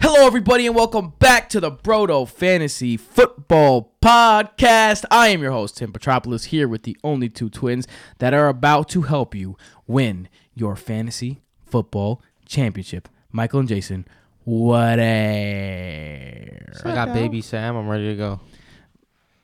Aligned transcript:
Hello, 0.00 0.26
everybody, 0.26 0.66
and 0.66 0.74
welcome 0.74 1.12
back 1.18 1.48
to 1.50 1.60
the 1.60 1.70
Brodo 1.70 2.26
Fantasy 2.26 2.96
Football 2.96 3.92
Podcast. 4.02 5.04
I 5.10 5.28
am 5.28 5.42
your 5.42 5.52
host, 5.52 5.76
Tim 5.76 5.92
Petropolis, 5.92 6.44
here 6.44 6.66
with 6.66 6.84
the 6.84 6.96
only 7.04 7.28
two 7.28 7.50
twins 7.50 7.86
that 8.18 8.32
are 8.32 8.48
about 8.48 8.88
to 8.90 9.02
help 9.02 9.34
you 9.34 9.56
win 9.86 10.28
your 10.54 10.74
fantasy 10.74 11.42
football 11.66 12.22
championship. 12.46 13.08
Michael 13.30 13.60
and 13.60 13.68
Jason, 13.68 14.06
what 14.44 14.98
a. 14.98 16.58
I 16.84 16.94
got 16.94 17.12
Baby 17.12 17.42
Sam. 17.42 17.76
I'm 17.76 17.88
ready 17.88 18.08
to 18.08 18.16
go. 18.16 18.40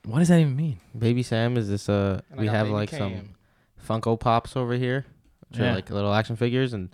What 0.07 0.21
does 0.21 0.29
that 0.29 0.41
even 0.41 0.57
mean? 0.57 0.81
Baby 0.97 1.23
Sam 1.23 1.57
is 1.57 1.69
this? 1.69 1.89
Uh, 1.89 2.21
we 2.37 2.47
have 2.47 2.69
like 2.71 2.91
Cam. 2.91 2.99
some 2.99 4.01
Funko 4.01 4.19
Pops 4.19 4.57
over 4.57 4.75
here, 4.75 5.05
which 5.51 5.61
Yeah. 5.61 5.73
are 5.73 5.75
like 5.75 5.91
little 5.91 6.15
action 6.15 6.35
figures, 6.37 6.73
and 6.73 6.89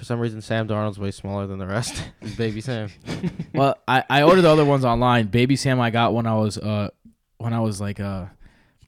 for 0.00 0.06
some 0.06 0.18
reason 0.18 0.40
Sam 0.40 0.66
Darnold's 0.66 0.98
way 0.98 1.10
smaller 1.10 1.46
than 1.46 1.58
the 1.58 1.66
rest. 1.66 2.02
He's 2.22 2.34
Baby 2.34 2.62
Sam. 2.62 2.88
well, 3.54 3.76
I, 3.86 4.02
I 4.08 4.22
ordered 4.22 4.40
the 4.40 4.48
other 4.48 4.64
ones 4.64 4.82
online. 4.82 5.26
Baby 5.26 5.56
Sam, 5.56 5.78
I 5.78 5.90
got 5.90 6.14
when 6.14 6.26
I 6.26 6.36
was 6.36 6.56
uh 6.56 6.88
when 7.36 7.52
I 7.52 7.60
was 7.60 7.82
like 7.82 8.00
uh 8.00 8.24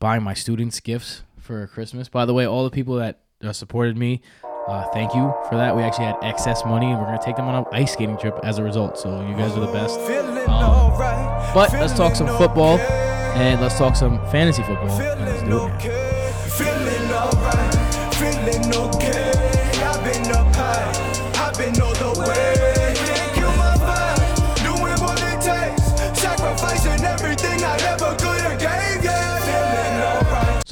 buying 0.01 0.23
my 0.23 0.33
students 0.33 0.81
gifts 0.81 1.23
for 1.39 1.67
Christmas. 1.67 2.09
By 2.09 2.25
the 2.25 2.33
way, 2.33 2.47
all 2.47 2.65
the 2.65 2.71
people 2.71 2.95
that 2.95 3.21
uh, 3.45 3.53
supported 3.53 3.99
me, 3.99 4.23
uh, 4.67 4.89
thank 4.95 5.15
you 5.15 5.35
for 5.51 5.57
that. 5.57 5.77
We 5.77 5.83
actually 5.83 6.07
had 6.07 6.17
excess 6.23 6.65
money, 6.65 6.87
and 6.87 6.99
we're 6.99 7.05
gonna 7.05 7.23
take 7.23 7.37
them 7.37 7.47
on 7.47 7.57
an 7.57 7.65
ice 7.73 7.93
skating 7.93 8.17
trip 8.17 8.41
as 8.43 8.57
a 8.57 8.63
result. 8.63 8.97
So 8.97 9.21
you 9.29 9.37
guys 9.37 9.55
are 9.55 9.61
the 9.61 9.67
best. 9.67 10.01
Um, 10.49 10.93
but 11.53 11.75
let's 11.75 11.93
talk 11.93 12.17
some 12.17 12.29
football, 12.39 12.79
and 12.79 13.61
let's 13.61 13.77
talk 13.77 13.97
some 13.97 14.19
fantasy 14.31 14.63
football. 14.63 14.97
Let's 14.99 15.43
do 15.43 15.67
it. 15.67 15.93
now. 19.03 19.12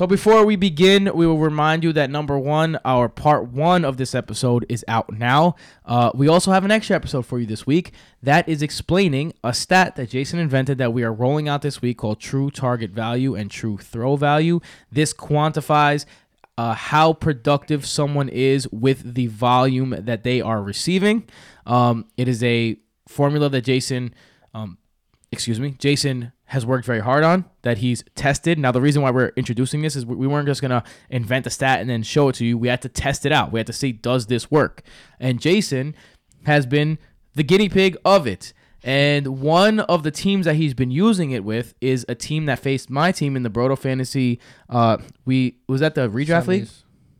So 0.01 0.06
before 0.06 0.47
we 0.47 0.56
begin, 0.56 1.11
we 1.15 1.27
will 1.27 1.37
remind 1.37 1.84
you 1.84 1.93
that 1.93 2.09
number 2.09 2.39
one, 2.39 2.78
our 2.87 3.06
part 3.06 3.48
one 3.48 3.84
of 3.84 3.98
this 3.98 4.15
episode 4.15 4.65
is 4.71 4.83
out 4.89 5.12
now. 5.12 5.56
Uh, 5.84 6.11
we 6.15 6.27
also 6.27 6.53
have 6.53 6.65
an 6.65 6.71
extra 6.71 6.97
episode 6.97 7.27
for 7.27 7.39
you 7.39 7.45
this 7.45 7.67
week 7.67 7.93
that 8.23 8.48
is 8.48 8.62
explaining 8.62 9.34
a 9.45 9.53
stat 9.53 9.97
that 9.97 10.09
Jason 10.09 10.39
invented 10.39 10.78
that 10.78 10.95
we 10.95 11.03
are 11.03 11.12
rolling 11.12 11.51
out 11.51 11.61
this 11.61 11.83
week 11.83 11.98
called 11.98 12.19
True 12.19 12.51
Target 12.51 12.93
Value 12.93 13.34
and 13.34 13.51
True 13.51 13.77
Throw 13.77 14.17
Value. 14.17 14.61
This 14.91 15.12
quantifies 15.12 16.06
uh, 16.61 16.75
how 16.75 17.14
productive 17.14 17.86
someone 17.86 18.28
is 18.28 18.69
with 18.70 19.14
the 19.14 19.27
volume 19.28 19.94
that 19.98 20.25
they 20.25 20.42
are 20.42 20.62
receiving. 20.62 21.16
Um, 21.64 22.05
it 22.16 22.28
is 22.28 22.42
a 22.44 22.77
formula 23.08 23.48
that 23.48 23.62
Jason 23.62 24.14
um, 24.53 24.77
excuse 25.33 25.61
me, 25.61 25.70
Jason 25.78 26.33
has 26.47 26.66
worked 26.66 26.84
very 26.84 27.00
hard 27.00 27.22
on 27.22 27.44
that 27.62 27.78
he's 27.78 28.05
tested. 28.14 28.58
Now, 28.58 28.72
the 28.72 28.81
reason 28.81 29.00
why 29.00 29.11
we're 29.11 29.33
introducing 29.36 29.81
this 29.81 29.97
is 29.97 30.05
we 30.05 30.16
we 30.16 30.27
weren't 30.27 30.47
just 30.47 30.61
going 30.61 30.70
to 30.70 30.83
invent 31.08 31.47
a 31.47 31.50
stat 31.50 31.81
and 31.81 31.88
then 31.88 32.03
show 32.03 32.28
it 32.28 32.34
to 32.34 32.44
you. 32.44 32.58
We 32.58 32.69
had 32.69 32.83
to 32.83 32.88
test 32.88 33.25
it 33.25 33.33
out. 33.33 33.53
We 33.53 33.61
had 33.61 33.66
to 33.69 33.72
see, 33.72 33.92
does 33.92 34.27
this 34.27 34.50
work? 34.50 34.83
And 35.19 35.41
Jason 35.41 35.94
has 36.44 36.66
been 36.66 36.98
the 37.34 37.44
guinea 37.44 37.69
pig 37.69 37.97
of 38.05 38.27
it. 38.27 38.53
And 38.83 39.41
one 39.41 39.81
of 39.81 40.03
the 40.03 40.11
teams 40.11 40.47
that 40.47 40.55
he's 40.55 40.75
been 40.75 40.91
using 40.91 41.31
it 41.33 41.45
with 41.45 41.75
is 41.81 42.06
a 42.09 42.14
team 42.14 42.47
that 42.47 42.59
faced 42.59 42.91
my 42.91 43.12
team 43.12 43.37
in 43.37 43.42
the 43.42 43.50
Brodo 43.50 43.78
Fantasy. 43.78 44.41
Uh, 44.69 44.98
we 45.25 45.56
was 45.69 45.81
that 45.81 45.95
the 45.95 46.09
redraft 46.09 46.47
league. 46.47 46.69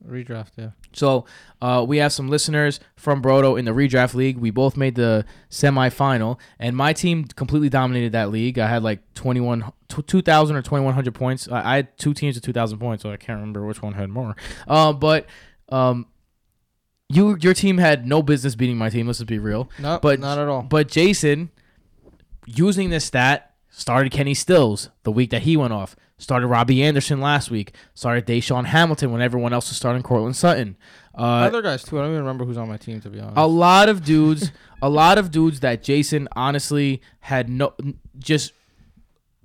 Redraft, 0.07 0.53
yeah. 0.57 0.71
So 0.93 1.27
uh, 1.61 1.85
we 1.87 1.99
have 1.99 2.13
some 2.13 2.29
listeners 2.29 2.81
from 2.97 3.23
Brodo 3.23 3.59
in 3.59 3.65
the 3.65 3.71
redraft 3.73 4.15
league. 4.15 4.39
We 4.39 4.51
both 4.51 4.77
made 4.77 4.95
the 4.95 5.25
semifinal, 5.51 6.39
and 6.59 6.77
my 6.77 6.93
team 6.93 7.25
completely 7.25 7.69
dominated 7.69 8.13
that 8.13 8.31
league. 8.31 8.59
I 8.59 8.69
had 8.69 8.83
like 8.83 9.01
21, 9.15 9.71
2,000 9.89 10.57
or 10.57 10.63
2,100 10.63 11.15
points. 11.15 11.49
I, 11.49 11.77
had 11.77 11.99
two 11.99 12.15
teams 12.15 12.37
with 12.37 12.45
2,000 12.45 12.79
points, 12.79 13.03
so 13.03 13.11
I 13.11 13.17
can't 13.17 13.39
remember 13.39 13.65
which 13.67 13.83
one 13.83 13.93
had 13.93 14.09
more. 14.09 14.35
Uh, 14.67 14.93
but 14.93 15.27
um, 15.69 16.07
you 17.13 17.37
your 17.41 17.55
team 17.55 17.79
had 17.79 18.07
no 18.07 18.23
business 18.23 18.55
beating 18.55 18.79
my 18.79 18.89
team. 18.89 19.07
Let's 19.07 19.19
just 19.19 19.29
be 19.29 19.39
real. 19.39 19.69
No, 19.79 19.99
But- 20.01 20.21
not 20.21 20.39
at 20.39 20.49
all. 20.49 20.63
But 20.63 20.89
Jason, 20.89 21.51
using 22.47 22.91
this 22.91 23.05
stat, 23.05 23.55
started 23.69 24.13
Kenny 24.13 24.35
Stills 24.35 24.91
the 25.03 25.13
week 25.13 25.31
that 25.31 25.43
he 25.43 25.57
went 25.57 25.73
off. 25.73 25.97
Started 26.19 26.49
Robbie 26.49 26.83
Anderson 26.83 27.21
last 27.21 27.51
week. 27.51 27.73
Started 27.95 28.27
DaeSean 28.27 28.67
Hamilton 28.67 29.11
when 29.11 29.23
everyone 29.23 29.55
else 29.55 29.71
was 29.71 29.79
starting 29.79 30.03
Courtland 30.03 30.37
Sutton. 30.37 30.77
Uh, 31.17 31.23
Other 31.49 31.63
guys 31.63 31.83
too. 31.83 31.99
I 31.99 32.03
don't 32.03 32.11
even 32.11 32.21
remember 32.21 32.45
who's 32.45 32.59
on 32.59 32.69
my 32.69 32.77
team 32.77 33.01
to 33.01 33.09
be 33.09 33.19
honest. 33.21 33.39
a 33.39 33.47
lot 33.47 33.89
of 33.89 34.05
dudes, 34.05 34.53
a 34.83 34.89
lot 34.91 35.17
of 35.17 35.31
dudes 35.31 35.61
that 35.61 35.83
Jason 35.83 36.29
honestly 36.37 37.01
had 37.21 37.49
no, 37.49 37.73
just 38.19 38.53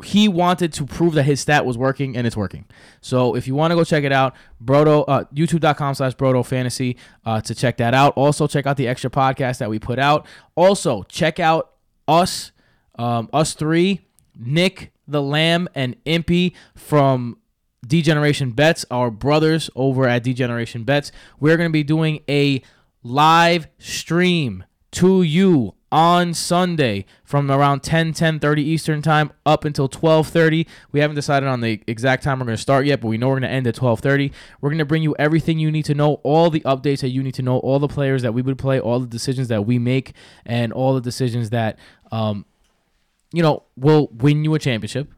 he 0.04 0.28
wanted 0.28 0.74
to 0.74 0.86
prove 0.86 1.14
that 1.14 1.24
his 1.24 1.40
stat 1.40 1.66
was 1.66 1.78
working 1.78 2.18
and 2.18 2.28
it's 2.28 2.36
working. 2.36 2.66
So 3.02 3.36
if 3.36 3.48
you 3.48 3.56
want 3.56 3.72
to 3.72 3.76
go 3.76 3.84
check 3.84 4.04
it 4.04 4.12
out, 4.12 4.36
Brodo, 4.64 5.06
uh, 5.08 5.24
youtube.com 5.34 5.96
slash 5.96 6.16
Brodo 6.16 6.46
Fantasy 6.46 6.98
uh, 7.26 7.40
to 7.42 7.56
check 7.56 7.78
that 7.78 7.94
out. 7.94 8.14
Also 8.18 8.48
check 8.48 8.66
out 8.66 8.78
the 8.78 8.88
extra 8.88 9.10
podcast 9.10 9.60
that 9.60 9.70
we 9.70 9.80
put 9.80 9.98
out. 9.98 10.26
Also 10.56 11.04
check 11.04 11.40
out 11.40 11.72
us, 12.08 12.52
um, 13.00 13.30
us 13.32 13.54
three, 13.54 14.06
Nick 14.38 14.92
the 15.08 15.22
Lamb 15.22 15.70
and 15.76 15.96
Impy 16.06 16.54
from 16.76 17.38
Degeneration 17.86 18.52
Bets, 18.52 18.86
our 18.90 19.12
brothers 19.12 19.70
over 19.76 20.08
at 20.08 20.24
Degeneration 20.24 20.84
Bets. 20.84 21.12
We're 21.40 21.58
going 21.58 21.70
to 21.70 21.74
be 21.74 21.84
doing 21.84 22.22
a 22.28 22.62
live 23.04 23.68
stream 23.78 24.66
to 24.92 25.22
you 25.22 25.76
on 25.96 26.34
Sunday 26.34 27.06
from 27.24 27.50
around 27.50 27.82
10 27.82 28.12
10:30 28.12 28.58
Eastern 28.58 29.02
time 29.02 29.32
up 29.46 29.64
until 29.64 29.88
12:30. 29.88 30.68
We 30.92 31.00
haven't 31.00 31.16
decided 31.16 31.48
on 31.48 31.62
the 31.62 31.82
exact 31.88 32.22
time 32.22 32.40
we're 32.40 32.48
going 32.48 32.58
to 32.58 32.62
start 32.62 32.86
yet, 32.86 33.00
but 33.00 33.08
we 33.08 33.18
know 33.18 33.30
we're 33.30 33.40
going 33.40 33.44
to 33.44 33.56
end 33.56 33.66
at 33.66 33.76
12:30. 33.76 34.34
We're 34.60 34.70
going 34.70 34.80
to 34.80 34.86
bring 34.86 35.04
you 35.04 35.16
everything 35.18 35.58
you 35.58 35.72
need 35.72 35.86
to 35.86 35.96
know, 35.96 36.16
all 36.24 36.50
the 36.50 36.60
updates 36.62 37.00
that 37.00 37.12
you 37.12 37.24
need 37.24 37.34
to 37.36 37.42
know, 37.42 37.60
all 37.60 37.80
the 37.80 37.88
players 37.88 38.24
that 38.24 38.34
we 38.34 38.42
would 38.42 38.58
play, 38.58 38.78
all 38.78 39.00
the 39.00 39.08
decisions 39.08 39.48
that 39.48 39.66
we 39.66 39.80
make 39.80 40.12
and 40.46 40.74
all 40.74 40.94
the 40.94 41.02
decisions 41.02 41.50
that 41.52 41.80
um 42.12 42.44
you 43.32 43.42
know 43.42 43.64
will 43.78 44.10
win 44.12 44.44
you 44.44 44.54
a 44.54 44.60
championship. 44.60 45.10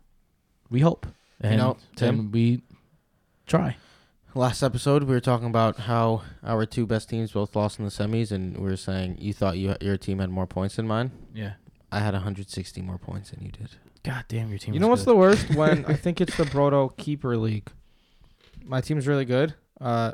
We 0.70 0.82
hope. 0.82 1.08
And, 1.42 1.58
know, 1.58 1.78
Tim? 1.96 2.20
and 2.20 2.32
we 2.32 2.62
try. 3.48 3.78
Last 4.38 4.62
episode, 4.62 5.02
we 5.06 5.16
were 5.16 5.20
talking 5.20 5.48
about 5.48 5.78
how 5.78 6.22
our 6.44 6.68
two 6.68 6.86
best 6.86 7.10
teams 7.10 7.32
both 7.32 7.56
lost 7.56 7.80
in 7.80 7.86
the 7.86 7.90
semis, 7.90 8.32
and 8.32 8.56
we 8.56 8.70
were 8.70 8.78
saying 8.78 9.18
you 9.20 9.34
thought 9.34 9.58
you 9.58 9.76
your 9.82 9.98
team 9.98 10.20
had 10.20 10.30
more 10.30 10.46
points 10.46 10.76
than 10.76 10.86
mine. 10.86 11.10
Yeah. 11.34 11.54
I 11.92 12.02
had 12.02 12.14
160 12.14 12.84
more 12.84 13.00
points 13.00 13.32
than 13.32 13.44
you 13.44 13.50
did. 13.52 13.70
God 14.04 14.26
damn, 14.28 14.50
your 14.50 14.60
team. 14.60 14.76
you 14.76 14.80
was 14.80 14.82
know 14.82 14.88
what's 14.90 15.06
good. 15.06 15.10
the 15.10 15.16
worst? 15.16 15.50
when 15.56 15.86
I 15.86 15.96
think 15.96 16.22
it's 16.22 16.38
the 16.38 16.44
Brodo 16.44 16.96
Keeper 16.98 17.36
League. 17.36 17.72
My 18.64 18.80
team's 18.80 19.08
really 19.08 19.26
good. 19.26 19.56
Uh, 19.82 20.12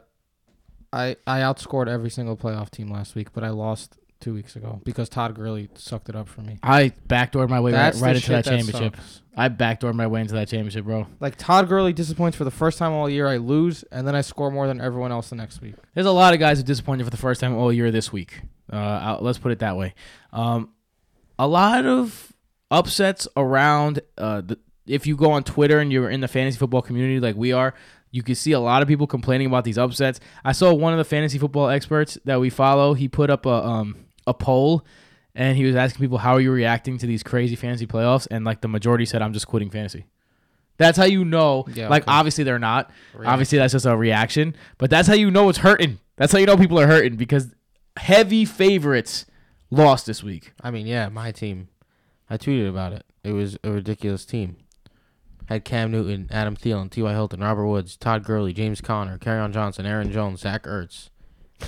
I 0.93 1.17
I 1.27 1.39
outscored 1.39 1.89
every 1.89 2.09
single 2.09 2.37
playoff 2.37 2.69
team 2.69 2.89
last 2.89 3.15
week, 3.15 3.33
but 3.33 3.43
I 3.43 3.49
lost 3.49 3.97
two 4.23 4.33
weeks 4.33 4.55
ago 4.55 4.81
because 4.85 5.09
Todd 5.09 5.35
Gurley 5.35 5.69
sucked 5.75 6.07
it 6.09 6.15
up 6.15 6.27
for 6.29 6.41
me. 6.41 6.57
I 6.63 6.93
backdoored 7.07 7.49
my 7.49 7.59
way 7.59 7.71
right, 7.73 7.77
That's 7.77 7.99
right 7.99 8.15
into 8.15 8.31
that 8.31 8.45
shit 8.45 8.59
championship. 8.65 8.95
sucks. 8.95 9.21
I 9.35 9.49
backdoored 9.49 9.95
my 9.95 10.07
way 10.07 10.21
into 10.21 10.33
that 10.35 10.47
championship, 10.47 10.85
bro. 10.85 11.07
Like 11.19 11.35
Todd 11.35 11.67
Gurley 11.67 11.91
disappoints 11.91 12.37
for 12.37 12.43
the 12.45 12.51
first 12.51 12.77
time 12.77 12.93
all 12.93 13.09
year. 13.09 13.27
I 13.27 13.37
lose, 13.37 13.83
and 13.91 14.07
then 14.07 14.15
I 14.15 14.21
score 14.21 14.49
more 14.49 14.67
than 14.67 14.79
everyone 14.79 15.11
else 15.11 15.29
the 15.29 15.35
next 15.35 15.61
week. 15.61 15.75
There's 15.93 16.05
a 16.05 16.11
lot 16.11 16.33
of 16.33 16.39
guys 16.39 16.57
who 16.59 16.63
disappointed 16.63 17.03
for 17.03 17.09
the 17.09 17.17
first 17.17 17.41
time 17.41 17.55
all 17.55 17.71
year 17.73 17.91
this 17.91 18.13
week. 18.13 18.41
Uh, 18.71 19.17
let's 19.19 19.37
put 19.39 19.51
it 19.51 19.59
that 19.59 19.75
way. 19.75 19.93
Um, 20.31 20.69
a 21.37 21.47
lot 21.47 21.85
of 21.85 22.31
upsets 22.71 23.27
around. 23.35 23.99
Uh, 24.17 24.41
the, 24.41 24.59
if 24.85 25.05
you 25.07 25.15
go 25.15 25.31
on 25.31 25.43
Twitter 25.43 25.79
and 25.79 25.91
you're 25.91 26.09
in 26.09 26.21
the 26.21 26.27
fantasy 26.27 26.57
football 26.57 26.81
community 26.81 27.19
like 27.19 27.35
we 27.35 27.51
are, 27.51 27.73
you 28.11 28.21
can 28.21 28.35
see 28.35 28.51
a 28.51 28.59
lot 28.59 28.81
of 28.81 28.87
people 28.87 29.07
complaining 29.07 29.47
about 29.47 29.63
these 29.63 29.77
upsets. 29.77 30.19
I 30.45 30.51
saw 30.51 30.71
one 30.73 30.93
of 30.93 30.99
the 30.99 31.03
fantasy 31.05 31.39
football 31.39 31.69
experts 31.69 32.17
that 32.25 32.39
we 32.39 32.49
follow. 32.51 32.93
He 32.93 33.07
put 33.07 33.29
up 33.31 33.45
a 33.45 33.65
um 33.65 33.95
a 34.27 34.33
poll, 34.33 34.85
and 35.35 35.57
he 35.57 35.65
was 35.65 35.75
asking 35.75 35.99
people 36.01 36.19
how 36.19 36.33
are 36.33 36.41
you 36.41 36.51
reacting 36.51 36.97
to 36.99 37.07
these 37.07 37.23
crazy 37.23 37.55
fantasy 37.55 37.87
playoffs, 37.87 38.27
and 38.29 38.45
like 38.45 38.61
the 38.61 38.67
majority 38.67 39.05
said, 39.05 39.21
I'm 39.21 39.33
just 39.33 39.47
quitting 39.47 39.69
fantasy. 39.69 40.05
That's 40.77 40.97
how 40.97 41.05
you 41.05 41.23
know. 41.23 41.65
Yeah, 41.73 41.89
like 41.89 42.03
okay. 42.03 42.11
obviously 42.11 42.43
they're 42.43 42.59
not. 42.59 42.91
Obviously 43.23 43.57
that's 43.57 43.73
just 43.73 43.85
a 43.85 43.95
reaction, 43.95 44.55
but 44.77 44.89
that's 44.89 45.07
how 45.07 45.13
you 45.13 45.31
know 45.31 45.49
it's 45.49 45.59
hurting. 45.59 45.99
That's 46.15 46.31
how 46.31 46.39
you 46.39 46.45
know 46.45 46.57
people 46.57 46.79
are 46.79 46.87
hurting 46.87 47.15
because 47.15 47.53
heavy 47.97 48.45
favorites 48.45 49.25
lost 49.69 50.05
this 50.05 50.23
week. 50.23 50.53
I 50.61 50.71
mean, 50.71 50.87
yeah, 50.87 51.09
my 51.09 51.31
team. 51.31 51.69
I 52.29 52.37
tweeted 52.37 52.69
about 52.69 52.93
it. 52.93 53.03
It 53.23 53.33
was 53.33 53.57
a 53.63 53.71
ridiculous 53.71 54.25
team. 54.25 54.57
Had 55.47 55.65
Cam 55.65 55.91
Newton, 55.91 56.29
Adam 56.31 56.55
Thielen, 56.55 56.89
T.Y. 56.89 57.11
Hilton, 57.11 57.41
Robert 57.41 57.67
Woods, 57.67 57.97
Todd 57.97 58.23
Gurley, 58.23 58.53
James 58.53 58.81
Conner, 58.81 59.17
Kerryon 59.17 59.51
Johnson, 59.51 59.85
Aaron 59.85 60.11
Jones, 60.11 60.39
Zach 60.39 60.63
Ertz. 60.63 61.09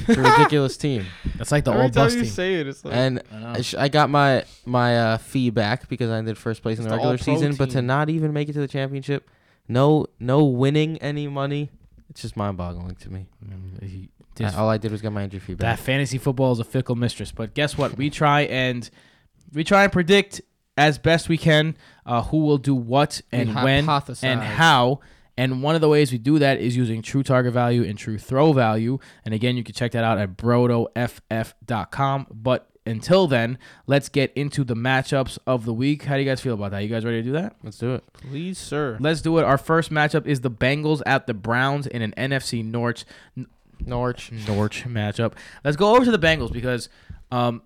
It's 0.08 0.18
a 0.18 0.22
ridiculous 0.22 0.78
team. 0.78 1.06
That's 1.38 1.52
like 1.52 1.64
the 1.66 1.72
Every 1.72 1.84
old 1.84 1.94
time 1.94 2.06
bus 2.06 2.14
you 2.16 2.22
team. 2.22 2.30
say 2.30 2.56
it, 2.56 2.68
it's 2.68 2.84
like 2.86 2.94
And 2.96 3.22
I. 3.32 3.54
I, 3.54 3.62
sh- 3.62 3.76
I 3.76 3.88
got 3.88 4.10
my 4.10 4.44
my 4.66 4.98
uh, 5.00 5.18
fee 5.18 5.50
back 5.50 5.88
because 5.90 6.10
I 6.10 6.22
did 6.22 6.38
first 6.38 6.62
place 6.62 6.78
in 6.78 6.84
the 6.84 6.90
the 6.90 6.96
regular 6.96 7.14
all-pro 7.14 7.34
season, 7.36 7.56
but 7.56 7.70
to 7.72 7.76
team. 7.78 7.86
not 7.88 8.10
even 8.10 8.34
make 8.34 8.50
it 8.50 8.54
to 8.54 8.60
the 8.60 8.68
championship, 8.68 9.30
no 9.68 10.08
no 10.20 10.44
winning 10.46 10.98
any 11.00 11.28
money, 11.28 11.70
it's 12.10 12.22
just 12.22 12.36
mind 12.38 12.58
boggling 12.58 12.96
to 12.96 13.10
me. 13.10 13.28
Mm, 13.46 13.84
he- 13.84 14.10
this- 14.36 14.54
all 14.56 14.70
I 14.70 14.78
did 14.78 14.92
was 14.92 15.02
get 15.02 15.12
my 15.14 15.24
injury 15.24 15.40
fee 15.40 15.54
back. 15.54 15.60
that 15.60 15.78
back. 15.78 15.86
fantasy 15.86 16.18
football 16.18 16.52
is 16.52 16.60
a 16.60 16.64
fickle 16.66 16.96
mistress. 16.96 17.32
But 17.32 17.54
guess 17.54 17.78
what? 17.78 17.98
We 17.98 18.10
try 18.10 18.42
and 18.42 18.90
we 19.54 19.64
try 19.64 19.84
and 19.84 19.92
predict 19.94 20.42
as 20.78 20.98
best 20.98 21.30
we 21.30 21.38
can 21.38 21.78
uh, 22.06 22.22
who 22.24 22.40
will 22.40 22.58
do 22.58 22.76
what 22.76 23.22
We 23.32 23.40
and 23.40 23.56
when 23.56 23.86
hypothesize. 23.86 24.24
and 24.26 24.42
how. 24.42 25.00
And 25.38 25.62
one 25.62 25.76
of 25.76 25.82
the 25.82 25.90
ways 25.90 26.12
we 26.12 26.18
do 26.18 26.40
that 26.40 26.60
is 26.60 26.78
using 26.78 27.02
true 27.02 27.24
target 27.24 27.54
value 27.54 27.84
and 27.84 27.98
true 27.98 28.18
throw 28.18 28.54
value. 28.54 29.00
And 29.24 29.34
again, 29.34 29.58
you 29.58 29.64
can 29.64 29.76
check 29.76 29.92
that 29.92 30.04
out 30.04 30.18
at 30.18 30.38
brotoff.com. 30.38 32.28
But 32.32 32.70
until 32.86 33.28
then, 33.28 33.58
let's 33.88 34.10
get 34.10 34.32
into 34.34 34.64
the 34.64 34.76
matchups 34.76 35.38
of 35.46 35.66
the 35.66 35.74
week. 35.74 36.04
How 36.04 36.16
do 36.16 36.22
you 36.22 36.30
guys 36.30 36.40
feel 36.40 36.54
about 36.54 36.72
that? 36.72 36.80
You 36.80 36.90
guys 36.90 37.04
ready 37.04 37.18
to 37.18 37.24
do 37.24 37.32
that? 37.34 37.56
Let's 37.64 37.78
do 37.78 37.96
it. 37.96 38.04
Please, 38.14 38.58
sir. 38.58 38.98
Let's 39.00 39.22
do 39.22 39.38
it. 39.40 39.44
Our 39.44 39.58
first 39.58 39.92
matchup 39.92 40.26
is 40.26 40.42
the 40.42 40.52
Bengals 40.52 41.02
at 41.06 41.28
the 41.28 41.34
Browns 41.34 41.88
in 41.88 42.02
an 42.02 42.14
NFC 42.18 42.64
North 42.64 43.04
Norwich. 43.80 44.32
Norwich 44.48 44.86
matchup. 44.86 45.34
Let's 45.64 45.78
go 45.78 45.96
over 45.96 46.06
to 46.06 46.12
the 46.12 46.20
Bengals 46.20 46.52
because 46.54 46.90
um, 47.32 47.62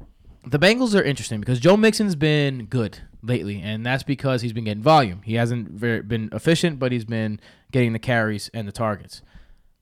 the 0.45 0.59
Bengals 0.59 0.97
are 0.97 1.03
interesting 1.03 1.39
because 1.39 1.59
Joe 1.59 1.77
Mixon's 1.77 2.15
been 2.15 2.65
good 2.65 2.99
lately, 3.21 3.61
and 3.61 3.85
that's 3.85 4.03
because 4.03 4.41
he's 4.41 4.53
been 4.53 4.63
getting 4.63 4.83
volume. 4.83 5.21
He 5.23 5.35
hasn't 5.35 5.69
very, 5.69 6.01
been 6.01 6.29
efficient, 6.31 6.79
but 6.79 6.91
he's 6.91 7.05
been 7.05 7.39
getting 7.71 7.93
the 7.93 7.99
carries 7.99 8.49
and 8.53 8.67
the 8.67 8.71
targets. 8.71 9.21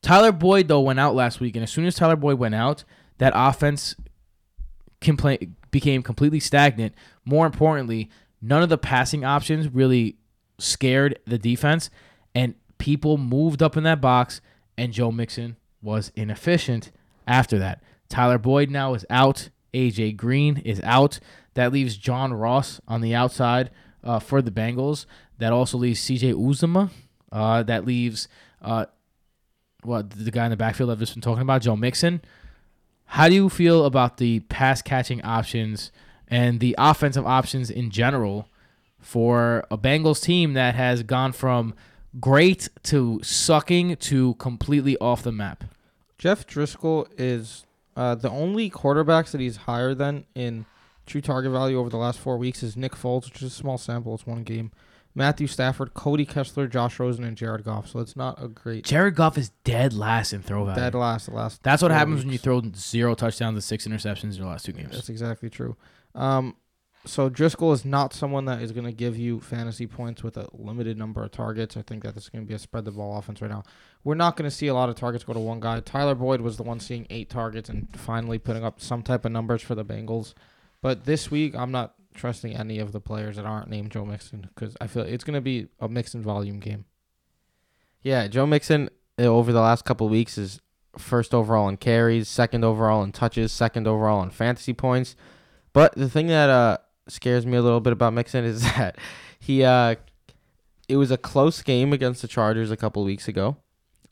Tyler 0.01 0.31
Boyd 0.31 0.67
though 0.67 0.81
went 0.81 0.99
out 0.99 1.15
last 1.15 1.39
week, 1.39 1.55
and 1.55 1.63
as 1.63 1.71
soon 1.71 1.85
as 1.85 1.95
Tyler 1.95 2.15
Boyd 2.15 2.39
went 2.39 2.55
out, 2.55 2.83
that 3.17 3.33
offense 3.35 3.95
compla- 5.01 5.51
became 5.71 6.03
completely 6.03 6.39
stagnant. 6.39 6.93
More 7.25 7.45
importantly, 7.45 8.09
none 8.41 8.63
of 8.63 8.69
the 8.69 8.77
passing 8.77 9.23
options 9.23 9.67
really 9.67 10.17
scared 10.59 11.19
the 11.25 11.37
defense, 11.37 11.89
and 12.33 12.55
people 12.77 13.17
moved 13.17 13.61
up 13.61 13.77
in 13.77 13.83
that 13.83 14.01
box, 14.01 14.41
and 14.77 14.93
Joe 14.93 15.11
Mixon 15.11 15.57
was 15.81 16.11
inefficient 16.15 16.91
after 17.27 17.57
that. 17.59 17.81
Tyler 18.09 18.37
Boyd 18.37 18.69
now 18.69 18.93
is 18.93 19.05
out. 19.09 19.49
AJ 19.73 20.15
Green 20.15 20.57
is 20.57 20.81
out. 20.83 21.19
That 21.57 21.73
leaves 21.73 21.97
John 21.97 22.35
Ross 22.35 22.79
on 22.87 23.01
the 23.01 23.15
outside 23.15 23.71
uh, 24.03 24.19
for 24.19 24.43
the 24.43 24.51
Bengals. 24.51 25.07
That 25.39 25.51
also 25.51 25.79
leaves 25.79 25.99
CJ 25.99 26.35
Uzomah. 26.35 26.91
Uh, 27.31 27.63
that 27.63 27.83
leaves 27.83 28.27
uh, 28.61 28.85
what 29.81 30.11
the 30.11 30.29
guy 30.29 30.45
in 30.45 30.51
the 30.51 30.55
backfield 30.55 30.91
I've 30.91 30.99
just 30.99 31.15
been 31.15 31.21
talking 31.23 31.41
about, 31.41 31.63
Joe 31.63 31.75
Mixon. 31.75 32.21
How 33.05 33.27
do 33.27 33.33
you 33.33 33.49
feel 33.49 33.85
about 33.85 34.17
the 34.17 34.41
pass 34.41 34.83
catching 34.83 35.19
options 35.23 35.91
and 36.27 36.59
the 36.59 36.75
offensive 36.77 37.25
options 37.25 37.71
in 37.71 37.89
general 37.89 38.49
for 38.99 39.65
a 39.71 39.79
Bengals 39.79 40.21
team 40.21 40.53
that 40.53 40.75
has 40.75 41.01
gone 41.01 41.31
from 41.31 41.73
great 42.19 42.69
to 42.83 43.19
sucking 43.23 43.95
to 43.95 44.35
completely 44.35 44.95
off 44.99 45.23
the 45.23 45.31
map? 45.31 45.63
Jeff 46.19 46.45
Driskel 46.45 47.07
is 47.17 47.65
uh, 47.95 48.13
the 48.13 48.29
only 48.29 48.69
quarterbacks 48.69 49.31
that 49.31 49.41
he's 49.41 49.57
higher 49.57 49.95
than 49.95 50.25
in 50.35 50.67
true 51.07 51.21
target 51.21 51.51
value 51.51 51.79
over 51.79 51.89
the 51.89 51.97
last 51.97 52.19
four 52.19 52.37
weeks 52.37 52.61
is 52.61 52.77
Nick 52.77 52.93
Foles, 52.93 53.25
which 53.25 53.41
is 53.41 53.51
a 53.51 53.55
small 53.55 53.77
sample. 53.77 54.13
It's 54.13 54.27
one 54.27 54.43
game. 54.43 54.71
Matthew 55.15 55.47
Stafford, 55.47 55.95
Cody 55.95 56.25
Kessler, 56.25 56.67
Josh 56.67 56.99
Rosen, 56.99 57.23
and 57.23 57.35
Jared 57.35 57.63
Goff. 57.63 57.87
So 57.87 57.99
it's 57.99 58.15
not 58.15 58.41
a 58.41 58.47
great 58.47 58.85
Jared 58.85 59.15
Goff 59.15 59.35
is 59.35 59.49
dead 59.63 59.93
last 59.93 60.31
in 60.31 60.43
throw 60.43 60.63
value. 60.63 60.79
dead 60.79 60.93
last. 60.93 61.25
The 61.25 61.31
last. 61.31 61.63
That's 61.63 61.81
what 61.81 61.89
happens 61.89 62.23
when 62.23 62.31
you 62.31 62.37
throw 62.37 62.61
zero 62.75 63.15
touchdowns 63.15 63.55
and 63.55 63.63
six 63.63 63.87
interceptions 63.87 64.33
in 64.33 64.33
your 64.33 64.45
last 64.45 64.65
two 64.65 64.73
games. 64.73 64.91
That's 64.91 65.09
exactly 65.09 65.49
true. 65.49 65.75
Um, 66.13 66.55
so 67.07 67.29
Driskel 67.29 67.73
is 67.73 67.85
not 67.85 68.13
someone 68.13 68.45
that 68.45 68.61
is 68.61 68.71
going 68.71 68.85
to 68.85 68.91
give 68.91 69.17
you 69.17 69.39
fantasy 69.39 69.87
points 69.87 70.23
with 70.23 70.37
a 70.37 70.47
limited 70.53 70.97
number 70.97 71.23
of 71.23 71.31
targets. 71.31 71.77
I 71.77 71.81
think 71.81 72.03
that 72.03 72.13
this 72.13 72.25
is 72.25 72.29
going 72.29 72.43
to 72.43 72.47
be 72.47 72.53
a 72.53 72.59
spread 72.59 72.85
the 72.85 72.91
ball 72.91 73.17
offense 73.17 73.41
right 73.41 73.49
now. 73.49 73.63
We're 74.03 74.15
not 74.15 74.35
going 74.35 74.49
to 74.49 74.55
see 74.55 74.67
a 74.67 74.73
lot 74.73 74.89
of 74.89 74.95
targets 74.95 75.23
go 75.23 75.33
to 75.33 75.39
one 75.39 75.59
guy. 75.59 75.79
Tyler 75.79 76.15
Boyd 76.15 76.41
was 76.41 76.57
the 76.57 76.63
one 76.63 76.79
seeing 76.79 77.07
eight 77.09 77.29
targets 77.29 77.69
and 77.69 77.87
finally 77.97 78.37
putting 78.37 78.63
up 78.63 78.81
some 78.81 79.01
type 79.01 79.25
of 79.25 79.31
numbers 79.31 79.61
for 79.61 79.73
the 79.73 79.85
Bengals. 79.85 80.33
But 80.81 81.05
this 81.05 81.31
week, 81.31 81.55
I'm 81.55 81.71
not 81.71 81.93
trusting 82.13 82.55
any 82.55 82.79
of 82.79 82.91
the 82.91 82.99
players 82.99 83.35
that 83.37 83.45
aren't 83.45 83.69
named 83.69 83.91
Joe 83.91 84.05
Mixon 84.05 84.49
because 84.53 84.75
I 84.81 84.87
feel 84.87 85.03
it's 85.03 85.23
going 85.23 85.35
to 85.35 85.41
be 85.41 85.67
a 85.79 85.87
Mixon 85.87 86.21
volume 86.21 86.59
game. 86.59 86.85
Yeah, 88.01 88.27
Joe 88.27 88.45
Mixon 88.45 88.89
uh, 89.19 89.23
over 89.23 89.51
the 89.51 89.61
last 89.61 89.85
couple 89.85 90.09
weeks 90.09 90.37
is 90.37 90.61
first 90.97 91.33
overall 91.33 91.69
in 91.69 91.77
carries, 91.77 92.27
second 92.27 92.63
overall 92.63 93.03
in 93.03 93.11
touches, 93.11 93.51
second 93.51 93.87
overall 93.87 94.21
in 94.23 94.29
fantasy 94.29 94.73
points. 94.73 95.15
But 95.73 95.95
the 95.95 96.09
thing 96.09 96.27
that 96.27 96.49
uh 96.49 96.77
scares 97.07 97.45
me 97.45 97.57
a 97.57 97.61
little 97.61 97.79
bit 97.79 97.93
about 97.93 98.13
Mixon 98.13 98.43
is 98.43 98.61
that 98.75 98.97
he 99.39 99.63
uh 99.63 99.95
it 100.89 100.97
was 100.97 101.11
a 101.11 101.17
close 101.17 101.61
game 101.61 101.93
against 101.93 102.21
the 102.21 102.27
Chargers 102.27 102.71
a 102.71 102.77
couple 102.77 103.03
weeks 103.03 103.27
ago. 103.27 103.57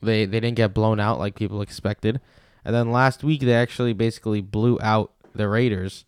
They 0.00 0.26
they 0.26 0.40
didn't 0.40 0.56
get 0.56 0.74
blown 0.74 1.00
out 1.00 1.18
like 1.18 1.34
people 1.34 1.62
expected. 1.62 2.20
And 2.64 2.74
then 2.74 2.90
last 2.90 3.22
week 3.22 3.40
they 3.42 3.54
actually 3.54 3.92
basically 3.92 4.40
blew 4.40 4.78
out 4.82 5.12
the 5.34 5.48
Raiders. 5.48 6.04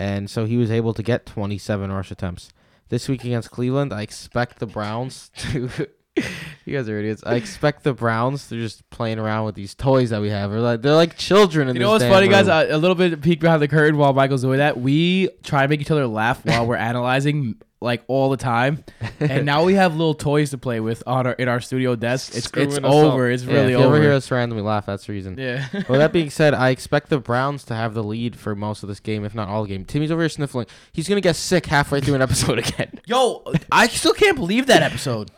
And 0.00 0.30
so 0.30 0.46
he 0.46 0.56
was 0.56 0.70
able 0.70 0.94
to 0.94 1.02
get 1.02 1.26
27 1.26 1.92
rush 1.92 2.10
attempts. 2.10 2.48
This 2.88 3.06
week 3.06 3.22
against 3.22 3.50
Cleveland, 3.50 3.92
I 3.92 4.00
expect 4.00 4.58
the 4.58 4.66
Browns 4.66 5.30
to 5.36 5.68
you 6.64 6.76
guys 6.76 6.88
are 6.88 6.98
idiots. 6.98 7.22
I 7.24 7.34
expect 7.34 7.84
the 7.84 7.92
Browns. 7.92 8.48
They're 8.48 8.58
just 8.58 8.88
playing 8.88 9.18
around 9.18 9.44
with 9.44 9.54
these 9.54 9.74
toys 9.74 10.08
that 10.08 10.22
we 10.22 10.30
have. 10.30 10.50
They're 10.50 10.60
like 10.60 10.80
they're 10.80 10.94
like 10.94 11.18
children. 11.18 11.68
In 11.68 11.76
You 11.76 11.82
know 11.82 11.90
what's 11.90 12.04
funny, 12.04 12.28
guys? 12.28 12.46
room. 12.46 12.72
A, 12.72 12.76
a 12.76 12.78
little 12.78 12.94
bit 12.94 13.20
peek 13.20 13.40
behind 13.40 13.60
the 13.60 13.68
curtain 13.68 13.98
while 13.98 14.14
Michael's 14.14 14.40
doing 14.40 14.58
that. 14.58 14.80
We 14.80 15.28
try 15.42 15.62
to 15.62 15.68
make 15.68 15.82
each 15.82 15.90
other 15.90 16.06
laugh 16.06 16.44
while 16.46 16.66
we're 16.66 16.76
analyzing 16.90 17.56
like 17.82 18.02
all 18.08 18.28
the 18.30 18.36
time, 18.36 18.84
and 19.20 19.46
now 19.46 19.64
we 19.64 19.74
have 19.74 19.96
little 19.96 20.14
toys 20.14 20.50
to 20.50 20.58
play 20.58 20.80
with 20.80 21.02
on 21.06 21.26
our 21.26 21.32
in 21.32 21.48
our 21.48 21.60
studio 21.60 21.96
desk. 21.96 22.28
It's 22.28 22.38
it's 22.38 22.46
Screwing 22.48 22.84
us 22.84 22.92
over. 22.92 23.30
It's 23.30 23.42
Yeah, 23.42 23.52
really 23.54 23.72
if 23.72 23.78
you 23.78 23.84
over. 23.84 23.96
ever 23.96 24.02
hear 24.04 24.12
us 24.12 24.30
randomly 24.30 24.62
laugh, 24.62 24.86
that's 24.86 25.06
the 25.06 25.12
reason. 25.12 25.36
yeah. 25.38 25.66
Well, 25.88 25.98
that 25.98 26.12
being 26.12 26.28
said, 26.40 26.52
I 26.54 26.70
expect 26.70 27.08
the 27.08 27.18
Browns 27.18 27.64
to 27.64 27.74
have 27.74 27.94
the 27.94 28.04
lead 28.04 28.36
for 28.36 28.54
most 28.54 28.82
of 28.82 28.88
this 28.88 29.00
game, 29.00 29.24
if 29.24 29.34
not 29.34 29.48
all 29.48 29.64
game. 29.64 29.84
Timmy's 29.84 30.10
over 30.10 30.20
here 30.22 30.28
sniffling. 30.28 30.66
He's 30.92 31.08
gonna 31.08 31.20
get 31.22 31.36
sick 31.36 31.66
halfway 31.66 32.00
through 32.00 32.16
an 32.16 32.22
episode 32.22 32.58
again. 32.58 33.00
Yo, 33.06 33.42
I 33.72 33.86
still 33.88 34.12
can't 34.14 34.36
believe 34.36 34.66
that 34.66 34.82
episode. 34.82 35.30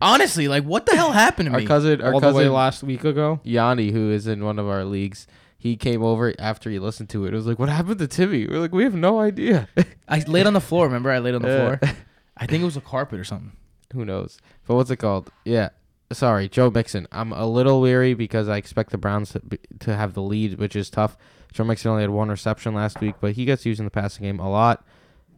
Honestly, 0.00 0.48
like 0.48 0.64
what 0.64 0.86
the 0.86 0.94
hell 0.96 1.12
happened 1.12 1.48
to 1.48 1.52
Our 1.54 1.60
me? 1.60 1.66
cousin, 1.66 2.00
our 2.00 2.14
All 2.14 2.20
the 2.20 2.28
way 2.28 2.32
cousin 2.44 2.52
last 2.52 2.82
week 2.82 3.04
ago. 3.04 3.40
Yanni, 3.42 3.90
who 3.90 4.10
is 4.10 4.26
in 4.26 4.44
one 4.44 4.58
of 4.58 4.66
our 4.68 4.84
leagues, 4.84 5.26
he 5.58 5.76
came 5.76 6.02
over 6.02 6.34
after 6.38 6.70
he 6.70 6.78
listened 6.78 7.08
to 7.10 7.24
it. 7.26 7.32
It 7.32 7.36
was 7.36 7.46
like, 7.46 7.58
"What 7.58 7.68
happened 7.68 7.98
to 7.98 8.06
Timmy?" 8.06 8.46
We're 8.46 8.60
like, 8.60 8.72
"We 8.72 8.84
have 8.84 8.94
no 8.94 9.20
idea." 9.20 9.68
I 10.08 10.20
laid 10.20 10.46
on 10.46 10.52
the 10.52 10.60
floor. 10.60 10.86
Remember, 10.86 11.10
I 11.10 11.18
laid 11.18 11.34
on 11.34 11.42
the 11.42 11.48
Yeah. 11.48 11.76
floor. 11.76 11.96
I 12.36 12.46
think 12.46 12.62
it 12.62 12.66
was 12.66 12.76
a 12.76 12.80
carpet 12.82 13.18
or 13.18 13.24
something. 13.24 13.52
Who 13.94 14.04
knows? 14.04 14.38
But 14.66 14.74
what's 14.76 14.90
it 14.90 14.96
called? 14.96 15.30
Yeah. 15.44 15.70
Sorry, 16.12 16.48
Joe 16.48 16.70
Mixon. 16.70 17.08
I'm 17.10 17.32
a 17.32 17.46
little 17.46 17.80
weary 17.80 18.14
because 18.14 18.48
I 18.48 18.58
expect 18.58 18.90
the 18.90 18.98
Browns 18.98 19.30
to, 19.32 19.40
be, 19.40 19.58
to 19.80 19.96
have 19.96 20.14
the 20.14 20.22
lead, 20.22 20.58
which 20.58 20.76
is 20.76 20.88
tough. 20.90 21.16
Joe 21.52 21.64
Mixon 21.64 21.90
only 21.90 22.02
had 22.02 22.10
one 22.10 22.28
reception 22.28 22.74
last 22.74 23.00
week, 23.00 23.16
but 23.20 23.32
he 23.32 23.44
gets 23.44 23.64
used 23.66 23.80
in 23.80 23.86
the 23.86 23.90
passing 23.90 24.22
game 24.24 24.38
a 24.38 24.48
lot. 24.50 24.84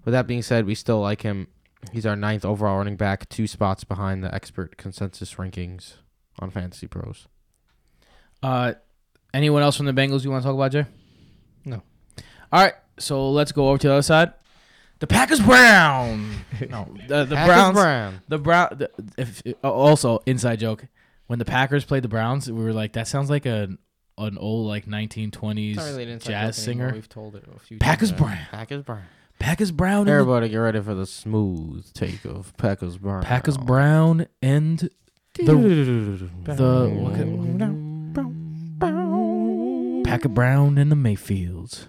With 0.04 0.12
that 0.12 0.26
being 0.26 0.42
said, 0.42 0.66
we 0.66 0.74
still 0.74 1.00
like 1.00 1.22
him. 1.22 1.46
He's 1.92 2.04
our 2.04 2.16
ninth 2.16 2.44
overall 2.44 2.78
running 2.78 2.96
back, 2.96 3.28
two 3.28 3.46
spots 3.46 3.84
behind 3.84 4.22
the 4.24 4.34
expert 4.34 4.76
consensus 4.76 5.34
rankings 5.36 5.94
on 6.40 6.50
Fantasy 6.50 6.86
Pros. 6.88 7.28
Uh, 8.42 8.74
anyone 9.34 9.62
else 9.62 9.76
from 9.76 9.86
the 9.86 9.92
Bengals 9.92 10.24
you 10.24 10.30
want 10.30 10.42
to 10.42 10.46
talk 10.48 10.54
about, 10.54 10.72
Jay? 10.72 10.86
No. 11.64 11.82
All 12.52 12.62
right, 12.62 12.74
so 12.98 13.30
let's 13.30 13.52
go 13.52 13.68
over 13.68 13.78
to 13.78 13.86
the 13.88 13.92
other 13.94 14.02
side. 14.02 14.32
The 15.00 15.06
Packers 15.06 15.40
Brown. 15.40 16.30
no, 16.70 16.88
the, 17.06 17.24
the 17.24 17.36
Packers 17.36 17.46
Browns. 17.46 17.74
Brown. 17.74 18.20
The 18.28 18.38
Brown. 18.38 18.68
The, 18.78 18.90
if, 19.16 19.42
uh, 19.62 19.70
also, 19.70 20.20
inside 20.26 20.58
joke. 20.58 20.86
When 21.28 21.38
the 21.38 21.44
Packers 21.44 21.84
played 21.84 22.02
the 22.02 22.08
Browns, 22.08 22.50
we 22.50 22.64
were 22.64 22.72
like, 22.72 22.94
that 22.94 23.06
sounds 23.06 23.30
like 23.30 23.46
an 23.46 23.78
an 24.16 24.36
old 24.38 24.66
like 24.66 24.86
1920s 24.86 25.76
really 25.76 26.06
jazz 26.16 26.26
anymore. 26.26 26.52
singer. 26.52 26.92
We've 26.92 27.08
told 27.08 27.36
it 27.36 27.44
a 27.54 27.58
few 27.60 27.78
Packers 27.78 28.10
times. 28.10 28.20
Brown. 28.20 28.38
Packers 28.50 28.82
Brown. 28.82 29.02
Packers 29.38 29.70
Brown. 29.70 30.08
Everybody 30.08 30.48
get 30.48 30.56
ready 30.56 30.80
for 30.80 30.94
the 30.94 31.06
smooth 31.06 31.92
take 31.92 32.24
of 32.24 32.56
Packers 32.56 32.98
Brown. 32.98 33.22
Packers 33.22 33.56
Brown 33.56 34.26
and 34.42 34.90
the 35.34 35.44
the 35.44 36.28
Packer 40.08 40.28
Brown 40.28 40.78
and 40.78 40.90
the 40.90 40.96
Mayfields. 40.96 41.88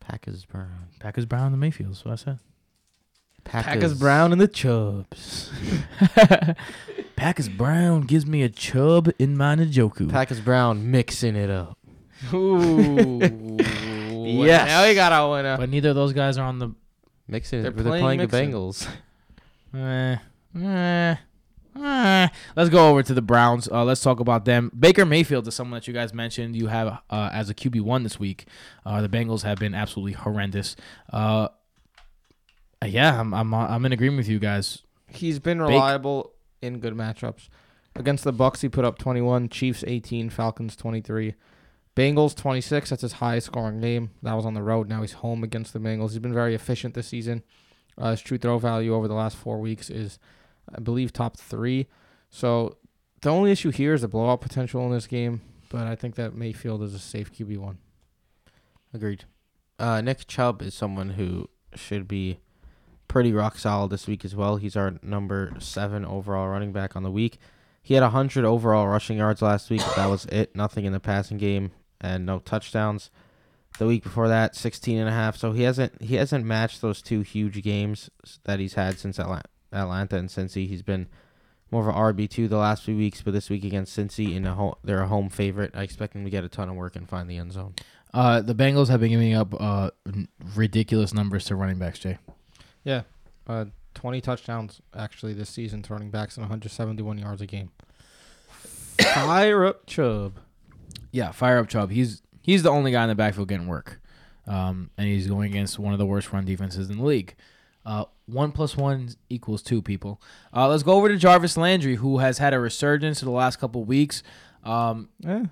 Packers 0.00 0.44
Brown. 0.44 0.88
Packers 1.00 1.26
Brown 1.26 1.46
and 1.46 1.54
the 1.54 1.58
Mayfields. 1.58 2.02
That's 2.04 2.04
what 2.04 2.12
I 2.12 2.32
said. 2.32 2.38
Packers 3.44 3.94
Brown 3.94 4.32
and 4.32 4.40
the 4.40 4.48
Chubs. 4.48 5.50
Packers 7.16 7.48
Brown 7.48 8.02
gives 8.02 8.26
me 8.26 8.42
a 8.42 8.48
chub 8.48 9.10
in 9.18 9.36
my 9.36 9.54
Njoku. 9.56 10.10
Packers 10.10 10.40
Brown 10.40 10.90
mixing 10.90 11.36
it 11.36 11.50
up. 11.50 11.78
Ooh. 12.32 13.58
Yes. 14.26 14.66
Now 14.68 14.86
we 14.88 14.94
got 14.94 15.12
our 15.12 15.30
winner. 15.32 15.58
but 15.58 15.68
neither 15.68 15.90
of 15.90 15.96
those 15.96 16.14
guys 16.14 16.38
are 16.38 16.46
on 16.46 16.58
the. 16.58 16.70
Mixing 17.28 17.62
They're. 17.62 17.70
They're 17.72 17.84
playing, 17.84 18.02
playing 18.02 18.20
the 18.20 18.26
Bengals. 18.26 18.88
Eh, 19.76 20.16
eh, 20.62 21.16
eh. 21.80 22.28
Let's 22.56 22.70
go 22.70 22.88
over 22.90 23.02
to 23.02 23.14
the 23.14 23.22
Browns. 23.22 23.68
Uh, 23.68 23.84
let's 23.84 24.00
talk 24.00 24.20
about 24.20 24.44
them. 24.44 24.70
Baker 24.78 25.04
Mayfield 25.04 25.46
is 25.48 25.54
someone 25.54 25.78
that 25.80 25.88
you 25.88 25.94
guys 25.94 26.12
mentioned 26.14 26.56
you 26.56 26.68
have 26.68 27.00
uh, 27.10 27.30
as 27.32 27.50
a 27.50 27.54
QB 27.54 27.80
one 27.82 28.02
this 28.02 28.18
week. 28.18 28.46
Uh, 28.84 29.00
the 29.02 29.08
Bengals 29.08 29.42
have 29.42 29.58
been 29.58 29.74
absolutely 29.74 30.12
horrendous. 30.12 30.76
Uh, 31.12 31.48
yeah, 32.84 33.20
I'm 33.20 33.32
I'm 33.32 33.54
I'm 33.54 33.84
in 33.86 33.92
agreement 33.92 34.18
with 34.18 34.28
you 34.28 34.38
guys. 34.38 34.82
He's 35.08 35.38
been 35.38 35.60
reliable 35.60 36.32
in 36.60 36.80
good 36.80 36.94
matchups. 36.94 37.48
Against 37.96 38.24
the 38.24 38.32
Bucks, 38.32 38.60
he 38.60 38.68
put 38.68 38.84
up 38.84 38.98
21. 38.98 39.48
Chiefs 39.48 39.84
18. 39.86 40.28
Falcons 40.30 40.74
23. 40.74 41.34
Bengals 41.96 42.34
26. 42.34 42.90
That's 42.90 43.02
his 43.02 43.12
highest 43.14 43.46
scoring 43.46 43.80
game. 43.80 44.10
That 44.22 44.34
was 44.34 44.44
on 44.44 44.54
the 44.54 44.62
road. 44.62 44.88
Now 44.88 45.02
he's 45.02 45.12
home 45.12 45.44
against 45.44 45.72
the 45.72 45.78
Bengals. 45.78 46.10
He's 46.10 46.18
been 46.18 46.34
very 46.34 46.54
efficient 46.54 46.94
this 46.94 47.06
season. 47.06 47.44
Uh, 47.96 48.10
his 48.10 48.20
true 48.20 48.38
throw 48.38 48.58
value 48.58 48.92
over 48.92 49.06
the 49.06 49.14
last 49.14 49.36
four 49.36 49.60
weeks 49.60 49.88
is, 49.90 50.18
I 50.72 50.80
believe, 50.80 51.12
top 51.12 51.36
three. 51.36 51.86
So 52.30 52.76
the 53.22 53.30
only 53.30 53.50
issue 53.50 53.70
here 53.70 53.94
is 53.94 54.02
the 54.02 54.08
blowout 54.08 54.40
potential 54.40 54.84
in 54.86 54.92
this 54.92 55.06
game. 55.06 55.40
But 55.70 55.86
I 55.86 55.96
think 55.96 56.14
that 56.14 56.34
Mayfield 56.34 56.82
is 56.82 56.94
a 56.94 56.98
safe 56.98 57.32
QB 57.32 57.58
one. 57.58 57.78
Agreed. 58.92 59.24
Uh, 59.78 60.00
Nick 60.00 60.26
Chubb 60.26 60.62
is 60.62 60.74
someone 60.74 61.10
who 61.10 61.48
should 61.74 62.06
be 62.06 62.38
pretty 63.08 63.32
rock 63.32 63.58
solid 63.58 63.90
this 63.90 64.06
week 64.06 64.24
as 64.24 64.36
well. 64.36 64.56
He's 64.56 64.76
our 64.76 64.94
number 65.02 65.52
seven 65.58 66.04
overall 66.04 66.48
running 66.48 66.72
back 66.72 66.94
on 66.94 67.02
the 67.02 67.10
week. 67.10 67.38
He 67.82 67.94
had 67.94 68.02
100 68.02 68.44
overall 68.44 68.86
rushing 68.86 69.18
yards 69.18 69.42
last 69.42 69.68
week. 69.68 69.82
That 69.96 70.08
was 70.08 70.26
it. 70.26 70.54
Nothing 70.54 70.84
in 70.84 70.92
the 70.92 71.00
passing 71.00 71.38
game 71.38 71.72
and 72.00 72.24
no 72.24 72.38
touchdowns. 72.38 73.10
The 73.78 73.86
week 73.86 74.04
before 74.04 74.28
that, 74.28 74.54
16 74.54 74.96
and 74.96 75.08
a 75.08 75.12
half. 75.12 75.36
So 75.36 75.52
he 75.52 75.62
hasn't 75.62 76.00
he 76.00 76.14
hasn't 76.14 76.44
matched 76.44 76.80
those 76.80 77.02
two 77.02 77.22
huge 77.22 77.62
games 77.62 78.10
that 78.44 78.60
he's 78.60 78.74
had 78.74 78.98
since 78.98 79.18
Atla- 79.18 79.42
Atlanta 79.74 80.16
and 80.16 80.28
Cincy. 80.28 80.68
He's 80.68 80.82
been 80.82 81.08
more 81.70 81.82
of 81.82 81.88
an 81.88 81.94
RB 81.94 82.28
two 82.28 82.48
the 82.48 82.56
last 82.56 82.84
few 82.84 82.96
weeks, 82.96 83.20
but 83.22 83.32
this 83.32 83.50
week 83.50 83.64
against 83.64 83.96
Cincy 83.96 84.34
in 84.34 84.46
a 84.46 84.54
home, 84.54 84.74
they're 84.84 85.02
a 85.02 85.08
home 85.08 85.28
favorite. 85.28 85.72
I 85.74 85.82
expect 85.82 86.14
him 86.14 86.24
to 86.24 86.30
get 86.30 86.44
a 86.44 86.48
ton 86.48 86.68
of 86.68 86.76
work 86.76 86.96
and 86.96 87.08
find 87.08 87.28
the 87.28 87.36
end 87.36 87.52
zone. 87.52 87.74
Uh, 88.12 88.40
the 88.40 88.54
Bengals 88.54 88.88
have 88.88 89.00
been 89.00 89.10
giving 89.10 89.34
up 89.34 89.60
uh, 89.60 89.90
ridiculous 90.54 91.12
numbers 91.12 91.46
to 91.46 91.56
running 91.56 91.78
backs, 91.78 91.98
Jay. 91.98 92.18
Yeah. 92.84 93.02
Uh, 93.46 93.66
20 93.94 94.20
touchdowns 94.20 94.80
actually 94.94 95.32
this 95.32 95.48
season 95.48 95.82
to 95.82 95.92
running 95.92 96.10
backs 96.10 96.36
and 96.36 96.44
171 96.44 97.18
yards 97.18 97.40
a 97.40 97.46
game. 97.46 97.70
Fire 99.00 99.64
up 99.64 99.86
Chubb. 99.86 100.38
Yeah, 101.10 101.30
fire 101.30 101.58
up 101.58 101.68
Chubb. 101.68 101.90
He's 101.90 102.22
he's 102.42 102.62
the 102.62 102.70
only 102.70 102.90
guy 102.90 103.04
in 103.04 103.08
the 103.08 103.14
backfield 103.14 103.48
getting 103.48 103.68
work, 103.68 104.00
um, 104.48 104.90
and 104.98 105.06
he's 105.06 105.28
going 105.28 105.50
against 105.50 105.78
one 105.78 105.92
of 105.92 105.98
the 105.98 106.06
worst 106.06 106.32
run 106.32 106.44
defenses 106.44 106.90
in 106.90 106.98
the 106.98 107.04
league. 107.04 107.34
Uh, 107.86 108.04
one 108.26 108.52
plus 108.52 108.76
one 108.76 109.10
equals 109.28 109.62
two. 109.62 109.82
People. 109.82 110.20
Uh, 110.54 110.68
let's 110.68 110.82
go 110.82 110.92
over 110.92 111.08
to 111.08 111.16
Jarvis 111.16 111.56
Landry, 111.56 111.96
who 111.96 112.18
has 112.18 112.38
had 112.38 112.54
a 112.54 112.58
resurgence 112.60 113.22
in 113.22 113.26
the 113.26 113.32
last 113.34 113.56
couple 113.56 113.84
weeks. 113.84 114.22
Um, 114.62 115.08
Yeah. 115.20 115.44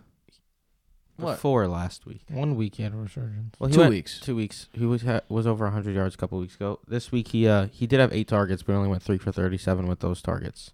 What? 1.16 1.38
Four 1.38 1.68
last 1.68 2.06
week. 2.06 2.22
One 2.30 2.56
week 2.56 2.76
he 2.76 2.82
had 2.82 2.94
a 2.94 2.96
resurgence. 2.96 3.54
Well, 3.58 3.70
two 3.70 3.80
went- 3.80 3.90
weeks. 3.90 4.18
Two 4.18 4.34
weeks. 4.34 4.68
He 4.72 4.86
was 4.86 5.02
ha- 5.02 5.20
was 5.28 5.46
over 5.46 5.64
100 5.66 5.94
yards 5.94 6.14
a 6.14 6.18
couple 6.18 6.38
weeks 6.40 6.54
ago. 6.56 6.80
This 6.88 7.12
week 7.12 7.28
he 7.28 7.46
uh 7.46 7.66
he 7.70 7.86
did 7.86 8.00
have 8.00 8.12
eight 8.12 8.26
targets, 8.28 8.62
but 8.62 8.72
only 8.74 8.88
went 8.88 9.02
three 9.02 9.18
for 9.18 9.30
37 9.30 9.86
with 9.86 10.00
those 10.00 10.22
targets. 10.22 10.72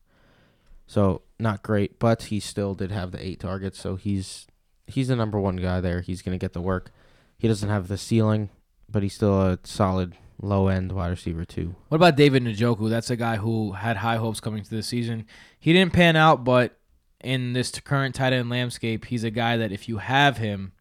So 0.87 1.23
not 1.39 1.63
great, 1.63 1.99
but 1.99 2.25
he 2.25 2.41
still 2.41 2.75
did 2.75 2.91
have 2.93 3.11
the 3.11 3.23
eight 3.23 3.41
targets. 3.41 3.79
So 3.81 3.97
he's 3.97 4.47
he's 4.87 5.09
the 5.09 5.17
number 5.17 5.39
one 5.41 5.57
guy 5.57 5.81
there. 5.81 6.01
He's 6.01 6.23
gonna 6.23 6.39
get 6.39 6.53
the 6.55 6.63
work. 6.63 6.93
He 7.37 7.49
doesn't 7.49 7.69
have 7.69 7.89
the 7.89 7.99
ceiling, 7.99 8.49
but 8.89 9.03
he's 9.03 9.15
still 9.15 9.43
a 9.43 9.59
solid 9.65 10.15
low 10.41 10.69
end 10.69 10.93
wide 10.93 11.09
receiver 11.09 11.45
too. 11.45 11.75
What 11.89 11.97
about 11.97 12.17
David 12.17 12.45
Njoku? 12.45 12.89
That's 12.89 13.11
a 13.11 13.17
guy 13.17 13.37
who 13.37 13.73
had 13.73 13.99
high 13.99 14.17
hopes 14.17 14.41
coming 14.41 14.63
to 14.63 14.71
the 14.71 14.83
season. 14.83 15.27
He 15.59 15.73
didn't 15.73 15.93
pan 15.93 16.17
out, 16.17 16.45
but 16.45 16.77
in 17.23 17.53
this 17.53 17.71
current 17.81 18.15
tight 18.15 18.33
end 18.33 18.49
landscape, 18.49 19.07
he's 19.07 19.25
a 19.25 19.31
guy 19.31 19.57
that 19.57 19.73
if 19.73 19.89
you 19.89 19.99
have 19.99 20.37
him, 20.37 20.73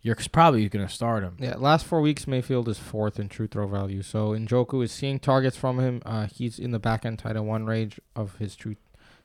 you're 0.00 0.16
probably 0.32 0.68
going 0.68 0.84
to 0.84 0.92
start 0.92 1.22
him. 1.22 1.36
Yeah, 1.38 1.54
last 1.56 1.86
four 1.86 2.00
weeks 2.00 2.26
Mayfield 2.26 2.68
is 2.68 2.78
fourth 2.78 3.20
in 3.20 3.28
true 3.28 3.46
throw 3.46 3.68
value. 3.68 4.02
So 4.02 4.30
Njoku 4.30 4.82
is 4.82 4.90
seeing 4.90 5.20
targets 5.20 5.56
from 5.56 5.78
him. 5.78 6.02
Uh, 6.04 6.26
he's 6.26 6.58
in 6.58 6.72
the 6.72 6.80
back 6.80 7.06
end 7.06 7.20
tight 7.20 7.36
end 7.36 7.46
one 7.46 7.66
range 7.66 8.00
of 8.16 8.36
his 8.38 8.56
true 8.56 8.74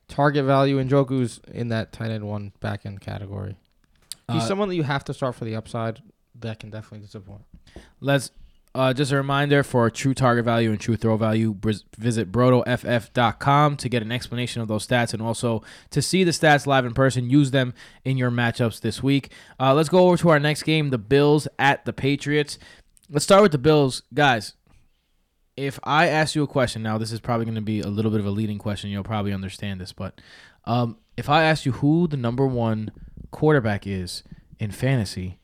target 0.07 0.45
value. 0.45 0.79
Njoku's 0.83 1.41
in 1.51 1.69
that 1.69 1.91
tight 1.91 2.11
end 2.11 2.27
one 2.27 2.51
back 2.59 2.85
end 2.85 3.01
category. 3.01 3.57
He's 4.31 4.43
Uh, 4.43 4.47
someone 4.47 4.69
that 4.69 4.75
you 4.75 4.83
have 4.83 5.03
to 5.05 5.13
start 5.15 5.33
for 5.33 5.45
the 5.45 5.55
upside. 5.55 6.03
That 6.39 6.59
can 6.59 6.69
definitely 6.69 6.99
disappoint. 7.07 7.41
Let's 7.99 8.29
uh, 8.77 8.93
just 8.93 9.11
a 9.11 9.15
reminder 9.15 9.63
for 9.63 9.89
true 9.89 10.13
target 10.13 10.45
value 10.45 10.69
and 10.69 10.79
true 10.79 10.95
throw 10.95 11.17
value. 11.17 11.55
Visit 11.97 12.31
brotoff.com 12.31 13.75
to 13.77 13.89
get 13.89 14.03
an 14.03 14.11
explanation 14.11 14.61
of 14.61 14.67
those 14.67 14.85
stats 14.85 15.13
and 15.13 15.21
also 15.21 15.63
to 15.89 15.99
see 15.99 16.23
the 16.23 16.29
stats 16.29 16.67
live 16.67 16.85
in 16.85 16.93
person. 16.93 17.27
Use 17.27 17.49
them 17.49 17.73
in 18.05 18.17
your 18.17 18.29
matchups 18.29 18.79
this 18.79 19.01
week. 19.01 19.31
Uh, 19.59 19.73
let's 19.73 19.89
go 19.89 20.07
over 20.07 20.17
to 20.17 20.29
our 20.29 20.39
next 20.39 20.61
game: 20.61 20.91
the 20.91 20.99
Bills 20.99 21.47
at 21.57 21.85
the 21.85 21.93
Patriots. 21.93 22.59
Let's 23.09 23.25
start 23.25 23.41
with 23.41 23.51
the 23.51 23.57
Bills, 23.57 24.03
guys. 24.13 24.53
If 25.55 25.79
I 25.83 26.07
ask 26.07 26.35
you 26.35 26.43
a 26.43 26.47
question 26.47 26.83
now, 26.83 26.99
this 26.99 27.11
is 27.11 27.19
probably 27.19 27.45
going 27.45 27.55
to 27.55 27.61
be 27.61 27.81
a 27.81 27.87
little 27.87 28.11
bit 28.11 28.19
of 28.19 28.27
a 28.27 28.31
leading 28.31 28.59
question. 28.59 28.91
You'll 28.91 29.03
probably 29.03 29.33
understand 29.33 29.81
this, 29.81 29.91
but 29.91 30.21
um, 30.65 30.97
if 31.15 31.29
I 31.29 31.45
ask 31.45 31.65
you 31.65 31.71
who 31.71 32.07
the 32.07 32.17
number 32.17 32.45
one 32.45 32.91
quarterback 33.31 33.87
is 33.87 34.21
in 34.59 34.69
fantasy 34.69 35.39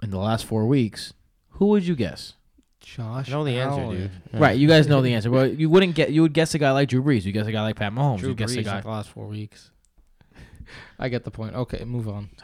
in 0.00 0.10
the 0.10 0.18
last 0.18 0.44
four 0.44 0.64
weeks, 0.66 1.12
who 1.48 1.66
would 1.66 1.84
you 1.84 1.96
guess? 1.96 2.34
Josh, 2.82 3.28
I 3.28 3.32
know 3.32 3.44
the 3.44 3.58
answer, 3.58 3.96
dude. 3.96 4.10
Yeah. 4.32 4.38
Right, 4.38 4.58
you 4.58 4.68
guys 4.68 4.86
know 4.86 5.00
the 5.02 5.14
answer. 5.14 5.30
Well, 5.30 5.46
you 5.46 5.70
wouldn't 5.70 5.94
get. 5.94 6.10
You 6.10 6.22
would 6.22 6.32
guess 6.34 6.54
a 6.54 6.58
guy 6.58 6.72
like 6.72 6.88
Drew 6.88 7.02
Brees. 7.02 7.24
You 7.24 7.32
guess 7.32 7.46
a 7.46 7.52
guy 7.52 7.62
like 7.62 7.76
Pat 7.76 7.92
Mahomes. 7.92 8.18
Drew 8.18 8.30
you 8.30 8.34
guess 8.34 8.52
a 8.54 8.58
Brees 8.58 8.64
guy. 8.64 8.76
in 8.78 8.82
the 8.82 8.88
last 8.90 9.08
four 9.10 9.26
weeks. 9.26 9.70
I 10.98 11.08
get 11.08 11.24
the 11.24 11.30
point. 11.30 11.54
Okay, 11.54 11.84
move 11.84 12.08
on. 12.08 12.30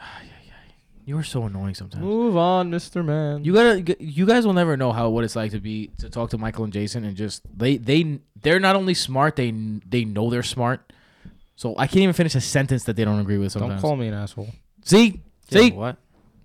You 1.05 1.17
are 1.17 1.23
so 1.23 1.45
annoying 1.45 1.73
sometimes. 1.73 2.03
Move 2.03 2.37
on, 2.37 2.69
Mister 2.69 3.01
Man. 3.01 3.43
You 3.43 3.51
gotta. 3.51 3.95
You 3.99 4.27
guys 4.27 4.45
will 4.45 4.53
never 4.53 4.77
know 4.77 4.91
how 4.91 5.09
what 5.09 5.23
it's 5.23 5.35
like 5.35 5.49
to 5.53 5.59
be 5.59 5.87
to 5.97 6.07
talk 6.07 6.29
to 6.31 6.37
Michael 6.37 6.65
and 6.65 6.71
Jason 6.73 7.03
and 7.03 7.17
just 7.17 7.41
they 7.57 7.77
they 7.77 8.19
they're 8.39 8.59
not 8.59 8.75
only 8.75 8.93
smart 8.93 9.35
they 9.35 9.49
they 9.89 10.05
know 10.05 10.29
they're 10.29 10.43
smart. 10.43 10.93
So 11.55 11.73
I 11.79 11.87
can't 11.87 12.03
even 12.03 12.13
finish 12.13 12.35
a 12.35 12.41
sentence 12.41 12.83
that 12.83 12.95
they 12.95 13.05
don't 13.05 13.19
agree 13.19 13.39
with 13.39 13.53
sometimes. 13.53 13.81
don't 13.81 13.89
call 13.89 13.95
me 13.95 14.07
an 14.07 14.13
asshole. 14.13 14.49
See, 14.85 15.23
Yeah, 15.49 15.59
see. 15.61 15.71
what? 15.71 15.97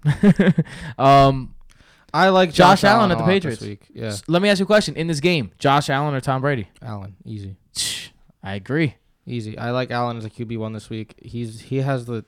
um, 0.98 1.53
I 2.14 2.28
like 2.28 2.52
Josh 2.52 2.85
Allen 2.85 3.11
at 3.11 3.18
the 3.18 3.25
Patriots. 3.25 3.61
This 3.61 3.68
week. 3.68 3.87
Yeah, 3.92 4.14
let 4.28 4.40
me 4.40 4.49
ask 4.49 4.61
you 4.61 4.64
a 4.64 4.66
question. 4.66 4.94
In 4.94 5.09
this 5.09 5.18
game, 5.21 5.50
Josh 5.59 5.90
Allen 5.90 6.14
or 6.14 6.21
Tom 6.21 6.40
Brady? 6.40 6.68
Allen, 6.80 7.16
easy. 7.25 7.56
I 8.42 8.54
agree. 8.54 8.94
Easy. 9.26 9.59
I 9.59 9.71
like 9.73 9.90
Allen 9.90 10.16
as 10.16 10.25
a 10.25 10.30
QB 10.30 10.59
one 10.59 10.73
this 10.75 10.88
week. 10.88 11.14
He's 11.21 11.61
he 11.62 11.78
has 11.78 12.06
the 12.06 12.25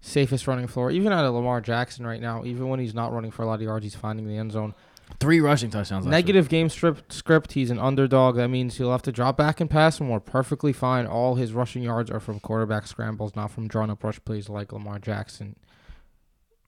safest 0.00 0.46
running 0.48 0.66
floor. 0.66 0.90
Even 0.90 1.12
out 1.12 1.24
of 1.24 1.34
Lamar 1.34 1.60
Jackson 1.60 2.06
right 2.06 2.20
now, 2.20 2.44
even 2.44 2.68
when 2.68 2.80
he's 2.80 2.94
not 2.94 3.12
running 3.12 3.30
for 3.30 3.42
a 3.42 3.46
lot 3.46 3.54
of 3.54 3.62
yards, 3.62 3.84
he's 3.84 3.94
finding 3.94 4.26
the 4.26 4.36
end 4.36 4.52
zone. 4.52 4.74
Three 5.20 5.40
rushing 5.40 5.70
touchdowns. 5.70 6.04
week. 6.04 6.10
Negative 6.10 6.48
game 6.48 6.68
strip, 6.68 7.12
script. 7.12 7.52
He's 7.52 7.70
an 7.70 7.78
underdog. 7.78 8.36
That 8.36 8.48
means 8.48 8.76
he'll 8.76 8.92
have 8.92 9.02
to 9.02 9.12
drop 9.12 9.36
back 9.36 9.60
and 9.60 9.70
pass, 9.70 10.00
and 10.00 10.10
we're 10.10 10.20
perfectly 10.20 10.72
fine. 10.72 11.06
All 11.06 11.36
his 11.36 11.52
rushing 11.52 11.82
yards 11.82 12.10
are 12.10 12.20
from 12.20 12.40
quarterback 12.40 12.86
scrambles, 12.86 13.34
not 13.34 13.50
from 13.50 13.68
drawn 13.68 13.88
up 13.90 14.04
rush 14.04 14.22
plays 14.24 14.48
like 14.48 14.72
Lamar 14.72 14.98
Jackson. 14.98 15.56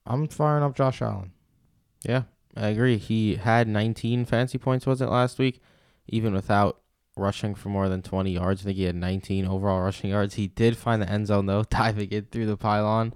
I'm 0.05 0.27
firing 0.27 0.63
up 0.63 0.75
Josh 0.75 1.01
Allen. 1.01 1.33
Yeah, 2.03 2.23
I 2.55 2.67
agree. 2.67 2.97
He 2.97 3.35
had 3.35 3.67
19 3.67 4.25
fancy 4.25 4.57
points, 4.57 4.85
was 4.85 5.01
it 5.01 5.09
last 5.09 5.39
week? 5.39 5.61
Even 6.07 6.33
without 6.33 6.79
rushing 7.15 7.55
for 7.55 7.69
more 7.69 7.89
than 7.89 8.01
20 8.01 8.31
yards. 8.31 8.61
I 8.61 8.63
think 8.65 8.77
he 8.77 8.83
had 8.83 8.95
19 8.95 9.45
overall 9.45 9.81
rushing 9.81 10.09
yards. 10.09 10.35
He 10.35 10.47
did 10.47 10.77
find 10.77 11.01
the 11.01 11.09
end 11.09 11.27
zone, 11.27 11.45
though, 11.45 11.63
diving 11.69 12.09
in 12.09 12.25
through 12.25 12.47
the 12.47 12.57
pylon. 12.57 13.13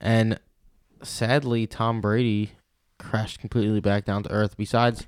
And 0.00 0.38
sadly, 1.02 1.66
Tom 1.66 2.00
Brady 2.00 2.52
crashed 2.98 3.40
completely 3.40 3.80
back 3.80 4.04
down 4.04 4.22
to 4.24 4.30
earth. 4.30 4.56
Besides 4.56 5.06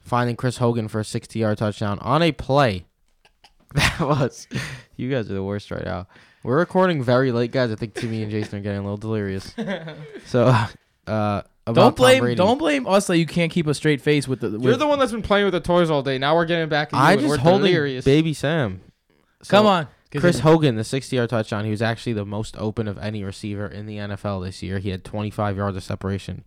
finding 0.00 0.36
Chris 0.36 0.58
Hogan 0.58 0.88
for 0.88 1.00
a 1.00 1.04
60 1.04 1.38
yard 1.38 1.58
touchdown 1.58 1.98
on 2.00 2.22
a 2.22 2.32
play. 2.32 2.86
That 3.74 3.98
was. 4.00 4.46
You 4.96 5.10
guys 5.10 5.28
are 5.28 5.34
the 5.34 5.42
worst 5.42 5.72
right 5.72 5.84
now. 5.84 6.06
We're 6.44 6.58
recording 6.58 7.02
very 7.02 7.32
late, 7.32 7.50
guys. 7.50 7.72
I 7.72 7.74
think 7.74 7.94
Timmy 7.94 8.22
and 8.22 8.30
Jason 8.30 8.60
are 8.60 8.62
getting 8.62 8.78
a 8.78 8.82
little 8.82 8.96
delirious. 8.96 9.52
So, 10.26 10.54
uh, 11.08 11.42
Don't 11.66 11.76
Tom 11.76 11.94
blame. 11.94 12.20
Brady. 12.20 12.36
Don't 12.36 12.58
blame 12.58 12.86
us 12.86 13.06
that 13.06 13.16
you 13.18 13.26
can't 13.26 13.50
keep 13.50 13.66
a 13.66 13.74
straight 13.74 14.00
face 14.02 14.28
with 14.28 14.40
the. 14.40 14.50
With, 14.50 14.62
You're 14.62 14.76
the 14.76 14.86
one 14.86 14.98
that's 14.98 15.12
been 15.12 15.22
playing 15.22 15.46
with 15.46 15.54
the 15.54 15.60
toys 15.60 15.90
all 15.90 16.02
day. 16.02 16.18
Now 16.18 16.34
we're 16.34 16.44
getting 16.44 16.68
back. 16.68 16.92
Into 16.92 17.02
I 17.02 17.12
it. 17.14 17.16
just 17.16 17.28
We're 17.28 17.38
holding 17.38 17.66
delirious. 17.66 18.04
baby 18.04 18.34
Sam. 18.34 18.80
Come 19.48 19.66
on, 19.66 19.88
Chris 20.14 20.40
Hogan, 20.40 20.76
the 20.76 20.84
60 20.84 21.16
yard 21.16 21.30
touchdown. 21.30 21.64
He 21.64 21.70
was 21.70 21.82
actually 21.82 22.12
the 22.14 22.24
most 22.26 22.56
open 22.58 22.86
of 22.88 22.98
any 22.98 23.24
receiver 23.24 23.66
in 23.66 23.86
the 23.86 23.96
NFL 23.96 24.44
this 24.44 24.62
year. 24.62 24.78
He 24.78 24.90
had 24.90 25.04
25 25.04 25.56
yards 25.56 25.76
of 25.76 25.82
separation 25.84 26.44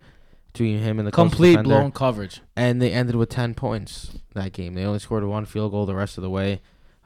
between 0.52 0.78
him 0.78 0.98
and 0.98 1.06
the 1.06 1.12
complete 1.12 1.50
defender, 1.50 1.68
blown 1.68 1.92
coverage. 1.92 2.40
and 2.56 2.80
they 2.82 2.90
ended 2.92 3.14
with 3.14 3.28
10 3.28 3.54
points 3.54 4.18
that 4.34 4.52
game. 4.52 4.74
They 4.74 4.84
only 4.84 4.98
scored 4.98 5.24
one 5.24 5.44
field 5.46 5.70
goal 5.72 5.84
the 5.86 5.94
rest 5.94 6.16
of 6.18 6.22
the 6.22 6.30
way. 6.30 6.60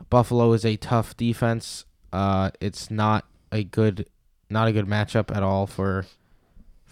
Buffalo 0.09 0.53
is 0.53 0.65
a 0.65 0.77
tough 0.77 1.17
defense. 1.17 1.85
Uh, 2.13 2.51
it's 2.61 2.91
not 2.91 3.27
a 3.51 3.65
good, 3.65 4.07
not 4.49 4.69
a 4.69 4.73
good 4.73 4.87
matchup 4.87 5.35
at 5.35 5.43
all 5.43 5.67
for 5.67 6.07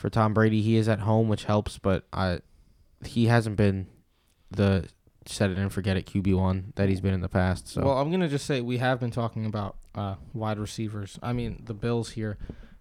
for 0.00 0.09
Tom 0.09 0.33
Brady. 0.33 0.62
He 0.62 0.76
is 0.76 0.88
at 0.88 1.00
home, 1.00 1.28
which 1.28 1.45
helps, 1.45 1.78
but 1.78 2.07
I, 2.11 2.40
he 3.04 3.26
hasn't 3.26 3.57
been 3.57 3.87
the 4.50 4.88
set 5.26 5.50
it 5.50 5.59
and 5.59 5.71
forget 5.71 5.99
it 5.99 6.07
QB 6.07 6.35
one 6.35 6.73
that 6.76 6.88
he's 6.88 7.02
been 7.02 7.12
in 7.12 7.21
the 7.21 7.28
past. 7.28 7.69
So 7.69 7.83
Well, 7.83 7.99
I'm 7.99 8.11
gonna 8.11 8.28
just 8.28 8.47
say 8.47 8.62
we 8.62 8.78
have 8.78 8.99
been 8.99 9.11
talking 9.11 9.45
about 9.45 9.76
uh, 9.95 10.14
wide 10.33 10.59
receivers. 10.59 11.19
I 11.23 11.35
mean, 11.35 11.62
the 11.66 11.75
Bills 11.75 12.11
here. 12.11 12.38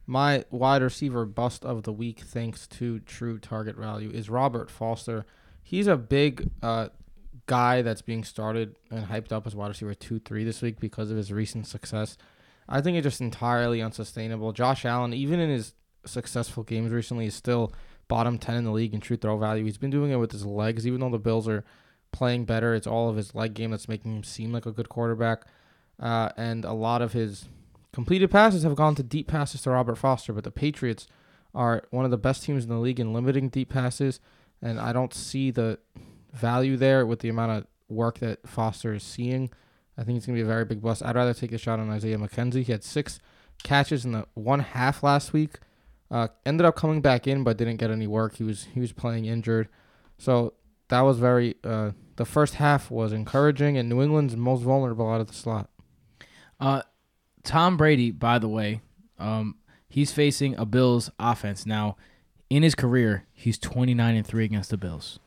My 0.08 0.46
wide 0.50 0.82
receiver 0.82 1.26
bust 1.26 1.66
of 1.66 1.84
the 1.84 1.94
week, 1.94 2.22
thanks 2.22 2.66
to 2.68 3.00
true 3.02 3.38
target 3.38 3.76
value, 3.76 4.10
is 4.10 4.30
Robert 4.30 4.72
Foster. 4.72 5.26
He's 5.62 5.86
a 5.86 5.98
big 5.98 6.50
uh, 6.64 6.88
guy 7.46 7.82
that's 7.82 8.02
being 8.02 8.24
started 8.24 8.76
and 8.90 9.06
hyped 9.08 9.32
up 9.32 9.46
as 9.46 9.56
wide 9.56 9.68
receiver 9.68 9.94
two, 9.94 10.20
three 10.20 10.46
this 10.46 10.62
week 10.62 10.80
because 10.80 11.12
of 11.12 11.18
his 11.18 11.32
recent 11.34 11.68
success. 11.68 12.18
I 12.68 12.82
think 12.82 12.98
it's 12.98 13.04
just 13.04 13.22
entirely 13.22 13.82
unsustainable. 13.82 14.54
Josh 14.54 14.86
Allen, 14.86 15.14
even 15.14 15.40
in 15.40 15.50
his 15.50 15.74
successful 16.06 16.64
games 16.64 16.92
recently. 16.92 17.26
He's 17.26 17.36
still 17.36 17.74
bottom 18.08 18.38
10 18.38 18.56
in 18.56 18.64
the 18.66 18.72
league 18.72 18.94
in 18.94 19.00
true 19.00 19.18
throw 19.18 19.38
value. 19.38 19.66
He's 19.66 19.78
been 19.78 19.90
doing 19.90 20.12
it 20.12 20.18
with 20.18 20.32
his 20.32 20.46
legs, 20.46 20.86
even 20.86 21.00
though 21.00 21.10
the 21.10 21.20
Bills 21.20 21.48
are 21.48 21.64
playing 22.12 22.46
better. 22.46 22.74
It's 22.74 22.88
all 22.88 23.10
of 23.10 23.16
his 23.16 23.36
leg 23.36 23.54
game 23.54 23.72
that's 23.72 23.88
making 23.88 24.18
him 24.18 24.24
seem 24.24 24.52
like 24.52 24.66
a 24.66 24.72
good 24.72 24.90
quarterback. 24.90 25.44
Uh, 26.00 26.30
and 26.38 26.66
a 26.66 26.74
lot 26.74 27.02
of 27.02 27.14
his 27.14 27.48
completed 27.94 28.32
passes 28.32 28.64
have 28.64 28.76
gone 28.76 28.96
to 28.96 29.04
deep 29.04 29.28
passes 29.28 29.62
to 29.62 29.72
Robert 29.72 29.96
Foster, 29.96 30.34
but 30.34 30.44
the 30.44 30.52
Patriots 30.52 31.08
are 31.54 31.84
one 31.92 32.06
of 32.06 32.12
the 32.12 32.18
best 32.18 32.44
teams 32.44 32.64
in 32.64 32.70
the 32.70 32.78
league 32.78 33.00
in 33.00 33.14
limiting 33.14 33.50
deep 33.50 33.70
passes. 33.70 34.20
And 34.62 34.80
I 34.80 34.94
don't 34.94 35.14
see 35.14 35.52
the 35.52 35.80
value 36.34 36.78
there 36.78 37.06
with 37.06 37.20
the 37.20 37.30
amount 37.30 37.52
of 37.52 37.68
work 37.88 38.20
that 38.20 38.48
Foster 38.48 38.94
is 38.94 39.04
seeing. 39.04 39.50
I 39.98 40.04
think 40.04 40.18
it's 40.18 40.26
going 40.26 40.38
to 40.38 40.44
be 40.44 40.46
a 40.46 40.54
very 40.54 40.66
big 40.66 40.82
bust. 40.82 41.04
I'd 41.04 41.16
rather 41.16 41.34
take 41.34 41.52
a 41.52 41.58
shot 41.58 41.80
on 41.80 41.90
Isaiah 41.90 42.18
McKenzie. 42.18 42.64
He 42.64 42.72
had 42.72 42.84
six 42.84 43.20
catches 43.64 44.06
in 44.06 44.14
the 44.14 44.26
one 44.34 44.62
half 44.62 45.04
last 45.04 45.34
week. 45.34 45.60
Uh, 46.12 46.28
ended 46.46 46.66
up 46.66 46.76
coming 46.76 47.02
back 47.02 47.28
in, 47.28 47.44
but 47.44 47.58
didn't 47.58 47.78
get 47.78 47.92
any 47.92 48.08
work. 48.08 48.38
He 48.38 48.44
was 48.44 48.68
he 48.74 48.80
was 48.80 48.92
playing 48.92 49.26
injured, 49.26 49.70
so 50.18 50.54
that 50.90 51.02
was 51.02 51.20
very. 51.20 51.56
Uh, 51.64 51.92
the 52.16 52.26
first 52.26 52.56
half 52.56 52.92
was 52.92 53.14
encouraging, 53.14 53.78
and 53.78 53.88
New 53.88 54.02
England's 54.02 54.36
most 54.36 54.62
vulnerable 54.62 55.10
out 55.10 55.22
of 55.22 55.28
the 55.28 55.34
slot. 55.34 55.70
Uh, 56.60 56.82
Tom 57.44 57.78
Brady, 57.78 58.12
by 58.12 58.40
the 58.40 58.50
way, 58.50 58.82
um, 59.18 59.56
he's 59.88 60.12
facing 60.12 60.56
a 60.58 60.66
Bills 60.66 61.10
offense 61.20 61.66
now. 61.66 61.96
In 62.50 62.64
his 62.64 62.76
career, 62.76 63.26
he's 63.32 63.58
29 63.60 64.16
and 64.16 64.26
three 64.26 64.46
against 64.46 64.72
the 64.72 64.78
Bills, 64.78 65.20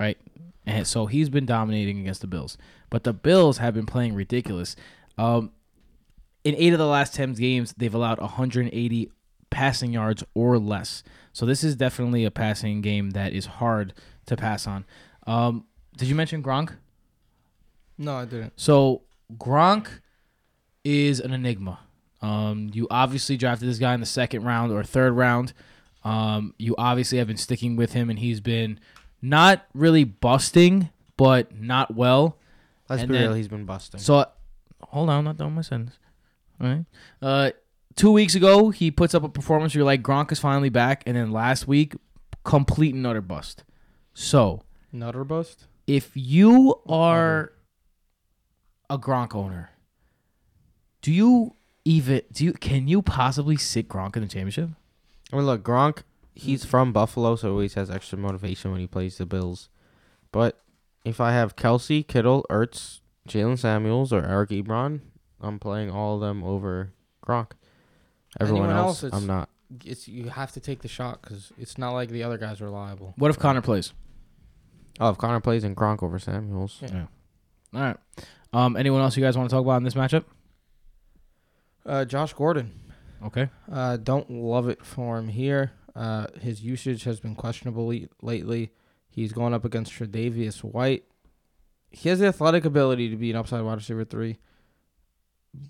right? 0.00 0.18
And 0.66 0.86
so 0.86 1.06
he's 1.06 1.28
been 1.28 1.46
dominating 1.46 2.00
against 2.00 2.22
the 2.22 2.26
Bills, 2.26 2.56
but 2.88 3.04
the 3.04 3.12
Bills 3.12 3.58
have 3.58 3.74
been 3.74 3.86
playing 3.86 4.14
ridiculous. 4.14 4.74
Um, 5.18 5.52
in 6.44 6.54
eight 6.56 6.72
of 6.72 6.78
the 6.78 6.86
last 6.86 7.14
10 7.14 7.34
games, 7.34 7.74
they've 7.76 7.94
allowed 7.94 8.20
180 8.20 9.10
passing 9.52 9.92
yards 9.92 10.24
or 10.34 10.58
less. 10.58 11.02
So 11.32 11.46
this 11.46 11.62
is 11.62 11.76
definitely 11.76 12.24
a 12.24 12.30
passing 12.30 12.80
game 12.80 13.10
that 13.10 13.32
is 13.32 13.46
hard 13.46 13.94
to 14.26 14.36
pass 14.36 14.66
on. 14.66 14.84
Um, 15.26 15.66
did 15.96 16.08
you 16.08 16.14
mention 16.14 16.42
Gronk? 16.42 16.76
No, 17.98 18.16
I 18.16 18.24
didn't. 18.24 18.54
So 18.56 19.02
Gronk 19.36 19.86
is 20.84 21.20
an 21.20 21.32
enigma. 21.32 21.78
Um, 22.20 22.70
you 22.72 22.86
obviously 22.90 23.36
drafted 23.36 23.68
this 23.68 23.78
guy 23.78 23.94
in 23.94 24.00
the 24.00 24.06
second 24.06 24.44
round 24.44 24.72
or 24.72 24.82
third 24.82 25.12
round. 25.12 25.52
Um, 26.04 26.54
you 26.58 26.74
obviously 26.78 27.18
have 27.18 27.26
been 27.28 27.36
sticking 27.36 27.76
with 27.76 27.92
him, 27.92 28.10
and 28.10 28.18
he's 28.18 28.40
been 28.40 28.80
not 29.20 29.66
really 29.74 30.04
busting, 30.04 30.88
but 31.16 31.54
not 31.56 31.94
well. 31.94 32.38
Let's 32.88 33.02
And 33.02 33.10
be 33.12 33.18
then- 33.18 33.28
real. 33.28 33.34
He's 33.34 33.48
been 33.48 33.64
busting. 33.64 34.00
So, 34.00 34.24
hold 34.82 35.08
on, 35.10 35.18
I'm 35.18 35.24
not 35.24 35.36
done 35.36 35.48
with 35.48 35.54
my 35.56 35.62
sentence. 35.62 35.98
All 36.60 36.68
right. 36.68 36.84
Uh, 37.20 37.50
two 37.96 38.12
weeks 38.12 38.34
ago, 38.34 38.70
he 38.70 38.90
puts 38.90 39.14
up 39.14 39.24
a 39.24 39.28
performance 39.28 39.74
where 39.74 39.80
you're 39.80 39.86
like, 39.86 40.02
Gronk 40.02 40.32
is 40.32 40.38
finally 40.38 40.68
back, 40.68 41.02
and 41.06 41.16
then 41.16 41.30
last 41.30 41.66
week, 41.66 41.94
complete 42.44 42.94
and 42.94 43.06
utter 43.06 43.20
bust. 43.20 43.64
So, 44.14 44.62
Nutter 44.92 45.24
bust. 45.24 45.66
if 45.86 46.10
you 46.14 46.80
are 46.86 47.52
a 48.90 48.98
Gronk 48.98 49.34
owner, 49.34 49.70
do 51.00 51.12
you 51.12 51.56
even 51.84 52.22
do 52.32 52.44
you 52.44 52.52
can 52.52 52.88
you 52.88 53.02
possibly 53.02 53.56
sit 53.56 53.88
Gronk 53.88 54.16
in 54.16 54.22
the 54.22 54.28
championship? 54.28 54.70
I 55.32 55.36
mean, 55.36 55.46
look, 55.46 55.62
Gronk. 55.62 56.02
He's 56.34 56.64
mm. 56.64 56.68
from 56.68 56.92
Buffalo, 56.92 57.36
so 57.36 57.50
always 57.50 57.74
has 57.74 57.90
extra 57.90 58.18
motivation 58.18 58.70
when 58.70 58.80
he 58.80 58.86
plays 58.86 59.18
the 59.18 59.26
Bills. 59.26 59.68
But 60.30 60.62
if 61.04 61.20
I 61.20 61.32
have 61.32 61.56
Kelce, 61.56 62.06
Kittle, 62.06 62.46
Ertz, 62.48 63.00
Jaylen 63.28 63.58
Samuels, 63.58 64.12
or 64.12 64.24
Eric 64.24 64.50
Ebron, 64.50 65.00
I'm 65.40 65.58
playing 65.58 65.90
all 65.90 66.14
of 66.14 66.20
them 66.22 66.42
over 66.42 66.92
Gronk. 67.26 67.52
Everyone 68.40 68.64
Anyone 68.64 68.76
else, 68.84 69.04
else, 69.04 69.12
I'm 69.12 69.26
not. 69.26 69.48
It's 69.84 70.06
you 70.08 70.28
have 70.28 70.52
to 70.52 70.60
take 70.60 70.82
the 70.82 70.88
shot 70.88 71.22
because 71.22 71.52
it's 71.58 71.78
not 71.78 71.92
like 71.92 72.10
the 72.10 72.22
other 72.22 72.38
guys 72.38 72.60
are 72.60 72.66
reliable. 72.66 73.14
What 73.16 73.30
if 73.30 73.38
Connor 73.38 73.62
plays? 73.62 73.92
Oh, 75.00 75.08
if 75.10 75.18
Connor 75.18 75.40
plays 75.40 75.64
in 75.64 75.74
Gronk 75.74 76.02
over 76.02 76.18
Samuels, 76.18 76.78
Yeah. 76.82 77.06
All 77.74 77.80
right. 77.80 77.96
Um, 78.52 78.76
anyone 78.76 79.00
else 79.00 79.16
you 79.16 79.22
guys 79.22 79.36
want 79.38 79.48
to 79.48 79.54
talk 79.56 79.62
about 79.64 79.78
in 79.78 79.84
this 79.84 79.94
matchup? 79.94 80.24
Uh, 81.86 82.04
Josh 82.04 82.32
Gordon. 82.34 82.72
Okay. 83.24 83.48
Uh, 83.70 83.96
don't 83.96 84.30
love 84.30 84.68
it 84.68 84.84
for 84.84 85.18
him 85.18 85.28
here. 85.28 85.72
Uh, 85.94 86.26
his 86.40 86.62
usage 86.62 87.04
has 87.04 87.20
been 87.20 87.34
questionable 87.34 87.86
le- 87.88 88.08
lately. 88.20 88.70
He's 89.08 89.32
going 89.32 89.54
up 89.54 89.64
against 89.64 89.92
Tre'Davious 89.92 90.62
White. 90.62 91.04
He 91.90 92.08
has 92.08 92.18
the 92.18 92.26
athletic 92.26 92.64
ability 92.64 93.10
to 93.10 93.16
be 93.16 93.30
an 93.30 93.36
upside 93.36 93.62
wide 93.62 93.74
receiver 93.74 94.04
three, 94.04 94.38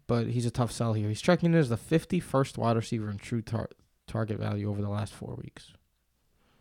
but 0.06 0.28
he's 0.28 0.46
a 0.46 0.50
tough 0.50 0.70
sell 0.72 0.92
here. 0.92 1.08
He's 1.08 1.20
checking 1.20 1.52
in 1.52 1.58
as 1.58 1.68
the 1.68 1.76
51st 1.76 2.58
wide 2.58 2.76
receiver 2.76 3.10
in 3.10 3.18
true 3.18 3.42
tar- 3.42 3.70
target 4.06 4.38
value 4.38 4.68
over 4.70 4.80
the 4.82 4.88
last 4.88 5.12
four 5.12 5.34
weeks. 5.42 5.72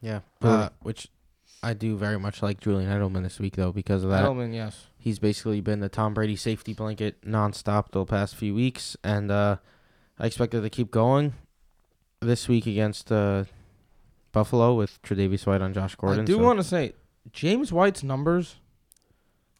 yeah, 0.01 0.21
uh, 0.41 0.69
which 0.81 1.07
I 1.63 1.73
do 1.73 1.95
very 1.97 2.17
much 2.17 2.41
like 2.41 2.59
Julian 2.59 2.89
Edelman 2.89 3.23
this 3.23 3.39
week 3.39 3.55
though 3.55 3.71
because 3.71 4.03
of 4.03 4.09
that. 4.09 4.25
Edelman, 4.25 4.53
yes. 4.53 4.87
He's 4.97 5.19
basically 5.19 5.61
been 5.61 5.79
the 5.79 5.89
Tom 5.89 6.13
Brady 6.13 6.35
safety 6.35 6.73
blanket 6.73 7.21
nonstop 7.23 7.91
the 7.91 8.03
past 8.05 8.35
few 8.35 8.55
weeks, 8.55 8.97
and 9.03 9.29
uh, 9.31 9.57
I 10.17 10.25
expect 10.27 10.53
it 10.53 10.61
to 10.61 10.69
keep 10.69 10.89
going 10.91 11.33
this 12.21 12.47
week 12.47 12.65
against 12.67 13.11
uh, 13.11 13.45
Buffalo 14.31 14.73
with 14.75 15.01
Tre'Davious 15.03 15.45
White 15.45 15.61
on 15.61 15.73
Josh 15.73 15.95
Gordon. 15.95 16.21
I 16.21 16.25
do 16.25 16.33
so- 16.33 16.39
want 16.39 16.59
to 16.59 16.63
say, 16.63 16.93
James 17.31 17.71
White's 17.71 18.01
numbers, 18.03 18.55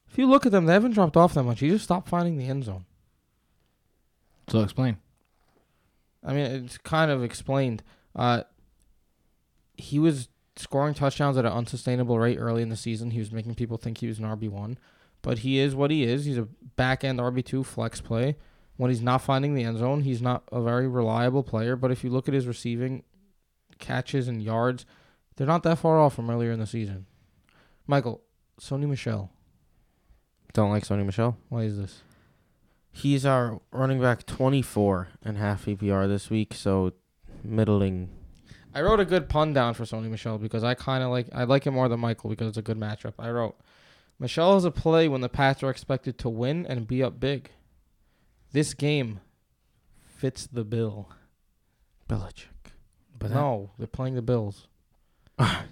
if 0.09 0.17
you 0.17 0.27
look 0.27 0.45
at 0.45 0.51
them, 0.51 0.65
they 0.65 0.73
haven't 0.73 0.91
dropped 0.93 1.17
off 1.17 1.33
that 1.35 1.43
much. 1.43 1.59
He 1.59 1.69
just 1.69 1.83
stopped 1.83 2.09
finding 2.09 2.37
the 2.37 2.47
end 2.47 2.63
zone. 2.63 2.85
So 4.51 4.61
explain. 4.61 4.97
I 6.23 6.33
mean, 6.33 6.65
it's 6.65 6.77
kind 6.77 7.09
of 7.09 7.23
explained. 7.23 7.83
Uh, 8.15 8.43
he 9.75 9.97
was 9.97 10.27
scoring 10.55 10.93
touchdowns 10.93 11.37
at 11.37 11.45
an 11.45 11.51
unsustainable 11.51 12.19
rate 12.19 12.37
early 12.37 12.61
in 12.61 12.69
the 12.69 12.75
season. 12.75 13.11
He 13.11 13.19
was 13.19 13.31
making 13.31 13.55
people 13.55 13.77
think 13.77 13.99
he 13.99 14.07
was 14.07 14.19
an 14.19 14.25
RB 14.25 14.49
one, 14.49 14.77
but 15.21 15.39
he 15.39 15.59
is 15.59 15.73
what 15.73 15.89
he 15.89 16.03
is. 16.03 16.25
He's 16.25 16.37
a 16.37 16.47
back 16.75 17.03
end 17.03 17.19
RB 17.19 17.43
two 17.43 17.63
flex 17.63 18.01
play. 18.01 18.35
When 18.77 18.89
he's 18.89 19.01
not 19.01 19.21
finding 19.21 19.53
the 19.53 19.63
end 19.63 19.77
zone, 19.77 20.01
he's 20.01 20.21
not 20.21 20.43
a 20.51 20.61
very 20.61 20.87
reliable 20.87 21.43
player. 21.43 21.75
But 21.75 21.91
if 21.91 22.03
you 22.03 22.09
look 22.09 22.27
at 22.27 22.33
his 22.33 22.47
receiving 22.47 23.03
catches 23.79 24.27
and 24.27 24.41
yards, 24.41 24.85
they're 25.35 25.47
not 25.47 25.63
that 25.63 25.77
far 25.77 25.99
off 25.99 26.15
from 26.15 26.29
earlier 26.29 26.51
in 26.51 26.59
the 26.59 26.67
season. 26.67 27.05
Michael, 27.87 28.21
Sony 28.59 28.87
Michel, 28.87 29.31
Don't 30.53 30.71
like 30.71 30.83
Sony 30.83 31.05
Michel. 31.05 31.37
why 31.49 31.63
is 31.63 31.77
this? 31.77 32.01
He's 32.91 33.25
our 33.25 33.61
running 33.71 34.01
back 34.01 34.25
24 34.25 35.07
and 35.23 35.37
half 35.37 35.65
PPR 35.65 36.07
this 36.07 36.29
week, 36.29 36.53
so 36.53 36.91
middling. 37.43 38.09
I 38.73 38.81
wrote 38.81 38.99
a 38.99 39.05
good 39.05 39.29
pun 39.29 39.53
down 39.53 39.73
for 39.73 39.83
Sony 39.83 40.09
Michel 40.09 40.37
because 40.37 40.63
I 40.63 40.73
kind 40.75 41.03
of 41.03 41.09
like 41.09 41.27
I 41.33 41.43
like 41.43 41.65
him 41.65 41.73
more 41.73 41.89
than 41.89 41.99
Michael 41.99 42.29
because 42.29 42.47
it's 42.49 42.57
a 42.57 42.61
good 42.61 42.79
matchup. 42.79 43.13
I 43.19 43.29
wrote 43.29 43.55
Michel 44.19 44.55
is 44.57 44.65
a 44.65 44.71
play 44.71 45.07
when 45.07 45.21
the 45.21 45.29
Pats 45.29 45.63
are 45.63 45.69
expected 45.69 46.17
to 46.19 46.29
win 46.29 46.65
and 46.65 46.87
be 46.87 47.01
up 47.01 47.19
big. 47.19 47.49
This 48.51 48.73
game 48.73 49.19
fits 50.03 50.47
the 50.47 50.63
bill. 50.63 51.09
Belichick. 52.07 52.45
But 53.17 53.31
no, 53.31 53.71
they're 53.77 53.87
playing 53.87 54.15
the 54.15 54.21
Bills. 54.21 54.67
I 55.39 55.63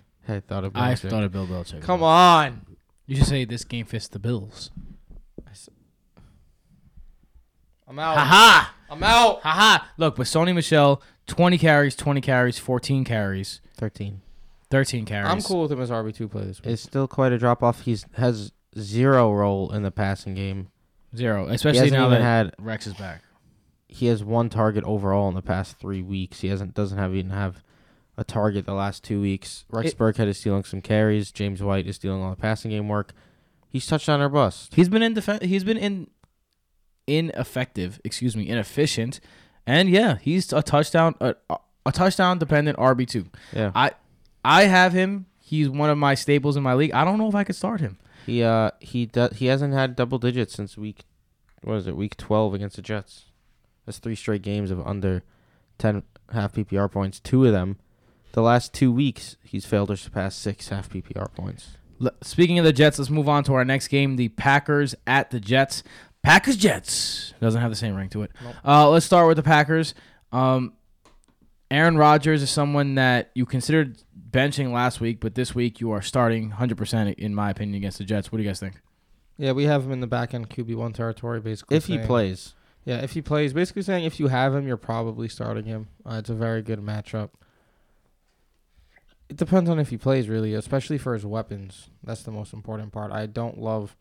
thought 0.48 0.64
of 0.64 0.74
Belichick. 0.74 0.78
I 0.82 0.94
Belichick. 0.94 1.10
thought 1.10 1.24
of 1.24 1.32
Bill 1.32 1.48
Belichick. 1.48 1.82
Come 1.82 2.04
on. 2.04 2.66
You 3.06 3.16
should 3.18 3.28
say 3.28 3.44
this 3.46 3.64
game 3.64 3.86
fits 3.86 4.08
the 4.08 4.20
Bills. 4.20 4.72
I'm 7.90 7.98
out. 8.00 8.18
Ha 8.18 8.76
I'm 8.92 9.04
out. 9.04 9.42
ha! 9.42 9.50
Ha 9.50 9.52
ha! 9.52 9.92
Look, 9.98 10.18
with 10.18 10.28
Sony 10.28 10.54
Michel, 10.54 11.02
20 11.28 11.58
carries, 11.58 11.96
20 11.96 12.22
carries, 12.22 12.58
14 12.60 13.04
carries, 13.04 13.62
13. 13.78 14.22
13 14.72 15.06
carries. 15.06 15.30
I'm 15.32 15.42
cool 15.42 15.64
with 15.64 15.72
him 15.72 15.82
as 15.82 15.90
RB 15.90 16.14
two 16.14 16.28
play 16.28 16.44
this 16.46 16.62
week. 16.62 16.72
It's 16.74 16.84
still 16.84 17.08
quite 17.08 17.32
a 17.32 17.38
drop 17.40 17.64
off. 17.64 17.82
He's 17.82 18.06
has 18.14 18.52
zero 18.78 19.32
role 19.34 19.72
in 19.74 19.82
the 19.84 19.92
passing 19.92 20.36
game. 20.36 20.70
Zero, 21.16 21.48
especially 21.48 21.80
hasn't 21.80 21.94
now 22.00 22.06
even 22.08 22.20
that 22.22 22.24
had 22.24 22.56
Rex 22.60 22.86
is 22.86 22.94
back. 22.94 23.24
he 23.88 24.06
has 24.08 24.24
one 24.24 24.50
target 24.50 24.84
overall 24.84 25.28
in 25.28 25.34
the 25.34 25.42
past 25.42 25.80
three 25.80 26.04
weeks. 26.04 26.42
He 26.42 26.50
hasn't 26.50 26.76
doesn't 26.76 27.00
have 27.00 27.16
even 27.16 27.32
have 27.32 27.64
a 28.16 28.24
target 28.24 28.66
the 28.68 28.74
last 28.76 29.04
two 29.04 29.20
weeks. 29.20 29.66
Rex 29.72 29.90
It- 29.92 29.98
Burkhead 29.98 30.28
is 30.28 30.38
stealing 30.40 30.64
some 30.64 30.82
carries. 30.82 31.32
James 31.32 31.64
White 31.64 31.88
is 31.88 31.96
stealing 31.96 32.22
all 32.22 32.30
the 32.30 32.36
passing 32.36 32.70
game 32.70 32.88
work. 32.88 33.14
He's 33.70 33.88
touchdown 33.88 34.22
or 34.22 34.30
bust. 34.30 34.76
He's 34.76 34.90
been 34.90 35.02
in 35.02 35.16
defen- 35.16 35.42
He's 35.42 35.64
been 35.64 35.78
in 35.78 36.10
ineffective. 37.18 38.00
Excuse 38.04 38.36
me, 38.36 38.48
inefficient. 38.48 39.20
And 39.66 39.90
yeah, 39.90 40.18
he's 40.18 40.52
a 40.54 40.62
touchdown, 40.62 41.16
a, 41.20 41.36
a 41.86 41.92
touchdown 41.92 42.40
dependent 42.40 42.78
RB 42.78 43.08
two. 43.08 43.26
Yeah. 43.54 43.72
I, 43.76 43.92
I 44.44 44.64
have 44.64 44.94
him. 44.94 45.26
He's 45.40 45.70
one 45.70 45.90
of 45.90 45.98
my 45.98 46.16
staples 46.16 46.56
in 46.56 46.64
my 46.64 46.74
league. 46.74 46.92
I 46.94 47.04
don't 47.04 47.18
know 47.18 47.28
if 47.28 47.36
I 47.36 47.44
could 47.44 47.56
start 47.56 47.82
him. 47.82 47.98
He 48.26 48.44
uh 48.44 48.72
he 48.80 49.08
does 49.08 49.38
he 49.38 49.48
hasn't 49.48 49.74
had 49.74 49.96
double 49.96 50.20
digits 50.20 50.54
since 50.54 50.78
week 50.78 51.06
what 51.64 51.76
is 51.76 51.88
it 51.88 51.96
week 51.96 52.16
twelve 52.16 52.54
against 52.54 52.76
the 52.76 52.82
Jets. 52.82 53.26
That's 53.86 53.98
three 53.98 54.16
straight 54.16 54.44
games 54.44 54.70
of 54.70 54.86
under 54.86 55.24
ten 55.80 56.04
half 56.32 56.54
PPR 56.54 56.92
points. 56.92 57.20
Two 57.20 57.46
of 57.46 57.54
them, 57.54 57.78
the 58.34 58.44
last 58.44 58.74
two 58.74 58.92
weeks, 58.92 59.36
he's 59.44 59.66
failed 59.66 59.88
to 59.90 59.98
surpass 59.98 60.36
six 60.36 60.70
half 60.70 60.90
PPR 60.90 61.34
points. 61.34 61.78
Speaking 62.22 62.60
of 62.60 62.66
the 62.66 62.72
Jets, 62.72 63.00
let's 63.00 63.10
move 63.10 63.28
on 63.28 63.44
to 63.46 63.54
our 63.56 63.66
next 63.66 63.88
game: 63.88 64.16
the 64.16 64.30
Packers 64.30 64.94
at 65.08 65.32
the 65.32 65.40
Jets. 65.40 65.84
Packers 66.24 66.58
Jets 66.58 67.34
doesn't 67.40 67.62
have 67.62 67.72
the 67.72 67.76
same 67.76 67.96
ring 67.96 68.10
to 68.10 68.24
it. 68.24 68.32
Nope. 68.44 68.56
Uh, 68.66 68.90
let's 68.90 69.06
start 69.06 69.28
with 69.28 69.38
the 69.38 69.44
Packers. 69.44 69.94
Um, 70.32 70.74
Aaron 71.72 71.98
Rodgers 71.98 72.42
is 72.42 72.50
someone 72.50 72.96
that 72.96 73.30
you 73.36 73.46
considered 73.46 73.98
benching 74.30 74.72
last 74.72 75.00
week, 75.00 75.20
but 75.20 75.36
this 75.36 75.56
week 75.56 75.80
you 75.80 75.92
are 75.92 76.02
starting 76.02 76.52
100% 76.52 77.16
in 77.16 77.34
my 77.34 77.50
opinion 77.50 77.76
against 77.76 78.00
the 78.00 78.04
Jets. 78.04 78.32
What 78.32 78.38
do 78.38 78.44
you 78.44 78.50
guys 78.50 78.60
think? 78.60 78.82
Yeah, 79.38 79.54
we 79.54 79.64
have 79.66 79.86
him 79.86 79.92
in 79.92 80.02
the 80.02 80.08
back 80.08 80.34
end 80.34 80.50
QB 80.50 80.76
one 80.76 80.94
territory 80.94 81.40
basically. 81.40 81.78
If 81.78 81.86
he 81.86 81.98
plays, 82.00 82.56
Yeah, 82.86 82.98
if 82.98 83.12
he 83.12 83.22
plays, 83.22 83.54
basically 83.54 83.84
saying 83.84 84.04
if 84.04 84.20
you 84.20 84.28
have 84.28 84.54
him, 84.54 84.68
you're 84.68 84.78
probably 84.78 85.30
starting 85.30 85.66
him. 85.66 85.88
Uh, 86.06 86.16
it's 86.16 86.30
a 86.30 86.36
very 86.36 86.62
good 86.62 86.80
matchup. 86.80 87.30
It 89.30 89.38
depends 89.38 89.70
on 89.70 89.80
if 89.80 89.90
he 89.90 89.98
plays, 89.98 90.28
really, 90.28 90.56
especially 90.56 90.98
for 90.98 91.14
his 91.14 91.24
weapons. 91.26 91.90
That's 92.04 92.24
the 92.24 92.32
most 92.32 92.52
important 92.52 92.92
part. 92.92 93.12
I 93.12 93.28
don't 93.28 93.60
love. 93.60 93.96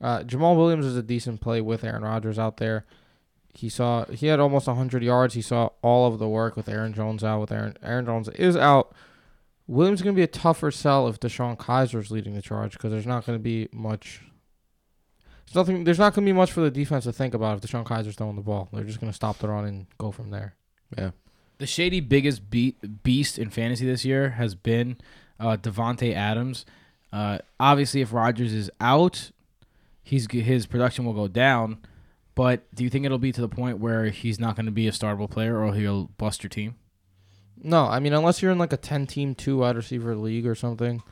Uh, 0.00 0.20
Jamaal 0.20 0.56
Williams 0.56 0.86
is 0.86 0.96
a 0.96 1.02
decent 1.02 1.40
play 1.40 1.60
with 1.60 1.84
Aaron 1.84 2.02
Rodgers 2.02 2.38
out 2.38 2.58
there. 2.58 2.84
He 3.54 3.68
saw 3.68 4.04
he 4.06 4.26
had 4.26 4.38
almost 4.38 4.66
100 4.66 5.02
yards. 5.02 5.34
He 5.34 5.42
saw 5.42 5.70
all 5.82 6.06
of 6.06 6.18
the 6.18 6.28
work 6.28 6.56
with 6.56 6.68
Aaron 6.68 6.92
Jones 6.92 7.24
out. 7.24 7.40
With 7.40 7.52
Aaron 7.52 7.76
Aaron 7.82 8.06
Jones 8.06 8.28
is 8.30 8.56
out. 8.56 8.94
Williams 9.66 10.00
is 10.00 10.04
going 10.04 10.14
to 10.14 10.18
be 10.18 10.24
a 10.24 10.28
tougher 10.28 10.70
sell 10.70 11.08
if 11.08 11.20
DeShone 11.20 11.58
Kizer 11.58 12.00
is 12.00 12.10
leading 12.10 12.34
the 12.34 12.40
charge 12.40 12.72
because 12.72 12.90
there's 12.90 13.06
not 13.06 13.26
going 13.26 13.38
to 13.38 13.42
be 13.42 13.68
much 13.72 14.22
there's 15.48 15.54
nothing. 15.56 15.84
There's 15.84 15.98
not 15.98 16.14
going 16.14 16.26
to 16.26 16.32
be 16.32 16.36
much 16.36 16.52
for 16.52 16.60
the 16.60 16.70
defense 16.70 17.04
to 17.04 17.12
think 17.12 17.32
about 17.32 17.56
if 17.56 17.70
DeShone 17.70 17.86
Kizer's 17.86 18.16
throwing 18.16 18.36
the 18.36 18.42
ball. 18.42 18.68
They're 18.72 18.84
just 18.84 19.00
going 19.00 19.10
to 19.10 19.16
stop 19.16 19.38
the 19.38 19.48
run 19.48 19.64
and 19.64 19.86
go 19.96 20.10
from 20.10 20.30
there. 20.30 20.54
yeah. 20.96 21.10
The 21.56 21.66
shady 21.66 22.00
biggest 22.00 22.50
be- 22.50 22.76
beast 23.02 23.38
in 23.38 23.50
fantasy 23.50 23.84
this 23.84 24.04
year 24.04 24.30
has 24.30 24.54
been 24.54 24.96
uh, 25.40 25.56
Davante 25.56 26.14
Adams. 26.14 26.64
Uh, 27.12 27.38
obviously, 27.58 28.00
if 28.00 28.12
Rodgers 28.12 28.52
is 28.52 28.70
out, 28.80 29.30
he's 30.08 30.26
his 30.30 30.66
production 30.66 31.04
will 31.04 31.12
go 31.12 31.28
down. 31.28 31.78
But 32.34 32.72
do 32.74 32.84
you 32.84 32.90
think 32.90 33.04
it'll 33.04 33.18
be 33.18 33.32
to 33.32 33.40
the 33.40 33.48
point 33.48 33.78
where 33.78 34.06
he's 34.06 34.38
not 34.38 34.56
going 34.56 34.66
to 34.66 34.72
be 34.72 34.88
a 34.88 34.92
startable 34.92 35.28
player, 35.28 35.62
or 35.62 35.74
he'll 35.74 36.04
bust 36.16 36.42
your 36.42 36.48
team? 36.48 36.76
No, 37.60 37.86
I 37.86 37.98
mean 37.98 38.12
unless 38.12 38.40
you're 38.40 38.52
in 38.52 38.58
like 38.58 38.72
a 38.72 38.78
10-team 38.78 39.34
two 39.34 39.58
wide 39.58 39.76
receiver 39.76 40.16
league 40.16 40.46
or 40.46 40.54
something, 40.54 41.02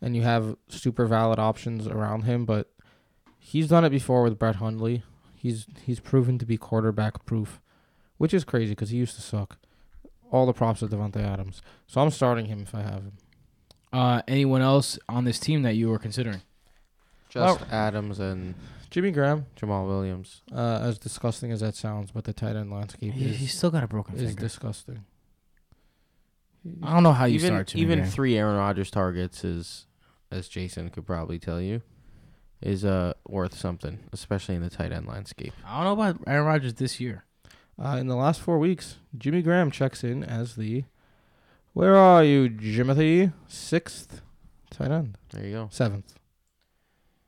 and 0.00 0.16
you 0.16 0.22
have 0.22 0.56
super 0.68 1.06
valid 1.06 1.38
options 1.38 1.86
around 1.86 2.22
him. 2.22 2.44
But 2.44 2.70
he's 3.38 3.68
done 3.68 3.84
it 3.84 3.90
before 3.90 4.22
with 4.22 4.38
Brett 4.38 4.56
Hundley. 4.56 5.02
He's 5.36 5.66
he's 5.84 6.00
proven 6.00 6.38
to 6.38 6.46
be 6.46 6.56
quarterback 6.56 7.24
proof, 7.24 7.60
which 8.18 8.34
is 8.34 8.44
crazy 8.44 8.72
because 8.72 8.90
he 8.90 8.98
used 8.98 9.14
to 9.14 9.22
suck. 9.22 9.58
All 10.30 10.46
the 10.46 10.52
props 10.52 10.80
to 10.80 10.88
Davante 10.88 11.22
Adams. 11.22 11.62
So 11.86 12.00
I'm 12.00 12.10
starting 12.10 12.46
him 12.46 12.62
if 12.62 12.74
I 12.74 12.82
have 12.82 13.02
him. 13.02 13.12
Uh, 13.92 14.22
anyone 14.26 14.62
else 14.62 14.98
on 15.08 15.24
this 15.24 15.38
team 15.38 15.62
that 15.62 15.74
you 15.74 15.90
were 15.90 15.98
considering? 15.98 16.40
Just 17.32 17.60
Adams 17.70 18.20
and 18.20 18.54
Jimmy 18.90 19.10
Graham, 19.10 19.46
Jamaal 19.56 19.86
Williams. 19.86 20.42
uh, 20.54 20.80
as 20.82 20.98
disgusting 20.98 21.50
as 21.50 21.60
that 21.60 21.74
sounds, 21.74 22.10
but 22.10 22.24
the 22.24 22.32
tight 22.32 22.56
end 22.56 22.70
landscape 22.72 23.12
He, 23.14 23.24
is, 23.30 23.36
he's 23.38 23.54
still 23.56 23.70
got 23.70 23.82
a 23.82 23.88
broken 23.88 24.14
is 24.16 24.22
finger. 24.22 24.40
disgusting. 24.40 25.04
I 26.82 26.92
don't 26.94 27.02
know 27.02 27.12
how 27.12 27.24
you 27.24 27.36
even 27.36 27.48
start. 27.48 27.68
Jimmy 27.68 27.82
even 27.82 27.98
Graham. 28.00 28.10
three 28.10 28.36
Aaron 28.36 28.56
Rodgers 28.56 28.90
targets 28.90 29.44
is, 29.44 29.86
as 30.30 30.48
Jason 30.48 30.90
could 30.90 31.06
probably 31.06 31.38
tell 31.38 31.60
you, 31.60 31.82
is 32.60 32.84
uh 32.84 33.14
worth 33.26 33.56
something, 33.58 33.98
especially 34.12 34.54
in 34.54 34.62
the 34.62 34.70
tight 34.70 34.92
end 34.92 35.06
landscape. 35.06 35.52
I 35.66 35.82
don't 35.82 35.96
know 35.96 36.02
about 36.04 36.20
Aaron 36.26 36.46
Rodgers 36.46 36.74
this 36.74 37.00
year. 37.00 37.24
Uh, 37.82 37.96
in 37.98 38.06
the 38.06 38.14
last 38.14 38.40
four 38.40 38.58
weeks, 38.58 38.98
Jimmy 39.16 39.42
Graham 39.42 39.70
checks 39.70 40.04
in 40.04 40.22
as 40.22 40.54
the, 40.54 40.84
where 41.72 41.96
are 41.96 42.22
you, 42.22 42.48
Jimothy? 42.50 43.32
Sixth 43.48 44.20
tight 44.70 44.90
end, 44.92 45.16
There 45.32 45.44
you 45.44 45.52
go. 45.52 45.68
seventh. 45.72 46.14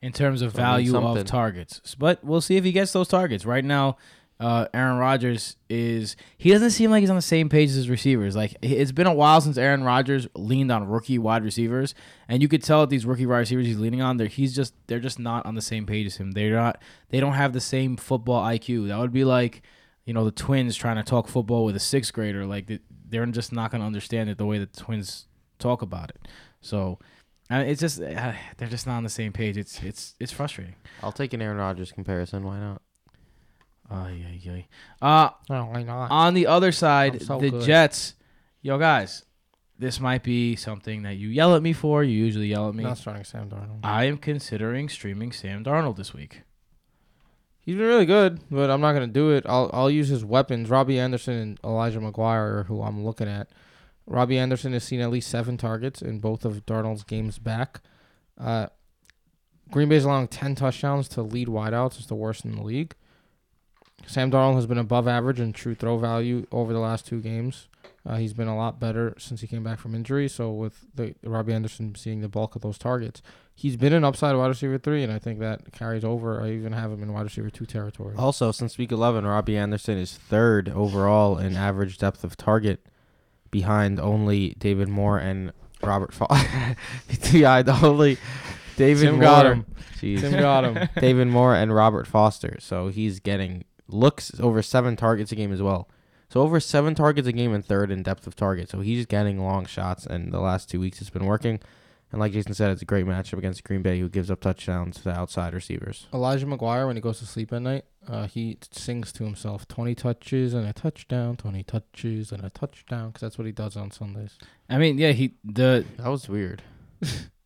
In 0.01 0.11
terms 0.11 0.41
of 0.41 0.53
So, 0.53 0.59
I 0.59 0.61
mean, 0.61 0.71
value 0.71 0.91
of 1.21 1.25
targets. 1.25 1.95
But 1.97 2.23
we'll 2.23 2.41
see 2.41 2.57
if 2.57 2.63
he 2.63 2.71
gets 2.71 2.93
those 2.93 3.07
targets. 3.07 3.45
Right 3.45 3.65
now, 3.65 3.97
uh, 4.39 4.67
Aaron 4.73 4.97
Rodgers 4.97 5.55
is 5.69 6.17
he 6.37 6.51
doesn't 6.51 6.71
seem 6.71 6.91
like 6.91 6.99
he's 6.99 7.09
on 7.09 7.15
the 7.15 7.21
same 7.21 7.47
page 7.47 7.69
as 7.69 7.75
his 7.75 7.89
receivers. 7.89 8.35
Like 8.35 8.55
it's 8.61 8.91
been 8.91 9.07
a 9.07 9.13
while 9.13 9.39
since 9.39 9.57
Aaron 9.57 9.83
Rodgers 9.83 10.27
leaned 10.35 10.71
on 10.73 10.87
rookie 10.87 11.17
wide 11.17 11.43
receivers, 11.43 11.95
and 12.27 12.41
you 12.41 12.49
could 12.49 12.61
tell 12.61 12.81
that 12.81 12.89
these 12.89 13.05
rookie 13.05 13.25
wide 13.25 13.37
receivers 13.39 13.65
he's 13.65 13.79
leaning 13.79 14.01
on, 14.01 14.17
they're 14.17 14.27
he's 14.27 14.53
just 14.53 14.73
they're 14.87 14.99
just 14.99 15.19
not 15.19 15.45
on 15.45 15.55
the 15.55 15.61
same 15.61 15.85
page 15.85 16.05
as 16.07 16.17
him. 16.17 16.31
They're 16.33 16.53
not 16.55 16.81
they 17.09 17.21
don't 17.21 17.33
have 17.33 17.53
the 17.53 17.61
same 17.61 17.95
football 17.95 18.43
IQ. 18.45 18.89
That 18.89 18.99
would 18.99 19.13
be 19.13 19.23
like 19.23 19.61
you 20.05 20.13
know 20.13 20.25
the 20.25 20.31
twins 20.31 20.75
trying 20.75 20.97
to 20.97 21.03
talk 21.03 21.29
football 21.29 21.63
with 21.63 21.75
a 21.77 21.79
sixth 21.79 22.11
grader. 22.13 22.45
Like 22.45 22.67
they- 22.67 22.79
they're 23.07 23.25
just 23.27 23.53
not 23.53 23.69
going 23.71 23.79
to 23.81 23.85
understand 23.85 24.29
it 24.31 24.37
the 24.39 24.45
way 24.47 24.57
that 24.57 24.73
the 24.73 24.81
twins 24.81 25.27
talk 25.59 25.81
about 25.81 26.09
it. 26.09 26.27
So. 26.59 26.99
Uh, 27.51 27.63
it's 27.67 27.79
just 27.81 28.01
uh, 28.01 28.33
they're 28.57 28.67
just 28.67 28.87
not 28.87 28.97
on 28.97 29.03
the 29.03 29.09
same 29.09 29.31
page. 29.31 29.57
It's 29.57 29.81
it's 29.83 30.15
it's 30.19 30.31
frustrating. 30.31 30.75
I'll 31.03 31.11
take 31.11 31.33
an 31.33 31.41
Aaron 31.41 31.57
Rodgers 31.57 31.91
comparison. 31.91 32.43
Why 32.43 32.57
not? 32.59 32.81
Ay, 33.89 34.25
ay, 34.27 34.49
ay. 34.49 34.67
Uh, 35.01 35.29
Oh, 35.49 35.65
why 35.65 35.83
not? 35.83 36.09
on 36.09 36.33
the 36.33 36.47
other 36.47 36.71
side, 36.71 37.21
so 37.21 37.39
the 37.39 37.51
good. 37.51 37.61
Jets. 37.63 38.15
Yo, 38.63 38.79
guys, 38.79 39.23
this 39.77 39.99
might 39.99 40.23
be 40.23 40.55
something 40.55 41.03
that 41.03 41.17
you 41.17 41.27
yell 41.29 41.55
at 41.55 41.61
me 41.61 41.71
for. 41.71 42.03
You 42.03 42.17
usually 42.17 42.47
yell 42.47 42.67
at 42.67 42.73
me. 42.73 42.83
not 42.83 42.97
starting 42.97 43.23
Sam 43.23 43.47
Darnold. 43.47 43.81
I 43.83 44.05
am 44.05 44.17
considering 44.17 44.89
streaming 44.89 45.31
Sam 45.31 45.63
Darnold 45.63 45.97
this 45.97 46.15
week. 46.15 46.41
He's 47.61 47.75
been 47.75 47.85
really 47.85 48.05
good, 48.07 48.39
but 48.49 48.71
I'm 48.71 48.81
not 48.81 48.93
gonna 48.93 49.05
do 49.07 49.31
it. 49.31 49.43
I'll 49.47 49.69
I'll 49.73 49.89
use 49.91 50.07
his 50.07 50.25
weapons. 50.25 50.69
Robbie 50.69 50.99
Anderson 50.99 51.33
and 51.35 51.59
Elijah 51.63 51.99
McGuire, 51.99 52.65
who 52.65 52.81
I'm 52.81 53.03
looking 53.05 53.27
at. 53.27 53.49
Robbie 54.07 54.37
Anderson 54.37 54.73
has 54.73 54.83
seen 54.83 55.01
at 55.01 55.09
least 55.09 55.29
seven 55.29 55.57
targets 55.57 56.01
in 56.01 56.19
both 56.19 56.45
of 56.45 56.65
Darnold's 56.65 57.03
games 57.03 57.39
back. 57.39 57.81
Uh, 58.39 58.67
Green 59.71 59.89
Bay's 59.89 60.05
allowing 60.05 60.27
ten 60.27 60.55
touchdowns 60.55 61.07
to 61.09 61.21
lead 61.21 61.47
wideouts. 61.47 61.97
It's 61.97 62.05
the 62.05 62.15
worst 62.15 62.45
in 62.45 62.55
the 62.55 62.61
league. 62.61 62.95
Sam 64.05 64.29
Darnold 64.29 64.55
has 64.55 64.67
been 64.67 64.77
above 64.77 65.07
average 65.07 65.39
in 65.39 65.53
true 65.53 65.73
throw 65.73 65.97
value 65.97 66.45
over 66.51 66.73
the 66.73 66.79
last 66.79 67.07
two 67.07 67.21
games. 67.21 67.67
Uh, 68.05 68.17
he's 68.17 68.33
been 68.33 68.47
a 68.47 68.55
lot 68.55 68.79
better 68.79 69.15
since 69.17 69.41
he 69.41 69.47
came 69.47 69.63
back 69.63 69.79
from 69.79 69.95
injury. 69.95 70.27
So 70.27 70.51
with 70.51 70.85
the 70.93 71.15
Robbie 71.23 71.53
Anderson 71.53 71.95
seeing 71.95 72.21
the 72.21 72.29
bulk 72.29 72.55
of 72.55 72.61
those 72.61 72.77
targets, 72.77 73.23
he's 73.55 73.77
been 73.77 73.93
an 73.93 74.03
upside 74.03 74.35
wide 74.35 74.47
receiver 74.47 74.77
three, 74.77 75.01
and 75.01 75.11
I 75.11 75.17
think 75.17 75.39
that 75.39 75.71
carries 75.71 76.03
over. 76.03 76.41
I 76.41 76.51
even 76.51 76.73
have 76.73 76.91
him 76.91 77.01
in 77.01 77.13
wide 77.13 77.23
receiver 77.23 77.49
two 77.49 77.65
territory. 77.65 78.15
Also, 78.17 78.51
since 78.51 78.77
week 78.77 78.91
11, 78.91 79.25
Robbie 79.25 79.57
Anderson 79.57 79.97
is 79.97 80.15
third 80.15 80.69
overall 80.69 81.37
in 81.39 81.55
average 81.55 81.97
depth 81.97 82.23
of 82.23 82.37
target, 82.37 82.85
behind 83.55 84.01
only 84.01 84.53
David 84.59 84.89
Moore 84.89 85.17
and 85.17 85.53
Robert 85.81 86.13
Foster. 86.13 86.75
the 87.07 87.79
only 87.81 88.17
David 88.75 89.05
Tim 89.05 89.13
Moore. 89.15 89.21
got 89.23 89.45
him. 89.45 89.65
Jeez. 90.01 90.19
Tim 90.19 90.33
got 90.33 90.65
him. 90.65 90.89
David 90.99 91.29
Moore 91.29 91.55
and 91.55 91.73
Robert 91.73 92.05
Foster. 92.05 92.57
So 92.59 92.89
he's 92.89 93.21
getting 93.21 93.63
looks 93.87 94.37
over 94.41 94.61
seven 94.61 94.97
targets 94.97 95.31
a 95.31 95.35
game 95.35 95.53
as 95.53 95.61
well. 95.61 95.87
So 96.27 96.41
over 96.41 96.59
seven 96.59 96.95
targets 96.95 97.29
a 97.29 97.31
game 97.31 97.53
and 97.53 97.63
third 97.63 97.91
in 97.91 98.03
depth 98.03 98.27
of 98.27 98.35
target. 98.35 98.69
So 98.69 98.81
he's 98.81 99.05
getting 99.05 99.39
long 99.39 99.65
shots, 99.65 100.05
and 100.05 100.33
the 100.33 100.41
last 100.41 100.69
two 100.69 100.81
weeks 100.81 100.99
it's 100.99 101.09
been 101.09 101.25
working. 101.25 101.61
And 102.15 102.21
like 102.21 102.31
Jason 102.31 102.53
said, 102.53 102.71
it's 102.71 102.81
a 102.81 102.85
great 102.85 103.05
matchup 103.05 103.39
against 103.39 103.65
Green 103.65 103.81
Bay, 103.81 103.99
who 103.99 104.07
gives 104.07 104.31
up 104.31 104.39
touchdowns 104.39 104.95
to 104.95 105.03
the 105.03 105.09
outside 105.11 105.53
receivers. 105.53 106.07
Elijah 106.13 106.45
McGuire, 106.45 106.87
when 106.87 106.95
he 106.95 107.01
goes 107.01 107.19
to 107.19 107.25
sleep 107.25 107.51
at 107.51 107.61
night, 107.61 107.83
uh, 108.07 108.25
he 108.25 108.57
sings 108.71 109.11
to 109.11 109.25
himself 109.25 109.67
20 109.67 109.93
touches 109.95 110.53
and 110.53 110.65
a 110.65 110.71
touchdown, 110.71 111.35
20 111.35 111.63
touches 111.63 112.31
and 112.31 112.45
a 112.45 112.49
touchdown, 112.49 113.09
because 113.09 113.19
that's 113.19 113.37
what 113.37 113.45
he 113.45 113.51
does 113.51 113.75
on 113.75 113.91
Sundays. 113.91 114.37
I 114.69 114.77
mean, 114.77 114.97
yeah, 114.97 115.11
he 115.11 115.33
the. 115.43 115.83
That 115.97 116.07
was 116.07 116.29
weird. 116.29 116.61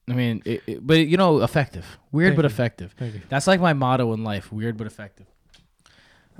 I 0.07 0.13
mean, 0.13 0.43
it, 0.45 0.61
it- 0.67 0.85
but 0.85 0.99
you 0.99 1.17
know, 1.17 1.41
effective, 1.41 1.97
weird 2.11 2.33
Thank 2.33 2.35
but 2.35 2.45
you. 2.45 2.49
effective. 2.53 2.93
Thank 2.95 3.15
you. 3.15 3.21
That's 3.27 3.47
like 3.47 3.59
my 3.59 3.73
motto 3.73 4.13
in 4.13 4.23
life: 4.23 4.51
weird 4.51 4.77
but 4.77 4.85
effective. 4.85 5.25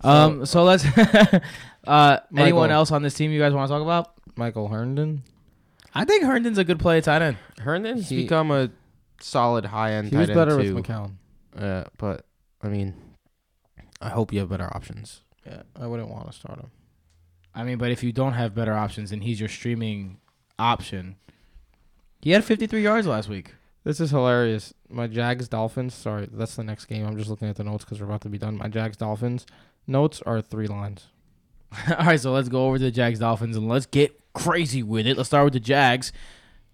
Um. 0.03 0.45
So 0.45 0.63
let's. 0.65 0.85
uh. 1.87 2.19
Anyone 2.37 2.69
else 2.69 2.91
on 2.91 3.01
this 3.01 3.15
team 3.15 3.31
you 3.31 3.39
guys 3.39 3.53
want 3.53 3.67
to 3.67 3.73
talk 3.73 3.81
about? 3.81 4.13
Michael 4.35 4.67
Herndon. 4.67 5.23
I 5.93 6.05
think 6.05 6.23
Herndon's 6.23 6.57
a 6.57 6.63
good 6.63 6.79
play 6.79 6.97
at 6.99 7.03
tight 7.05 7.21
end. 7.21 7.37
Herndon's 7.59 8.09
He- 8.09 8.23
become 8.23 8.51
a 8.51 8.69
solid 9.21 9.65
high 9.65 9.93
end 9.93 10.07
He 10.09 10.11
tight 10.11 10.19
was 10.21 10.29
end 10.29 10.35
better 10.37 10.61
too. 10.61 10.75
with 10.75 10.85
McCown. 10.85 11.11
Uh, 11.57 11.83
but 11.97 12.25
I 12.61 12.67
mean, 12.69 12.93
I 14.01 14.09
hope 14.09 14.31
you 14.31 14.39
have 14.39 14.49
better 14.49 14.69
options. 14.75 15.21
Yeah, 15.45 15.63
I 15.75 15.87
wouldn't 15.87 16.09
want 16.09 16.27
to 16.27 16.33
start 16.37 16.59
him. 16.59 16.71
I 17.55 17.63
mean, 17.63 17.77
but 17.77 17.91
if 17.91 18.03
you 18.03 18.11
don't 18.11 18.33
have 18.33 18.53
better 18.53 18.73
options 18.73 19.11
and 19.11 19.23
he's 19.23 19.39
your 19.39 19.49
streaming 19.49 20.17
option, 20.59 21.15
he 22.21 22.31
had 22.31 22.43
53 22.43 22.81
yards 22.83 23.07
last 23.07 23.27
week. 23.29 23.55
This 23.83 23.99
is 23.99 24.11
hilarious. 24.11 24.73
My 24.89 25.07
Jags 25.07 25.47
Dolphins. 25.47 25.93
Sorry, 25.93 26.27
that's 26.31 26.55
the 26.55 26.63
next 26.63 26.85
game. 26.85 27.05
I'm 27.07 27.17
just 27.17 27.29
looking 27.29 27.47
at 27.49 27.55
the 27.55 27.63
notes 27.63 27.83
because 27.85 27.99
we're 27.99 28.07
about 28.07 28.21
to 28.21 28.29
be 28.29 28.37
done. 28.37 28.57
My 28.57 28.67
Jags 28.67 28.97
Dolphins 28.97 29.45
notes 29.87 30.21
are 30.25 30.41
three 30.41 30.67
lines. 30.67 31.07
All 31.89 32.05
right, 32.05 32.19
so 32.19 32.31
let's 32.31 32.49
go 32.49 32.67
over 32.67 32.77
to 32.77 32.83
the 32.83 32.91
Jags 32.91 33.19
Dolphins 33.19 33.55
and 33.57 33.67
let's 33.67 33.85
get 33.85 34.19
crazy 34.43 34.83
with 34.83 35.05
it. 35.07 35.17
Let's 35.17 35.29
start 35.29 35.45
with 35.45 35.53
the 35.53 35.59
Jags. 35.59 36.11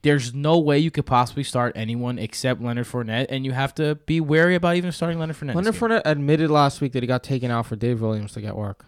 There's 0.02 0.34
no 0.36 0.60
way 0.60 0.78
you 0.78 0.92
could 0.92 1.06
possibly 1.06 1.44
start 1.44 1.74
anyone 1.76 2.20
except 2.20 2.62
Leonard 2.62 2.86
Fournette, 2.86 3.26
and 3.30 3.44
you 3.44 3.54
have 3.54 3.74
to 3.76 3.96
be 3.96 4.22
wary 4.22 4.54
about 4.56 4.76
even 4.76 4.92
starting 4.92 5.18
Leonard 5.18 5.36
Fournette. 5.36 5.56
Leonard 5.56 5.74
this 5.74 5.80
game. 5.80 5.90
Fournette 5.90 6.02
admitted 6.06 6.52
last 6.52 6.80
week 6.80 6.92
that 6.94 7.02
he 7.02 7.08
got 7.08 7.24
taken 7.24 7.50
out 7.50 7.66
for 7.66 7.76
Dave 7.76 8.02
Williams 8.02 8.34
to 8.34 8.42
get 8.42 8.56
work. 8.56 8.86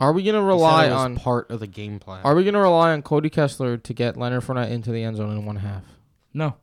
Are 0.00 0.12
we 0.12 0.22
gonna 0.22 0.38
He 0.38 0.42
said 0.42 0.46
rely 0.46 0.86
it 0.86 0.90
was 0.90 1.00
on? 1.00 1.16
part 1.16 1.50
of 1.50 1.60
the 1.60 1.66
game 1.66 1.98
plan. 1.98 2.20
Are 2.24 2.34
we 2.34 2.44
gonna 2.44 2.60
rely 2.60 2.92
on 2.92 3.02
Cody 3.02 3.30
Kessler 3.30 3.76
to 3.78 3.94
get 3.94 4.16
Leonard 4.16 4.42
Fournette 4.44 4.70
into 4.70 4.92
the 4.92 5.02
end 5.02 5.16
zone 5.16 5.36
in 5.36 5.44
one 5.44 5.56
half? 5.56 5.82
No, 6.34 6.54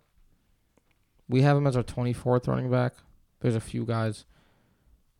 We 1.27 1.41
have 1.41 1.57
him 1.57 1.65
as 1.67 1.75
our 1.75 1.83
24th 1.83 2.47
running 2.47 2.69
back. 2.69 2.93
There's 3.41 3.55
a 3.55 3.59
few 3.59 3.83
guys. 3.83 4.25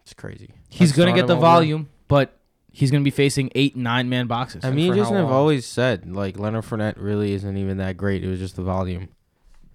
it's 0.04 0.14
crazy. 0.14 0.54
he's 0.70 0.92
gonna 0.94 1.14
get 1.14 1.28
the 1.28 1.34
over. 1.34 1.42
volume, 1.42 1.90
but 2.08 2.38
he's 2.78 2.92
going 2.92 3.02
to 3.02 3.06
be 3.06 3.12
facing 3.16 3.50
eight, 3.56 3.76
nine 3.78 4.10
man 4.10 4.28
boxes. 4.28 4.66
I 4.66 4.72
mean, 4.72 4.92
for 4.92 4.98
Jason 4.98 5.14
how 5.16 5.22
have 5.22 5.32
always 5.32 5.66
said 5.66 6.12
like 6.14 6.38
Leonard 6.38 6.66
Fournette 6.66 6.96
really 6.98 7.32
isn't 7.32 7.56
even 7.58 7.78
that 7.78 7.96
great. 7.96 8.24
It 8.24 8.28
was 8.28 8.40
just 8.40 8.58
the 8.58 8.64
volume. 8.64 9.08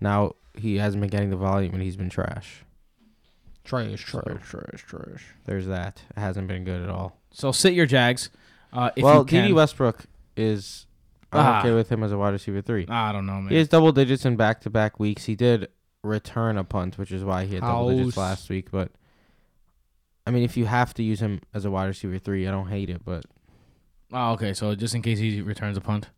Now 0.00 0.34
he 0.54 0.76
hasn't 0.76 1.00
been 1.00 1.08
getting 1.10 1.30
the 1.30 1.36
volume, 1.36 1.72
and 1.72 1.82
he's 1.82 1.96
been 1.96 2.10
trash. 2.10 2.62
Trash, 3.64 4.10
So- 4.10 4.20
trash, 4.20 4.42
trash, 4.48 4.84
trash. 4.86 5.24
There's 5.46 5.66
that. 5.66 6.02
It 6.16 6.20
hasn't 6.20 6.48
been 6.48 6.64
good 6.64 6.82
at 6.82 6.88
all. 6.90 7.16
so 7.32 7.52
sit 7.52 7.72
your 7.74 7.86
Jags. 7.86 8.30
Uh, 8.72 8.90
if 8.96 9.02
well, 9.02 9.18
you. 9.20 9.24
Dede 9.24 9.52
Westbrook 9.54 10.04
is. 10.36 10.86
I'm 11.32 11.40
Ah. 11.46 11.60
okay 11.60 11.72
with 11.72 11.88
him 11.90 12.02
as 12.02 12.10
a 12.12 12.18
wide 12.18 12.32
receiver 12.32 12.60
three. 12.60 12.86
I 12.88 13.12
don't 13.12 13.24
know, 13.26 13.40
man. 13.40 13.48
He 13.50 13.56
has 13.56 13.68
double 13.68 13.92
digits 13.92 14.24
in 14.24 14.34
back 14.36 14.60
to 14.62 14.70
back 14.70 14.98
weeks. 14.98 15.24
He 15.26 15.36
did 15.36 15.68
return 16.02 16.58
a 16.58 16.64
punt, 16.64 16.98
which 16.98 17.12
is 17.12 17.22
why 17.24 17.44
he 17.44 17.54
had 17.54 17.62
double 17.62 17.90
digits 17.90 18.16
last 18.16 18.48
week. 18.50 18.70
But 18.72 18.90
I 20.26 20.30
mean, 20.30 20.42
if 20.42 20.56
you 20.56 20.66
have 20.66 20.94
to 20.94 21.02
use 21.02 21.20
him 21.20 21.40
as 21.54 21.64
a 21.64 21.70
wide 21.70 21.86
receiver 21.86 22.18
three, 22.18 22.46
I 22.46 22.50
don't 22.50 22.68
hate 22.68 22.90
it. 22.90 23.04
But 23.04 23.24
oh, 24.12 24.32
okay. 24.32 24.52
So 24.54 24.74
just 24.74 24.94
in 24.94 25.02
case 25.02 25.18
he 25.18 25.40
returns 25.40 25.76
a 25.76 25.80
punt. 25.80 26.08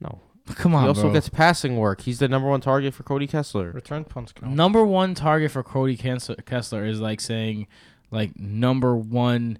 no, 0.00 0.20
Come 0.54 0.74
on, 0.74 0.82
he 0.82 0.88
also 0.88 1.02
bro. 1.02 1.12
gets 1.12 1.28
passing 1.28 1.76
work. 1.76 2.00
He's 2.00 2.18
the 2.18 2.28
number 2.28 2.48
one 2.48 2.60
target 2.60 2.94
for 2.94 3.02
Cody 3.04 3.26
Kessler. 3.26 3.70
Return 3.70 4.04
punts 4.04 4.32
count. 4.32 4.54
number 4.54 4.84
one 4.84 5.14
target 5.14 5.50
for 5.50 5.62
Cody 5.62 5.96
Kessler, 5.96 6.36
Kessler 6.36 6.84
is 6.84 7.00
like 7.00 7.20
saying, 7.20 7.66
like 8.10 8.36
number 8.38 8.96
one. 8.96 9.58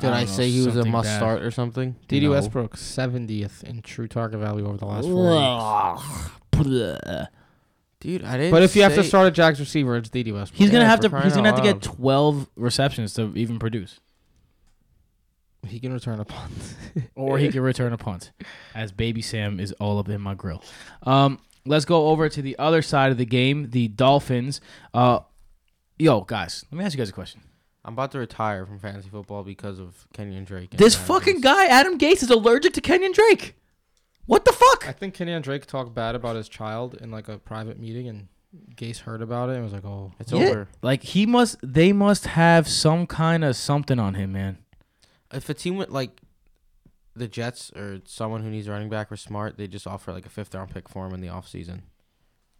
Did 0.00 0.10
I, 0.10 0.20
don't 0.20 0.28
know, 0.28 0.32
say 0.34 0.50
he 0.50 0.58
was 0.58 0.66
a 0.68 0.72
something 0.72 0.90
must 0.90 1.06
bad. 1.06 1.16
start 1.18 1.42
or 1.42 1.52
something? 1.52 1.94
Dede 2.08 2.24
No. 2.24 2.30
Westbrook, 2.32 2.74
70th 2.76 3.62
in 3.62 3.80
true 3.80 4.08
target 4.08 4.40
value 4.40 4.66
over 4.66 4.76
the 4.76 4.86
last 4.86 5.04
four 5.06 5.30
weeks. 5.30 6.30
Dude. 8.04 8.22
I 8.22 8.36
didn't. 8.36 8.50
But 8.52 8.62
if 8.62 8.76
you 8.76 8.82
have 8.82 8.94
to 8.94 9.02
say- 9.02 9.08
start 9.08 9.26
a 9.28 9.30
Jags 9.30 9.58
receiver, 9.58 9.96
it's 9.96 10.10
Dede 10.10 10.30
Westbrook. 10.32 10.58
He's 10.58 10.70
gonna 10.70 10.84
Yeah, 10.84 10.90
have 10.90 11.00
for 11.00 11.08
to. 11.08 11.20
He's 11.22 11.34
gonna 11.34 11.48
have 11.48 11.56
to 11.56 11.62
out 11.68 11.80
get 11.80 11.82
twelve 11.82 12.48
receptions 12.54 13.14
to 13.14 13.32
even 13.34 13.58
produce, 13.58 13.98
he 15.66 15.80
can 15.80 15.92
return 15.92 16.20
a 16.20 16.24
punt. 16.24 16.52
or 17.14 17.38
he 17.38 17.48
can 17.48 17.62
return 17.62 17.92
a 17.92 17.98
punt, 17.98 18.32
as 18.74 18.92
Baby 18.92 19.22
Sam 19.22 19.58
is 19.58 19.72
all 19.80 19.98
up 19.98 20.08
in 20.08 20.20
my 20.20 20.34
grill. 20.34 20.62
Um, 21.04 21.38
let's 21.64 21.86
go 21.86 22.08
over 22.08 22.28
to 22.28 22.42
the 22.42 22.58
other 22.58 22.82
side 22.82 23.10
of 23.10 23.16
the 23.18 23.24
game. 23.24 23.70
The 23.70 23.88
Dolphins. 23.88 24.60
Uh, 24.92 25.20
yo, 25.98 26.20
guys, 26.20 26.64
let 26.70 26.78
me 26.78 26.84
ask 26.84 26.94
you 26.94 26.98
guys 26.98 27.08
a 27.08 27.12
question. 27.14 27.40
I'm 27.86 27.94
about 27.94 28.12
to 28.12 28.18
retire 28.18 28.64
from 28.66 28.78
fantasy 28.78 29.08
football 29.10 29.42
because 29.42 29.78
of 29.78 30.06
Kenyan 30.14 30.44
Drake. 30.46 30.72
and 30.72 30.78
This 30.80 30.94
Adam 30.94 31.06
fucking 31.06 31.36
Gase. 31.38 31.42
guy, 31.42 31.66
Adam 31.66 31.98
Gase, 31.98 32.22
is 32.22 32.30
allergic 32.30 32.72
to 32.74 32.80
Kenyan 32.80 33.12
Drake. 33.12 33.56
What 34.26 34.44
the 34.44 34.52
fuck? 34.52 34.88
I 34.88 34.92
think 34.92 35.14
Kenyan 35.14 35.42
Drake 35.42 35.66
talked 35.66 35.94
bad 35.94 36.14
about 36.14 36.36
his 36.36 36.48
child 36.48 36.94
in 37.00 37.10
like 37.10 37.28
a 37.28 37.38
private 37.38 37.78
meeting, 37.78 38.08
and 38.08 38.28
Gase 38.76 39.00
heard 39.00 39.20
about 39.22 39.50
it 39.50 39.54
and 39.54 39.64
was 39.64 39.72
like, 39.72 39.84
"Oh, 39.84 40.12
It's 40.18 40.32
Yeah. 40.32 40.38
over. 40.48 40.68
Like 40.82 41.02
he 41.02 41.26
must. 41.26 41.56
They 41.62 41.92
must 41.92 42.26
have 42.26 42.68
some 42.68 43.06
kind 43.06 43.44
of 43.44 43.56
something 43.56 43.98
on 43.98 44.14
him, 44.14 44.32
man. 44.32 44.58
If 45.32 45.48
a 45.50 45.54
team 45.54 45.76
with 45.76 45.90
like 45.90 46.20
the 47.16 47.28
Jets 47.28 47.70
or 47.76 48.00
someone 48.06 48.42
who 48.42 48.50
needs 48.50 48.66
a 48.66 48.70
running 48.72 48.88
back 48.88 49.10
were 49.10 49.16
smart, 49.16 49.56
they 49.58 49.66
just 49.68 49.86
offer 49.86 50.12
like 50.12 50.26
a 50.26 50.30
fifth 50.30 50.54
round 50.54 50.70
pick 50.70 50.88
for 50.88 51.06
him 51.06 51.12
in 51.14 51.20
the 51.20 51.28
offseason. 51.28 51.82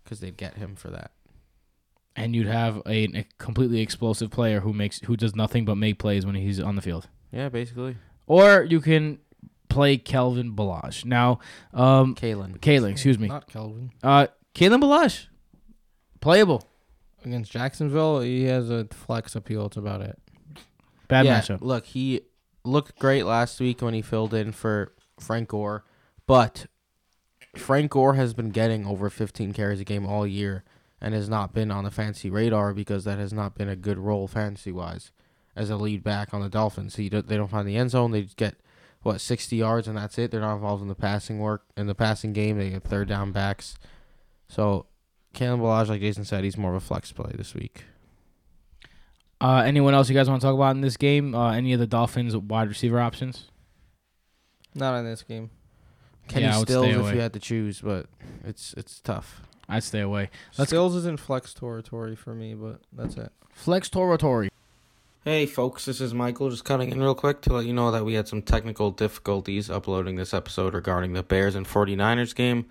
because 0.05 0.21
they'd 0.21 0.37
get 0.37 0.57
him 0.57 0.77
for 0.77 0.91
that. 0.91 1.13
and 2.17 2.37
you'd 2.37 2.47
have 2.47 2.77
a, 2.87 3.05
a 3.17 3.27
completely 3.39 3.81
explosive 3.81 4.31
player 4.31 4.61
who 4.61 4.73
makes 4.73 5.01
who 5.07 5.17
does 5.17 5.35
nothing 5.35 5.65
but 5.65 5.75
make 5.77 5.99
plays 5.99 6.25
when 6.27 6.35
he's 6.37 6.61
on 6.61 6.77
the 6.77 6.83
field. 6.83 7.09
Yeah, 7.33 7.49
basically. 7.49 7.97
Or 8.27 8.63
you 8.63 8.81
can 8.81 9.19
play 9.75 9.97
Kelvin 9.97 10.55
Ballage. 10.55 11.05
Now, 11.05 11.41
um, 11.75 12.15
Kalen. 12.15 12.59
Kalen, 12.61 12.93
excuse 12.93 13.19
me. 13.19 13.29
Not 13.29 13.49
Kelvin. 13.49 13.91
Uh, 14.03 14.29
Kalen 14.55 14.81
Ballage, 14.81 15.27
playable. 16.21 16.69
Against 17.25 17.51
Jacksonville, 17.51 18.21
he 18.21 18.45
has 18.45 18.71
a 18.71 18.87
flex 18.91 19.35
appeal. 19.35 19.67
It's 19.67 19.77
about 19.77 20.01
it. 20.01 20.19
Bad 21.09 21.27
yeah, 21.27 21.41
matchup. 21.41 21.61
Look, 21.61 21.87
he 21.87 22.21
looked 22.65 22.99
great 22.99 23.25
last 23.25 23.59
week 23.61 23.83
when 23.83 23.95
he 23.95 24.03
filled 24.03 24.33
in 24.33 24.53
for 24.53 24.93
Frank 25.19 25.49
Gore, 25.49 25.85
but 26.27 26.67
Frank 27.57 27.91
Gore 27.91 28.15
has 28.15 28.33
been 28.33 28.51
getting 28.51 28.87
over 28.87 29.11
15 29.11 29.53
carries 29.53 29.81
a 29.81 29.85
game 29.85 30.07
all 30.07 30.27
year 30.27 30.65
and 31.01 31.15
has 31.15 31.29
not 31.29 31.53
been 31.53 31.71
on 31.71 31.85
the 31.85 31.91
fantasy 31.91 32.31
radar 32.31 32.73
because 32.73 33.05
that 33.05 33.19
has 33.19 33.33
not 33.33 33.55
been 33.55 33.69
a 33.69 33.77
good 33.77 33.99
role 33.99 34.29
fantasy 34.29 34.73
wise 34.73 35.11
as 35.57 35.71
a 35.71 35.77
lead 35.77 36.03
back 36.03 36.33
on 36.33 36.43
the 36.43 36.49
Dolphins. 36.49 36.97
He 36.97 37.09
do, 37.09 37.23
they 37.23 37.37
don't 37.37 37.51
find 37.51 37.67
the 37.67 37.77
end 37.77 37.91
zone. 37.91 38.11
They 38.11 38.23
get 38.23 38.57
what 39.05 39.21
60 39.21 39.55
yards 39.55 39.87
and 39.87 39.97
that's 39.97 40.19
it. 40.19 40.31
They're 40.33 40.41
not 40.41 40.57
involved 40.57 40.83
in 40.83 40.89
the 40.89 40.95
passing 40.97 41.39
work 41.39 41.63
in 41.77 41.87
the 41.87 41.95
passing 41.95 42.33
game. 42.33 42.59
They 42.59 42.71
get 42.71 42.83
third 42.83 43.09
down 43.09 43.31
backs. 43.33 43.77
So, 44.49 44.87
Kalen 45.35 45.61
Ballage, 45.61 45.89
like 45.89 46.01
Jason 46.01 46.25
said, 46.25 46.43
he's 46.45 46.57
more 46.59 46.71
of 46.75 46.77
a 46.83 46.85
flex 46.85 47.13
play 47.13 47.31
this 47.37 47.55
week. 47.55 47.85
Uh, 49.41 49.63
anyone 49.67 49.95
else 49.95 50.09
you 50.09 50.15
guys 50.15 50.29
want 50.29 50.41
to 50.41 50.47
talk 50.47 50.55
about 50.55 50.75
in 50.75 50.81
this 50.81 50.97
game? 50.97 51.35
Uh, 51.35 51.53
any 51.53 51.73
of 51.73 51.81
the 51.81 51.87
Dolphins 51.87 52.37
wide 52.37 52.69
receiver 52.69 52.99
options? 53.01 53.51
Not 54.75 54.97
in 54.99 55.05
this 55.05 55.23
game. 55.23 55.51
Kenny 56.29 56.47
Yeah, 56.47 56.59
I 56.59 56.63
Stills 56.63 56.87
if 56.87 56.97
away. 56.97 57.15
you 57.15 57.21
had 57.21 57.33
to 57.35 57.41
choose, 57.41 57.81
but 57.81 58.07
it's 58.45 58.75
it's 58.79 59.01
tough. 59.01 59.43
I'd 59.69 59.83
stay 59.83 60.01
away. 60.01 60.31
Let's- 60.57 60.71
Stills 60.71 60.95
is 60.95 61.05
in 61.07 61.17
flex 61.17 61.53
territory 61.53 62.17
for 62.17 62.35
me, 62.35 62.55
but 62.55 62.81
that's 62.93 63.17
it. 63.17 63.31
Flex 63.53 63.89
Toratory. 63.91 64.49
Hey 65.27 65.47
folks, 65.47 65.87
this 65.87 66.03
is 66.03 66.13
Michael 66.13 66.51
just 66.51 66.67
cutting 66.67 66.93
in 66.93 67.01
real 67.01 67.15
quick 67.15 67.41
to 67.41 67.55
let 67.55 67.65
you 67.65 67.73
know 67.73 67.91
that 67.91 68.05
we 68.05 68.13
had 68.13 68.29
some 68.29 68.43
technical 68.43 68.91
difficulties 68.91 69.71
uploading 69.71 70.17
this 70.17 70.35
episode 70.35 70.75
regarding 70.75 71.15
the 71.15 71.23
Bears 71.23 71.55
and 71.55 71.67
49ers 71.67 72.35
game. 72.35 72.67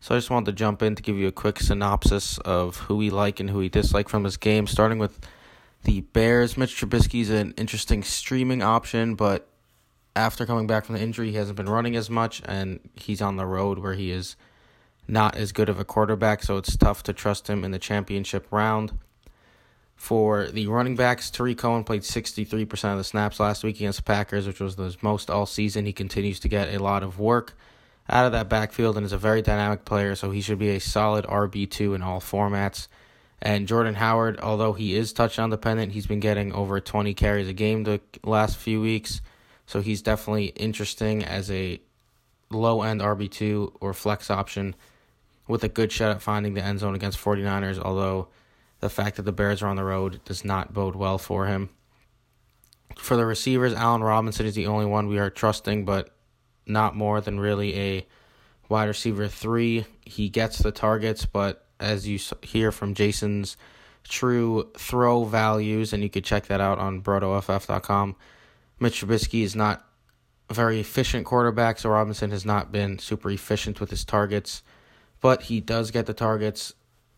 So 0.00 0.14
I 0.14 0.18
just 0.18 0.28
wanted 0.28 0.44
to 0.44 0.52
jump 0.52 0.82
in 0.82 0.94
to 0.94 1.02
give 1.02 1.16
you 1.16 1.26
a 1.26 1.32
quick 1.32 1.58
synopsis 1.58 2.36
of 2.40 2.76
who 2.80 2.96
we 2.96 3.08
like 3.08 3.40
and 3.40 3.48
who 3.48 3.60
we 3.60 3.70
dislike 3.70 4.10
from 4.10 4.24
this 4.24 4.36
game, 4.36 4.66
starting 4.66 4.98
with 4.98 5.26
the 5.84 6.02
Bears. 6.02 6.58
Mitch 6.58 6.78
Trubisky 6.78 7.22
is 7.22 7.30
an 7.30 7.54
interesting 7.56 8.02
streaming 8.02 8.62
option, 8.62 9.14
but 9.14 9.48
after 10.14 10.44
coming 10.44 10.66
back 10.66 10.84
from 10.84 10.96
the 10.96 11.00
injury, 11.00 11.30
he 11.30 11.36
hasn't 11.38 11.56
been 11.56 11.66
running 11.66 11.96
as 11.96 12.10
much, 12.10 12.42
and 12.44 12.78
he's 12.92 13.22
on 13.22 13.36
the 13.36 13.46
road 13.46 13.78
where 13.78 13.94
he 13.94 14.10
is 14.10 14.36
not 15.08 15.34
as 15.34 15.50
good 15.50 15.70
of 15.70 15.80
a 15.80 15.84
quarterback, 15.86 16.42
so 16.42 16.58
it's 16.58 16.76
tough 16.76 17.02
to 17.04 17.14
trust 17.14 17.48
him 17.48 17.64
in 17.64 17.70
the 17.70 17.78
championship 17.78 18.46
round. 18.50 18.92
For 19.96 20.46
the 20.48 20.66
running 20.66 20.94
backs, 20.94 21.30
Tarik 21.30 21.58
Cohen 21.58 21.82
played 21.82 22.02
63% 22.02 22.92
of 22.92 22.98
the 22.98 23.04
snaps 23.04 23.40
last 23.40 23.64
week 23.64 23.76
against 23.76 23.98
the 23.98 24.02
Packers, 24.04 24.46
which 24.46 24.60
was 24.60 24.76
the 24.76 24.94
most 25.00 25.30
all 25.30 25.46
season. 25.46 25.86
He 25.86 25.92
continues 25.92 26.38
to 26.40 26.48
get 26.48 26.72
a 26.72 26.82
lot 26.82 27.02
of 27.02 27.18
work 27.18 27.56
out 28.08 28.26
of 28.26 28.32
that 28.32 28.48
backfield 28.48 28.96
and 28.96 29.04
is 29.04 29.12
a 29.12 29.18
very 29.18 29.42
dynamic 29.42 29.84
player, 29.84 30.14
so 30.14 30.30
he 30.30 30.40
should 30.40 30.58
be 30.58 30.68
a 30.68 30.80
solid 30.80 31.24
RB2 31.24 31.94
in 31.94 32.02
all 32.02 32.20
formats. 32.20 32.88
And 33.40 33.66
Jordan 33.66 33.94
Howard, 33.94 34.38
although 34.40 34.74
he 34.74 34.94
is 34.94 35.12
touchdown 35.12 35.50
dependent, 35.50 35.92
he's 35.92 36.06
been 36.06 36.20
getting 36.20 36.52
over 36.52 36.78
20 36.78 37.12
carries 37.14 37.48
a 37.48 37.52
game 37.52 37.84
the 37.84 38.00
last 38.22 38.56
few 38.56 38.80
weeks, 38.80 39.20
so 39.66 39.80
he's 39.80 40.02
definitely 40.02 40.46
interesting 40.56 41.24
as 41.24 41.50
a 41.50 41.80
low 42.50 42.82
end 42.82 43.00
RB2 43.00 43.72
or 43.80 43.92
flex 43.92 44.30
option 44.30 44.74
with 45.48 45.64
a 45.64 45.68
good 45.68 45.90
shot 45.90 46.12
at 46.12 46.22
finding 46.22 46.54
the 46.54 46.62
end 46.62 46.78
zone 46.80 46.94
against 46.94 47.18
49ers, 47.18 47.78
although 47.78 48.28
the 48.86 48.90
fact 48.90 49.16
that 49.16 49.22
the 49.22 49.32
Bears 49.32 49.62
are 49.62 49.66
on 49.66 49.74
the 49.74 49.82
road 49.82 50.20
does 50.24 50.44
not 50.44 50.72
bode 50.72 50.94
well 50.94 51.18
for 51.18 51.46
him. 51.46 51.70
For 52.96 53.16
the 53.16 53.26
receivers, 53.26 53.74
Allen 53.74 54.04
Robinson 54.04 54.46
is 54.46 54.54
the 54.54 54.68
only 54.68 54.86
one 54.86 55.08
we 55.08 55.18
are 55.18 55.28
trusting, 55.28 55.84
but 55.84 56.14
not 56.66 56.94
more 56.94 57.20
than 57.20 57.40
really 57.40 57.76
a 57.76 58.06
wide 58.68 58.84
receiver 58.84 59.26
three. 59.26 59.86
He 60.02 60.28
gets 60.28 60.58
the 60.58 60.70
targets, 60.70 61.26
but 61.26 61.66
as 61.80 62.06
you 62.06 62.20
hear 62.42 62.70
from 62.70 62.94
Jason's 62.94 63.56
true 64.04 64.70
throw 64.78 65.24
values, 65.24 65.92
and 65.92 66.04
you 66.04 66.08
could 66.08 66.24
check 66.24 66.46
that 66.46 66.60
out 66.60 66.78
on 66.78 67.02
brotoff.com, 67.02 68.14
Mitch 68.78 69.00
Trubisky 69.00 69.42
is 69.42 69.56
not 69.56 69.84
a 70.48 70.54
very 70.54 70.78
efficient 70.78 71.26
quarterback, 71.26 71.80
so 71.80 71.90
Robinson 71.90 72.30
has 72.30 72.46
not 72.46 72.70
been 72.70 73.00
super 73.00 73.32
efficient 73.32 73.80
with 73.80 73.90
his 73.90 74.04
targets, 74.04 74.62
but 75.20 75.42
he 75.42 75.60
does 75.60 75.90
get 75.90 76.06
the 76.06 76.14
targets 76.14 76.72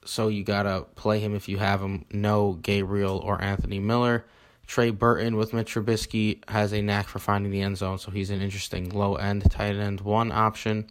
so 0.09 0.29
you 0.29 0.43
gotta 0.43 0.87
play 0.95 1.21
him 1.21 1.35
if 1.35 1.49
you 1.49 1.59
have 1.59 1.83
him. 1.83 2.05
No 2.13 2.55
Gabriel 2.55 3.19
or 3.19 3.41
Anthony 3.43 3.79
Miller. 3.79 4.25
Trey 4.67 4.91
Burton 4.91 5.37
with 5.37 5.53
Mitch 5.53 5.75
Trubisky 5.75 6.43
has 6.49 6.73
a 6.73 6.83
knack 6.83 7.09
for 7.09 7.19
finding 7.19 7.53
the 7.53 7.63
end 7.63 7.79
zone, 7.79 7.99
so 7.99 8.11
he's 8.11 8.31
an 8.31 8.43
interesting 8.43 8.91
low 8.91 9.17
end 9.17 9.51
tight 9.51 9.77
end 9.77 10.01
one 10.01 10.33
option. 10.33 10.91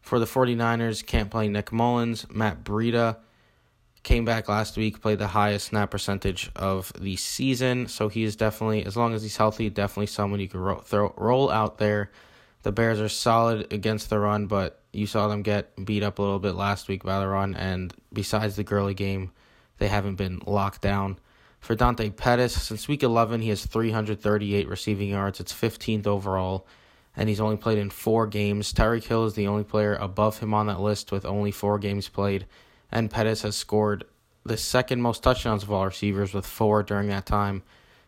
For 0.00 0.18
the 0.18 0.26
49ers, 0.26 1.04
can't 1.04 1.30
play 1.30 1.48
Nick 1.48 1.72
Mullens. 1.72 2.26
Matt 2.30 2.62
Breida 2.62 3.16
came 4.02 4.24
back 4.24 4.48
last 4.48 4.76
week, 4.76 5.02
played 5.02 5.18
the 5.18 5.26
highest 5.26 5.66
snap 5.66 5.90
percentage 5.90 6.50
of 6.54 6.92
the 6.98 7.16
season, 7.16 7.88
so 7.88 8.08
he 8.08 8.22
is 8.22 8.36
definitely, 8.36 8.86
as 8.86 8.96
long 8.96 9.14
as 9.14 9.22
he's 9.22 9.36
healthy, 9.36 9.68
definitely 9.68 10.06
someone 10.06 10.40
you 10.40 10.48
can 10.48 10.60
ro- 10.60 10.80
throw, 10.80 11.12
roll 11.16 11.50
out 11.50 11.78
there. 11.78 12.10
The 12.62 12.72
Bears 12.72 13.00
are 13.00 13.08
solid 13.08 13.72
against 13.72 14.08
the 14.08 14.18
run, 14.18 14.46
but 14.46 14.80
you 14.96 15.06
saw 15.06 15.28
them 15.28 15.42
get 15.42 15.84
beat 15.84 16.02
up 16.02 16.18
a 16.18 16.22
little 16.22 16.38
bit 16.38 16.54
last 16.54 16.88
week 16.88 17.04
by 17.04 17.20
the 17.20 17.28
run, 17.28 17.54
and 17.54 17.92
besides 18.12 18.56
the 18.56 18.64
Gurley 18.64 18.94
game, 18.94 19.30
they 19.78 19.88
haven't 19.88 20.16
been 20.16 20.40
locked 20.46 20.80
down. 20.80 21.18
For 21.60 21.74
Dante 21.74 22.10
Pettis, 22.10 22.62
since 22.62 22.88
week 22.88 23.02
11, 23.02 23.42
he 23.42 23.48
has 23.48 23.66
338 23.66 24.68
receiving 24.68 25.10
yards. 25.10 25.40
It's 25.40 25.52
15th 25.52 26.06
overall, 26.06 26.66
and 27.16 27.28
he's 27.28 27.40
only 27.40 27.56
played 27.56 27.78
in 27.78 27.90
four 27.90 28.26
games. 28.26 28.72
Tyreek 28.72 29.04
Hill 29.04 29.24
is 29.24 29.34
the 29.34 29.46
only 29.46 29.64
player 29.64 29.94
above 29.94 30.38
him 30.38 30.54
on 30.54 30.66
that 30.68 30.80
list 30.80 31.12
with 31.12 31.26
only 31.26 31.50
four 31.50 31.78
games 31.78 32.08
played, 32.08 32.46
and 32.90 33.10
Pettis 33.10 33.42
has 33.42 33.56
scored 33.56 34.04
the 34.44 34.56
second 34.56 35.02
most 35.02 35.22
touchdowns 35.22 35.62
of 35.62 35.72
all 35.72 35.84
receivers 35.84 36.32
with 36.32 36.46
four 36.46 36.82
during 36.82 37.08
that 37.08 37.26
time. 37.26 37.62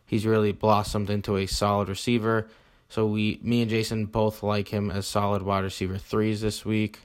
he's 0.05 0.25
really 0.25 0.51
blossomed 0.51 1.09
into 1.09 1.37
a 1.37 1.45
solid 1.45 1.87
receiver. 1.87 2.47
So 2.89 3.05
we, 3.05 3.39
me 3.43 3.61
and 3.61 3.69
Jason 3.69 4.07
both 4.07 4.41
like 4.41 4.67
him 4.67 4.89
as 4.89 5.05
solid 5.05 5.43
wide 5.43 5.63
receiver 5.63 5.97
threes 5.97 6.41
this 6.41 6.65
week. 6.65 6.99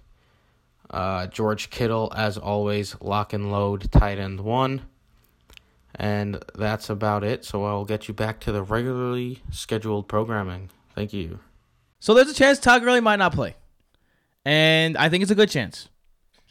Uh, 0.91 1.27
George 1.27 1.71
Kittle, 1.71 2.13
as 2.17 2.39
always, 2.39 2.97
lock 3.01 3.33
and 3.33 3.53
load 3.53 3.91
tight 3.93 4.19
end 4.19 4.41
one. 4.41 4.83
And 5.95 6.43
that's 6.55 6.91
about 6.91 7.23
it. 7.23 7.45
So 7.45 7.65
I'll 7.65 7.85
get 7.85 8.09
you 8.09 8.15
back 8.15 8.41
to 8.41 8.53
the 8.53 8.63
regularly 8.63 9.43
scheduled 9.51 10.09
programming. 10.09 10.71
Thank 10.95 11.13
you. 11.13 11.39
So 12.01 12.15
there's 12.15 12.31
a 12.31 12.35
chance 12.35 12.59
Todd 12.59 12.83
Gurley 12.83 13.01
might 13.01 13.17
not 13.17 13.33
play. 13.33 13.55
And 14.45 14.97
I 14.97 15.09
think 15.09 15.23
it's 15.23 15.31
a 15.31 15.37
good 15.37 15.51
chance. 15.51 15.89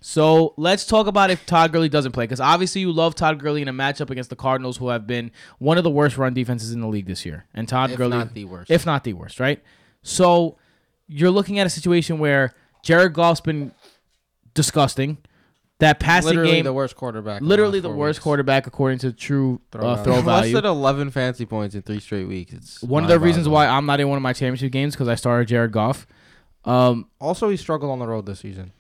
So 0.05 0.53
let's 0.57 0.85
talk 0.85 1.07
about 1.07 1.29
if 1.31 1.45
Todd 1.45 1.71
Gurley 1.71 1.87
doesn't 1.87 2.11
play, 2.11 2.25
because 2.25 2.41
obviously 2.41 2.81
you 2.81 2.91
love 2.91 3.15
Todd 3.15 3.39
Gurley 3.39 3.61
in 3.61 3.69
a 3.69 3.73
matchup 3.73 4.09
against 4.09 4.29
the 4.29 4.35
Cardinals, 4.35 4.75
who 4.75 4.89
have 4.89 5.07
been 5.07 5.31
one 5.59 5.77
of 5.77 5.85
the 5.85 5.89
worst 5.89 6.17
run 6.17 6.33
defenses 6.33 6.73
in 6.73 6.81
the 6.81 6.87
league 6.89 7.05
this 7.05 7.25
year, 7.25 7.45
and 7.53 7.69
Todd 7.69 7.91
If 7.91 7.97
Gurley, 7.97 8.17
not 8.17 8.33
the 8.33 8.43
worst. 8.43 8.69
if 8.69 8.85
not 8.85 9.05
the 9.05 9.13
worst, 9.13 9.39
right? 9.39 9.63
So 10.01 10.57
you're 11.07 11.31
looking 11.31 11.57
at 11.57 11.67
a 11.67 11.69
situation 11.69 12.19
where 12.19 12.53
Jared 12.83 13.13
Goff's 13.13 13.39
been 13.39 13.71
disgusting. 14.53 15.19
That 15.79 15.99
passing 15.99 16.29
literally 16.31 16.51
game, 16.51 16.63
the 16.65 16.73
worst 16.73 16.95
quarterback. 16.95 17.41
literally 17.41 17.79
the 17.79 17.89
worst 17.89 18.17
weeks. 18.19 18.23
quarterback 18.23 18.67
according 18.67 18.99
to 18.99 19.11
true 19.11 19.59
Throw 19.71 19.81
uh, 19.87 19.95
value. 19.95 20.03
throw 20.03 20.13
Less 20.15 20.25
value. 20.41 20.53
than 20.55 20.65
11 20.65 21.11
fantasy 21.11 21.45
points 21.45 21.75
in 21.75 21.81
three 21.81 21.99
straight 21.99 22.25
weeks. 22.27 22.53
It's 22.53 22.83
One 22.83 23.03
of 23.03 23.09
the 23.09 23.19
reasons 23.19 23.49
why. 23.49 23.67
I'm 23.67 23.85
not 23.85 23.99
in 23.99 24.07
one 24.07 24.17
of 24.17 24.21
my 24.21 24.33
championship 24.33 24.71
games 24.71 24.93
because 24.95 25.07
I 25.07 25.15
started 25.15 25.47
Jared 25.47 25.71
Goff. 25.71 26.07
Um, 26.65 27.07
Also, 27.19 27.49
he 27.49 27.57
struggled 27.57 27.91
on 27.91 27.99
the 27.99 28.07
road 28.07 28.25
this 28.25 28.39
season. 28.41 28.71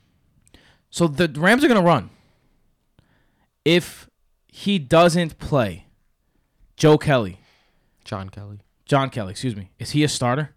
So 0.93 1.07
the 1.07 1.27
Rams 1.41 1.63
are 1.63 1.67
going 1.67 1.79
to 1.81 1.85
run. 1.85 2.11
If 3.65 4.07
he 4.47 4.77
doesn't 4.77 5.39
play, 5.39 5.87
Joe 6.77 6.99
Kelly, 6.99 7.39
John 8.05 8.29
Kelly. 8.29 8.59
John 8.85 9.09
Kelly, 9.09 9.31
excuse 9.31 9.55
me, 9.55 9.71
is 9.79 9.89
he 9.91 10.03
a 10.03 10.07
starter? 10.07 10.53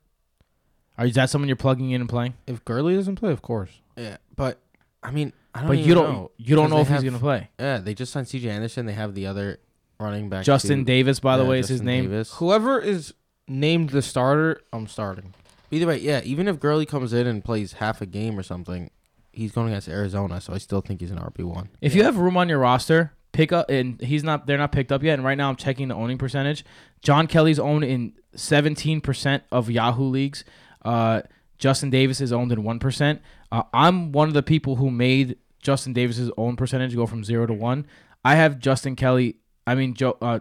Are 0.99 1.07
is 1.07 1.15
that 1.15 1.31
someone 1.31 1.49
you're 1.49 1.57
plugging 1.57 1.91
in 1.93 2.03
and 2.03 2.11
playing? 2.11 2.35
If 2.47 2.63
Gurley 2.67 2.95
doesn't 2.97 3.15
play, 3.17 3.33
of 3.33 3.41
course. 3.41 3.71
Yeah, 3.97 4.19
but 4.35 4.59
I 5.03 5.11
mean, 5.11 5.33
I 5.55 5.61
don't 5.61 5.69
But 5.69 5.77
even 5.79 5.89
you 5.89 5.95
don't 5.95 6.13
know. 6.13 6.31
you 6.37 6.55
don't 6.55 6.69
know 6.69 6.77
they 6.77 6.83
if 6.83 6.89
he's 6.89 7.03
going 7.03 7.15
to 7.15 7.19
play. 7.19 7.49
Yeah, 7.59 7.79
they 7.79 7.95
just 7.95 8.13
signed 8.13 8.29
C.J. 8.29 8.51
Anderson. 8.51 8.85
They 8.85 8.93
have 8.93 9.15
the 9.15 9.27
other 9.27 9.59
running 9.99 10.29
back. 10.29 10.45
Justin 10.45 10.81
too. 10.81 10.85
Davis, 10.85 11.19
by 11.19 11.39
the 11.39 11.45
Yeah, 11.45 11.49
way, 11.49 11.59
is 11.61 11.69
his 11.69 11.79
Justin 11.79 11.87
name. 11.87 12.05
Davis. 12.11 12.33
Whoever 12.35 12.79
is 12.79 13.15
named 13.49 13.89
the 13.91 14.03
starter, 14.03 14.61
I'm 14.71 14.87
starting. 14.87 15.33
Either 15.71 15.87
way, 15.87 15.99
yeah. 16.01 16.21
Even 16.25 16.47
if 16.47 16.61
Gurley 16.61 16.85
comes 16.85 17.15
in 17.15 17.27
and 17.27 17.43
plays 17.43 17.75
half 17.75 18.03
a 18.03 18.07
game 18.07 18.39
or 18.39 18.43
something, 18.43 18.91
he's 19.37 19.53
going 19.53 19.69
against 19.69 19.89
Arizona, 19.89 20.41
so 20.41 20.53
I 20.53 20.59
still 20.59 20.81
think 20.81 21.01
he's 21.01 21.11
an 21.11 21.19
RB 21.19 21.45
one. 21.45 21.69
If 21.81 21.95
you 21.95 22.05
have 22.05 22.17
room 22.17 22.37
on 22.37 22.49
your 22.49 22.59
roster, 22.59 23.13
pick 23.33 23.53
up 23.53 23.69
and 23.69 24.01
he's 24.01 24.25
not 24.25 24.47
they're 24.47 24.57
not 24.57 24.73
picked 24.73 24.91
up 24.91 25.03
yet 25.03 25.15
and 25.15 25.25
right 25.25 25.37
now 25.37 25.51
I'm 25.51 25.57
checking 25.57 25.89
the 25.89 25.95
owning 25.95 26.17
percentage. 26.19 26.65
John 27.03 27.27
Kelly's 27.27 27.59
owned 27.59 27.85
in 27.85 28.15
17% 28.35 29.43
of 29.53 29.71
Yahoo 29.71 30.05
leagues. 30.05 30.45
Uh, 30.83 31.23
Justin 31.59 31.91
Davis 31.91 32.21
is 32.21 32.33
owned 32.33 32.51
in 32.51 32.63
1%. 32.63 33.21
Uh, 33.53 33.63
I'm 33.73 34.13
one 34.13 34.29
of 34.29 34.35
the 34.35 34.43
people 34.43 34.77
who 34.77 34.91
made 34.91 35.37
Justin 35.61 35.93
Davis's 35.93 36.31
own 36.37 36.57
percentage 36.57 36.95
go 36.95 37.07
from 37.07 37.25
0 37.25 37.47
to 37.47 37.53
1. 37.53 37.87
I 38.25 38.37
have 38.37 38.59
Justin 38.59 38.97
Kelly, 38.97 39.37
I 39.67 39.75
mean 39.75 39.95
Joe 39.95 40.17
uh, 40.23 40.41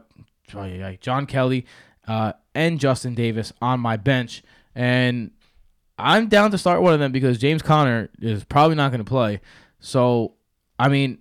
ay, 0.56 0.98
John 1.02 1.26
Kelly 1.26 1.66
uh, 2.08 2.34
and 2.54 2.80
Justin 2.80 3.14
Davis 3.14 3.52
on 3.62 3.80
my 3.80 3.98
bench 3.98 4.42
and 4.74 5.32
I'm 5.98 6.28
down 6.28 6.52
to 6.52 6.58
start 6.58 6.82
one 6.82 6.94
of 6.94 7.00
them 7.00 7.12
because 7.12 7.38
James 7.38 7.62
Conner 7.62 8.10
is 8.20 8.44
probably 8.44 8.76
not 8.76 8.92
going 8.92 9.04
to 9.04 9.10
play. 9.10 9.42
So, 9.80 10.34
I 10.78 10.90
mean, 10.90 11.20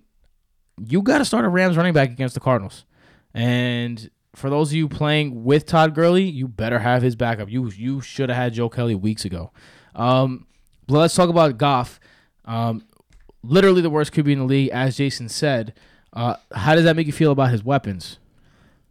you 0.85 1.01
got 1.01 1.19
to 1.19 1.25
start 1.25 1.45
a 1.45 1.49
Rams 1.49 1.77
running 1.77 1.93
back 1.93 2.11
against 2.11 2.33
the 2.33 2.41
Cardinals. 2.41 2.85
And 3.33 4.09
for 4.35 4.49
those 4.49 4.69
of 4.69 4.75
you 4.75 4.89
playing 4.89 5.43
with 5.43 5.65
Todd 5.65 5.95
Gurley, 5.95 6.23
you 6.23 6.47
better 6.47 6.79
have 6.79 7.01
his 7.01 7.15
backup. 7.15 7.49
You 7.49 7.69
you 7.71 8.01
should 8.01 8.29
have 8.29 8.37
had 8.37 8.53
Joe 8.53 8.69
Kelly 8.69 8.95
weeks 8.95 9.25
ago. 9.25 9.51
Um, 9.95 10.45
but 10.87 10.99
let's 10.99 11.15
talk 11.15 11.29
about 11.29 11.57
Goff. 11.57 11.99
Um, 12.43 12.85
literally 13.43 13.81
the 13.81 13.89
worst 13.89 14.13
QB 14.13 14.31
in 14.31 14.39
the 14.39 14.45
league, 14.45 14.69
as 14.69 14.97
Jason 14.97 15.29
said. 15.29 15.73
Uh, 16.13 16.35
how 16.53 16.75
does 16.75 16.85
that 16.85 16.95
make 16.95 17.07
you 17.07 17.13
feel 17.13 17.31
about 17.31 17.51
his 17.51 17.63
weapons? 17.63 18.19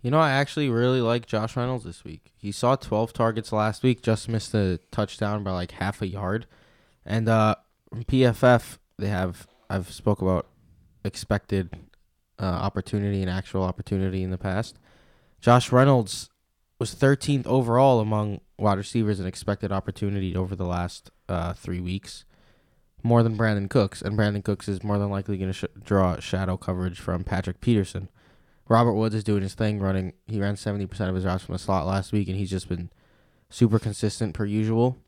You 0.04 0.10
know, 0.10 0.20
I 0.20 0.32
actually 0.32 0.68
really 0.68 1.00
like 1.00 1.24
Josh 1.24 1.56
Reynolds 1.56 1.84
this 1.84 2.04
week. 2.04 2.34
He 2.36 2.52
saw 2.52 2.76
12 2.76 3.14
targets 3.14 3.52
last 3.52 3.82
week, 3.82 4.02
just 4.02 4.28
missed 4.28 4.52
a 4.52 4.78
touchdown 4.90 5.42
by 5.42 5.52
like 5.52 5.70
half 5.70 6.02
a 6.02 6.06
yard. 6.06 6.46
And 7.06 7.26
uh 7.26 7.54
PFF, 7.90 8.76
they 8.98 9.08
have 9.08 9.46
I've 9.70 9.90
spoke 9.90 10.20
about 10.20 10.46
expected 11.06 11.70
uh, 12.38 12.44
opportunity 12.44 13.22
and 13.22 13.30
actual 13.30 13.62
opportunity 13.62 14.22
in 14.22 14.30
the 14.30 14.36
past. 14.36 14.78
Josh 15.40 15.72
Reynolds 15.72 16.28
was 16.78 16.94
13th 16.94 17.46
overall 17.46 18.00
among 18.00 18.42
wide 18.58 18.76
receivers 18.76 19.20
in 19.20 19.26
expected 19.26 19.72
opportunity 19.72 20.36
over 20.36 20.54
the 20.54 20.66
last 20.66 21.10
uh, 21.30 21.54
three 21.54 21.80
weeks, 21.80 22.26
more 23.02 23.22
than 23.22 23.38
Brandin 23.38 23.70
Cooks. 23.70 24.02
And 24.02 24.18
Brandin 24.18 24.44
Cooks 24.44 24.68
is 24.68 24.82
more 24.84 24.98
than 24.98 25.08
likely 25.08 25.38
going 25.38 25.52
to 25.52 25.54
sh- 25.54 25.80
draw 25.82 26.18
shadow 26.20 26.58
coverage 26.58 27.00
from 27.00 27.24
Patrick 27.24 27.62
Peterson. 27.62 28.10
Robert 28.68 28.94
Woods 28.94 29.14
is 29.14 29.24
doing 29.24 29.42
his 29.42 29.54
thing, 29.54 29.80
running. 29.80 30.14
He 30.26 30.40
ran 30.40 30.54
70% 30.54 31.08
of 31.08 31.14
his 31.14 31.24
routes 31.24 31.44
from 31.44 31.52
the 31.54 31.58
slot 31.58 31.86
last 31.86 32.12
week, 32.12 32.28
and 32.28 32.36
he's 32.36 32.50
just 32.50 32.68
been 32.68 32.90
super 33.50 33.78
consistent 33.78 34.34
per 34.34 34.44
usual. 34.44 34.98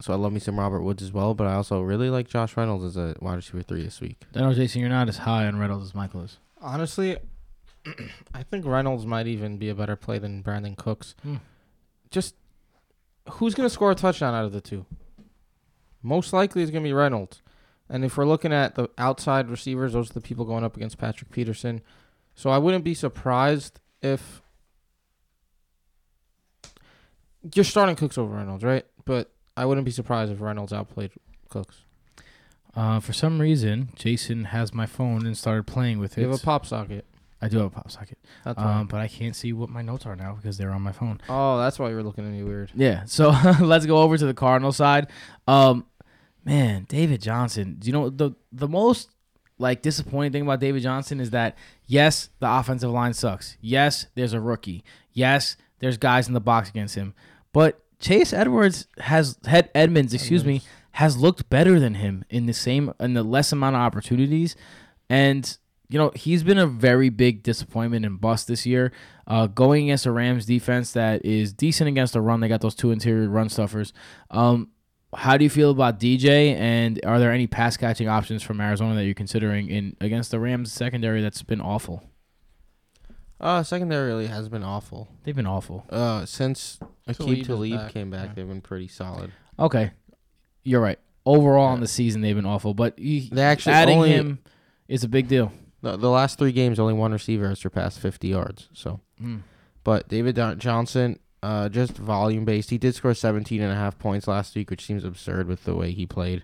So 0.00 0.12
I 0.12 0.16
love 0.16 0.32
me 0.32 0.40
some 0.40 0.58
Robert 0.58 0.82
Woods 0.82 1.02
as 1.02 1.12
well, 1.12 1.34
but 1.34 1.46
I 1.46 1.54
also 1.54 1.80
really 1.80 2.10
like 2.10 2.28
Josh 2.28 2.56
Reynolds 2.56 2.84
as 2.84 2.96
a 2.96 3.16
wide 3.20 3.36
receiver 3.36 3.62
three 3.62 3.82
this 3.82 4.00
week. 4.00 4.18
I 4.34 4.40
know, 4.40 4.52
Jason, 4.52 4.82
you're 4.82 4.90
not 4.90 5.08
as 5.08 5.18
high 5.18 5.46
on 5.46 5.58
Reynolds 5.58 5.86
as 5.86 5.94
Michael 5.94 6.22
is. 6.22 6.36
Honestly, 6.60 7.16
I 8.34 8.42
think 8.42 8.66
Reynolds 8.66 9.06
might 9.06 9.26
even 9.26 9.56
be 9.56 9.70
a 9.70 9.74
better 9.74 9.96
play 9.96 10.18
than 10.18 10.42
Brandin 10.42 10.76
Cooks. 10.76 11.14
Hmm. 11.22 11.36
Just 12.10 12.34
who's 13.30 13.54
going 13.54 13.66
to 13.66 13.72
score 13.72 13.90
a 13.90 13.94
touchdown 13.94 14.34
out 14.34 14.44
of 14.44 14.52
the 14.52 14.60
two? 14.60 14.84
Most 16.02 16.32
likely 16.32 16.62
it's 16.62 16.70
going 16.70 16.84
to 16.84 16.88
be 16.88 16.92
Reynolds. 16.92 17.42
And 17.88 18.04
if 18.04 18.16
we're 18.16 18.26
looking 18.26 18.52
at 18.52 18.74
the 18.74 18.88
outside 18.98 19.48
receivers, 19.48 19.92
those 19.92 20.10
are 20.10 20.14
the 20.14 20.20
people 20.20 20.44
going 20.44 20.64
up 20.64 20.76
against 20.76 20.98
Patrick 20.98 21.30
Peterson. 21.30 21.80
So 22.36 22.50
I 22.50 22.58
wouldn't 22.58 22.84
be 22.84 22.94
surprised 22.94 23.80
if 24.02 24.42
you're 27.54 27.64
starting 27.64 27.96
Cooks 27.96 28.18
over 28.18 28.36
Reynolds, 28.36 28.62
right? 28.62 28.84
But 29.06 29.32
I 29.56 29.64
wouldn't 29.64 29.86
be 29.86 29.90
surprised 29.90 30.30
if 30.30 30.40
Reynolds 30.40 30.72
outplayed 30.72 31.12
Cooks. 31.48 31.82
Uh, 32.74 33.00
for 33.00 33.14
some 33.14 33.40
reason, 33.40 33.88
Jason 33.96 34.44
has 34.44 34.74
my 34.74 34.84
phone 34.84 35.24
and 35.24 35.36
started 35.36 35.66
playing 35.66 35.98
with 35.98 36.18
it. 36.18 36.20
You 36.20 36.28
have 36.28 36.40
a 36.40 36.44
pop 36.44 36.66
socket. 36.66 37.06
I 37.40 37.48
do 37.48 37.56
have 37.58 37.66
a 37.66 37.70
pop 37.70 37.90
socket, 37.90 38.18
That's 38.44 38.58
um, 38.58 38.86
but 38.86 39.00
I 39.00 39.08
can't 39.08 39.36
see 39.36 39.52
what 39.52 39.68
my 39.68 39.82
notes 39.82 40.04
are 40.06 40.16
now 40.16 40.34
because 40.34 40.58
they're 40.58 40.72
on 40.72 40.82
my 40.82 40.92
phone. 40.92 41.20
oh, 41.28 41.58
that's 41.58 41.78
why 41.78 41.88
you 41.90 41.94
were 41.94 42.02
looking 42.02 42.24
at 42.24 42.30
me 42.32 42.42
weird. 42.42 42.70
Yeah. 42.74 43.04
So 43.06 43.30
let's 43.60 43.86
go 43.86 43.98
over 43.98 44.16
to 44.18 44.26
the 44.26 44.34
Cardinal 44.34 44.72
side. 44.72 45.08
Um, 45.48 45.86
man, 46.44 46.84
David 46.88 47.22
Johnson. 47.22 47.76
Do 47.78 47.86
you 47.86 47.92
know 47.92 48.10
the 48.10 48.32
the 48.52 48.68
most 48.68 49.10
like 49.58 49.82
disappointing 49.82 50.32
thing 50.32 50.42
about 50.42 50.60
David 50.60 50.82
Johnson 50.82 51.20
is 51.20 51.30
that 51.30 51.56
yes, 51.86 52.30
the 52.40 52.50
offensive 52.50 52.90
line 52.90 53.14
sucks. 53.14 53.56
Yes, 53.60 54.06
there's 54.14 54.32
a 54.32 54.40
rookie. 54.40 54.84
Yes, 55.12 55.56
there's 55.78 55.96
guys 55.96 56.28
in 56.28 56.34
the 56.34 56.40
box 56.40 56.68
against 56.68 56.94
him. 56.94 57.14
But 57.52 57.80
Chase 57.98 58.32
Edwards 58.32 58.86
has 58.98 59.38
head 59.46 59.70
Edmonds, 59.74 60.12
excuse 60.12 60.44
me, 60.44 60.62
has 60.92 61.16
looked 61.16 61.48
better 61.48 61.80
than 61.80 61.94
him 61.94 62.24
in 62.28 62.46
the 62.46 62.52
same 62.52 62.92
in 63.00 63.14
the 63.14 63.22
less 63.22 63.52
amount 63.52 63.76
of 63.76 63.80
opportunities, 63.80 64.56
and 65.08 65.56
you 65.88 65.98
know 65.98 66.10
he's 66.14 66.42
been 66.42 66.58
a 66.58 66.66
very 66.66 67.08
big 67.08 67.42
disappointment 67.42 68.04
and 68.04 68.20
bust 68.20 68.48
this 68.48 68.66
year. 68.66 68.92
Uh, 69.26 69.46
going 69.46 69.84
against 69.84 70.06
a 70.06 70.12
Rams 70.12 70.46
defense 70.46 70.92
that 70.92 71.24
is 71.24 71.52
decent 71.52 71.88
against 71.88 72.12
the 72.12 72.20
run, 72.20 72.40
they 72.40 72.48
got 72.48 72.60
those 72.60 72.74
two 72.74 72.90
interior 72.90 73.28
run 73.28 73.48
stuffers. 73.48 73.92
Um, 74.30 74.70
how 75.16 75.36
do 75.36 75.44
you 75.44 75.50
feel 75.50 75.70
about 75.70 75.98
DJ? 75.98 76.54
And 76.56 77.00
are 77.04 77.18
there 77.18 77.32
any 77.32 77.46
pass 77.46 77.76
catching 77.76 78.08
options 78.08 78.42
from 78.42 78.60
Arizona 78.60 78.94
that 78.94 79.04
you're 79.04 79.14
considering 79.14 79.68
in 79.68 79.96
against 80.00 80.30
the 80.30 80.38
Rams 80.38 80.72
secondary 80.72 81.22
that's 81.22 81.42
been 81.42 81.60
awful? 81.60 82.02
Uh, 83.40 83.62
secondary 83.62 84.06
really 84.08 84.26
has 84.28 84.48
been 84.48 84.62
awful. 84.62 85.08
They've 85.24 85.36
been 85.36 85.46
awful. 85.46 85.84
Uh, 85.90 86.24
since 86.24 86.78
Aqib 87.08 87.40
is 87.40 87.46
Talib 87.46 87.72
back, 87.76 87.92
came 87.92 88.10
back, 88.10 88.28
yeah. 88.28 88.32
they've 88.34 88.48
been 88.48 88.62
pretty 88.62 88.88
solid. 88.88 89.30
Okay, 89.58 89.90
you're 90.62 90.80
right. 90.80 90.98
Overall, 91.26 91.74
in 91.74 91.80
the 91.80 91.88
season, 91.88 92.20
they've 92.22 92.36
been 92.36 92.46
awful. 92.46 92.72
But 92.72 92.98
he, 92.98 93.28
They 93.32 93.42
actually 93.42 93.72
adding 93.74 93.96
only- 93.98 94.12
him 94.12 94.38
is 94.88 95.04
a 95.04 95.08
big 95.08 95.28
deal. 95.28 95.52
The, 95.82 95.96
the 95.96 96.08
last 96.08 96.38
three 96.38 96.52
games, 96.52 96.78
only 96.78 96.94
one 96.94 97.12
receiver 97.12 97.48
has 97.48 97.58
surpassed 97.58 97.98
50 98.00 98.28
yards. 98.28 98.68
So, 98.72 99.00
Mm. 99.22 99.40
but 99.84 100.08
David 100.08 100.36
Johnson, 100.58 101.18
uh, 101.46 101.68
just 101.68 101.92
volume 101.96 102.44
based. 102.44 102.70
He 102.70 102.78
did 102.78 102.94
score 102.94 103.14
17 103.14 103.60
and 103.62 103.72
a 103.72 103.76
half 103.76 103.98
points 103.98 104.26
last 104.26 104.54
week, 104.56 104.70
which 104.70 104.84
seems 104.84 105.04
absurd 105.04 105.46
with 105.46 105.64
the 105.64 105.74
way 105.74 105.92
he 105.92 106.06
played. 106.06 106.42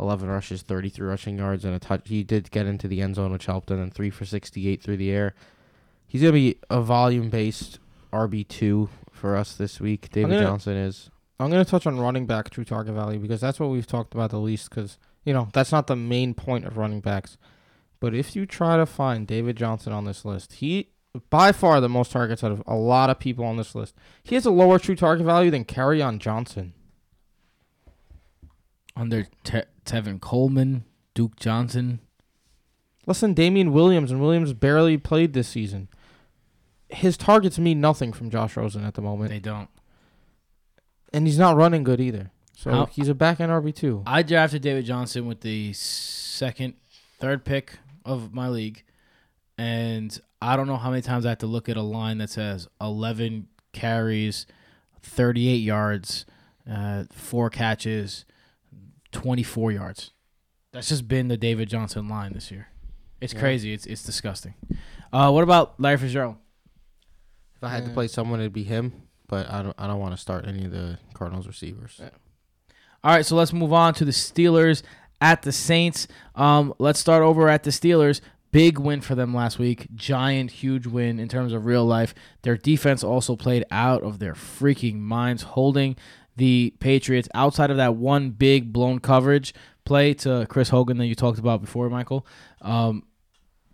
11 0.00 0.28
rushes, 0.28 0.62
33 0.62 1.06
rushing 1.06 1.38
yards, 1.38 1.64
and 1.64 1.74
a 1.74 1.78
touch. 1.78 2.08
He 2.08 2.24
did 2.24 2.50
get 2.50 2.66
into 2.66 2.88
the 2.88 3.00
end 3.00 3.14
zone, 3.14 3.30
which 3.32 3.46
helped, 3.46 3.70
and 3.70 3.80
then 3.80 3.90
three 3.90 4.10
for 4.10 4.24
68 4.24 4.82
through 4.82 4.96
the 4.96 5.10
air. 5.10 5.34
He's 6.08 6.22
gonna 6.22 6.32
be 6.32 6.58
a 6.68 6.80
volume 6.80 7.30
based 7.30 7.78
RB 8.12 8.46
two 8.48 8.88
for 9.10 9.36
us 9.36 9.54
this 9.54 9.80
week. 9.80 10.10
David 10.10 10.32
gonna- 10.32 10.44
Johnson 10.46 10.76
is. 10.76 11.10
I'm 11.40 11.50
going 11.50 11.64
to 11.64 11.68
touch 11.70 11.86
on 11.88 11.98
running 11.98 12.26
back 12.26 12.50
true 12.50 12.64
target 12.64 12.94
value 12.94 13.18
because 13.18 13.40
that's 13.40 13.58
what 13.58 13.70
we've 13.70 13.86
talked 13.86 14.14
about 14.14 14.30
the 14.30 14.38
least. 14.38 14.70
Because 14.70 14.96
you 15.24 15.32
know 15.32 15.48
that's 15.52 15.72
not 15.72 15.86
the 15.88 15.96
main 15.96 16.34
point 16.34 16.64
of 16.64 16.76
running 16.76 17.00
backs. 17.00 17.36
But 18.00 18.14
if 18.14 18.36
you 18.36 18.46
try 18.46 18.76
to 18.76 18.86
find 18.86 19.26
David 19.26 19.56
Johnson 19.56 19.92
on 19.92 20.04
this 20.04 20.24
list, 20.24 20.54
he 20.54 20.90
by 21.30 21.52
far 21.52 21.80
the 21.80 21.88
most 21.88 22.10
targets 22.12 22.42
out 22.42 22.52
of 22.52 22.62
a 22.66 22.74
lot 22.74 23.10
of 23.10 23.18
people 23.18 23.44
on 23.44 23.56
this 23.56 23.74
list. 23.74 23.94
He 24.22 24.34
has 24.34 24.46
a 24.46 24.50
lower 24.50 24.78
true 24.78 24.96
target 24.96 25.26
value 25.26 25.50
than 25.50 25.64
on 26.00 26.18
Johnson. 26.18 26.72
Under 28.96 29.26
Te- 29.44 29.62
Tevin 29.84 30.20
Coleman, 30.20 30.84
Duke 31.14 31.36
Johnson. 31.36 32.00
Listen, 33.06 33.34
Damien 33.34 33.72
Williams 33.72 34.10
and 34.10 34.20
Williams 34.20 34.52
barely 34.52 34.96
played 34.96 35.32
this 35.32 35.48
season. 35.48 35.88
His 36.88 37.16
targets 37.16 37.58
mean 37.58 37.80
nothing 37.80 38.12
from 38.12 38.30
Josh 38.30 38.56
Rosen 38.56 38.84
at 38.84 38.94
the 38.94 39.00
moment, 39.02 39.30
They 39.30 39.40
don't. 39.40 39.70
and 41.12 41.26
he's 41.26 41.38
not 41.38 41.56
running 41.56 41.84
good 41.84 42.00
either. 42.00 42.30
So 42.54 42.70
How- 42.70 42.86
he's 42.86 43.08
a 43.08 43.14
back 43.14 43.40
end 43.40 43.50
RB 43.50 43.72
two. 43.74 44.02
I 44.06 44.22
drafted 44.22 44.62
David 44.62 44.84
Johnson 44.84 45.26
with 45.26 45.40
the 45.40 45.72
second, 45.72 46.74
third 47.18 47.44
pick 47.44 47.78
of 48.04 48.32
my 48.34 48.48
league, 48.48 48.84
and 49.58 50.18
I 50.40 50.56
don't 50.56 50.66
know 50.66 50.76
how 50.76 50.90
many 50.90 51.02
times 51.02 51.24
I 51.26 51.30
have 51.30 51.38
to 51.38 51.46
look 51.46 51.68
at 51.68 51.76
a 51.76 51.82
line 51.82 52.18
that 52.18 52.30
says 52.30 52.68
11 52.80 53.48
carries, 53.72 54.46
38 55.02 55.56
yards, 55.56 56.26
uh, 56.70 57.04
four 57.12 57.50
catches, 57.50 58.24
24 59.12 59.72
yards. 59.72 60.10
That's 60.72 60.88
just 60.88 61.06
been 61.08 61.28
the 61.28 61.36
David 61.36 61.68
Johnson 61.68 62.08
line 62.08 62.32
this 62.32 62.50
year. 62.50 62.68
It's 63.20 63.34
Yeah. 63.34 63.40
crazy. 63.40 63.72
It's 63.72 63.86
it's 63.86 64.02
disgusting. 64.02 64.54
Uh, 65.12 65.30
what 65.30 65.44
about 65.44 65.78
Larry 65.78 65.98
Fitzgerald? 65.98 66.36
If 67.56 67.62
I 67.62 67.68
had 67.68 67.84
to 67.84 67.90
play 67.92 68.08
someone, 68.08 68.40
it'd 68.40 68.52
be 68.52 68.64
him. 68.64 68.92
But 69.28 69.50
I 69.50 69.62
don't. 69.62 69.74
I 69.78 69.86
don't 69.86 70.00
want 70.00 70.12
to 70.14 70.20
start 70.20 70.46
any 70.46 70.64
of 70.64 70.72
the 70.72 70.98
Cardinals 71.14 71.46
receivers. 71.46 71.96
Yeah. 72.00 72.10
All 73.04 73.12
right, 73.14 73.24
so 73.24 73.34
let's 73.36 73.52
move 73.52 73.72
on 73.72 73.94
to 73.94 74.04
the 74.04 74.10
Steelers 74.12 74.82
at 75.20 75.42
the 75.42 75.52
Saints. 75.52 76.06
Um, 76.34 76.74
let's 76.78 76.98
start 77.00 77.22
over 77.22 77.48
at 77.48 77.62
the 77.62 77.70
Steelers. 77.70 78.20
Big 78.52 78.78
win 78.78 79.00
for 79.00 79.14
them 79.14 79.34
last 79.34 79.58
week. 79.58 79.88
Giant, 79.94 80.50
huge 80.50 80.86
win 80.86 81.18
in 81.18 81.28
terms 81.28 81.52
of 81.52 81.64
real 81.64 81.84
life. 81.84 82.14
Their 82.42 82.56
defense 82.56 83.02
also 83.02 83.34
played 83.34 83.64
out 83.70 84.02
of 84.02 84.18
their 84.18 84.34
freaking 84.34 85.00
minds, 85.00 85.42
holding 85.42 85.96
the 86.36 86.74
Patriots 86.78 87.28
outside 87.34 87.70
of 87.70 87.78
that 87.78 87.96
one 87.96 88.30
big 88.30 88.72
blown 88.72 88.98
coverage 88.98 89.54
play 89.84 90.14
to 90.14 90.46
Chris 90.48 90.68
Hogan 90.68 90.98
that 90.98 91.06
you 91.06 91.14
talked 91.14 91.38
about 91.38 91.60
before, 91.60 91.88
Michael. 91.90 92.26
Um, 92.60 93.04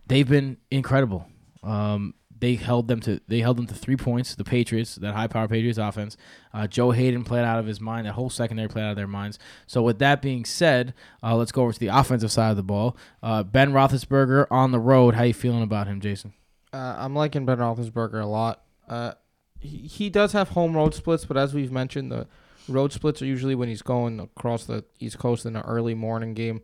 they've 0.06 0.28
been 0.28 0.58
incredible. 0.70 1.26
Um, 1.62 2.14
they 2.40 2.54
held 2.54 2.88
them 2.88 3.00
to 3.00 3.20
they 3.28 3.40
held 3.40 3.56
them 3.56 3.66
to 3.66 3.74
three 3.74 3.96
points. 3.96 4.34
The 4.34 4.44
Patriots, 4.44 4.96
that 4.96 5.14
high 5.14 5.26
power 5.26 5.48
Patriots 5.48 5.78
offense. 5.78 6.16
Uh, 6.52 6.66
Joe 6.66 6.90
Haden 6.90 7.24
played 7.24 7.44
out 7.44 7.58
of 7.58 7.66
his 7.66 7.80
mind. 7.80 8.06
That 8.06 8.12
whole 8.12 8.30
secondary 8.30 8.68
played 8.68 8.84
out 8.84 8.90
of 8.90 8.96
their 8.96 9.06
minds. 9.06 9.38
So 9.66 9.82
with 9.82 9.98
that 9.98 10.22
being 10.22 10.44
said, 10.44 10.94
uh, 11.22 11.36
let's 11.36 11.52
go 11.52 11.62
over 11.62 11.72
to 11.72 11.80
the 11.80 11.88
offensive 11.88 12.32
side 12.32 12.50
of 12.50 12.56
the 12.56 12.62
ball. 12.62 12.96
Uh, 13.22 13.42
ben 13.42 13.72
Roethlisberger 13.72 14.46
on 14.50 14.72
the 14.72 14.78
road. 14.80 15.14
How 15.14 15.24
you 15.24 15.34
feeling 15.34 15.62
about 15.62 15.86
him, 15.86 16.00
Jason? 16.00 16.32
Uh, 16.72 16.96
I'm 16.98 17.14
liking 17.14 17.46
Ben 17.46 17.58
Roethlisberger 17.58 18.22
a 18.22 18.26
lot. 18.26 18.62
Uh, 18.88 19.12
he, 19.60 19.78
he 19.78 20.10
does 20.10 20.32
have 20.32 20.50
home 20.50 20.76
road 20.76 20.94
splits, 20.94 21.24
but 21.24 21.36
as 21.36 21.54
we've 21.54 21.72
mentioned, 21.72 22.12
the 22.12 22.26
road 22.68 22.92
splits 22.92 23.22
are 23.22 23.26
usually 23.26 23.54
when 23.54 23.68
he's 23.68 23.82
going 23.82 24.20
across 24.20 24.64
the 24.64 24.84
East 25.00 25.18
Coast 25.18 25.46
in 25.46 25.56
an 25.56 25.62
early 25.62 25.94
morning 25.94 26.34
game. 26.34 26.62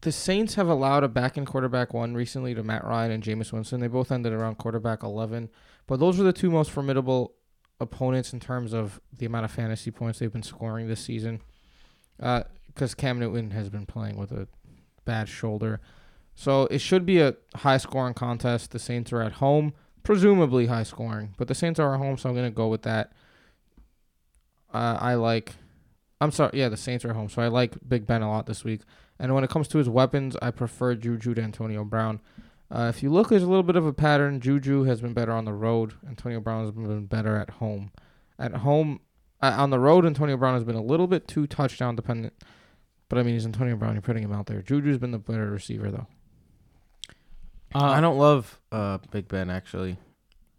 Uh, 0.00 0.06
the 0.06 0.12
Saints 0.12 0.54
have 0.54 0.68
allowed 0.68 1.04
a 1.04 1.08
back 1.08 1.36
end 1.36 1.46
quarterback 1.46 1.92
one 1.92 2.14
recently 2.14 2.54
to 2.54 2.62
Matt 2.62 2.84
Ryan 2.84 3.10
and 3.12 3.22
Jameis 3.22 3.52
Winston. 3.52 3.80
They 3.80 3.88
both 3.88 4.10
ended 4.10 4.32
around 4.32 4.58
quarterback 4.58 5.02
11, 5.02 5.50
but 5.86 6.00
those 6.00 6.18
are 6.18 6.24
the 6.24 6.32
two 6.32 6.50
most 6.50 6.70
formidable 6.70 7.34
opponents 7.80 8.32
in 8.32 8.40
terms 8.40 8.72
of 8.72 9.00
the 9.16 9.26
amount 9.26 9.44
of 9.44 9.50
fantasy 9.50 9.90
points 9.90 10.18
they've 10.18 10.32
been 10.32 10.42
scoring 10.42 10.88
this 10.88 11.00
season. 11.00 11.40
Because 12.18 12.94
Cam 12.94 13.18
Newton 13.18 13.50
has 13.52 13.70
been 13.70 13.86
playing 13.86 14.16
with 14.16 14.32
a 14.32 14.48
bad 15.04 15.28
shoulder. 15.28 15.80
So 16.34 16.62
it 16.70 16.80
should 16.80 17.04
be 17.04 17.20
a 17.20 17.34
high 17.56 17.78
scoring 17.78 18.14
contest. 18.14 18.70
The 18.70 18.78
Saints 18.78 19.12
are 19.12 19.22
at 19.22 19.32
home, 19.32 19.74
presumably 20.02 20.66
high 20.66 20.84
scoring, 20.84 21.34
but 21.36 21.48
the 21.48 21.54
Saints 21.54 21.80
are 21.80 21.94
at 21.94 21.98
home, 21.98 22.16
so 22.16 22.28
I'm 22.28 22.34
going 22.34 22.50
to 22.50 22.54
go 22.54 22.68
with 22.68 22.82
that. 22.82 23.12
Uh, 24.72 24.96
I 25.00 25.14
like, 25.14 25.54
I'm 26.20 26.30
sorry, 26.30 26.58
yeah, 26.58 26.68
the 26.68 26.76
Saints 26.76 27.04
are 27.04 27.10
at 27.10 27.16
home, 27.16 27.28
so 27.28 27.42
I 27.42 27.48
like 27.48 27.76
Big 27.86 28.06
Ben 28.06 28.22
a 28.22 28.30
lot 28.30 28.46
this 28.46 28.64
week. 28.64 28.82
And 29.20 29.34
when 29.34 29.44
it 29.44 29.50
comes 29.50 29.68
to 29.68 29.78
his 29.78 29.88
weapons, 29.88 30.34
I 30.40 30.50
prefer 30.50 30.94
Juju 30.94 31.34
to 31.34 31.42
Antonio 31.42 31.84
Brown. 31.84 32.20
Uh, 32.70 32.90
if 32.94 33.02
you 33.02 33.10
look, 33.10 33.28
there's 33.28 33.42
a 33.42 33.48
little 33.48 33.62
bit 33.62 33.76
of 33.76 33.84
a 33.84 33.92
pattern. 33.92 34.40
Juju 34.40 34.84
has 34.84 35.02
been 35.02 35.12
better 35.12 35.32
on 35.32 35.44
the 35.44 35.52
road. 35.52 35.92
Antonio 36.08 36.40
Brown 36.40 36.64
has 36.64 36.70
been 36.70 37.04
better 37.04 37.36
at 37.36 37.50
home. 37.50 37.92
At 38.38 38.54
home, 38.54 39.00
uh, 39.42 39.54
on 39.58 39.68
the 39.68 39.78
road, 39.78 40.06
Antonio 40.06 40.38
Brown 40.38 40.54
has 40.54 40.64
been 40.64 40.74
a 40.74 40.82
little 40.82 41.06
bit 41.06 41.28
too 41.28 41.46
touchdown 41.46 41.96
dependent. 41.96 42.32
But 43.10 43.18
I 43.18 43.22
mean, 43.22 43.34
he's 43.34 43.44
Antonio 43.44 43.76
Brown. 43.76 43.94
You're 43.94 44.02
putting 44.02 44.22
him 44.22 44.32
out 44.32 44.46
there. 44.46 44.62
Juju's 44.62 44.96
been 44.96 45.10
the 45.10 45.18
better 45.18 45.50
receiver, 45.50 45.90
though. 45.90 46.06
Uh, 47.74 47.84
I 47.84 48.00
don't 48.00 48.18
love 48.18 48.58
uh, 48.72 48.98
Big 49.10 49.28
Ben 49.28 49.50
actually. 49.50 49.96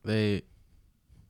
They 0.06 0.44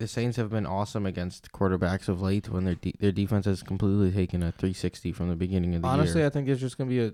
the 0.02 0.08
Saints 0.08 0.36
have 0.38 0.50
been 0.50 0.66
awesome 0.66 1.06
against 1.06 1.52
quarterbacks 1.52 2.10
of 2.10 2.22
late 2.22 2.50
when 2.50 2.66
their 2.66 2.76
de- 2.76 2.96
their 3.00 3.12
defense 3.12 3.46
has 3.46 3.62
completely 3.62 4.12
taken 4.12 4.42
a 4.42 4.52
360 4.52 5.12
from 5.12 5.30
the 5.30 5.36
beginning 5.36 5.76
of 5.76 5.84
the 5.84 5.88
Honestly, 5.88 6.20
year. 6.20 6.26
Honestly, 6.26 6.26
I 6.26 6.30
think 6.30 6.50
it's 6.50 6.60
just 6.60 6.78
gonna 6.78 6.90
be 6.90 7.00
a 7.00 7.14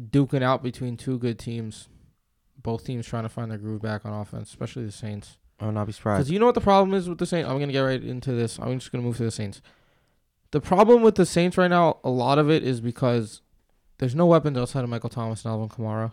duking 0.00 0.42
out 0.42 0.62
between 0.62 0.96
two 0.96 1.18
good 1.18 1.38
teams. 1.38 1.88
Both 2.60 2.84
teams 2.84 3.06
trying 3.06 3.22
to 3.22 3.28
find 3.28 3.50
their 3.50 3.58
groove 3.58 3.80
back 3.82 4.04
on 4.04 4.12
offense, 4.12 4.48
especially 4.50 4.84
the 4.84 4.92
Saints. 4.92 5.38
I 5.60 5.66
would 5.66 5.74
not 5.74 5.86
be 5.86 5.92
surprised. 5.92 6.18
Because 6.18 6.30
you 6.32 6.40
know 6.40 6.46
what 6.46 6.56
the 6.56 6.60
problem 6.60 6.92
is 6.92 7.08
with 7.08 7.18
the 7.18 7.26
Saints. 7.26 7.48
I'm 7.48 7.58
gonna 7.60 7.72
get 7.72 7.80
right 7.80 8.02
into 8.02 8.32
this. 8.32 8.58
I'm 8.58 8.78
just 8.80 8.90
gonna 8.90 9.04
move 9.04 9.16
to 9.18 9.24
the 9.24 9.30
Saints. 9.30 9.62
The 10.50 10.60
problem 10.60 11.02
with 11.02 11.14
the 11.14 11.26
Saints 11.26 11.56
right 11.56 11.68
now, 11.70 11.98
a 12.02 12.10
lot 12.10 12.38
of 12.38 12.50
it 12.50 12.64
is 12.64 12.80
because 12.80 13.42
there's 13.98 14.14
no 14.14 14.26
weapons 14.26 14.58
outside 14.58 14.82
of 14.82 14.90
Michael 14.90 15.10
Thomas 15.10 15.44
and 15.44 15.52
Alvin 15.52 15.68
Kamara, 15.68 16.12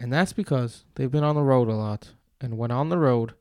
and 0.00 0.12
that's 0.12 0.32
because 0.32 0.84
they've 0.96 1.10
been 1.10 1.24
on 1.24 1.36
the 1.36 1.42
road 1.42 1.68
a 1.68 1.74
lot. 1.74 2.10
And 2.40 2.58
when 2.58 2.72
on 2.72 2.88
the 2.88 2.98
road, 2.98 3.34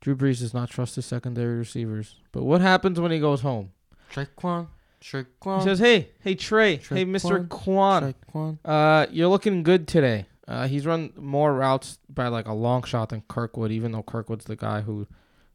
Drew 0.00 0.14
Brees 0.16 0.40
does 0.40 0.54
not 0.54 0.70
trust 0.70 0.96
his 0.96 1.06
secondary 1.06 1.56
receivers. 1.56 2.16
But 2.32 2.44
what 2.44 2.60
happens 2.60 3.00
when 3.00 3.10
he 3.10 3.18
goes 3.18 3.40
home? 3.40 3.72
trey 4.10 4.26
Tre'Quan, 4.26 4.68
Tre'Quan, 5.02 5.58
He 5.58 5.64
says, 5.64 5.78
"Hey, 5.78 6.10
hey 6.20 6.34
Trey, 6.34 6.76
hey 6.76 7.04
Mister 7.04 7.44
Quan, 7.44 8.14
Tre'Quan. 8.14 8.58
uh, 8.64 9.06
you're 9.10 9.28
looking 9.28 9.62
good 9.62 9.88
today." 9.88 10.26
Uh, 10.48 10.68
he's 10.68 10.86
run 10.86 11.12
more 11.16 11.52
routes 11.54 11.98
by 12.08 12.28
like 12.28 12.46
a 12.46 12.52
long 12.52 12.84
shot 12.84 13.08
than 13.08 13.22
Kirkwood, 13.28 13.72
even 13.72 13.90
though 13.90 14.04
Kirkwood's 14.04 14.44
the 14.44 14.54
guy 14.54 14.82
who, 14.82 15.08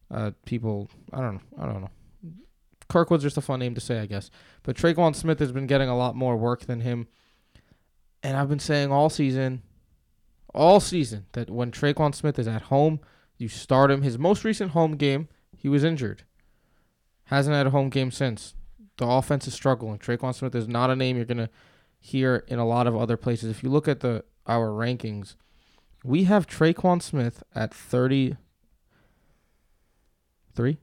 uh, 0.10 0.32
people 0.46 0.90
I 1.14 1.22
don't 1.22 1.36
know, 1.36 1.42
I 1.58 1.66
don't 1.66 1.82
know. 1.82 1.90
Kirkwood's 2.90 3.24
just 3.24 3.38
a 3.38 3.42
fun 3.42 3.60
name 3.62 3.74
to 3.76 3.80
say, 3.80 4.00
I 4.00 4.06
guess. 4.06 4.30
But 4.64 4.76
Trey 4.76 4.94
Tre'Quan 4.94 5.16
Smith 5.16 5.40
has 5.40 5.54
been 5.54 5.66
getting 5.66 5.88
a 5.88 5.98
lot 5.98 6.14
more 6.18 6.36
work 6.36 6.66
than 6.66 6.82
him, 6.82 7.08
and 8.22 8.36
I've 8.36 8.50
been 8.50 8.60
saying 8.60 8.92
all 8.92 9.10
season, 9.10 9.62
all 10.54 10.82
season 10.82 11.26
that 11.32 11.50
when 11.50 11.72
Tre'Quan 11.72 12.14
Smith 12.14 12.38
is 12.38 12.48
at 12.50 12.64
home, 12.64 13.00
you 13.42 13.50
start 13.50 13.92
him. 13.92 14.04
His 14.04 14.20
most 14.20 14.44
recent 14.44 14.72
home 14.72 14.96
game, 14.96 15.28
he 15.58 15.68
was 15.68 15.84
injured. 15.84 16.24
Hasn't 17.26 17.56
had 17.56 17.68
a 17.68 17.72
home 17.72 17.90
game 17.90 18.12
since. 18.12 18.54
The 18.98 19.08
offense 19.08 19.48
is 19.48 19.54
struggling. 19.54 19.98
Tre'Quan 19.98 20.36
Smith 20.36 20.54
is 20.54 20.68
not 20.68 20.92
a 20.92 20.96
name 20.96 21.16
you're 21.16 21.26
gonna 21.26 21.50
hear 22.00 22.44
in 22.48 22.60
a 22.60 22.68
lot 22.68 22.88
of 22.88 22.96
other 22.96 23.18
places. 23.18 23.50
If 23.50 23.64
you 23.64 23.70
look 23.70 23.88
at 23.88 24.02
the 24.02 24.24
our 24.48 24.70
rankings, 24.70 25.36
we 26.04 26.26
have 26.26 26.46
Tre'Quan 26.46 27.02
Smith 27.02 27.44
at 27.56 27.74
30 27.74 28.38
3 30.54 30.78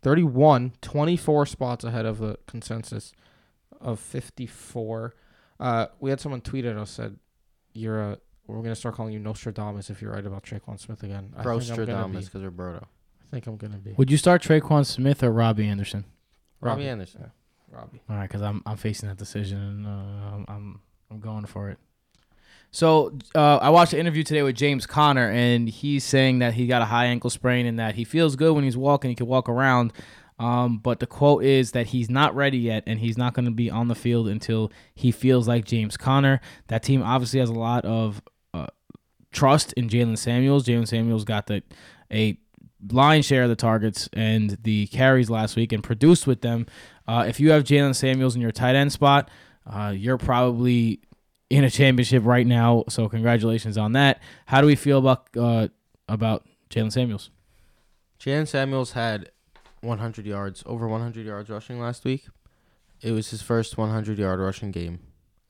31 0.00 0.72
24 0.80 1.46
spots 1.46 1.84
ahead 1.84 2.06
of 2.06 2.18
the 2.18 2.36
consensus 2.46 3.12
of 3.80 4.00
54. 4.00 5.14
Uh, 5.60 5.86
we 6.00 6.10
had 6.10 6.20
someone 6.20 6.40
tweet 6.40 6.64
at 6.64 6.76
us 6.76 6.90
said 6.90 7.18
you're 7.72 8.00
a 8.00 8.18
we're 8.46 8.62
gonna 8.62 8.74
start 8.74 8.94
calling 8.94 9.12
you 9.12 9.18
Nostradamus 9.18 9.90
if 9.90 10.02
you're 10.02 10.12
right 10.12 10.24
about 10.26 10.42
Tre'Quan 10.44 10.78
Smith 10.78 11.02
again. 11.02 11.32
I 11.36 11.42
think 11.42 11.46
I'm 11.46 11.76
gonna 11.76 12.08
be- 12.08 12.12
Brostradamus 12.22 12.24
because 12.26 12.40
they're 12.42 12.50
Brodo. 12.50 12.82
I 12.82 13.30
think 13.30 13.46
I'm 13.46 13.56
gonna 13.56 13.78
be 13.78 13.92
Would 13.92 14.10
you 14.10 14.16
start 14.16 14.42
Tre'Quan 14.42 14.84
Smith 14.84 15.22
or 15.22 15.30
Robbie 15.32 15.66
Anderson? 15.66 16.04
Robbie 16.60 16.88
Anderson. 16.88 17.30
Robbie. 17.70 18.02
All 18.10 18.16
right, 18.16 18.28
because 18.28 18.42
I'm 18.42 18.62
I'm 18.66 18.76
facing 18.76 19.08
that 19.08 19.18
decision 19.18 19.58
and 19.58 19.86
uh, 19.86 19.90
I'm, 20.36 20.44
I'm 20.48 20.80
I'm 21.10 21.20
going 21.20 21.46
for 21.46 21.70
it. 21.70 21.78
So 22.70 23.18
uh, 23.34 23.56
I 23.58 23.68
watched 23.70 23.92
an 23.92 23.98
interview 23.98 24.22
today 24.22 24.42
with 24.42 24.56
James 24.56 24.86
Conner, 24.86 25.30
and 25.30 25.68
he's 25.68 26.04
saying 26.04 26.38
that 26.38 26.54
he 26.54 26.66
got 26.66 26.80
a 26.80 26.86
high 26.86 27.04
ankle 27.06 27.28
sprain 27.28 27.66
and 27.66 27.78
that 27.78 27.96
he 27.96 28.04
feels 28.04 28.34
good 28.34 28.54
when 28.54 28.64
he's 28.64 28.78
walking. 28.78 29.10
He 29.10 29.14
can 29.14 29.26
walk 29.26 29.46
around, 29.50 29.92
um, 30.38 30.78
but 30.78 30.98
the 30.98 31.06
quote 31.06 31.44
is 31.44 31.72
that 31.72 31.88
he's 31.88 32.08
not 32.08 32.34
ready 32.34 32.56
yet, 32.56 32.82
and 32.86 32.98
he's 32.98 33.18
not 33.18 33.34
going 33.34 33.44
to 33.44 33.50
be 33.50 33.70
on 33.70 33.88
the 33.88 33.94
field 33.94 34.26
until 34.26 34.72
he 34.94 35.10
feels 35.12 35.46
like 35.46 35.66
James 35.66 35.98
Conner. 35.98 36.40
That 36.68 36.82
team 36.82 37.02
obviously 37.02 37.40
has 37.40 37.50
a 37.50 37.54
lot 37.54 37.84
of 37.84 38.22
trust 39.32 39.72
in 39.74 39.88
Jaylen 39.88 40.16
Samuels. 40.16 40.64
Jaylen 40.64 40.86
Samuels 40.86 41.24
got 41.24 41.46
the 41.46 41.62
a 42.12 42.38
lion 42.90 43.22
share 43.22 43.44
of 43.44 43.48
the 43.48 43.56
targets 43.56 44.08
and 44.12 44.58
the 44.62 44.86
carries 44.88 45.30
last 45.30 45.56
week 45.56 45.72
and 45.72 45.82
produced 45.82 46.26
with 46.26 46.42
them. 46.42 46.66
Uh, 47.06 47.24
if 47.26 47.40
you 47.40 47.50
have 47.50 47.64
Jaylen 47.64 47.94
Samuels 47.94 48.34
in 48.34 48.40
your 48.40 48.52
tight 48.52 48.74
end 48.74 48.92
spot, 48.92 49.30
uh, 49.66 49.92
you're 49.96 50.18
probably 50.18 51.00
in 51.50 51.64
a 51.64 51.70
championship 51.70 52.24
right 52.24 52.46
now. 52.46 52.84
So 52.88 53.08
congratulations 53.08 53.78
on 53.78 53.92
that. 53.92 54.20
How 54.46 54.60
do 54.60 54.66
we 54.66 54.76
feel 54.76 54.98
about 54.98 55.28
uh, 55.36 55.68
about 56.08 56.46
Jaylen 56.70 56.92
Samuels? 56.92 57.30
Jaylen 58.18 58.46
Samuels 58.46 58.92
had 58.92 59.30
100 59.80 60.26
yards, 60.26 60.62
over 60.66 60.86
100 60.88 61.26
yards 61.26 61.50
rushing 61.50 61.80
last 61.80 62.04
week. 62.04 62.26
It 63.00 63.10
was 63.10 63.30
his 63.30 63.42
first 63.42 63.76
100 63.76 64.18
yard 64.18 64.38
rushing 64.38 64.70
game 64.70 65.00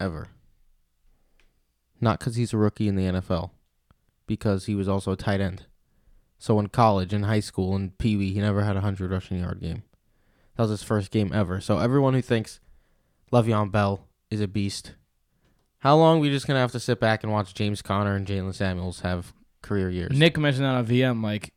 ever. 0.01 0.29
Not 2.01 2.19
because 2.19 2.37
he's 2.37 2.53
a 2.53 2.57
rookie 2.57 2.89
in 2.89 2.97
the 2.97 3.05
NFL, 3.05 3.51
because 4.33 4.67
he 4.67 4.75
was 4.75 4.89
also 4.89 5.13
a 5.13 5.17
tight 5.17 5.41
end. 5.41 5.67
So 6.39 6.59
in 6.59 6.69
college, 6.69 7.13
in 7.13 7.25
high 7.25 7.41
school, 7.41 7.77
in 7.77 7.91
Pee 7.91 8.17
Wee, 8.17 8.33
he 8.33 8.41
never 8.41 8.63
had 8.63 8.73
a 8.73 8.81
100 8.81 9.11
rushing 9.11 9.39
yard 9.39 9.61
game. 9.61 9.83
That 10.57 10.65
was 10.65 10.71
his 10.71 10.83
first 10.83 11.11
game 11.11 11.31
ever. 11.33 11.61
So 11.61 11.79
everyone 11.79 12.15
who 12.15 12.23
thinks 12.23 12.61
Le'Veon 13.33 13.71
Bell 13.71 14.09
is 14.31 14.41
a 14.41 14.49
beast, 14.49 14.95
how 15.79 15.97
long 15.97 16.21
we 16.21 16.31
just 16.31 16.47
going 16.47 16.57
to 16.57 16.61
have 16.61 16.73
to 16.73 16.81
sit 16.81 16.99
back 16.99 17.23
and 17.23 17.33
watch 17.33 17.55
James 17.55 17.83
Conner 17.83 18.15
and 18.15 18.27
Jaylen 18.27 18.55
Samuels 18.55 19.01
have 19.01 19.33
career 19.63 19.91
years? 19.91 20.19
Nick 20.19 20.39
mentioned 20.39 20.65
that 20.65 20.75
on 20.75 20.87
VM. 20.87 21.23
Like, 21.23 21.53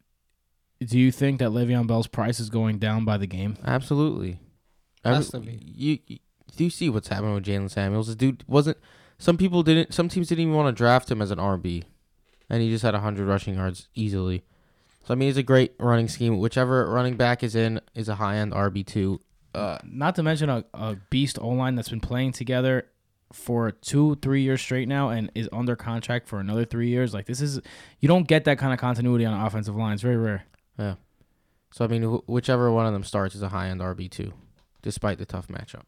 do 0.79 0.99
you 0.99 1.11
think 1.11 1.39
that 1.39 1.49
Le'Veon 1.49 1.87
Bell's 1.87 2.07
price 2.07 2.39
is 2.39 2.49
going 2.49 2.77
down 2.77 3.05
by 3.05 3.17
the 3.17 3.27
game? 3.27 3.57
Absolutely. 3.65 4.39
Has 5.03 5.29
to 5.29 5.39
be. 5.39 5.59
You, 5.63 5.99
you 6.07 6.17
do 6.55 6.63
you 6.63 6.69
see 6.69 6.89
what's 6.89 7.07
happening 7.07 7.33
with 7.33 7.45
Jaylen 7.45 7.69
Samuels? 7.69 8.07
This 8.07 8.15
dude 8.15 8.43
wasn't. 8.47 8.77
Some 9.17 9.37
people 9.37 9.63
didn't. 9.63 9.93
Some 9.93 10.09
teams 10.09 10.27
didn't 10.27 10.43
even 10.43 10.53
want 10.53 10.75
to 10.75 10.77
draft 10.77 11.09
him 11.11 11.21
as 11.21 11.31
an 11.31 11.37
RB, 11.37 11.83
and 12.49 12.61
he 12.61 12.69
just 12.69 12.83
had 12.83 12.93
hundred 12.95 13.27
rushing 13.27 13.55
yards 13.55 13.87
easily. 13.95 14.43
So 15.03 15.13
I 15.13 15.15
mean, 15.15 15.29
it's 15.29 15.37
a 15.37 15.43
great 15.43 15.73
running 15.79 16.07
scheme. 16.07 16.39
Whichever 16.39 16.89
running 16.89 17.15
back 17.15 17.43
is 17.43 17.55
in 17.55 17.79
is 17.93 18.09
a 18.09 18.15
high 18.15 18.37
end 18.37 18.53
RB 18.53 18.85
two. 18.85 19.19
Uh, 19.53 19.77
Not 19.83 20.15
to 20.15 20.23
mention 20.23 20.49
a, 20.49 20.65
a 20.73 20.97
beast 21.09 21.37
O 21.39 21.47
line 21.49 21.75
that's 21.75 21.89
been 21.89 22.01
playing 22.01 22.33
together 22.33 22.87
for 23.31 23.71
two, 23.71 24.15
three 24.21 24.41
years 24.41 24.61
straight 24.61 24.87
now 24.87 25.09
and 25.09 25.31
is 25.35 25.47
under 25.53 25.75
contract 25.75 26.27
for 26.27 26.39
another 26.39 26.65
three 26.65 26.89
years. 26.89 27.13
Like, 27.13 27.25
this 27.25 27.41
is, 27.41 27.59
you 27.99 28.07
don't 28.07 28.27
get 28.27 28.45
that 28.45 28.57
kind 28.57 28.71
of 28.73 28.79
continuity 28.79 29.25
on 29.25 29.33
offensive 29.45 29.75
lines. 29.75 30.01
Very 30.01 30.17
rare. 30.17 30.43
Yeah. 30.77 30.95
So 31.71 31.85
I 31.85 31.87
mean, 31.87 32.03
wh- 32.03 32.29
whichever 32.29 32.71
one 32.71 32.85
of 32.85 32.93
them 32.93 33.03
starts 33.03 33.35
is 33.35 33.41
a 33.41 33.49
high 33.49 33.67
end 33.67 33.81
RB 33.81 34.09
two, 34.09 34.33
despite 34.81 35.17
the 35.19 35.25
tough 35.25 35.47
matchup. 35.47 35.83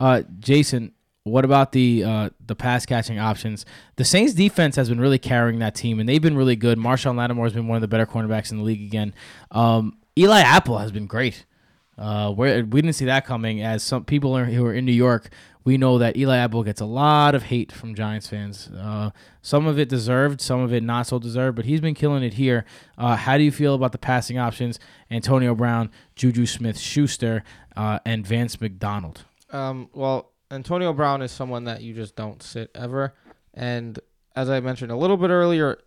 Uh, 0.00 0.22
Jason, 0.38 0.92
what 1.24 1.44
about 1.44 1.72
the 1.72 2.04
uh, 2.04 2.30
the 2.44 2.54
pass 2.54 2.86
catching 2.86 3.18
options? 3.18 3.64
The 3.96 4.04
Saints 4.04 4.34
defense 4.34 4.76
has 4.76 4.88
been 4.90 5.00
really 5.00 5.18
carrying 5.18 5.58
that 5.58 5.74
team, 5.74 5.98
and 5.98 6.08
they've 6.08 6.22
been 6.22 6.36
really 6.36 6.56
good. 6.56 6.78
Marshon 6.78 7.16
Lattimore 7.16 7.46
has 7.46 7.54
been 7.54 7.66
one 7.66 7.76
of 7.76 7.82
the 7.82 7.88
better 7.88 8.06
cornerbacks 8.06 8.52
in 8.52 8.58
the 8.58 8.64
league 8.64 8.82
again. 8.82 9.14
Um, 9.50 9.96
Eli 10.18 10.40
Apple 10.40 10.78
has 10.78 10.92
been 10.92 11.06
great. 11.06 11.46
Uh, 11.96 12.32
we 12.36 12.62
didn't 12.62 12.92
see 12.92 13.06
that 13.06 13.24
coming. 13.24 13.62
As 13.62 13.82
some 13.82 14.04
people 14.04 14.36
are, 14.36 14.44
who 14.44 14.66
are 14.66 14.74
in 14.74 14.84
New 14.84 14.92
York, 14.92 15.30
we 15.64 15.78
know 15.78 15.96
that 15.98 16.16
Eli 16.16 16.36
Apple 16.36 16.62
gets 16.62 16.80
a 16.80 16.86
lot 16.86 17.34
of 17.34 17.44
hate 17.44 17.72
from 17.72 17.94
Giants 17.94 18.26
fans. 18.26 18.68
Uh, 18.68 19.10
some 19.40 19.66
of 19.66 19.78
it 19.78 19.88
deserved, 19.88 20.40
some 20.40 20.60
of 20.60 20.72
it 20.72 20.82
not 20.82 21.06
so 21.06 21.18
deserved, 21.18 21.56
but 21.56 21.64
he's 21.64 21.80
been 21.80 21.94
killing 21.94 22.22
it 22.22 22.34
here. 22.34 22.64
Uh, 22.98 23.16
how 23.16 23.38
do 23.38 23.44
you 23.44 23.52
feel 23.52 23.74
about 23.74 23.92
the 23.92 23.98
passing 23.98 24.38
options? 24.38 24.78
Antonio 25.10 25.54
Brown, 25.54 25.90
Juju 26.16 26.46
Smith 26.46 26.78
Schuster, 26.78 27.44
uh, 27.76 28.00
and 28.04 28.26
Vance 28.26 28.60
McDonald. 28.60 29.24
Um, 29.50 29.88
well, 29.94 30.32
Antonio 30.54 30.92
Brown 30.92 31.22
is 31.22 31.32
someone 31.32 31.64
that 31.64 31.82
you 31.82 31.94
just 31.94 32.16
don't 32.16 32.42
sit 32.42 32.70
ever. 32.74 33.14
And 33.52 33.98
as 34.36 34.48
I 34.48 34.60
mentioned 34.60 34.90
a 34.90 34.96
little 34.96 35.16
bit 35.16 35.30
earlier, 35.30 35.78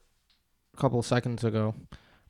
a 0.73 0.77
couple 0.77 0.99
of 0.99 1.05
seconds 1.05 1.43
ago, 1.43 1.75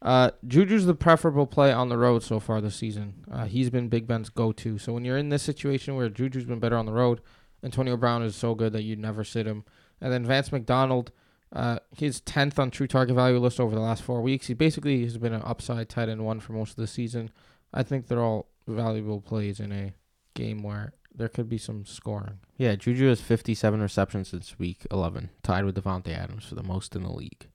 uh, 0.02 0.32
Juju's 0.48 0.86
the 0.86 0.94
preferable 0.94 1.48
play 1.48 1.72
on 1.72 1.90
the 1.90 1.98
road 1.98 2.24
so 2.24 2.40
far 2.40 2.62
this 2.62 2.76
season. 2.76 3.26
Uh, 3.32 3.46
he's 3.46 3.70
been 3.70 3.90
Big 3.90 4.08
Ben's 4.08 4.30
go-to. 4.30 4.78
So 4.78 4.94
when 4.94 5.04
you're 5.04 5.18
in 5.18 5.30
this 5.30 5.44
situation 5.44 5.96
where 5.96 6.10
Juju's 6.10 6.46
been 6.46 6.60
better 6.60 6.78
on 6.78 6.86
the 6.86 6.94
road, 6.94 7.22
Antonio 7.64 7.98
Brown 7.98 8.24
is 8.24 8.36
so 8.36 8.54
good 8.54 8.74
that 8.74 8.84
you'd 8.84 9.00
never 9.00 9.24
sit 9.24 9.48
him. 9.48 9.66
And 10.00 10.14
then 10.14 10.26
Vance 10.26 10.52
McDonald, 10.52 11.12
uh, 11.52 11.80
he's 11.92 12.22
10th 12.22 12.60
on 12.60 12.70
true 12.70 12.88
target 12.88 13.16
value 13.16 13.40
list 13.40 13.60
over 13.60 13.74
the 13.74 13.82
last 13.82 14.04
four 14.04 14.22
weeks. 14.22 14.48
He 14.48 14.54
basically 14.54 15.04
has 15.04 15.18
been 15.18 15.34
an 15.34 15.42
upside 15.44 15.90
tight 15.90 16.10
end 16.10 16.24
one 16.24 16.40
for 16.40 16.54
most 16.54 16.72
of 16.72 16.78
the 16.78 16.88
season. 16.88 17.32
I 17.74 17.84
think 17.84 18.08
they're 18.08 18.24
all 18.24 18.50
valuable 18.68 19.22
plays 19.22 19.60
in 19.60 19.72
a 19.72 19.94
game 20.36 20.62
where 20.62 20.94
there 21.18 21.28
could 21.28 21.50
be 21.50 21.58
some 21.58 21.86
scoring. 21.86 22.40
Yeah, 22.58 22.76
Juju 22.76 23.10
has 23.10 23.20
57 23.20 23.82
receptions 23.82 24.30
since 24.30 24.58
week 24.58 24.86
11, 24.92 25.32
tied 25.44 25.66
with 25.66 25.76
Davante 25.76 26.16
Adams 26.16 26.46
for 26.46 26.56
the 26.56 26.64
most 26.64 26.96
in 26.96 27.04
the 27.04 27.12
league. 27.12 27.48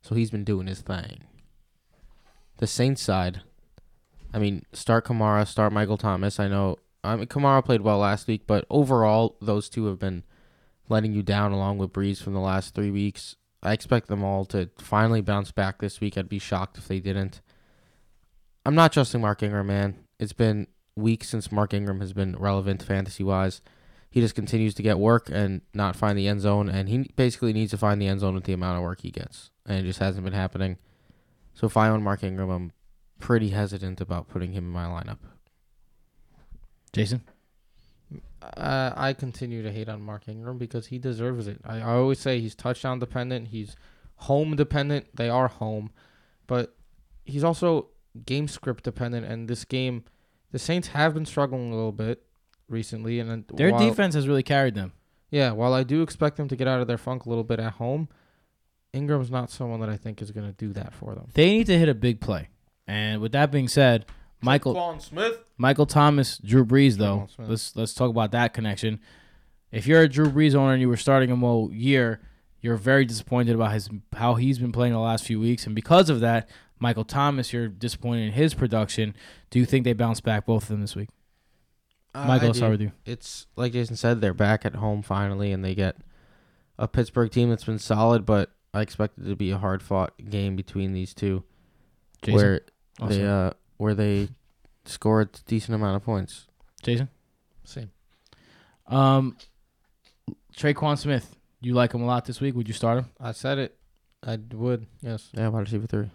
So 0.00 0.14
he's 0.14 0.30
been 0.30 0.44
doing 0.44 0.66
his 0.66 0.80
thing. 0.80 1.24
The 2.58 2.66
Saints 2.66 3.02
side, 3.02 3.42
I 4.32 4.38
mean, 4.38 4.64
start 4.72 5.04
Kamara, 5.04 5.46
start 5.46 5.72
Michael 5.72 5.98
Thomas. 5.98 6.40
I 6.40 6.48
know 6.48 6.78
I 7.02 7.16
mean, 7.16 7.26
Kamara 7.26 7.64
played 7.64 7.80
well 7.80 7.98
last 7.98 8.26
week, 8.26 8.42
but 8.46 8.66
overall, 8.68 9.36
those 9.40 9.68
two 9.68 9.86
have 9.86 9.98
been 9.98 10.24
letting 10.88 11.12
you 11.12 11.22
down 11.22 11.52
along 11.52 11.78
with 11.78 11.92
Brees 11.92 12.22
from 12.22 12.34
the 12.34 12.40
last 12.40 12.74
three 12.74 12.90
weeks. 12.90 13.36
I 13.62 13.72
expect 13.72 14.08
them 14.08 14.24
all 14.24 14.44
to 14.46 14.70
finally 14.78 15.20
bounce 15.20 15.52
back 15.52 15.78
this 15.78 16.00
week. 16.00 16.16
I'd 16.16 16.28
be 16.28 16.38
shocked 16.38 16.78
if 16.78 16.88
they 16.88 17.00
didn't. 17.00 17.40
I'm 18.66 18.74
not 18.74 18.92
trusting 18.92 19.20
Mark 19.20 19.42
Ingram, 19.42 19.66
man. 19.66 19.96
It's 20.18 20.32
been 20.32 20.66
weeks 20.96 21.28
since 21.28 21.52
Mark 21.52 21.72
Ingram 21.72 22.00
has 22.00 22.12
been 22.12 22.36
relevant 22.36 22.82
fantasy 22.82 23.24
wise 23.24 23.60
he 24.10 24.20
just 24.20 24.34
continues 24.34 24.74
to 24.74 24.82
get 24.82 24.98
work 24.98 25.30
and 25.32 25.62
not 25.72 25.94
find 25.94 26.18
the 26.18 26.26
end 26.26 26.40
zone, 26.40 26.68
and 26.68 26.88
he 26.88 27.10
basically 27.14 27.52
needs 27.52 27.70
to 27.70 27.78
find 27.78 28.02
the 28.02 28.08
end 28.08 28.20
zone 28.20 28.34
with 28.34 28.44
the 28.44 28.52
amount 28.52 28.76
of 28.76 28.82
work 28.82 29.00
he 29.02 29.10
gets, 29.10 29.50
and 29.64 29.78
it 29.78 29.82
just 29.84 30.00
hasn't 30.00 30.24
been 30.24 30.32
happening. 30.32 30.78
So 31.54 31.68
if 31.68 31.76
I 31.76 31.88
own 31.88 32.02
Mark 32.02 32.24
Ingram, 32.24 32.50
I'm 32.50 32.72
pretty 33.20 33.50
hesitant 33.50 34.00
about 34.00 34.28
putting 34.28 34.52
him 34.52 34.64
in 34.64 34.70
my 34.70 34.84
lineup. 34.84 35.18
Jason? 36.92 37.22
Uh, 38.42 38.92
I 38.96 39.12
continue 39.12 39.62
to 39.62 39.70
hate 39.70 39.88
on 39.88 40.02
Mark 40.02 40.26
Ingram 40.26 40.58
because 40.58 40.88
he 40.88 40.98
deserves 40.98 41.46
it. 41.46 41.60
I, 41.64 41.76
I 41.76 41.94
always 41.94 42.18
say 42.18 42.40
he's 42.40 42.56
touchdown 42.56 42.98
dependent. 42.98 43.48
He's 43.48 43.76
home 44.16 44.56
dependent. 44.56 45.06
They 45.14 45.28
are 45.28 45.46
home, 45.46 45.90
but 46.48 46.74
he's 47.24 47.44
also 47.44 47.90
game 48.26 48.48
script 48.48 48.82
dependent. 48.82 49.24
And 49.26 49.46
this 49.46 49.64
game, 49.64 50.02
the 50.52 50.58
Saints 50.58 50.88
have 50.88 51.14
been 51.14 51.26
struggling 51.26 51.72
a 51.72 51.74
little 51.74 51.92
bit 51.92 52.22
recently. 52.68 53.18
And 53.20 53.44
Their 53.54 53.72
while- 53.72 53.88
defense 53.88 54.14
has 54.14 54.26
really 54.28 54.42
carried 54.42 54.74
them. 54.74 54.92
yeah, 55.30 55.52
while 55.52 55.72
I 55.74 55.82
do 55.82 56.02
expect 56.02 56.36
them 56.36 56.48
to 56.48 56.56
get 56.56 56.66
out 56.68 56.80
of 56.80 56.86
their 56.86 56.98
funk 56.98 57.26
a 57.26 57.28
little 57.28 57.44
bit 57.44 57.60
at 57.60 57.74
home, 57.74 58.08
Ingram's 58.92 59.30
not 59.30 59.50
someone 59.50 59.80
that 59.80 59.88
I 59.88 59.96
think 59.96 60.20
is 60.20 60.30
going 60.32 60.46
to 60.46 60.52
do 60.52 60.72
that 60.72 60.92
for 60.92 61.14
them. 61.14 61.28
They 61.34 61.50
need 61.52 61.66
to 61.66 61.78
hit 61.78 61.88
a 61.88 61.94
big 61.94 62.20
play. 62.20 62.48
And 62.88 63.20
with 63.20 63.32
that 63.32 63.52
being 63.52 63.68
said, 63.68 64.06
Michael 64.42 64.98
Smith. 64.98 65.38
Michael 65.58 65.86
Thomas, 65.86 66.38
Drew 66.38 66.64
Brees 66.64 66.96
though. 66.96 67.28
Let's 67.38 67.76
let's 67.76 67.92
talk 67.94 68.10
about 68.10 68.32
that 68.32 68.54
connection. 68.54 68.98
If 69.70 69.86
you're 69.86 70.02
a 70.02 70.08
Drew 70.08 70.26
Brees 70.26 70.54
owner 70.54 70.72
and 70.72 70.80
you 70.80 70.88
were 70.88 70.96
starting 70.96 71.28
him 71.30 71.44
all 71.44 71.70
year, 71.72 72.20
you're 72.60 72.76
very 72.76 73.04
disappointed 73.04 73.54
about 73.54 73.72
his 73.72 73.88
how 74.14 74.34
he's 74.34 74.58
been 74.58 74.72
playing 74.72 74.92
the 74.94 74.98
last 74.98 75.24
few 75.24 75.38
weeks, 75.38 75.66
and 75.66 75.74
because 75.74 76.08
of 76.10 76.20
that, 76.20 76.48
Michael 76.80 77.04
Thomas, 77.04 77.52
you're 77.52 77.68
disappointed 77.68 78.22
in 78.26 78.32
his 78.32 78.54
production. 78.54 79.14
Do 79.50 79.58
you 79.60 79.66
think 79.66 79.84
they 79.84 79.92
bounce 79.92 80.20
back 80.20 80.46
both 80.46 80.62
of 80.64 80.68
them 80.70 80.80
this 80.80 80.96
week? 80.96 81.10
Michael, 82.14 82.48
I'll 82.48 82.54
start 82.54 82.72
with 82.72 82.80
you. 82.80 82.90
It's 83.06 83.46
like 83.54 83.72
Jason 83.72 83.94
said, 83.94 84.20
they're 84.20 84.34
back 84.34 84.64
at 84.66 84.74
home 84.76 85.02
finally, 85.02 85.52
and 85.52 85.64
they 85.64 85.74
get 85.76 85.96
a 86.78 86.88
Pittsburgh 86.88 87.30
team 87.30 87.50
that's 87.50 87.64
been 87.64 87.78
solid, 87.78 88.26
but 88.26 88.50
I 88.74 88.80
expect 88.80 89.18
it 89.18 89.28
to 89.28 89.36
be 89.36 89.50
a 89.52 89.58
hard 89.58 89.82
fought 89.82 90.14
game 90.28 90.56
between 90.56 90.92
these 90.92 91.14
two, 91.14 91.44
Jason. 92.22 92.34
where 92.40 92.60
Oh, 93.00 93.06
they 93.08 93.16
sorry. 93.18 93.28
uh 93.28 93.50
where 93.76 93.94
they 93.94 94.28
score 94.86 95.20
a 95.20 95.26
decent 95.46 95.74
amount 95.74 95.96
of 95.96 96.02
points. 96.02 96.46
Jason. 96.82 97.08
Same. 97.64 97.90
Um, 98.88 99.36
Tre'Quan 100.56 100.98
Smith, 100.98 101.36
you 101.60 101.74
like 101.74 101.92
him 101.94 102.02
a 102.02 102.06
lot 102.06 102.24
this 102.24 102.40
week. 102.40 102.54
Would 102.56 102.66
you 102.68 102.74
start 102.74 102.98
him? 102.98 103.06
I 103.20 103.32
said 103.32 103.58
it. 103.58 103.76
I 104.26 104.38
would. 104.52 104.86
Yes. 105.00 105.30
Yeah, 105.32 105.48
wide 105.48 105.60
receiver 105.60 105.86
three. 105.86 106.10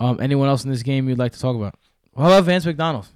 Um, 0.00 0.18
anyone 0.20 0.48
else 0.48 0.64
in 0.64 0.70
this 0.70 0.82
game 0.82 1.08
you'd 1.08 1.18
like 1.18 1.32
to 1.32 1.40
talk 1.40 1.56
about? 1.56 1.74
Well, 2.14 2.26
How 2.28 2.32
about 2.36 2.44
Vance 2.44 2.66
McDonald? 2.66 3.06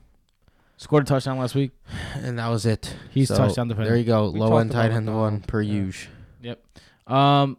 Scored 0.77 1.03
a 1.03 1.07
touchdown 1.07 1.39
last 1.39 1.55
week. 1.55 1.73
And 2.15 2.39
that 2.39 2.49
was 2.49 2.65
it. 2.65 2.97
He's 3.11 3.29
So, 3.29 3.37
touchdown 3.37 3.69
dependent. 3.69 3.91
There 3.91 3.99
you 3.99 4.05
go. 4.05 4.31
We 4.31 4.41
Low 4.41 4.57
end 4.57 4.73
tight 4.73 4.87
end 4.91 5.07
McDonald. 5.07 5.33
one 5.33 5.41
per 5.41 5.61
Yeah. 5.61 5.83
Yep. 6.43 6.65
Um, 7.07 7.59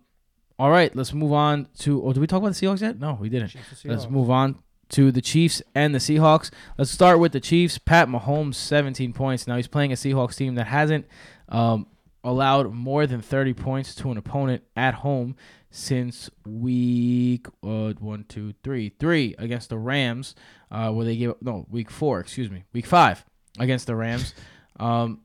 all 0.58 0.70
right, 0.72 0.96
let's 0.96 1.14
move 1.14 1.34
on 1.34 1.68
to. 1.80 2.04
Oh, 2.04 2.14
did 2.14 2.20
we 2.20 2.28
talk 2.28 2.42
about 2.42 2.54
the 2.56 2.66
Seahawks 2.66 2.82
yet? 2.82 3.00
No, 3.00 3.18
we 3.20 3.30
didn't. 3.30 3.56
Let's 3.86 4.10
move 4.10 4.30
on 4.30 4.58
to 4.90 5.12
the 5.12 5.22
Chiefs 5.22 5.62
and 5.74 5.94
the 5.96 6.00
Seahawks. 6.00 6.52
Let's 6.78 6.92
start 6.92 7.20
with 7.20 7.32
the 7.32 7.40
Chiefs. 7.40 7.78
Pat 7.78 8.08
Mahomes, 8.08 8.56
17 8.56 9.14
points. 9.14 9.48
Now 9.48 9.56
he's 9.56 9.68
playing 9.68 9.92
a 9.92 9.96
Seahawks 9.96 10.36
team 10.36 10.56
that 10.56 10.68
hasn't 10.68 11.06
um, 11.50 11.88
allowed 12.24 12.72
more 12.74 13.08
than 13.08 13.22
30 13.22 13.54
points 13.54 13.96
to 13.96 14.12
an 14.12 14.18
opponent 14.18 14.64
at 14.76 14.96
home 14.96 15.36
since 15.70 16.30
week 16.46 17.48
uh, 17.64 17.94
one, 18.00 18.26
two, 18.28 18.54
three, 18.64 18.90
three 19.00 19.36
against 19.38 19.70
the 19.70 19.78
Rams, 19.78 20.36
uh, 20.70 20.92
where 20.92 21.06
they 21.06 21.16
gave 21.16 21.32
up 21.32 21.42
no 21.42 21.66
week 21.70 21.90
four, 21.90 22.20
excuse 22.20 22.52
me, 22.52 22.66
week 22.74 22.86
five 22.86 23.26
against 23.60 23.88
the 23.88 23.96
Rams. 23.96 24.34
Um, 24.80 25.20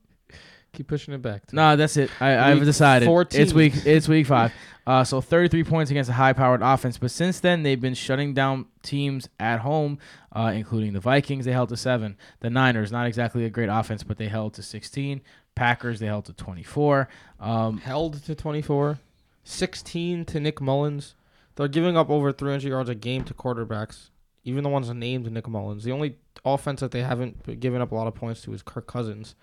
Keep 0.74 0.88
pushing 0.88 1.14
it 1.14 1.22
back. 1.22 1.50
no, 1.50 1.76
that's 1.76 1.96
it. 1.96 2.10
I, 2.20 2.50
I've 2.50 2.62
decided. 2.62 3.06
14. 3.06 3.40
It's 3.40 3.54
week. 3.54 3.72
It's 3.86 4.06
week 4.06 4.26
five. 4.26 4.52
Uh, 4.86 5.02
so 5.02 5.20
33 5.20 5.64
points 5.64 5.90
against 5.90 6.08
a 6.08 6.12
high-powered 6.12 6.62
offense. 6.62 6.96
But 6.96 7.10
since 7.10 7.40
then, 7.40 7.64
they've 7.64 7.80
been 7.80 7.94
shutting 7.94 8.34
down 8.34 8.66
teams 8.84 9.28
at 9.40 9.58
home, 9.58 9.98
uh, 10.30 10.52
including 10.54 10.92
the 10.92 11.00
Vikings. 11.00 11.44
They 11.44 11.50
held 11.50 11.70
to 11.70 11.76
seven. 11.76 12.16
The 12.38 12.50
Niners, 12.50 12.92
not 12.92 13.08
exactly 13.08 13.44
a 13.44 13.50
great 13.50 13.68
offense, 13.68 14.04
but 14.04 14.16
they 14.16 14.28
held 14.28 14.54
to 14.54 14.62
16. 14.62 15.22
Packers, 15.56 15.98
they 15.98 16.06
held 16.06 16.26
to 16.26 16.32
24. 16.32 17.08
Um, 17.40 17.78
held 17.78 18.22
to 18.22 18.34
24, 18.36 19.00
16 19.42 20.24
to 20.26 20.38
Nick 20.40 20.60
Mullens. 20.60 21.14
They're 21.56 21.66
giving 21.66 21.96
up 21.96 22.10
over 22.10 22.30
300 22.32 22.68
yards 22.68 22.88
a 22.88 22.94
game 22.94 23.24
to 23.24 23.34
quarterbacks, 23.34 24.10
even 24.44 24.62
the 24.62 24.68
ones 24.68 24.88
named 24.90 25.30
Nick 25.32 25.48
Mullens. 25.48 25.82
The 25.82 25.92
only 25.92 26.18
offense 26.44 26.80
that 26.80 26.92
they 26.92 27.02
haven't 27.02 27.58
given 27.58 27.80
up 27.80 27.90
a 27.90 27.94
lot 27.94 28.06
of 28.06 28.14
points 28.14 28.42
to 28.42 28.52
is 28.52 28.62
Kirk 28.62 28.86
Cousins, 28.86 29.34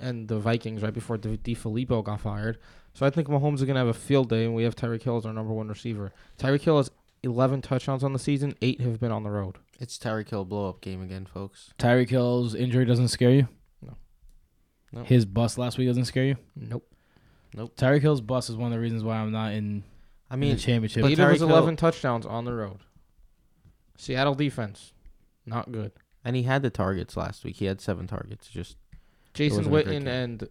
and 0.00 0.28
the 0.28 0.38
Vikings 0.38 0.82
right 0.82 0.92
before 0.92 1.16
De, 1.16 1.38
DeFilippo 1.38 2.04
got 2.04 2.20
fired. 2.20 2.58
So 2.92 3.06
I 3.06 3.10
think 3.10 3.28
Mahomes 3.28 3.56
is 3.56 3.64
gonna 3.64 3.78
have 3.78 3.88
a 3.88 3.94
field 3.94 4.28
day, 4.28 4.44
and 4.44 4.54
we 4.54 4.64
have 4.64 4.74
Tyreek 4.74 5.04
Hill 5.04 5.16
as 5.16 5.24
our 5.24 5.32
number 5.32 5.54
one 5.54 5.68
receiver. 5.68 6.12
Tyreek 6.38 6.62
Hill 6.62 6.78
has 6.78 6.90
11 7.22 7.62
touchdowns 7.62 8.02
on 8.02 8.12
the 8.12 8.18
season. 8.18 8.56
Eight 8.60 8.80
have 8.80 8.98
been 8.98 9.12
on 9.12 9.22
the 9.22 9.30
road. 9.30 9.58
It's 9.78 9.96
Tyreek 9.96 10.28
Hill 10.28 10.44
blow 10.44 10.68
up 10.68 10.80
game 10.80 11.00
again, 11.02 11.24
folks. 11.24 11.72
Tyreek 11.78 12.10
Hill's 12.10 12.54
injury 12.54 12.84
doesn't 12.84 13.08
scare 13.08 13.30
you. 13.30 13.48
No. 14.92 15.00
No. 15.00 15.04
His 15.06 15.24
bust 15.24 15.56
last 15.58 15.78
week 15.78 15.88
doesn't 15.88 16.04
scare 16.06 16.24
you. 16.24 16.36
Nope. 16.56 16.86
Nope. 17.54 17.74
Tyreek 17.76 18.00
Hill's 18.02 18.20
bust 18.20 18.50
is 18.50 18.56
one 18.56 18.72
of 18.72 18.76
the 18.76 18.80
reasons 18.80 19.02
why 19.04 19.16
I'm 19.16 19.32
not 19.32 19.52
in, 19.52 19.82
I 20.30 20.34
in 20.34 20.40
mean, 20.40 20.54
the 20.56 20.60
championship. 20.60 21.02
But 21.02 21.12
Eight 21.12 21.18
of 21.18 21.30
his 21.30 21.38
Tyreek 21.42 21.46
Hill- 21.46 21.56
11 21.56 21.76
touchdowns 21.76 22.26
on 22.26 22.44
the 22.44 22.52
road. 22.52 22.78
Seattle 23.96 24.34
defense, 24.34 24.92
not 25.46 25.70
good. 25.70 25.92
and 26.24 26.34
he 26.36 26.42
had 26.44 26.62
the 26.62 26.70
targets 26.70 27.16
last 27.16 27.44
week. 27.44 27.56
He 27.56 27.66
had 27.66 27.80
seven 27.80 28.06
targets. 28.06 28.48
Just 28.48 28.76
Jason 29.34 29.70
wasn't 29.70 29.76
a 29.76 30.00
great 30.00 30.02
Witten 30.02 30.06
and 30.08 30.48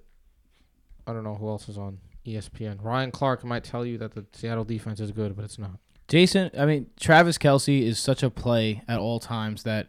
I 1.08 1.14
don't 1.14 1.24
know 1.24 1.36
who 1.36 1.48
else 1.50 1.68
is 1.68 1.78
on 1.78 1.98
ESPN. 2.26 2.84
Ryan 2.84 3.10
Clark 3.12 3.44
might 3.44 3.64
tell 3.64 3.86
you 3.86 3.98
that 3.98 4.14
the 4.14 4.26
Seattle 4.34 4.64
defense 4.66 5.00
is 5.00 5.12
good, 5.12 5.36
but 5.36 5.46
it's 5.46 5.58
not. 5.58 5.80
Jason, 6.08 6.52
I 6.58 6.66
mean, 6.66 6.88
Travis 7.00 7.38
Kelce 7.38 7.82
is 7.82 7.98
such 8.00 8.22
a 8.24 8.30
play 8.30 8.84
at 8.88 9.00
all 9.00 9.20
times 9.20 9.64
that 9.64 9.88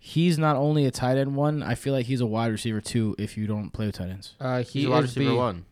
he's 0.00 0.38
not 0.38 0.56
only 0.56 0.86
a 0.86 0.90
tight 0.90 1.18
end 1.18 1.36
one, 1.36 1.62
I 1.62 1.76
feel 1.76 1.92
like 1.92 2.06
he's 2.06 2.20
a 2.20 2.26
wide 2.26 2.50
receiver 2.50 2.80
too 2.80 3.14
if 3.18 3.36
you 3.36 3.46
don't 3.46 3.70
play 3.70 3.86
with 3.86 3.96
tight 3.96 4.08
ends. 4.08 4.34
Uh, 4.40 4.62
he's 4.62 4.86
a 4.86 4.90
wide 4.90 5.04
is 5.04 5.14
receiver 5.14 5.30
the, 5.30 5.36
one. 5.36 5.66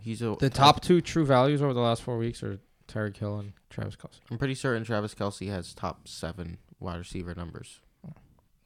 He's 0.00 0.22
a 0.22 0.36
the 0.38 0.48
top 0.48 0.80
two 0.80 1.00
true 1.02 1.26
values 1.26 1.60
over 1.60 1.74
the 1.74 1.80
last 1.80 2.02
four 2.02 2.16
weeks 2.16 2.42
are 2.42 2.58
Tyreek 2.88 3.16
Hill 3.16 3.38
and 3.38 3.52
Travis 3.68 3.96
Kelce. 3.96 4.20
I'm 4.30 4.38
pretty 4.38 4.54
certain 4.54 4.84
Travis 4.84 5.14
Kelce 5.14 5.48
has 5.48 5.74
top 5.74 6.08
seven 6.08 6.58
wide 6.80 6.98
receiver 6.98 7.34
numbers. 7.34 7.80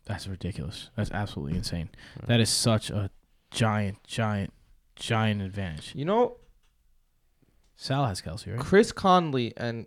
That's 0.04 0.28
ridiculous. 0.28 0.90
That's 0.94 1.10
absolutely 1.10 1.56
insane. 1.56 1.88
Yeah. 2.20 2.26
That 2.26 2.40
is 2.40 2.48
such 2.48 2.90
a 2.90 3.10
giant, 3.50 4.04
giant, 4.04 4.52
giant 4.94 5.42
advantage. 5.42 5.92
You 5.96 6.04
know, 6.04 6.36
Sal 7.74 8.06
has 8.06 8.22
Kelce, 8.22 8.52
right? 8.52 8.60
Chris 8.60 8.92
Conley 8.92 9.52
and 9.56 9.86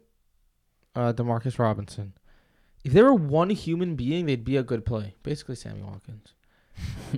uh, 0.93 1.13
Demarcus 1.13 1.57
Robinson. 1.57 2.13
If 2.83 2.93
they 2.93 3.03
were 3.03 3.13
one 3.13 3.49
human 3.49 3.95
being, 3.95 4.25
they'd 4.25 4.43
be 4.45 4.57
a 4.57 4.63
good 4.63 4.85
play. 4.85 5.15
Basically, 5.23 5.55
Sammy 5.55 5.81
Watkins. 5.81 6.33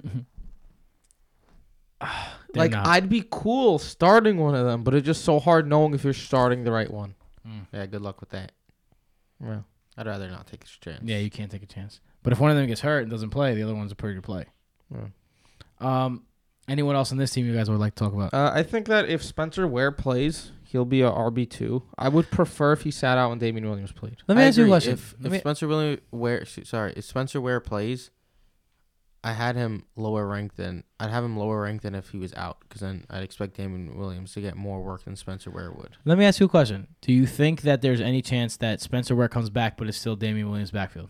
Like 2.53 2.71
not. 2.71 2.87
I'd 2.87 3.07
be 3.07 3.23
cool 3.31 3.79
starting 3.79 4.37
one 4.37 4.55
of 4.55 4.65
them, 4.65 4.83
but 4.83 4.93
it's 4.93 5.05
just 5.05 5.23
so 5.23 5.39
hard 5.39 5.67
knowing 5.67 5.93
if 5.93 6.03
you're 6.03 6.13
starting 6.13 6.63
the 6.63 6.71
right 6.71 6.91
one. 6.91 7.15
Mm. 7.47 7.67
Yeah, 7.71 7.85
good 7.85 8.01
luck 8.01 8.19
with 8.19 8.29
that. 8.31 8.51
Yeah. 9.41 9.59
I'd 9.97 10.07
rather 10.07 10.29
not 10.29 10.47
take 10.47 10.63
a 10.63 10.67
chance. 10.67 11.01
Yeah, 11.03 11.17
you 11.17 11.29
can't 11.29 11.49
take 11.51 11.63
a 11.63 11.67
chance. 11.67 12.01
But 12.23 12.33
if 12.33 12.39
one 12.39 12.51
of 12.51 12.57
them 12.57 12.67
gets 12.67 12.81
hurt 12.81 13.03
and 13.03 13.11
doesn't 13.11 13.29
play, 13.29 13.53
the 13.55 13.63
other 13.63 13.75
one's 13.75 13.91
a 13.91 13.95
pretty 13.95 14.15
good 14.15 14.23
play. 14.23 14.45
yeah. 14.93 15.07
Um, 15.79 16.23
anyone 16.67 16.95
else 16.95 17.11
on 17.11 17.17
this 17.17 17.31
team 17.31 17.45
you 17.45 17.55
guys 17.55 17.69
would 17.69 17.79
like 17.79 17.95
to 17.95 18.03
talk 18.03 18.13
about? 18.13 18.33
Uh, 18.33 18.51
I 18.53 18.63
think 18.63 18.87
that 18.87 19.07
if 19.09 19.23
Spencer 19.23 19.65
Ware 19.67 19.91
plays, 19.91 20.51
he'll 20.71 20.85
be 20.85 21.01
a 21.01 21.09
RB 21.11 21.49
two. 21.49 21.83
I 21.97 22.09
would 22.09 22.29
prefer 22.31 22.71
if 22.73 22.81
he 22.81 22.91
sat 22.91 23.17
out 23.17 23.29
when 23.29 23.39
Damien 23.39 23.67
Williams 23.69 23.91
played. 23.91 24.17
Let 24.27 24.37
me 24.37 24.43
I 24.43 24.47
ask 24.47 24.57
you 24.57 24.65
a 24.65 24.67
question. 24.67 24.93
If, 24.93 25.15
if 25.23 25.31
me- 25.31 25.39
Spencer 25.39 25.67
Ware, 25.67 25.97
Ware, 26.11 26.45
sorry, 26.45 26.93
if 26.95 27.05
Spencer 27.05 27.39
Ware 27.41 27.59
plays, 27.59 28.09
I 29.23 29.33
had 29.33 29.55
him 29.55 29.83
lower 29.95 30.25
ranked 30.27 30.57
than 30.57 30.83
I'd 30.99 31.11
have 31.11 31.23
him 31.23 31.37
lower 31.37 31.61
ranked 31.61 31.83
than 31.83 31.93
if 31.93 32.09
he 32.09 32.17
was 32.17 32.33
out 32.33 32.57
because 32.61 32.81
then 32.81 33.05
I'd 33.09 33.21
expect 33.23 33.55
Damon 33.55 33.95
Williams 33.97 34.33
to 34.33 34.41
get 34.41 34.55
more 34.55 34.81
work 34.81 35.03
than 35.05 35.15
Spencer 35.15 35.51
Ware 35.51 35.71
would. 35.71 35.97
Let 36.05 36.17
me 36.17 36.25
ask 36.25 36.39
you 36.39 36.47
a 36.47 36.49
question. 36.49 36.87
Do 37.01 37.13
you 37.13 37.27
think 37.27 37.61
that 37.61 37.81
there's 37.81 38.01
any 38.01 38.21
chance 38.23 38.57
that 38.57 38.81
Spencer 38.81 39.15
Ware 39.15 39.27
comes 39.29 39.49
back, 39.51 39.77
but 39.77 39.87
it's 39.87 39.97
still 39.97 40.15
Damien 40.15 40.49
Williams' 40.49 40.71
backfield? 40.71 41.09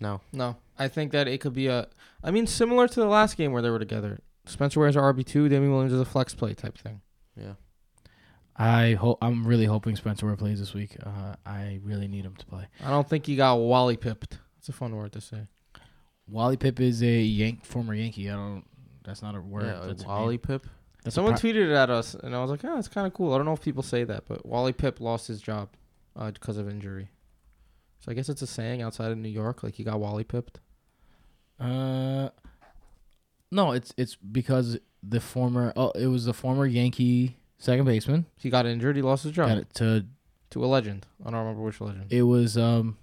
No, 0.00 0.20
No, 0.32 0.56
I 0.78 0.86
think 0.88 1.10
that 1.12 1.26
it 1.26 1.38
could 1.40 1.54
be 1.54 1.66
a. 1.68 1.88
I 2.22 2.30
mean, 2.30 2.46
similar 2.46 2.86
to 2.86 3.00
the 3.00 3.06
last 3.06 3.36
game 3.36 3.50
where 3.52 3.62
they 3.62 3.70
were 3.70 3.78
together. 3.80 4.20
Spencer 4.44 4.78
Ware's 4.80 4.94
a 4.96 5.00
RB 5.00 5.24
two. 5.26 5.48
Damien 5.48 5.72
Williams 5.72 5.92
is 5.92 6.00
a 6.00 6.04
flex 6.04 6.34
play 6.34 6.54
type 6.54 6.76
thing. 6.78 7.00
yeah, 7.36 7.54
I 8.58 8.94
hope. 8.94 9.18
I'm 9.22 9.46
really 9.46 9.66
hoping 9.66 9.94
Spencer 9.94 10.26
Ware 10.26 10.36
plays 10.36 10.58
this 10.58 10.74
week. 10.74 10.96
Uh, 11.04 11.34
I 11.46 11.78
really 11.84 12.08
need 12.08 12.24
him 12.24 12.34
to 12.36 12.46
play. 12.46 12.66
I 12.84 12.90
don't 12.90 13.08
think 13.08 13.26
he 13.26 13.36
got 13.36 13.54
Wally 13.56 13.96
pipped. 13.96 14.38
That's 14.56 14.68
a 14.68 14.72
fun 14.72 14.96
word 14.96 15.12
to 15.12 15.20
say. 15.20 15.46
Wally 16.28 16.56
Pipp 16.56 16.80
is 16.80 17.02
a 17.02 17.20
Yank 17.20 17.64
former 17.64 17.94
Yankee. 17.94 18.28
I 18.28 18.34
don't. 18.34 18.64
That's 19.04 19.22
not 19.22 19.34
a 19.34 19.40
word. 19.40 19.66
yeah. 19.66 19.86
that's 19.86 20.04
Wally 20.04 20.34
name. 20.34 20.38
Pip. 20.40 20.66
That's 21.04 21.14
Someone 21.14 21.34
pri- 21.34 21.52
tweeted 21.52 21.70
it 21.70 21.72
at 21.72 21.88
us, 21.88 22.14
and 22.14 22.34
I 22.34 22.40
was 22.40 22.50
like, 22.50 22.64
"Oh, 22.64 22.76
it's 22.78 22.88
kind 22.88 23.06
of 23.06 23.14
cool." 23.14 23.32
I 23.32 23.36
don't 23.36 23.46
know 23.46 23.52
if 23.52 23.62
people 23.62 23.82
say 23.82 24.04
that, 24.04 24.24
but 24.26 24.44
Wally 24.44 24.72
Pipp 24.72 25.00
lost 25.00 25.28
his 25.28 25.40
job 25.40 25.70
uh, 26.16 26.30
because 26.32 26.58
of 26.58 26.68
injury. 26.68 27.10
So 28.00 28.10
I 28.10 28.14
guess 28.14 28.28
it's 28.28 28.42
a 28.42 28.46
saying 28.46 28.82
outside 28.82 29.10
of 29.12 29.18
New 29.18 29.28
York, 29.28 29.62
like 29.62 29.74
he 29.74 29.84
got 29.84 30.00
Wally 30.00 30.24
pipped. 30.24 30.60
Uh, 31.58 32.28
no, 33.50 33.72
it's 33.72 33.94
it's 33.96 34.16
because 34.16 34.78
the 35.02 35.20
former. 35.20 35.72
Oh, 35.76 35.90
it 35.92 36.08
was 36.08 36.24
the 36.24 36.34
former 36.34 36.66
Yankee 36.66 37.38
second 37.58 37.84
baseman. 37.84 38.26
He 38.36 38.50
got 38.50 38.66
injured. 38.66 38.96
He 38.96 39.02
lost 39.02 39.24
his 39.24 39.32
job 39.32 39.48
Got 39.48 39.58
it 39.58 39.74
to. 39.74 40.06
to 40.50 40.64
a 40.64 40.66
legend. 40.66 41.06
I 41.24 41.30
don't 41.30 41.40
remember 41.40 41.62
which 41.62 41.80
legend. 41.80 42.06
It 42.10 42.22
was 42.22 42.56
um, 42.56 42.96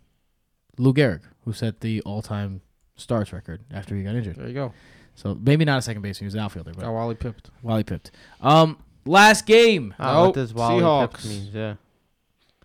Lou 0.78 0.94
Gehrig 0.94 1.22
who 1.44 1.54
set 1.54 1.82
the 1.82 2.02
all-time 2.02 2.62
starts 2.96 3.32
record 3.34 3.62
after 3.72 3.96
he 3.96 4.04
got 4.04 4.16
injured. 4.16 4.36
There 4.38 4.48
you 4.48 4.54
go. 4.54 4.74
So 5.16 5.36
maybe 5.40 5.64
not 5.64 5.78
a 5.80 5.82
second 5.82 6.02
baseman. 6.02 6.26
He 6.26 6.28
was 6.28 6.34
an 6.36 6.42
outfielder, 6.42 6.72
Got 6.74 6.92
Wally 6.92 7.16
pipped. 7.16 7.50
Wally 7.62 7.84
pipped. 7.84 8.12
Um, 8.42 8.78
last 9.06 9.46
game. 9.46 9.94
Ah, 10.00 10.14
Nope, 10.14 10.26
what 10.26 10.34
does 10.36 10.54
Wally 10.54 10.82
Seahawks. 10.82 11.12
Pip 11.22 11.26
means? 11.26 11.50
Yeah, 11.56 11.76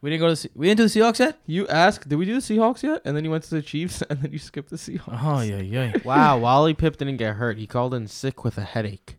We 0.03 0.11
didn't 0.11 0.21
go 0.21 0.29
to. 0.29 0.37
Se- 0.37 0.49
we 0.57 0.67
didn't 0.67 0.79
do 0.79 0.89
the 0.89 0.89
Seahawks 1.01 1.19
yet. 1.21 1.39
You 1.47 1.69
asked, 1.69 2.09
did 2.09 2.17
we 2.17 2.25
do 2.25 2.35
the 2.35 2.41
Seahawks 2.41 2.83
yet? 2.83 3.03
And 3.05 3.17
then 3.17 3.25
you 3.25 3.31
went 3.31 3.45
to 3.45 3.51
the 3.51 3.63
Chiefs, 3.63 4.03
and 4.11 4.21
then 4.21 4.33
you 4.33 4.39
skipped 4.41 4.71
the 4.71 4.77
Seahawks. 4.77 5.21
Oh 5.23 5.41
yeah, 5.43 5.59
yeah. 5.59 5.93
wow. 6.05 6.39
Wally 6.39 6.75
Pipp 6.75 6.97
didn't 6.97 7.19
get 7.19 7.35
hurt. 7.37 7.57
He 7.59 7.67
called 7.69 7.95
in 7.95 8.09
sick 8.09 8.43
with 8.43 8.59
a 8.59 8.63
headache. 8.65 9.19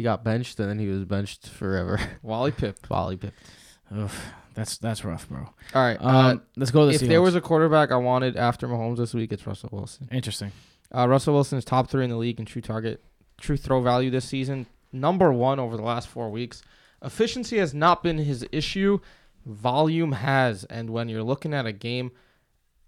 He 0.00 0.04
got 0.04 0.24
benched 0.24 0.58
and 0.58 0.66
then 0.70 0.78
he 0.78 0.86
was 0.86 1.04
benched 1.04 1.46
forever. 1.46 2.00
Wally 2.22 2.52
pipped. 2.52 2.88
Wally 2.88 3.18
Pipp. 3.18 3.32
That's 4.54 4.78
that's 4.78 5.04
rough, 5.04 5.28
bro. 5.28 5.40
All 5.74 5.82
right. 5.82 5.98
Um, 6.00 6.14
Uh, 6.16 6.36
let's 6.56 6.70
go 6.70 6.80
to 6.80 6.86
the 6.86 6.94
if 6.94 7.02
Seahawks. 7.02 7.08
there 7.08 7.20
was 7.22 7.34
a 7.34 7.40
quarterback 7.42 7.92
I 7.92 7.96
wanted 7.96 8.34
after 8.38 8.66
Mahomes 8.66 8.96
this 8.96 9.12
week, 9.12 9.30
it's 9.30 9.46
Russell 9.46 9.68
Wilson. 9.72 10.08
interesting. 10.10 10.52
Uh, 10.94 11.06
Russell 11.06 11.34
Wilson 11.34 11.58
is 11.58 11.66
top 11.66 11.90
three 11.90 12.02
in 12.04 12.08
the 12.10 12.16
league 12.16 12.40
in 12.40 12.46
true 12.46 12.62
target, 12.62 13.02
true 13.38 13.58
throw 13.58 13.82
value 13.82 14.10
this 14.10 14.24
season. 14.24 14.64
Number 14.90 15.30
one 15.32 15.60
over 15.60 15.76
the 15.76 15.82
last 15.82 16.08
four 16.08 16.30
weeks. 16.30 16.62
Efficiency 17.02 17.58
has 17.58 17.74
not 17.74 18.02
been 18.02 18.16
his 18.16 18.46
issue. 18.50 19.00
Volume 19.44 20.12
has. 20.12 20.64
And 20.64 20.88
when 20.88 21.10
you're 21.10 21.22
looking 21.22 21.52
at 21.52 21.66
a 21.66 21.72
game 21.72 22.10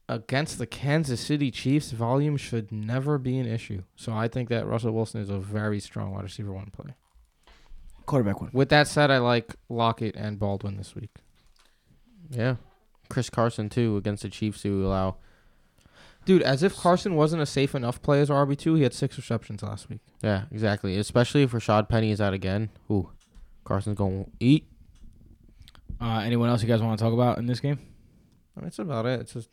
against 0.09 0.59
the 0.59 0.67
Kansas 0.67 1.21
City 1.21 1.51
Chiefs, 1.51 1.93
volume 1.93 2.37
should 2.37 2.73
never 2.73 3.19
be 3.19 3.39
an 3.39 3.47
issue. 3.47 3.83
So 3.97 4.13
I 4.13 4.29
think 4.29 4.49
that 4.49 4.67
Russell 4.67 4.93
Wilson 4.93 5.21
is 5.21 5.31
a 5.31 5.39
very 5.39 5.79
strong 5.81 6.13
wide 6.13 6.25
receiver 6.25 6.53
one 6.53 6.71
play. 6.73 6.95
Quarterback 8.07 8.41
one. 8.41 8.51
With 8.53 8.69
that 8.71 8.89
said, 8.89 9.11
I 9.11 9.19
like 9.19 9.55
Lockett 9.69 10.17
and 10.17 10.39
Baldwin 10.39 10.77
this 10.77 10.95
week. 10.95 11.11
Yeah. 12.31 12.57
Chris 13.09 13.31
Carson 13.31 13.69
too 13.69 13.97
against 13.97 14.23
the 14.23 14.29
Chiefs 14.29 14.63
who 14.63 14.85
allow 14.87 15.17
Dude, 16.25 16.43
as 16.43 16.63
if 16.63 16.77
Carson 16.77 17.17
wasn't 17.17 17.43
a 17.43 17.47
safe 17.47 17.75
enough 17.75 18.01
play 18.01 18.21
as 18.21 18.29
RB2, 18.31 18.77
he 18.77 18.83
had 18.85 18.95
six 18.95 19.17
receptions 19.17 19.63
last 19.63 19.91
week. 19.91 20.01
Yeah, 20.23 20.45
exactly. 20.53 20.97
Especially 20.97 21.43
if 21.43 21.51
Rashaad 21.51 21.89
Penny 21.89 22.13
is 22.13 22.21
out 22.21 22.33
again. 22.33 22.71
Ooh. 22.91 23.11
Carson's 23.65 23.99
going 23.99 24.25
to 24.25 24.31
eat. 24.39 24.69
Uh, 26.01 26.21
anyone 26.25 26.49
else 26.49 26.63
you 26.63 26.69
guys 26.69 26.81
want 26.81 26.99
to 26.99 27.05
talk 27.05 27.13
about 27.13 27.39
in 27.39 27.47
this 27.47 27.61
game? 27.61 27.79
I 28.57 28.61
mean, 28.61 28.67
that's 28.67 28.79
about 28.79 29.07
it. 29.07 29.21
It's 29.21 29.33
just 29.33 29.49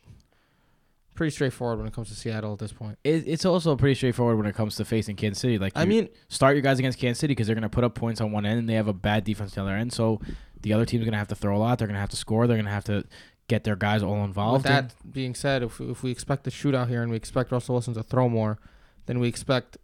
pretty 1.20 1.34
straightforward 1.34 1.76
when 1.76 1.86
it 1.86 1.92
comes 1.92 2.08
to 2.08 2.14
Seattle 2.14 2.54
at 2.54 2.58
this 2.58 2.72
point. 2.72 2.98
It, 3.04 3.24
it's 3.26 3.44
also 3.44 3.76
pretty 3.76 3.94
straightforward 3.94 4.38
when 4.38 4.46
it 4.46 4.54
comes 4.54 4.76
to 4.76 4.86
facing 4.86 5.16
Kansas 5.16 5.38
City. 5.38 5.58
Like, 5.58 5.74
I 5.76 5.84
mean, 5.84 6.08
start 6.30 6.54
your 6.54 6.62
guys 6.62 6.78
against 6.78 6.98
Kansas 6.98 7.18
City 7.18 7.32
because 7.32 7.46
they're 7.46 7.54
going 7.54 7.60
to 7.60 7.68
put 7.68 7.84
up 7.84 7.94
points 7.94 8.22
on 8.22 8.32
one 8.32 8.46
end 8.46 8.58
and 8.58 8.66
they 8.66 8.72
have 8.72 8.88
a 8.88 8.94
bad 8.94 9.24
defense 9.24 9.58
on 9.58 9.66
the 9.66 9.70
other 9.70 9.78
end. 9.78 9.92
So 9.92 10.18
the 10.62 10.72
other 10.72 10.86
team's 10.86 11.04
going 11.04 11.12
to 11.12 11.18
have 11.18 11.28
to 11.28 11.34
throw 11.34 11.54
a 11.54 11.58
lot. 11.58 11.78
They're 11.78 11.88
going 11.88 11.96
to 11.96 12.00
have 12.00 12.08
to 12.08 12.16
score. 12.16 12.46
They're 12.46 12.56
going 12.56 12.64
to 12.64 12.70
have 12.70 12.84
to 12.84 13.04
get 13.48 13.64
their 13.64 13.76
guys 13.76 14.02
all 14.02 14.14
with 14.14 14.28
involved. 14.28 14.64
that 14.64 14.94
being 15.12 15.34
said, 15.34 15.62
if, 15.62 15.78
if 15.78 16.02
we 16.02 16.10
expect 16.10 16.46
a 16.46 16.50
shootout 16.50 16.88
here 16.88 17.02
and 17.02 17.10
we 17.10 17.18
expect 17.18 17.52
Russell 17.52 17.74
Wilson 17.74 17.92
to 17.92 18.02
throw 18.02 18.30
more, 18.30 18.58
then 19.04 19.18
we 19.18 19.28
expect 19.28 19.76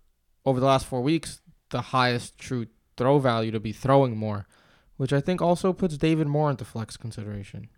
over 0.47 0.59
the 0.59 0.65
last 0.65 0.87
four 0.87 1.03
weeks 1.03 1.43
the 1.69 1.83
highest 1.83 2.39
true 2.39 2.67
throw 2.97 3.19
value 3.19 3.51
to 3.51 3.61
be 3.61 3.73
throwing 3.73 4.17
more, 4.17 4.47
which 4.97 5.13
I 5.13 5.21
think 5.21 5.43
also 5.43 5.75
puts 5.75 5.99
David 5.99 6.29
Moore 6.29 6.51
into 6.51 6.65
flex 6.65 6.97
consideration. 6.97 7.69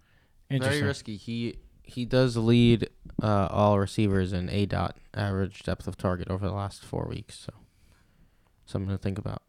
Very 0.49 0.81
risky. 0.81 1.17
He 1.17 1.57
he 1.89 2.05
does 2.05 2.37
lead 2.37 2.89
uh, 3.23 3.49
all 3.51 3.79
receivers 3.79 4.33
in 4.33 4.49
aDOT 4.49 4.93
average 5.15 5.63
depth 5.63 5.87
of 5.87 5.97
target 5.97 6.29
over 6.29 6.47
the 6.47 6.55
last 6.55 6.85
four 6.85 7.07
weeks. 7.09 7.39
So 7.39 7.53
something 8.67 8.91
to 8.91 8.99
think 8.99 9.19
about. 9.19 9.43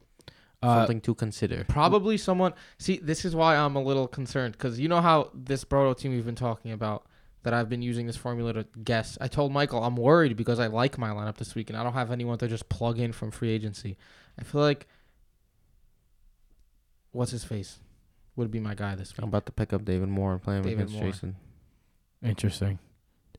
Uh, 0.62 0.80
something 0.80 1.02
to 1.02 1.16
consider. 1.16 1.64
Probably 1.68 2.18
someone. 2.18 2.54
See, 2.78 2.98
this 2.98 3.24
is 3.24 3.36
why 3.36 3.56
I'm 3.56 3.76
a 3.76 3.82
little 3.82 4.08
concerned 4.08 4.54
because 4.54 4.80
you 4.80 4.90
know 4.90 5.02
how 5.02 5.32
this 5.34 5.64
Brodo 5.64 5.98
team 5.98 6.12
we've 6.12 6.26
been 6.26 6.36
talking 6.36 6.72
about 6.72 7.06
that 7.44 7.54
I've 7.54 7.70
been 7.70 7.82
using 7.82 8.08
this 8.08 8.18
formula 8.18 8.54
to 8.54 8.66
guess. 8.84 9.18
I 9.22 9.28
told 9.28 9.54
Michael 9.54 9.84
I'm 9.84 9.96
worried 9.96 10.36
because 10.36 10.60
I 10.60 10.68
like 10.68 10.98
my 10.98 11.10
lineup 11.10 11.38
this 11.38 11.56
week 11.56 11.70
and 11.70 11.78
I 11.78 11.84
don't 11.84 11.94
have 11.94 12.12
anyone 12.12 12.38
to 12.40 12.48
just 12.48 12.68
plug 12.68 13.00
in 13.00 13.14
from 13.14 13.32
free 13.32 13.50
agency. 13.50 13.98
I 14.38 14.44
feel 14.44 14.62
like 14.62 14.88
what's 17.12 17.32
his 17.32 17.44
face 17.46 17.80
would 18.36 18.52
be 18.52 18.60
my 18.60 18.76
guy 18.76 18.96
this 18.96 19.14
week. 19.14 19.22
I'm 19.22 19.30
about 19.30 19.46
to 19.46 19.52
pick 19.52 19.72
up 19.72 19.86
David 19.86 20.10
Moore 20.10 20.34
and 20.34 20.42
play 20.42 20.58
him 20.58 20.64
David 20.64 20.80
against 20.80 20.94
Moore. 20.96 21.12
Jason. 21.12 21.36
Interesting. 22.24 22.80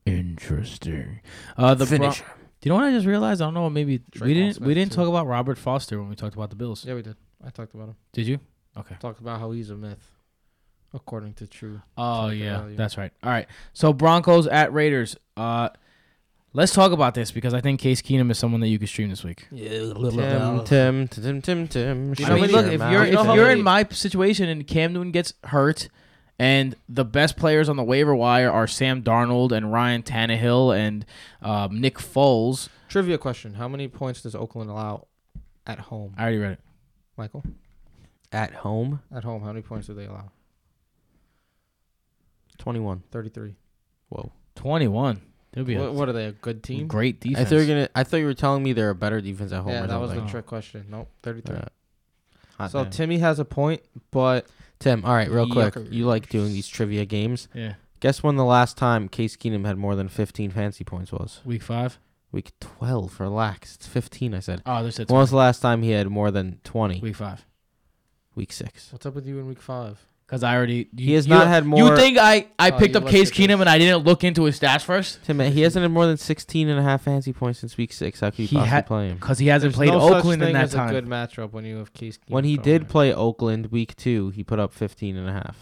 Interesting. 0.07 1.21
Uh, 1.57 1.75
the 1.75 1.87
Finish 1.87 2.21
Bron- 2.21 2.31
Do 2.61 2.69
you 2.69 2.71
know 2.71 2.77
what 2.77 2.85
I 2.85 2.93
just 2.93 3.07
realized? 3.07 3.43
I 3.43 3.47
don't 3.47 3.55
know. 3.55 3.69
Maybe 3.71 3.99
Tre'Quan 3.99 4.21
we 4.27 4.35
didn't 4.35 4.55
Smith, 4.55 4.67
we 4.67 4.75
didn't 4.75 4.93
too. 4.93 4.97
talk 4.97 5.09
about 5.09 5.27
Robert 5.27 5.59
Foster 5.59 5.99
when 5.99 6.09
we 6.09 6.15
talked 6.17 6.35
about 6.35 6.51
the 6.51 6.57
Bills. 6.57 6.85
Yeah, 6.85 6.95
we 6.95 7.03
did. 7.03 7.17
I 7.45 7.51
talked 7.51 7.75
about 7.75 7.89
him. 7.89 7.97
Did 8.13 8.27
you? 8.27 8.39
Okay. 8.77 8.97
Talked 9.01 9.21
about 9.21 9.41
how 9.41 9.51
he's 9.51 9.71
a 9.71 9.77
myth, 9.77 10.13
according 10.95 11.35
to 11.35 11.47
True. 11.47 11.83
Oh 11.99 12.31
Check 12.31 12.39
yeah, 12.39 12.59
out, 12.59 12.71
yeah. 12.71 12.77
that's 12.77 12.97
right. 12.97 13.13
All 13.23 13.31
right. 13.31 13.47
So 13.73 13.93
Broncos 13.93 14.47
at 14.47 14.73
Raiders. 14.73 15.17
Uh, 15.37 15.71
let's 16.53 16.73
talk 16.73 16.93
about 16.93 17.15
this 17.15 17.31
because 17.31 17.53
I 17.55 17.61
think 17.61 17.81
Case 17.81 18.01
Keenum 18.03 18.31
is 18.31 18.39
someone 18.39 18.61
that 18.61 18.69
you 18.69 18.79
could 18.79 18.89
stream 18.89 19.11
this 19.11 19.25
week. 19.25 19.47
Yeah, 19.51 19.93
Tim, 20.65 20.65
Tim, 20.65 21.09
Tim, 21.09 21.43
Tim, 21.43 21.69
Tim. 21.69 22.15
You 22.19 22.27
I 22.27 22.35
mean, 22.35 22.51
look, 22.51 22.67
if 22.67 22.73
you're 22.73 22.79
mouth. 22.79 23.07
You 23.07 23.13
know 23.15 23.31
if 23.31 23.37
you're 23.37 23.51
in 23.51 23.63
my 23.63 23.87
situation 23.91 24.49
and 24.49 24.67
Cam 24.67 24.93
Newton 24.93 25.13
gets 25.13 25.35
hurt, 25.45 25.89
and 26.41 26.75
the 26.89 27.05
best 27.05 27.37
players 27.37 27.69
on 27.69 27.77
the 27.77 27.85
waiver 27.85 28.15
wire 28.15 28.51
are 28.51 28.67
Sam 28.67 29.03
Darnold 29.03 29.53
and 29.53 29.71
Ryan 29.73 30.03
Tannehill 30.03 30.77
and 30.77 31.05
um, 31.43 31.81
Nick 31.81 31.99
Foles. 31.99 32.69
Trivia 32.89 33.19
question: 33.19 33.55
How 33.55 33.69
many 33.69 33.87
points 33.89 34.23
does 34.23 34.35
Oakland 34.35 34.71
allow 34.71 35.07
at 35.67 35.79
home? 35.79 36.15
I 36.17 36.23
already 36.23 36.39
read 36.39 36.53
it. 36.53 36.61
Michael, 37.17 37.45
at 38.33 38.53
home, 38.55 39.01
at 39.15 39.23
home, 39.25 39.43
how 39.43 39.49
many 39.49 39.61
points 39.63 39.87
do 39.87 39.95
they 39.95 40.07
allow? 40.07 40.31
twenty-one. 42.59 43.03
Thirty-three. 43.11 43.57
Whoa. 44.09 44.33
Twenty-one. 44.55 45.21
They'll 45.53 45.65
be 45.65 45.75
a 45.75 45.81
What, 45.81 45.95
what 45.95 46.09
are 46.09 46.13
they? 46.13 46.27
A 46.27 46.33
good 46.33 46.63
team? 46.63 46.87
great 46.87 47.17
I 47.25 47.29
defense. 47.29 47.49
thought 47.49 47.55
you 47.57 47.61
were 47.61 47.67
gonna. 47.67 47.89
I 47.95 48.05
thought 48.05 48.17
you 48.19 48.27
were 48.27 48.35
telling 48.35 48.63
me 48.63 48.73
they're 48.73 48.91
a 48.91 48.95
better 48.95 49.21
defense 49.21 49.53
at 49.53 49.61
home. 49.63 49.73
Yeah, 49.73 49.85
or 49.85 49.87
that 49.89 50.01
was 50.01 50.11
the 50.11 50.17
something. 50.17 50.31
trick 50.31 50.47
question. 50.47 50.87
Nope, 50.89 51.09
thirty-three. 51.23 51.57
Yeah. 51.57 51.65
Hot 52.59 52.71
So 52.71 52.83
damn. 52.85 52.91
Timmy 52.93 53.19
has 53.19 53.39
a 53.39 53.45
point, 53.45 53.83
but 54.11 54.47
Tim, 54.81 55.05
all 55.05 55.15
right, 55.15 55.31
real 55.31 55.47
quick. 55.49 55.75
Yuckers. 55.75 55.93
You 55.93 56.07
like 56.07 56.29
doing 56.29 56.49
these 56.53 56.67
trivia 56.67 57.05
games? 57.05 57.49
yeah. 57.55 57.75
Guess 58.01 58.23
when 58.23 58.37
the 58.37 58.47
last 58.47 58.79
time 58.79 59.11
Case 59.11 59.37
Keenum 59.37 59.67
had 59.67 59.77
more 59.77 59.95
than 59.95 60.09
15 60.09 60.51
fancy 60.53 60.85
points 60.85 61.13
was? 61.13 61.43
Week 61.45 61.63
five. 61.63 61.99
Week 62.33 62.51
12. 62.59 63.21
Relax. 63.21 63.75
It's 63.75 63.87
15, 63.87 64.33
I 64.33 64.41
said. 64.41 64.63
Oh, 64.65 64.81
there's 64.83 64.99
it. 64.99 65.11
When 65.11 65.21
was 65.21 65.29
the 65.29 65.37
last 65.37 65.61
time 65.61 65.83
he 65.83 65.91
had 65.91 66.09
more 66.09 66.31
than 66.31 66.61
20? 66.65 67.01
Week 67.01 67.15
five. 67.15 67.45
Week 68.35 68.53
6. 68.53 68.89
what's 68.93 69.05
up 69.05 69.15
with 69.15 69.27
you 69.27 69.39
in 69.39 69.47
week 69.47 69.61
five? 69.61 70.07
Because 70.31 70.45
I 70.45 70.55
already. 70.57 70.89
You, 70.97 71.07
He 71.07 71.13
has 71.15 71.27
you- 71.27 71.35
not 71.35 71.49
had 71.49 71.67
more. 71.67 71.81
You 71.81 71.97
think 71.97 72.17
I 72.17 72.47
I 72.57 72.71
Oh, 72.71 72.79
picked 72.79 72.95
up 72.95 73.03
looked 73.03 73.13
Case 73.17 73.33
Keenum 73.33 73.49
this. 73.49 73.61
and 73.63 73.69
I 73.69 73.79
didn't 73.79 74.05
look 74.05 74.23
into 74.23 74.45
his 74.45 74.61
stats 74.61 74.83
first? 74.83 75.19
Tim, 75.25 75.41
he 75.41 75.63
hasn't 75.63 75.83
had 75.83 75.91
more 75.91 76.07
than 76.07 76.19
16 76.19 76.69
and 76.69 76.79
a 76.79 76.83
half 76.85 77.03
fancy 77.03 77.33
points 77.33 77.59
since 77.59 77.77
week 77.77 77.93
6. 77.93 78.21
How 78.21 78.31
could 78.31 78.39
you 78.39 78.47
He 78.47 78.55
possibly 78.55 78.69
had- 78.71 78.87
play 78.87 79.09
him? 79.09 79.17
Because 79.17 79.41
he 79.41 79.49
hasn't 79.49 79.73
There's 79.75 79.77
played 79.89 79.91
no 79.99 80.07
such 80.09 80.19
Oakland 80.19 80.43
in 80.43 80.47
thing 80.47 80.55
that 80.55 80.63
as 80.67 80.73
time. 80.73 80.89
a 80.89 80.93
good 80.93 81.07
matchup 81.07 81.51
when 81.51 81.65
you 81.65 81.79
have 81.79 81.93
Case. 81.93 82.17
Keenum 82.19 82.31
When 82.33 82.45
he 82.45 82.57
did 82.57 82.83
there. 82.83 82.89
play 82.89 83.13
Oakland 83.13 83.73
week 83.73 83.97
2, 83.97 84.31
he 84.31 84.45
put 84.45 84.61
up 84.61 84.73
15 84.73 85.17
and 85.17 85.29
a 85.29 85.33
half. 85.33 85.57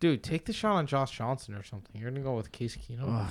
dude, 0.00 0.24
take 0.24 0.46
the 0.46 0.52
shot 0.52 0.72
on 0.74 0.86
Josh 0.88 1.16
Johnson 1.16 1.54
or 1.54 1.62
something. 1.62 2.00
You're 2.00 2.10
gonna 2.10 2.22
go 2.24 2.34
with 2.34 2.50
Case 2.50 2.76
Keenum. 2.76 3.20
Ugh. 3.22 3.30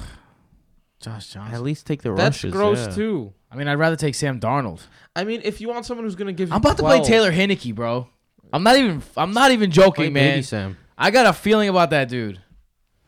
Josh 1.02 1.28
Johnson. 1.34 1.54
At 1.54 1.62
least 1.64 1.86
take 1.86 2.02
the 2.02 2.10
That's 2.14 2.38
rushes. 2.44 2.52
gross 2.54 2.80
yeah. 2.88 2.96
too. 2.96 3.34
I 3.52 3.56
mean, 3.56 3.68
I'd 3.68 3.76
rather 3.80 3.96
take 3.96 4.16
Sam 4.16 4.40
Darnold. 4.40 4.82
I 5.16 5.24
mean, 5.26 5.42
if 5.44 5.62
you 5.62 5.68
want 5.70 5.86
someone 5.86 6.06
who's 6.06 6.16
gonna 6.16 6.34
give, 6.34 6.50
you 6.50 6.56
I'm 6.56 6.62
about 6.62 6.78
to 6.78 6.84
play 6.84 7.02
Taylor 7.04 7.32
Heinicke, 7.32 7.76
bro. 7.76 8.08
I'm 8.54 8.64
not 8.64 8.78
even. 8.78 9.02
I'm 9.16 9.34
not 9.34 9.52
even 9.52 9.72
joking, 9.72 10.06
Play 10.06 10.10
man. 10.10 10.32
Baby 10.34 10.42
Sam. 10.44 10.78
I 10.98 11.12
got 11.12 11.26
a 11.26 11.34
feeling 11.34 11.70
about 11.70 11.92
that 11.92 12.10
dude, 12.10 12.42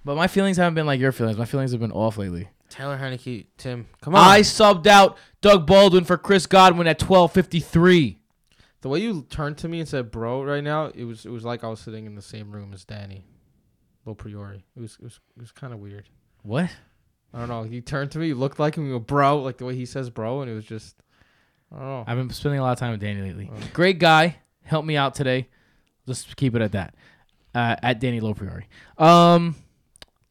but 0.05 0.15
my 0.15 0.27
feelings 0.27 0.57
haven't 0.57 0.75
been 0.75 0.85
like 0.85 0.99
your 0.99 1.11
feelings. 1.11 1.37
My 1.37 1.45
feelings 1.45 1.71
have 1.71 1.79
been 1.79 1.91
off 1.91 2.17
lately. 2.17 2.49
Taylor 2.69 2.97
Heinicke. 2.97 3.47
Tim, 3.57 3.87
come 4.01 4.15
on. 4.15 4.27
I 4.27 4.41
subbed 4.41 4.85
out 4.85 5.17
Doug 5.41 5.65
Baldwin 5.65 6.03
for 6.03 6.17
Chris 6.17 6.45
Godwin 6.45 6.87
at 6.87 6.99
12:53. 6.99 8.17
The 8.81 8.89
way 8.89 8.99
you 8.99 9.25
turned 9.29 9.57
to 9.59 9.67
me 9.67 9.79
and 9.79 9.89
said 9.89 10.11
"bro" 10.11 10.43
right 10.43 10.63
now, 10.63 10.87
it 10.87 11.03
was 11.03 11.25
it 11.25 11.31
was 11.31 11.43
like 11.43 11.63
I 11.63 11.67
was 11.67 11.79
sitting 11.79 12.05
in 12.05 12.15
the 12.15 12.21
same 12.21 12.51
room 12.51 12.71
as 12.73 12.85
Danny, 12.85 13.25
Lo 14.05 14.13
Priori. 14.13 14.63
It 14.75 14.79
was 14.79 14.97
it 14.99 15.03
was 15.03 15.19
it 15.35 15.41
was 15.41 15.51
kind 15.51 15.73
of 15.73 15.79
weird. 15.79 16.09
What? 16.43 16.69
I 17.33 17.39
don't 17.39 17.49
know. 17.49 17.63
You 17.63 17.81
turned 17.81 18.11
to 18.11 18.19
me, 18.19 18.27
you 18.27 18.35
looked 18.35 18.59
like 18.59 18.75
him, 18.75 18.85
you 18.87 18.93
go, 18.93 18.99
bro, 18.99 19.41
like 19.41 19.57
the 19.57 19.65
way 19.65 19.75
he 19.75 19.85
says 19.85 20.09
bro, 20.09 20.41
and 20.41 20.49
it 20.49 20.55
was 20.55 20.65
just, 20.65 20.95
I 21.71 21.77
don't 21.77 21.85
know. 21.85 22.03
I've 22.07 22.17
been 22.17 22.29
spending 22.31 22.59
a 22.59 22.63
lot 22.63 22.71
of 22.71 22.79
time 22.79 22.91
with 22.91 23.01
Danny 23.01 23.21
lately. 23.21 23.51
Oh. 23.53 23.59
Great 23.71 23.99
guy. 23.99 24.37
Helped 24.69 24.87
me 24.87 24.95
out 24.95 25.15
today. 25.15 25.47
Let's 26.05 26.31
keep 26.35 26.55
it 26.55 26.61
at 26.61 26.73
that. 26.73 26.93
Uh, 27.55 27.75
at 27.81 27.99
Danny 27.99 28.21
Lopriori. 28.21 28.65
Um, 29.03 29.55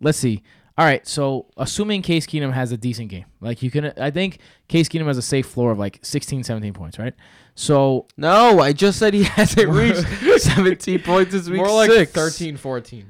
let's 0.00 0.16
see. 0.18 0.42
All 0.76 0.84
right. 0.84 1.04
So 1.08 1.46
assuming 1.56 2.02
Case 2.02 2.24
Keenum 2.24 2.52
has 2.52 2.70
a 2.70 2.76
decent 2.76 3.08
game, 3.08 3.24
like 3.40 3.62
you 3.64 3.70
can, 3.72 3.92
I 3.96 4.12
think 4.12 4.38
Case 4.68 4.88
Keenum 4.88 5.06
has 5.06 5.18
a 5.18 5.22
safe 5.22 5.46
floor 5.46 5.72
of 5.72 5.78
like 5.80 5.98
16, 6.02 6.44
17 6.44 6.72
points, 6.72 6.98
right? 7.00 7.14
So 7.56 8.06
No, 8.16 8.60
I 8.60 8.72
just 8.72 9.00
said 9.00 9.12
he 9.12 9.24
hasn't 9.24 9.68
reached 9.70 10.06
17 10.42 11.00
points 11.02 11.32
this 11.32 11.48
week 11.48 11.58
More 11.58 11.72
like 11.72 11.90
six. 11.90 12.12
13, 12.12 12.56
14. 12.56 13.06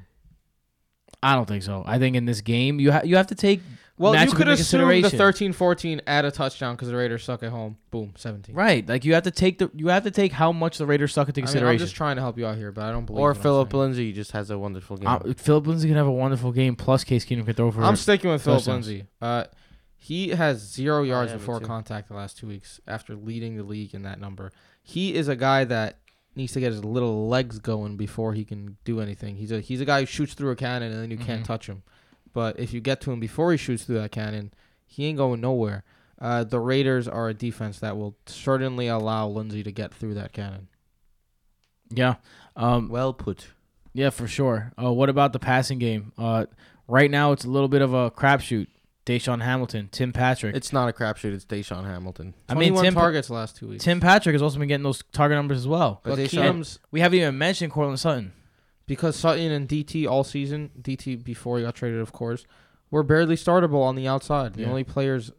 I 1.22 1.34
don't 1.34 1.46
think 1.46 1.62
so. 1.62 1.82
I 1.86 1.98
think 1.98 2.16
in 2.16 2.24
this 2.24 2.40
game 2.40 2.80
you 2.80 2.90
ha- 2.92 3.02
you 3.04 3.16
have 3.16 3.26
to 3.26 3.34
take 3.34 3.60
Well, 3.98 4.14
you 4.14 4.30
could 4.30 4.48
into 4.48 4.52
assume 4.52 4.80
the 4.82 4.86
consideration. 5.02 5.18
13, 5.18 5.52
14 5.52 6.00
add 6.06 6.24
a 6.24 6.30
touchdown 6.30 6.74
because 6.76 6.88
the 6.88 6.96
Raiders 6.96 7.24
suck 7.24 7.42
at 7.42 7.50
home. 7.50 7.76
Boom, 7.90 8.12
17. 8.16 8.54
right. 8.54 8.88
Like 8.88 9.04
you 9.04 9.14
have 9.14 9.24
to 9.24 9.30
take 9.30 9.58
the 9.58 9.70
you 9.74 9.88
have 9.88 10.04
to 10.04 10.10
take 10.10 10.32
how 10.32 10.52
much 10.52 10.78
the 10.78 10.86
Raiders 10.86 11.12
suck 11.12 11.28
into 11.28 11.40
I 11.40 11.42
mean, 11.42 11.48
I'm 11.48 11.52
consideration. 11.52 11.78
just 11.86 11.96
trying 11.96 12.16
to 12.16 12.22
help 12.22 12.38
you 12.38 12.46
out 12.46 12.56
here, 12.56 12.70
but 12.72 12.84
I 12.84 12.92
don't 12.92 13.04
believe 13.06 13.20
Or 13.20 13.34
Philip 13.34 13.72
saying. 13.72 13.80
Lindsay 13.82 14.12
just 14.12 14.30
has 14.32 14.50
a 14.50 14.58
wonderful 14.58 14.96
game. 14.96 15.08
uh, 15.08 15.18
Philip 15.36 15.66
Lindsay 15.66 15.88
can 15.88 15.96
have 15.96 16.06
a 16.06 16.12
wonderful 16.12 16.52
game. 16.52 16.76
Plus 16.76 17.02
Case 17.04 17.24
Keenum 17.24 17.44
can 17.44 17.54
throw 17.54 17.70
for. 17.70 17.82
I'm 17.82 17.96
sticking 17.96 18.30
with 18.30 18.42
Philip. 18.42 18.66
Lindsay. 18.66 19.04
Uh, 19.20 19.44
he 19.96 20.28
has 20.28 20.58
zero 20.60 21.02
yards 21.02 21.32
before 21.32 21.58
contact 21.60 22.08
the 22.08 22.14
last 22.14 22.38
two 22.38 22.46
weeks 22.46 22.80
after 22.86 23.14
leading 23.16 23.56
the 23.56 23.64
league 23.64 23.94
in 23.94 24.02
that 24.02 24.20
number. 24.20 24.52
He 24.82 25.14
is 25.14 25.26
a 25.28 25.34
guy 25.36 25.64
that 25.64 25.98
needs 26.36 26.52
to 26.52 26.60
get 26.60 26.70
his 26.70 26.84
little 26.84 27.28
legs 27.28 27.58
going 27.58 27.96
before 27.96 28.32
he 28.32 28.44
can 28.44 28.76
do 28.84 29.00
anything. 29.00 29.34
He's 29.34 29.50
a 29.50 29.60
he's 29.60 29.80
a 29.80 29.84
guy 29.84 30.00
who 30.00 30.06
shoots 30.06 30.34
through 30.34 30.50
a 30.52 30.56
cannon 30.56 30.92
and 30.92 31.02
then 31.02 31.10
you 31.10 31.16
can't 31.18 31.42
Mhm. 31.42 31.46
touch 31.46 31.66
him. 31.68 31.82
But 32.32 32.58
if 32.58 32.72
you 32.72 32.80
get 32.80 33.00
to 33.02 33.12
him 33.12 33.20
before 33.20 33.50
he 33.52 33.56
shoots 33.58 33.84
through 33.84 34.00
that 34.00 34.12
cannon, 34.12 34.52
he 34.86 35.06
ain't 35.06 35.18
going 35.18 35.40
nowhere. 35.40 35.84
Uh, 36.20 36.44
the 36.44 36.58
Raiders 36.60 37.06
are 37.06 37.28
a 37.28 37.34
defense 37.34 37.78
that 37.78 37.96
will 37.96 38.16
certainly 38.26 38.88
allow 38.88 39.28
Lindsay 39.28 39.62
to 39.62 39.70
get 39.72 39.94
through 39.94 40.14
that 40.14 40.32
cannon. 40.32 40.68
yeah. 41.90 42.16
Um. 42.56 42.88
well 42.88 43.12
put. 43.12 43.48
Yeah, 43.94 44.10
for 44.10 44.26
sure. 44.28 44.72
Uh, 44.80 44.92
what 44.92 45.08
about 45.08 45.32
the 45.32 45.38
passing 45.38 45.78
game? 45.78 46.12
Uh, 46.18 46.46
right 46.86 47.10
now 47.10 47.32
it's 47.32 47.44
a 47.44 47.48
little 47.48 47.68
bit 47.68 47.82
of 47.82 47.94
a 47.94 48.10
crapshoot. 48.10 48.66
DaeSean 49.06 49.42
Hamilton, 49.42 49.88
Tim 49.90 50.12
Patrick. 50.12 50.54
It's 50.54 50.70
not 50.70 50.86
a 50.88 50.92
crapshoot. 50.92 51.32
It's 51.32 51.46
DaeSean 51.46 51.84
Hamilton. 51.86 52.34
I 52.46 52.54
mean, 52.54 52.74
Tim, 52.76 52.92
targets 52.92 53.28
the 53.28 53.34
last 53.34 53.56
two 53.56 53.68
weeks. 53.68 53.82
Tim 53.82 54.00
Patrick 54.00 54.34
has 54.34 54.42
also 54.42 54.58
been 54.58 54.68
getting 54.68 54.84
those 54.84 55.02
target 55.12 55.36
numbers 55.36 55.56
as 55.56 55.66
well. 55.66 56.00
but 56.04 56.10
But 56.16 56.18
DaeSean- 56.18 56.78
We 56.90 57.00
haven't 57.00 57.18
even 57.18 57.38
mentioned 57.38 57.72
Courtland 57.72 57.98
Sutton. 57.98 58.32
Because 58.88 59.14
Sutton 59.14 59.52
and 59.52 59.68
DT 59.68 60.08
all 60.08 60.24
season, 60.24 60.70
DT 60.80 61.22
before 61.22 61.58
he 61.58 61.64
got 61.64 61.76
traded, 61.76 62.00
of 62.00 62.10
course, 62.10 62.44
were 62.90 63.04
barely 63.04 63.36
startable 63.36 63.82
on 63.82 63.94
the 63.94 64.08
outside. 64.08 64.54
The 64.54 64.62
Yeah. 64.62 64.68
only 64.70 64.82
players 64.82 65.30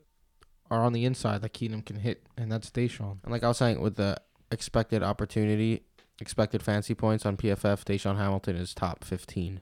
are 0.71 0.81
on 0.83 0.93
the 0.93 1.03
inside 1.03 1.41
that 1.41 1.53
Keenum 1.53 1.83
can 1.85 1.97
hit, 1.97 2.23
and 2.37 2.49
that's 2.51 2.69
DaeSean. 2.69 3.17
And 3.23 3.31
like 3.31 3.43
I 3.43 3.47
was 3.49 3.57
saying, 3.57 3.81
with 3.81 3.95
the 3.95 4.15
expected 4.51 5.03
opportunity, 5.03 5.81
expected 6.21 6.61
fancy 6.63 6.93
points 6.93 7.25
on 7.25 7.35
PFF, 7.37 7.83
DaeSean 7.83 8.17
Hamilton 8.17 8.55
is 8.55 8.73
top 8.73 9.03
15. 9.03 9.61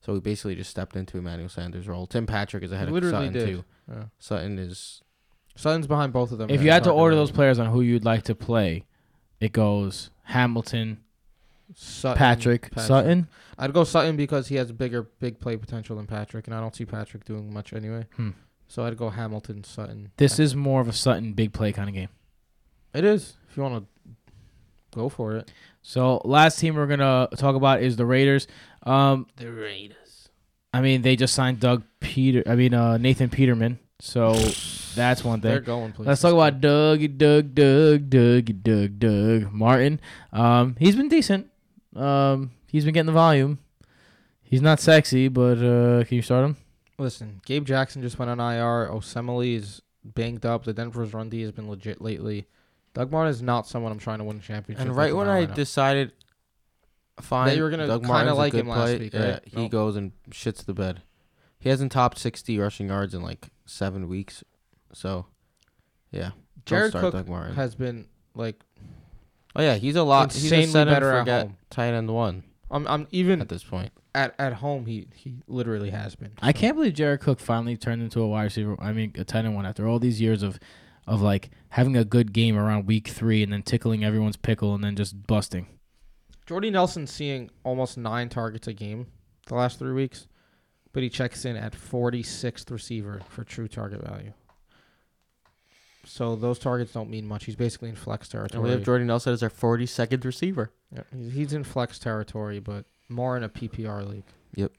So 0.00 0.14
he 0.14 0.20
basically 0.20 0.56
just 0.56 0.68
stepped 0.70 0.94
into 0.96 1.16
Emmanuel 1.16 1.48
Sanders' 1.48 1.88
role. 1.88 2.06
Tim 2.06 2.26
Patrick 2.26 2.64
is 2.64 2.72
ahead 2.72 2.88
of 2.88 2.94
literally 2.94 3.28
Sutton 3.28 3.32
did. 3.32 3.46
too. 3.46 3.64
Yeah. 3.88 4.04
Sutton 4.18 4.58
is 4.58 5.00
Sutton's 5.54 5.86
behind 5.86 6.12
both 6.12 6.32
of 6.32 6.38
them. 6.38 6.50
If 6.50 6.62
you 6.62 6.70
had 6.70 6.84
to 6.84 6.90
order 6.90 7.14
those 7.14 7.30
players 7.30 7.58
on 7.58 7.66
who 7.70 7.80
you'd 7.82 8.04
like 8.04 8.24
to 8.24 8.34
play, 8.34 8.84
it 9.40 9.52
goes 9.52 10.10
Hamilton, 10.24 10.98
Sutton, 11.74 12.18
Patrick, 12.18 12.70
Sutton. 12.76 13.28
I'd 13.58 13.72
go 13.72 13.84
Sutton 13.84 14.16
because 14.16 14.48
he 14.48 14.56
has 14.56 14.72
bigger 14.72 15.02
big 15.20 15.38
play 15.40 15.56
potential 15.56 15.96
than 15.96 16.06
Patrick, 16.06 16.46
and 16.46 16.54
I 16.54 16.60
don't 16.60 16.74
see 16.74 16.84
Patrick 16.84 17.24
doing 17.24 17.52
much 17.52 17.72
anyway. 17.72 18.06
Hmm. 18.16 18.30
So 18.68 18.84
I'd 18.84 18.96
go 18.96 19.10
Hamilton, 19.10 19.64
Sutton. 19.64 20.10
This 20.16 20.32
Patrick. 20.34 20.44
is 20.44 20.56
more 20.56 20.80
of 20.80 20.88
a 20.88 20.92
Sutton 20.92 21.32
big 21.34 21.52
play 21.52 21.72
kind 21.72 21.88
of 21.88 21.94
game. 21.94 22.08
it 22.94 23.04
is. 23.04 23.36
If 23.50 23.56
you 23.56 23.62
want 23.62 23.84
to 23.84 24.12
go 24.94 25.08
for 25.08 25.36
it, 25.36 25.50
So 25.82 26.20
last 26.24 26.58
team 26.58 26.74
we're 26.76 26.86
gonna 26.86 27.28
talk 27.36 27.54
about 27.56 27.82
is 27.82 27.96
the 27.96 28.06
Raiders. 28.06 28.46
Um, 28.84 29.26
the 29.36 29.50
Raiders. 29.52 30.28
I 30.74 30.80
mean 30.80 31.02
they 31.02 31.16
just 31.16 31.34
signed 31.34 31.60
Doug 31.60 31.82
Peter. 32.00 32.42
I 32.46 32.54
mean 32.56 32.72
uh, 32.74 32.96
Nathan 32.98 33.28
Peterman. 33.30 33.78
So 34.00 34.32
that's 34.96 35.22
one 35.22 35.40
thing. 35.40 35.50
they're 35.50 35.58
thing. 35.60 35.66
going. 35.66 35.92
Places. 35.92 36.06
Let's 36.08 36.22
talk 36.22 36.32
about 36.32 36.60
Doug, 36.60 37.18
Doug, 37.18 37.54
Doug, 37.54 38.10
Doug, 38.10 38.62
Doug, 38.62 38.98
Doug 38.98 39.52
Martin. 39.52 40.00
Um, 40.32 40.76
he's 40.78 40.96
been 40.96 41.08
decent. 41.08 41.48
Um, 41.94 42.50
he's 42.68 42.84
been 42.84 42.94
getting 42.94 43.06
the 43.06 43.12
volume. 43.12 43.58
He's 44.42 44.62
not 44.62 44.80
sexy, 44.80 45.28
but 45.28 45.58
uh, 45.58 46.04
can 46.04 46.16
you 46.16 46.22
start 46.22 46.44
him? 46.44 46.56
Listen, 46.98 47.40
Gabe 47.46 47.64
Jackson 47.64 48.02
just 48.02 48.18
went 48.18 48.30
on 48.30 48.38
IR. 48.38 48.88
Osemele 48.90 49.56
is 49.56 49.82
banged 50.04 50.44
up. 50.44 50.64
The 50.64 50.72
Denver's 50.72 51.14
run 51.14 51.28
D 51.28 51.40
has 51.42 51.52
been 51.52 51.68
legit 51.68 52.00
lately. 52.00 52.46
Doug 52.94 53.10
Martin 53.10 53.30
is 53.30 53.40
not 53.42 53.66
someone 53.66 53.90
I'm 53.92 53.98
trying 53.98 54.18
to 54.18 54.24
win 54.24 54.36
a 54.36 54.40
championship. 54.40 54.86
And 54.86 54.94
right 54.94 55.14
when 55.16 55.26
I 55.28 55.38
Carolina. 55.40 55.54
decided, 55.54 56.12
fine, 57.20 57.56
you 57.56 57.62
were 57.62 57.70
gonna 57.70 57.86
kinda 57.98 58.34
like 58.34 58.52
good 58.52 58.60
him 58.60 58.68
last 58.68 58.98
week, 58.98 59.14
yeah, 59.14 59.30
right? 59.32 59.42
he 59.46 59.62
No. 59.62 59.68
goes 59.68 59.96
and 59.96 60.12
shits 60.30 60.64
the 60.64 60.74
bed. 60.74 61.02
He 61.58 61.68
hasn't 61.70 61.92
topped 61.92 62.18
60 62.18 62.58
rushing 62.58 62.88
yards 62.88 63.14
in 63.14 63.22
like 63.22 63.48
seven 63.64 64.08
weeks. 64.08 64.44
So, 64.92 65.26
yeah. 66.10 66.30
Don't 66.30 66.92
Jared 66.92 66.92
Cook 66.92 67.26
Doug 67.26 67.54
has 67.54 67.74
been 67.74 68.06
like 68.34 68.62
oh, 69.56 69.62
yeah. 69.62 69.74
He's 69.76 69.96
a 69.96 70.02
lot. 70.02 70.32
He's 70.32 70.44
insanely 70.44 70.64
a 70.64 70.72
set 70.72 70.88
better 70.88 71.12
at 71.12 71.20
forget 71.20 71.42
home. 71.42 71.56
tight 71.70 71.92
end 71.94 72.10
one 72.10 72.44
I'm 72.72 72.88
I'm 72.88 73.06
even 73.10 73.40
at 73.40 73.48
this 73.48 73.62
point. 73.62 73.92
at 74.14 74.34
at 74.38 74.54
home 74.54 74.86
he 74.86 75.06
he 75.14 75.36
literally 75.46 75.90
has 75.90 76.16
been. 76.16 76.32
I 76.40 76.52
can't 76.52 76.74
believe 76.74 76.94
Jared 76.94 77.20
Cook 77.20 77.38
finally 77.38 77.76
turned 77.76 78.02
into 78.02 78.20
a 78.20 78.26
wide 78.26 78.44
receiver. 78.44 78.76
I 78.80 78.92
mean, 78.92 79.12
a 79.16 79.24
tight 79.24 79.44
end 79.44 79.54
one 79.54 79.66
after 79.66 79.86
all 79.86 79.98
these 79.98 80.20
years 80.20 80.42
of 80.42 80.58
of 81.06 81.20
like 81.20 81.50
having 81.70 81.96
a 81.96 82.04
good 82.04 82.32
game 82.32 82.56
around 82.56 82.86
week 82.86 83.08
three 83.08 83.42
and 83.42 83.52
then 83.52 83.62
tickling 83.62 84.02
everyone's 84.04 84.36
pickle 84.36 84.74
and 84.74 84.82
then 84.82 84.96
just 84.96 85.26
busting. 85.26 85.66
Jordy 86.46 86.70
Nelson 86.70 87.06
seeing 87.06 87.50
almost 87.62 87.98
nine 87.98 88.28
targets 88.28 88.66
a 88.66 88.72
game 88.72 89.06
the 89.46 89.54
last 89.54 89.78
three 89.78 89.92
weeks, 89.92 90.26
but 90.92 91.02
he 91.02 91.10
checks 91.10 91.44
in 91.44 91.56
at 91.56 91.72
46th 91.72 92.70
receiver 92.70 93.20
for 93.28 93.44
true 93.44 93.68
target 93.68 94.02
value. 94.04 94.32
So 96.04 96.36
those 96.36 96.58
targets 96.58 96.92
don't 96.92 97.10
mean 97.10 97.26
much. 97.26 97.44
He's 97.44 97.56
basically 97.56 97.88
in 97.88 97.94
flex 97.96 98.28
territory. 98.28 98.58
And 98.58 98.64
we 98.64 98.70
have 98.70 98.84
Jordan 98.84 99.06
Nelson 99.06 99.32
as 99.32 99.42
our 99.42 99.50
42nd 99.50 100.24
receiver. 100.24 100.72
Yeah, 100.94 101.02
he's, 101.16 101.32
he's 101.32 101.52
in 101.52 101.64
flex 101.64 101.98
territory, 101.98 102.58
but 102.58 102.84
more 103.08 103.36
in 103.36 103.44
a 103.44 103.48
PPR 103.48 104.08
league. 104.08 104.24
Yep. 104.56 104.72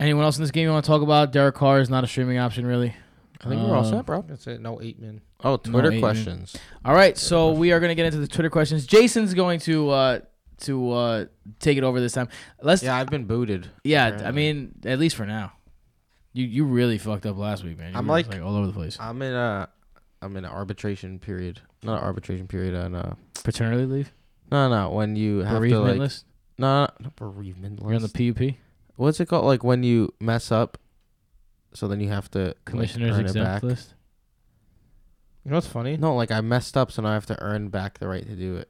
Anyone 0.00 0.24
else 0.24 0.36
in 0.36 0.42
this 0.42 0.50
game 0.50 0.64
you 0.64 0.70
want 0.70 0.84
to 0.84 0.90
talk 0.90 1.02
about? 1.02 1.32
Derek 1.32 1.54
Carr 1.54 1.80
is 1.80 1.90
not 1.90 2.04
a 2.04 2.06
streaming 2.06 2.38
option, 2.38 2.66
really. 2.66 2.94
I 3.40 3.48
think 3.48 3.62
we're 3.62 3.76
all 3.76 3.84
set, 3.84 4.04
bro. 4.04 4.24
That's 4.26 4.46
it. 4.48 4.60
No 4.60 4.80
eight 4.82 4.98
min. 5.00 5.20
Oh, 5.44 5.56
Twitter 5.56 5.92
eight, 5.92 6.00
questions. 6.00 6.56
All 6.84 6.94
right, 6.94 7.16
so 7.16 7.52
we 7.52 7.70
are 7.70 7.78
gonna 7.78 7.94
get 7.94 8.06
into 8.06 8.18
the 8.18 8.26
Twitter 8.26 8.50
questions. 8.50 8.84
Jason's 8.84 9.32
going 9.34 9.60
to 9.60 9.90
uh, 9.90 10.20
to 10.62 10.90
uh, 10.92 11.24
take 11.60 11.78
it 11.78 11.84
over 11.84 12.00
this 12.00 12.12
time. 12.12 12.28
Let's 12.60 12.82
Yeah, 12.82 12.96
I've 12.96 13.08
been 13.08 13.26
booted. 13.26 13.70
Yeah, 13.84 14.22
I 14.24 14.32
mean, 14.32 14.74
at 14.84 14.98
least 14.98 15.14
for 15.14 15.24
now. 15.24 15.52
You 16.32 16.46
you 16.46 16.64
really 16.64 16.98
fucked 16.98 17.26
up 17.26 17.36
last 17.38 17.62
week, 17.64 17.78
man. 17.78 17.92
You 17.92 17.98
I'm 17.98 18.06
were 18.08 18.20
just, 18.20 18.32
like- 18.32 18.42
all 18.42 18.56
over 18.56 18.66
the 18.66 18.72
place. 18.72 18.96
I'm 19.00 19.22
in 19.22 19.32
a, 19.34 19.68
I'm 20.22 20.36
in 20.36 20.44
an 20.44 20.50
arbitration 20.50 21.18
period. 21.18 21.60
Not 21.82 21.98
an 21.98 22.04
arbitration 22.04 22.46
period. 22.48 22.74
And 22.74 22.96
uh, 22.96 23.12
Paternity 23.44 23.84
leave, 23.86 24.12
no, 24.50 24.68
no. 24.68 24.90
When 24.90 25.14
you 25.16 25.38
have 25.40 25.62
to 25.62 25.78
like, 25.80 25.98
list. 25.98 26.24
no, 26.58 26.88
not 27.00 27.16
bereavement 27.16 27.80
You're 27.80 27.94
on 27.94 28.02
list. 28.02 28.14
the 28.14 28.32
PUP, 28.32 28.54
What's 28.96 29.20
it 29.20 29.26
called? 29.26 29.44
Like 29.44 29.62
when 29.62 29.82
you 29.84 30.12
mess 30.20 30.50
up, 30.50 30.76
so 31.72 31.86
then 31.86 32.00
you 32.00 32.08
have 32.08 32.30
to 32.32 32.38
like, 32.46 32.64
commissioners 32.64 33.14
earn 33.14 33.20
it 33.20 33.22
exempt 33.28 33.46
back. 33.46 33.62
list. 33.62 33.94
You 35.44 35.50
know 35.52 35.56
what's 35.58 35.66
funny? 35.68 35.96
No, 35.96 36.14
like 36.16 36.30
I 36.32 36.40
messed 36.40 36.76
up, 36.76 36.90
so 36.90 37.00
now 37.02 37.10
I 37.10 37.14
have 37.14 37.26
to 37.26 37.40
earn 37.42 37.68
back 37.68 37.98
the 37.98 38.08
right 38.08 38.26
to 38.26 38.34
do 38.34 38.56
it. 38.56 38.68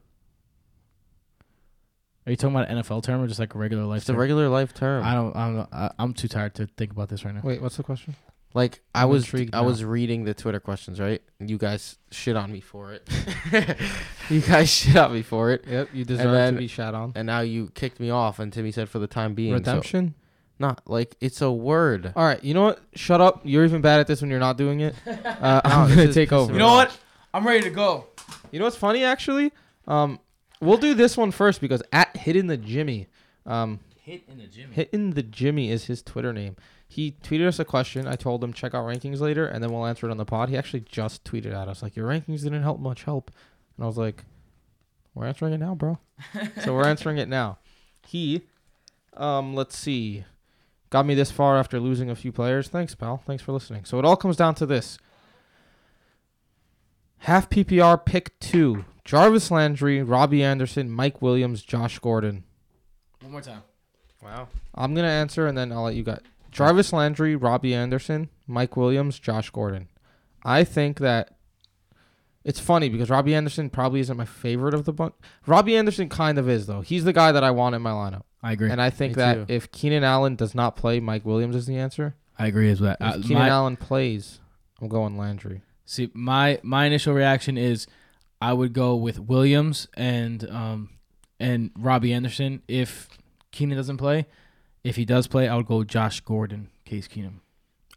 Are 2.27 2.31
you 2.31 2.37
talking 2.37 2.55
about 2.55 2.69
an 2.69 2.77
NFL 2.83 3.03
term 3.05 3.23
or 3.23 3.27
just 3.27 3.41
like 3.41 3.55
a 3.55 3.59
regular 3.59 3.85
life 3.85 4.03
It's 4.03 4.09
a 4.11 4.13
term? 4.13 4.21
regular 4.21 4.49
life 4.51 4.75
term. 4.75 5.03
I 5.03 5.15
don't. 5.15 5.35
I'm. 5.35 5.67
I'm 5.99 6.13
too 6.13 6.29
tired 6.29 6.55
to 6.57 6.67
think 6.77 6.91
about 6.93 7.09
this 7.09 7.25
right 7.25 7.35
now. 7.35 7.41
Wait, 7.43 7.63
what's 7.63 7.79
the 7.79 7.83
question? 7.83 8.15
Like 8.55 8.81
I 8.95 9.03
I'm 9.03 9.11
was, 9.11 9.33
I 9.35 9.45
now. 9.53 9.65
was 9.65 9.85
reading 9.85 10.25
the 10.25 10.35
Twitter 10.35 10.59
questions, 10.61 10.99
right? 10.99 11.21
And 11.39 11.51
you 11.51 11.59
guys 11.59 11.99
shit 12.11 12.35
on 12.37 12.51
me 12.51 12.61
for 12.61 12.93
it. 12.93 13.09
you 14.31 14.41
guys 14.41 14.71
shit 14.71 14.97
on 14.97 15.13
me 15.13 15.23
for 15.23 15.51
it, 15.53 15.65
Yep, 15.67 15.89
you 15.93 16.05
deserve 16.05 16.33
then- 16.33 16.55
to 16.55 16.59
be 16.59 16.67
shat 16.67 16.95
on. 16.95 17.13
and 17.15 17.27
now 17.27 17.41
you 17.41 17.71
kicked 17.75 18.01
me 18.01 18.11
off. 18.11 18.39
And 18.39 18.53
Timmy 18.53 18.73
said 18.73 18.89
for 18.89 18.99
the 18.99 19.07
time 19.07 19.35
being, 19.35 19.51
so, 19.53 19.59
Redemption. 19.59 20.15
not 20.59 20.81
like 20.87 21.15
it's 21.21 21.43
a 21.43 21.53
word. 21.53 22.13
All 22.17 22.25
right, 22.25 22.43
you 22.43 22.55
know 22.55 22.63
what? 22.65 22.81
Shut 22.95 23.21
up. 23.21 23.43
You're 23.45 23.65
even 23.65 23.81
bad 23.83 24.01
at 24.01 24.07
this 24.07 24.21
when 24.23 24.31
you're 24.31 24.41
not 24.41 24.57
doing 24.57 24.81
it. 24.81 24.95
Uh, 25.07 25.61
I'm 25.65 25.89
this 25.91 25.97
gonna 25.97 26.13
take 26.13 26.33
over. 26.33 26.53
You 26.53 26.59
know 26.59 26.73
what? 26.75 26.97
I'm 27.35 27.47
ready 27.47 27.63
to 27.63 27.71
go. 27.71 28.07
You 28.51 28.59
know 28.59 28.65
what's 28.65 28.77
funny 28.77 29.05
actually? 29.05 29.53
Um, 29.87 30.19
we'll 30.61 30.79
do 30.79 30.95
this 30.95 31.17
one 31.17 31.31
first 31.31 31.61
because 31.61 31.83
at 31.93 32.17
Hidden 32.17 32.47
the 32.49 32.57
Jimmy, 32.57 33.07
um, 33.47 33.79
Hit 34.03 34.23
in 34.29 34.39
the 34.39 34.47
gym. 34.47 34.73
Hidden 34.73 35.11
the 35.11 35.23
Jimmy 35.23 35.71
is 35.71 35.85
his 35.85 36.03
Twitter 36.03 36.33
name. 36.33 36.57
He 36.91 37.13
tweeted 37.23 37.47
us 37.47 37.59
a 37.59 37.65
question. 37.67 38.07
I 38.07 38.17
told 38.17 38.43
him 38.43 38.53
check 38.53 38.75
out 38.75 38.87
rankings 38.87 39.21
later, 39.21 39.47
and 39.47 39.63
then 39.63 39.71
we'll 39.71 39.87
answer 39.87 40.09
it 40.09 40.11
on 40.11 40.17
the 40.17 40.25
pod. 40.25 40.49
He 40.49 40.57
actually 40.57 40.81
just 40.81 41.23
tweeted 41.23 41.55
at 41.55 41.69
us 41.69 41.83
like 41.83 41.95
your 41.95 42.09
rankings 42.09 42.43
didn't 42.43 42.63
help 42.63 42.81
much 42.81 43.05
help, 43.05 43.31
and 43.77 43.85
I 43.85 43.87
was 43.87 43.99
like, 43.99 44.25
we're 45.15 45.27
answering 45.27 45.53
it 45.53 45.59
now, 45.59 45.75
bro. 45.75 45.99
so 46.65 46.75
we're 46.75 46.87
answering 46.87 47.19
it 47.19 47.29
now. 47.29 47.59
He, 48.07 48.43
um, 49.15 49.55
let's 49.55 49.77
see, 49.77 50.25
got 50.89 51.05
me 51.05 51.15
this 51.15 51.31
far 51.31 51.59
after 51.59 51.79
losing 51.79 52.09
a 52.09 52.17
few 52.17 52.33
players. 52.33 52.69
Thanks, 52.69 52.95
pal. 52.95 53.23
Thanks 53.27 53.43
for 53.43 53.53
listening. 53.53 53.85
So 53.85 53.99
it 53.99 54.07
all 54.07 54.17
comes 54.17 54.37
down 54.37 54.55
to 54.57 54.67
this. 54.67 54.99
Half 57.19 57.51
PPR 57.51 58.03
pick 58.03 58.39
two: 58.41 58.87
Jarvis 59.05 59.51
Landry, 59.51 60.03
Robbie 60.03 60.43
Anderson, 60.43 60.91
Mike 60.91 61.21
Williams, 61.21 61.63
Josh 61.63 61.99
Gordon. 61.99 62.45
One 63.21 63.33
more 63.33 63.41
time. 63.43 63.63
Wow. 64.23 64.49
I'm 64.75 64.95
gonna 64.95 65.09
answer 65.09 65.47
and 65.47 65.59
then 65.59 65.73
I'll 65.73 65.83
let 65.83 65.95
you 65.95 66.05
guys. 66.05 66.21
Jarvis 66.59 66.93
Landry, 66.93 67.37
Robbie 67.37 67.75
Anderson, 67.75 68.29
Mike 68.47 68.77
Williams, 68.77 69.19
Josh 69.19 69.51
Gordon. 69.51 69.89
I 70.45 70.65
think 70.65 70.99
that 70.99 71.37
it's 72.45 72.61
funny 72.61 72.89
because 72.89 73.11
Robbie 73.11 73.35
Anderson 73.35 73.71
probably 73.71 74.01
isn't 74.01 74.17
my 74.17 74.25
favorite 74.25 74.75
of 74.75 74.85
the 74.85 74.93
bunch. 74.93 75.15
Robbie 75.47 75.77
Anderson 75.77 76.09
kind 76.09 76.39
of 76.39 76.49
is 76.49 76.67
though. 76.67 76.81
He's 76.81 77.05
the 77.05 77.13
guy 77.13 77.33
that 77.33 77.45
I 77.45 77.51
want 77.51 77.75
in 77.75 77.83
my 77.83 77.91
lineup, 77.91 78.23
I 78.43 78.53
agree. 78.53 78.71
and 78.71 78.81
I 78.81 78.91
think 78.91 79.13
Me 79.17 79.23
that 79.23 79.35
too. 79.35 79.45
if 79.49 79.71
Keenan 79.73 80.05
Allen 80.05 80.35
does 80.37 80.55
not 80.55 80.77
play, 80.77 81.01
Mike 81.01 81.25
Williams 81.25 81.57
is 81.57 81.67
the 81.67 81.77
answer. 81.77 82.17
I 82.39 82.47
agree 82.47 82.71
as 82.71 82.81
well. 82.81 82.97
If 83.01 83.07
Uh, 83.07 83.13
Keenan 83.23 83.35
my, 83.43 83.49
Allen 83.49 83.77
plays, 83.77 84.41
I'm 84.81 84.89
going 84.89 85.17
Landry. 85.19 85.63
see, 85.85 86.11
my 86.15 86.59
my 86.63 86.87
initial 86.87 87.13
reaction 87.15 87.59
is 87.59 87.87
I 88.41 88.53
would 88.53 88.73
go 88.73 88.95
with 88.97 89.19
Williams 89.19 89.89
and 89.95 90.49
um 90.51 90.91
and 91.41 91.71
Robbie 91.77 92.13
Anderson 92.13 92.63
if 92.69 93.09
Keenan 93.53 93.77
doesn't 93.77 93.97
play. 93.99 94.27
If 94.85 94.97
he 94.97 95.05
does 95.05 95.27
play, 95.27 95.49
I 95.49 95.57
would 95.57 95.67
go 95.67 95.85
Josh 95.85 96.21
Gordon, 96.21 96.69
Case 96.85 97.09
Keenum. 97.09 97.41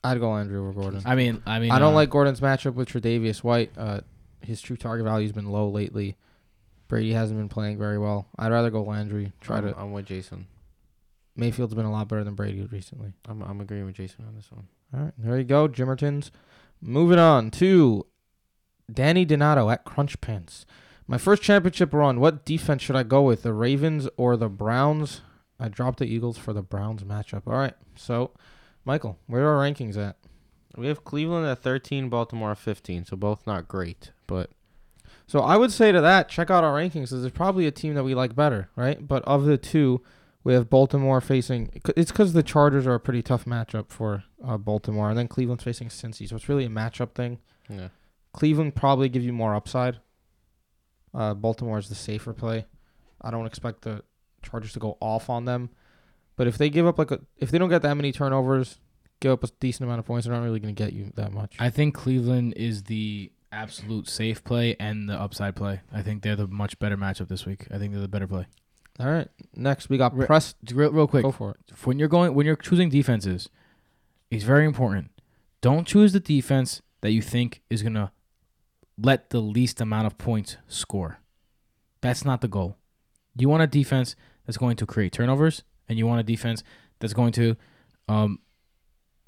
I'd 0.04 0.20
go 0.20 0.36
Andrew 0.36 0.62
over 0.62 0.74
Gordon. 0.74 1.02
I 1.06 1.16
mean, 1.16 1.44
I 1.46 1.60
mean, 1.60 1.72
I 1.72 1.80
don't 1.80 1.94
uh, 1.94 1.98
like 1.98 2.10
Gordon's 2.10 2.42
matchup 2.42 2.74
with 2.74 2.90
Tre'Davious 2.90 3.44
White. 3.44 3.72
Uh, 3.78 4.02
his 4.42 4.62
true 4.62 4.76
target 4.76 5.06
value 5.06 5.26
has 5.26 5.32
been 5.32 5.46
low 5.46 5.70
lately. 5.70 6.18
Brady 6.88 7.14
hasn't 7.14 7.40
been 7.40 7.50
playing 7.50 7.78
very 7.78 7.98
well. 7.98 8.28
I'd 8.38 8.52
rather 8.52 8.70
go 8.70 8.84
Landry. 8.84 9.32
Try 9.42 9.58
I'm, 9.58 9.64
to 9.64 9.80
I'm 9.80 9.92
with 9.92 10.06
Jason. 10.06 10.48
Mayfield's 11.36 11.74
been 11.74 11.86
a 11.86 11.92
lot 11.92 12.10
better 12.10 12.24
than 12.24 12.34
Brady 12.34 12.68
recently. 12.72 13.14
I'm 13.28 13.42
I'm 13.44 13.62
agreeing 13.62 13.86
with 13.86 13.96
Jason 13.96 14.26
on 14.28 14.36
this 14.36 14.52
one. 14.52 14.68
All 14.94 15.00
right, 15.06 15.14
there 15.18 15.38
you 15.38 15.44
go, 15.44 15.68
Jimmertons. 15.68 16.32
Moving 16.82 17.20
on 17.20 17.52
to 17.52 18.08
Danny 18.92 19.24
Donato 19.24 19.70
at 19.70 19.86
Crunch 19.86 20.20
Pants. 20.20 20.66
My 21.08 21.18
first 21.18 21.44
championship 21.44 21.94
run. 21.94 22.20
What 22.20 22.44
defense 22.44 22.82
should 22.82 22.96
I 22.96 23.04
go 23.04 23.22
with? 23.22 23.44
The 23.44 23.54
Ravens 23.54 24.10
or 24.18 24.36
the 24.36 24.50
Browns? 24.50 25.22
I 25.62 25.70
dropped 25.70 26.00
the 26.00 26.06
Eagles 26.06 26.38
for 26.38 26.54
the 26.54 26.64
Browns 26.64 27.04
matchup. 27.04 27.44
All 27.46 27.54
right, 27.54 27.76
so 27.96 28.32
Michael, 28.84 29.20
where 29.28 29.48
are 29.48 29.58
our 29.60 29.64
rankings 29.64 29.96
at? 29.96 30.18
We 30.76 30.88
have 30.88 31.04
Cleveland 31.04 31.46
at 31.46 31.60
13, 31.60 32.10
Baltimore 32.10 32.52
at 32.52 32.58
15, 32.58 33.06
so 33.06 33.16
both 33.16 33.46
not 33.46 33.68
great, 33.68 34.12
but 34.26 34.50
So 35.28 35.42
I 35.42 35.58
would 35.58 35.72
say 35.72 35.92
to 35.92 36.02
that, 36.02 36.30
check 36.30 36.50
out 36.50 36.64
our 36.64 36.74
rankings. 36.80 37.10
There's 37.12 37.32
probably 37.32 37.68
a 37.68 37.72
team 37.72 37.94
that 37.96 38.04
we 38.04 38.16
like 38.16 38.36
better, 38.36 38.70
right? 38.76 39.06
But 39.06 39.24
of 39.26 39.46
the 39.46 39.58
two, 39.58 40.02
we 40.44 40.54
have 40.54 40.70
Baltimore 40.70 41.22
facing. 41.22 41.70
It's 41.96 42.12
because 42.12 42.34
the 42.34 42.42
Chargers 42.42 42.88
are 42.88 42.96
a 42.96 43.00
pretty 43.00 43.22
tough 43.22 43.46
matchup 43.46 43.90
for 43.92 44.24
uh, 44.44 44.58
Baltimore, 44.58 45.10
and 45.10 45.18
then 45.18 45.28
Cleveland's 45.28 45.64
facing 45.64 45.90
Cincy. 45.90 46.28
So 46.28 46.36
it's 46.38 46.50
really 46.50 46.66
a 46.66 46.70
matchup 46.70 47.14
thing. 47.14 47.40
yeah. 47.70 47.90
Cleveland 48.34 48.76
probably 48.76 49.10
give 49.10 49.24
you 49.24 49.34
more 49.34 49.54
upside. 49.54 50.00
Uh, 51.14 51.34
Baltimore 51.34 51.78
is 51.78 51.90
the 51.90 51.96
safer 51.96 52.34
play. 52.34 52.66
I 53.22 53.30
don't 53.30 53.46
expect 53.46 53.82
the 53.82 54.04
Chargers 54.42 54.74
to 54.74 54.80
go 54.80 54.98
off 55.00 55.30
on 55.30 55.46
them, 55.46 55.70
but 56.36 56.48
if 56.48 56.58
they 56.58 56.70
give 56.70 56.86
up 56.88 56.98
like 56.98 57.12
a, 57.12 57.20
if 57.38 57.52
they 57.52 57.58
don't 57.58 57.70
get 57.70 57.82
that 57.84 57.96
many 57.96 58.12
turnovers, 58.12 58.80
give 59.20 59.32
up 59.32 59.44
a 59.44 59.48
decent 59.60 59.86
amount 59.86 60.00
of 60.00 60.06
points, 60.06 60.26
they're 60.26 60.36
not 60.36 60.44
really 60.44 60.60
going 60.60 60.74
to 60.76 60.84
get 60.84 60.94
you 60.94 61.12
that 61.16 61.32
much. 61.32 61.56
I 61.60 61.70
think 61.70 61.94
Cleveland 61.94 62.54
is 62.58 62.84
the 62.84 63.32
absolute 63.52 64.08
safe 64.10 64.44
play 64.44 64.76
and 64.80 65.08
the 65.10 65.14
upside 65.14 65.56
play. 65.56 65.82
I 65.94 66.02
think 66.02 66.24
they're 66.24 66.36
the 66.36 66.48
much 66.48 66.80
better 66.80 66.98
matchup 66.98 67.28
this 67.28 67.46
week. 67.46 67.68
I 67.72 67.78
think 67.78 67.92
they're 67.94 68.02
the 68.02 68.08
better 68.08 68.28
play. 68.28 68.48
All 69.00 69.08
right, 69.08 69.28
next 69.56 69.90
we 69.90 69.98
got 69.98 70.16
Re- 70.16 70.26
Press. 70.26 70.54
Real, 70.74 70.92
real 70.92 71.08
quick, 71.08 71.24
Go 71.24 71.32
for 71.32 71.52
it. 71.52 71.74
when 71.86 71.98
you're 71.98 72.08
going 72.10 72.34
when 72.36 72.46
you're 72.46 72.56
choosing 72.58 72.90
defenses, 72.90 73.50
it's 74.30 74.44
very 74.44 74.66
important. 74.66 75.12
Don't 75.62 75.88
choose 75.88 76.12
the 76.14 76.20
defense 76.20 76.82
that 77.02 77.12
you 77.12 77.22
think 77.22 77.62
is 77.70 77.84
gonna 77.84 78.12
let 78.98 79.30
the 79.30 79.40
least 79.40 79.80
amount 79.82 80.08
of 80.08 80.18
points 80.18 80.58
score. 80.68 81.20
That's 82.02 82.26
not 82.26 82.42
the 82.42 82.48
goal. 82.48 82.78
You 83.36 83.48
want 83.50 83.64
a 83.64 83.68
defense 83.68 84.16
that's 84.52 84.58
going 84.58 84.76
to 84.76 84.86
create 84.86 85.14
turnovers, 85.14 85.64
and 85.88 85.98
you 85.98 86.06
want 86.06 86.20
a 86.20 86.24
defense 86.24 86.62
that's 87.00 87.14
going 87.14 87.32
to 87.32 87.56
um, 88.10 88.40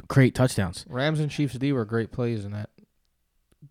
create 0.09 0.35
touchdowns. 0.35 0.85
Rams 0.89 1.21
and 1.21 1.31
Chiefs 1.31 1.53
D 1.55 1.71
were 1.71 1.85
great 1.85 2.11
plays 2.11 2.43
in 2.43 2.51
that 2.51 2.69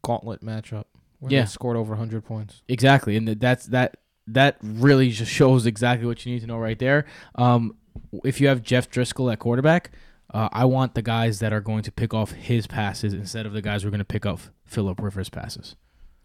gauntlet 0.03 0.40
matchup. 0.40 0.84
Where 1.18 1.30
Yeah. 1.30 1.40
they 1.42 1.46
scored 1.46 1.76
over 1.76 1.92
100 1.92 2.24
points. 2.24 2.62
Exactly, 2.68 3.16
and 3.16 3.28
that's 3.28 3.66
that. 3.66 3.98
That 4.28 4.57
really 4.62 5.11
just 5.11 5.30
shows 5.30 5.66
exactly 5.66 6.07
what 6.07 6.24
you 6.24 6.32
need 6.32 6.40
to 6.40 6.46
know 6.46 6.57
right 6.57 6.78
there. 6.78 7.05
Um, 7.34 7.76
if 8.24 8.40
you 8.40 8.46
have 8.48 8.62
Jeff 8.62 8.88
Driskel 8.88 9.30
at 9.32 9.40
quarterback, 9.40 9.90
uh, 10.32 10.48
I 10.53 10.64
want 10.64 10.94
the 10.94 11.03
guys 11.03 11.40
that 11.40 11.53
are 11.53 11.61
going 11.61 11.82
to 11.82 11.92
pick 11.92 12.14
off 12.14 12.30
his 12.32 12.66
passes 12.68 13.12
instead 13.12 13.44
of 13.46 13.53
the 13.53 13.61
guys 13.61 13.82
who 13.82 13.88
are 13.88 13.90
going 13.90 13.98
to 13.98 14.05
pick 14.05 14.24
off 14.24 14.50
Philip 14.64 15.00
Rivers' 15.03 15.28
passes. 15.28 15.74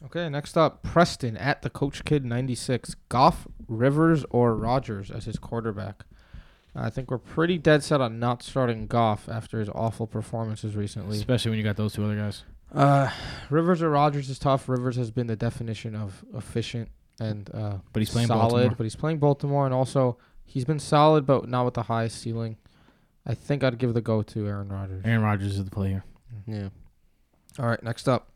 Okay, 0.05 0.29
next 0.29 0.57
up, 0.57 0.83
Preston 0.83 1.35
at 1.37 1.63
the 1.63 1.69
Coach 1.69 2.05
Kid 2.05 2.23
96. 2.23 2.95
Goff, 3.09 3.47
Rivers, 3.67 4.25
or 4.29 4.55
Rodgers 4.55 5.09
as 5.09 5.25
his 5.25 5.39
quarterback. 5.39 6.03
I 6.75 6.91
think 6.91 7.09
we're 7.09 7.17
pretty 7.17 7.57
dead 7.57 7.83
set 7.83 8.01
on 8.01 8.19
not 8.19 8.43
starting 8.43 8.85
Goff 8.85 9.27
after 9.27 9.59
his 9.59 9.69
awful 9.69 10.05
performances 10.05 10.75
recently. 10.75 11.17
Especially 11.17 11.49
when 11.49 11.57
you 11.57 11.63
got 11.63 11.75
those 11.75 11.93
two 11.93 12.03
other 12.05 12.15
guys. 12.15 12.43
Uh, 12.73 13.09
Rivers 13.49 13.81
or 13.81 13.89
Rodgers 13.89 14.29
is 14.29 14.37
tough. 14.37 14.69
Rivers 14.69 14.95
has 14.97 15.09
been 15.09 15.25
the 15.25 15.35
definition 15.35 15.95
of 15.95 16.23
efficient 16.35 16.89
and 17.19 17.49
uh, 17.53 17.77
But 17.93 18.01
he's 18.01 18.11
playing 18.11 18.27
solid. 18.27 18.51
Baltimore. 18.51 18.75
But 18.77 18.83
he's 18.83 18.95
playing 18.95 19.17
Baltimore, 19.17 19.65
and 19.65 19.73
also 19.73 20.19
he's 20.45 20.65
been 20.65 20.79
solid, 20.79 21.25
but 21.25 21.49
not 21.49 21.65
with 21.65 21.73
the 21.73 21.83
highest 21.83 22.21
ceiling. 22.21 22.57
I 23.25 23.33
think 23.33 23.63
I'd 23.63 23.79
give 23.79 23.95
the 23.95 24.01
go 24.01 24.21
to 24.21 24.47
Aaron 24.47 24.69
Rodgers. 24.69 25.03
Aaron 25.03 25.23
Rodgers 25.23 25.57
is 25.57 25.65
the 25.65 25.71
play 25.71 25.89
here. 25.89 26.03
Yeah. 26.45 26.69
All 27.57 27.65
right, 27.67 27.81
next 27.81 28.07
up, 28.07 28.29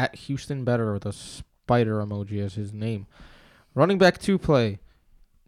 at 0.00 0.14
Houston 0.16 0.64
Better 0.64 0.92
with 0.94 1.04
a 1.06 1.12
spider 1.12 1.98
emoji 2.04 2.42
as 2.42 2.54
his 2.54 2.72
name. 2.72 3.06
Running 3.74 3.98
back 3.98 4.18
two 4.18 4.38
play. 4.38 4.78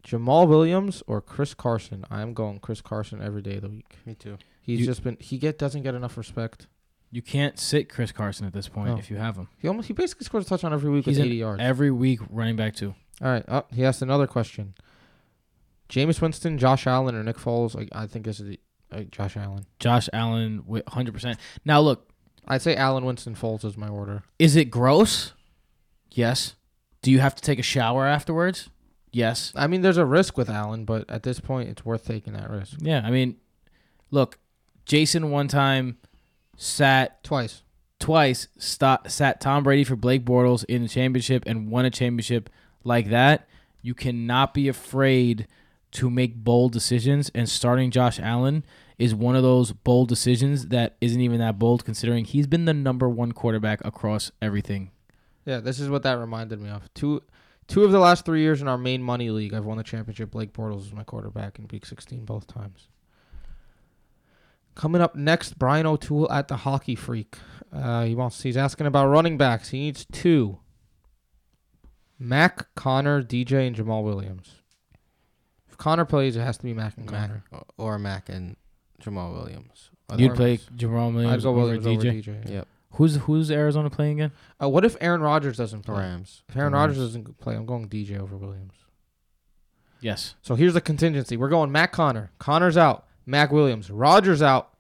Jamaal 0.05 0.49
Williams 0.49 1.03
or 1.07 1.21
Chris 1.21 1.55
Carson. 1.55 2.05
I 2.11 2.23
am 2.23 2.35
going 2.35 2.59
Chris 2.59 2.81
Carson 2.81 3.23
every 3.23 3.41
day 3.41 3.57
of 3.57 3.63
the 3.63 3.69
week. 3.71 3.97
Me 4.05 4.15
too. 4.15 4.37
He's 4.61 4.81
You- 4.81 4.87
just 4.87 5.03
been 5.03 5.17
he 5.21 5.39
get 5.39 5.59
doesn't 5.59 5.83
get 5.83 5.95
enough 5.95 6.17
respect. 6.17 6.67
You 7.11 7.23
can't 7.23 7.59
sit 7.59 7.89
Chris 7.89 8.11
Carson 8.13 8.47
at 8.47 8.53
this 8.53 8.69
point 8.69 8.89
No. 8.89 8.97
if 8.97 9.11
you 9.11 9.17
have 9.17 9.37
him. 9.37 9.49
He 9.59 9.69
almost 9.69 9.89
he 9.89 9.95
basically 9.95 10.25
scores 10.25 10.47
a 10.47 10.49
touchdown 10.49 10.73
every 10.73 10.91
week 10.91 11.05
He's 11.05 11.17
with 11.19 11.27
an 11.27 11.31
80 11.31 11.37
yards. 11.37 11.63
Every 11.63 11.91
week 11.91 12.21
running 12.31 12.57
back 12.57 12.75
two. 12.75 12.95
All 13.21 13.29
right. 13.29 13.45
Oh, 13.49 13.65
he 13.71 13.85
asked 13.85 14.03
another 14.03 14.27
question. 14.27 14.75
Jameis 15.89 16.21
Winston, 16.21 16.59
Josh 16.59 16.87
Allen, 16.87 17.15
or 17.15 17.23
Nick 17.23 17.37
Foles? 17.37 17.75
Like, 17.75 17.89
I 17.93 18.07
think 18.07 18.25
this 18.25 18.41
is 18.41 18.49
the, 18.49 18.61
uh, 18.91 19.03
Josh 19.11 19.37
Allen. 19.37 19.67
Josh 19.79 20.09
Allen 20.13 20.63
with 20.67 20.85
100%. 20.87 21.37
Now 21.67 21.81
look, 21.81 22.09
I'd 22.47 22.63
say 22.63 22.75
Allen, 22.77 23.05
Winston, 23.05 23.35
Foles 23.35 23.65
is 23.65 23.77
my 23.77 23.89
order. 23.89 24.23
is 24.39 24.57
it 24.57 24.67
gross? 24.67 25.33
Yes. 26.11 26.55
Do 27.03 27.11
you 27.11 27.21
have 27.21 27.35
to 27.35 27.43
take 27.43 27.59
a 27.59 27.63
shower 27.63 28.07
afterwards? 28.07 28.69
Yes. 29.13 29.53
I 29.55 29.67
mean, 29.67 29.83
there's 29.83 29.97
a 29.99 30.05
risk 30.05 30.37
with 30.37 30.49
Allen, 30.51 30.85
but 30.85 31.09
at 31.11 31.23
this 31.23 31.41
point, 31.41 31.69
it's 31.69 31.85
worth 31.85 32.07
taking 32.07 32.33
that 32.33 32.51
risk. 32.51 32.79
Yeah, 32.81 33.03
I 33.05 33.11
mean, 33.11 33.37
look, 34.11 34.39
Jason 34.87 35.31
one 35.31 35.49
time 35.49 35.99
sat 36.57 37.23
Twice. 37.25 37.63
twice 37.99 38.49
sta 38.59 38.99
sat 39.07 39.41
Tom 39.41 39.63
Brady 39.65 39.85
for 39.85 39.97
Blake 39.97 40.25
Bortles 40.25 40.65
in 40.67 40.83
the 40.83 40.89
championship 40.89 41.45
and 41.47 41.71
won 41.71 41.85
a 41.85 41.91
championship 41.91 42.51
like 42.85 43.09
that. 43.11 43.49
You 43.81 43.95
cannot 43.95 44.55
be 44.55 44.69
afraid 44.69 45.47
to 45.93 46.09
make 46.09 46.37
bold 46.37 46.73
decisions, 46.73 47.31
and 47.35 47.49
starting 47.49 47.91
Josh 47.91 48.19
Allen 48.19 48.65
is 49.03 49.17
one 49.17 49.35
of 49.35 49.43
those 49.43 49.73
bold 49.73 50.09
decisions 50.09 50.69
that 50.69 50.97
isn't 51.01 51.21
even 51.21 51.41
that 51.41 51.59
bold, 51.59 51.85
considering 51.85 52.25
he's 52.25 52.47
been 52.47 52.67
the 52.67 52.73
number 52.73 53.09
one 53.09 53.33
quarterback 53.33 53.85
across 53.85 54.31
everything. 54.41 54.93
Yeah, 55.45 55.59
this 55.59 55.81
is 55.81 55.91
what 55.91 56.05
that 56.05 56.21
reminded 56.21 56.61
me 56.61 56.71
of. 56.71 56.89
Two, 56.95 57.21
two 57.67 57.83
of 57.83 57.91
the 57.91 57.99
last 57.99 58.25
three 58.25 58.43
years 58.43 58.63
in 58.63 58.69
our 58.69 58.79
main 58.79 59.03
money 59.03 59.29
league, 59.31 59.55
I've 59.55 59.65
won 59.65 59.77
the 59.77 59.83
championship. 59.83 60.31
Blake 60.31 60.53
Bortles 60.53 60.77
was 60.77 60.93
my 60.93 61.03
quarterback 61.03 61.59
in 61.59 61.67
Week 61.73 61.85
16 61.85 62.25
both 62.25 62.47
times. 62.47 62.91
Coming 64.77 65.03
up 65.03 65.17
next, 65.17 65.59
Brian 65.59 65.85
O'Toole 65.85 66.31
at 66.31 66.47
the 66.47 66.59
Hockey 66.59 66.95
Freak. 66.95 67.39
Uh, 67.73 68.05
he 68.05 68.15
wants. 68.15 68.41
He's 68.41 68.57
asking 68.57 68.87
about 68.87 69.09
running 69.09 69.37
backs. 69.37 69.71
He 69.71 69.81
needs 69.81 70.07
two. 70.13 70.61
Mac, 72.21 72.73
Conner, 72.77 73.21
DJ, 73.21 73.67
and 73.67 73.75
Jamaal 73.75 74.05
Williams. 74.05 74.63
If 75.69 75.77
Conner 75.77 76.05
plays, 76.05 76.37
it 76.37 76.43
has 76.43 76.57
to 76.59 76.63
be 76.63 76.73
Mac 76.73 76.97
and 76.97 77.09
Conner. 77.09 77.43
Mac, 77.51 77.65
or 77.77 77.99
Mac 77.99 78.29
and 78.29 78.55
Jamaal 79.03 79.33
Williams. 79.35 79.91
You'd 80.17 80.33
Or- 80.33 80.35
play 80.35 80.61
Williams, 80.71 80.83
I'd 80.83 81.15
Williams 81.15 81.43
go 81.45 81.51
over 81.51 81.61
Williams 81.61 81.87
DJ. 81.87 81.91
over 81.97 82.39
DJ. 82.43 82.51
Yep. 82.51 82.69
Who's 82.97 83.17
who's 83.17 83.51
Arizona 83.51 83.89
playing 83.89 84.21
again? 84.21 84.33
Uh, 84.63 84.69
what 84.69 84.85
if 84.85 84.97
Aaron 85.01 85.23
Rodgers 85.23 85.57
doesn't 85.57 85.83
play? 85.83 85.99
Rams. 85.99 86.43
If 86.49 86.57
Aaron 86.57 86.73
The 86.73 86.79
Rodgers 86.79 86.99
doesn't 86.99 87.39
play, 87.41 87.55
I'm 87.57 87.65
going 87.65 87.89
DJ 87.89 88.19
over 88.19 88.37
Williams. 88.37 88.75
Yes. 90.01 90.35
So 90.43 90.57
here's 90.57 90.75
the 90.75 90.81
contingency. 90.81 91.37
We're 91.39 91.49
going 91.49 91.73
Mac 91.73 91.93
Conner. 91.93 92.33
Conner's 92.39 92.77
out. 92.77 93.07
Mac 93.25 93.51
Williams. 93.53 93.91
Rodgers 93.91 94.43
out. 94.43 94.71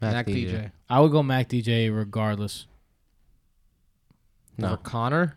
Mac, 0.00 0.12
Mac, 0.14 0.26
DJ. 0.26 0.50
DJ. 0.50 0.70
I 0.88 0.98
would 1.00 1.12
go 1.12 1.22
Mac 1.22 1.48
DJ 1.48 1.94
regardless. 1.94 2.66
No. 4.58 4.68
Over 4.68 4.76
Conner. 4.78 5.36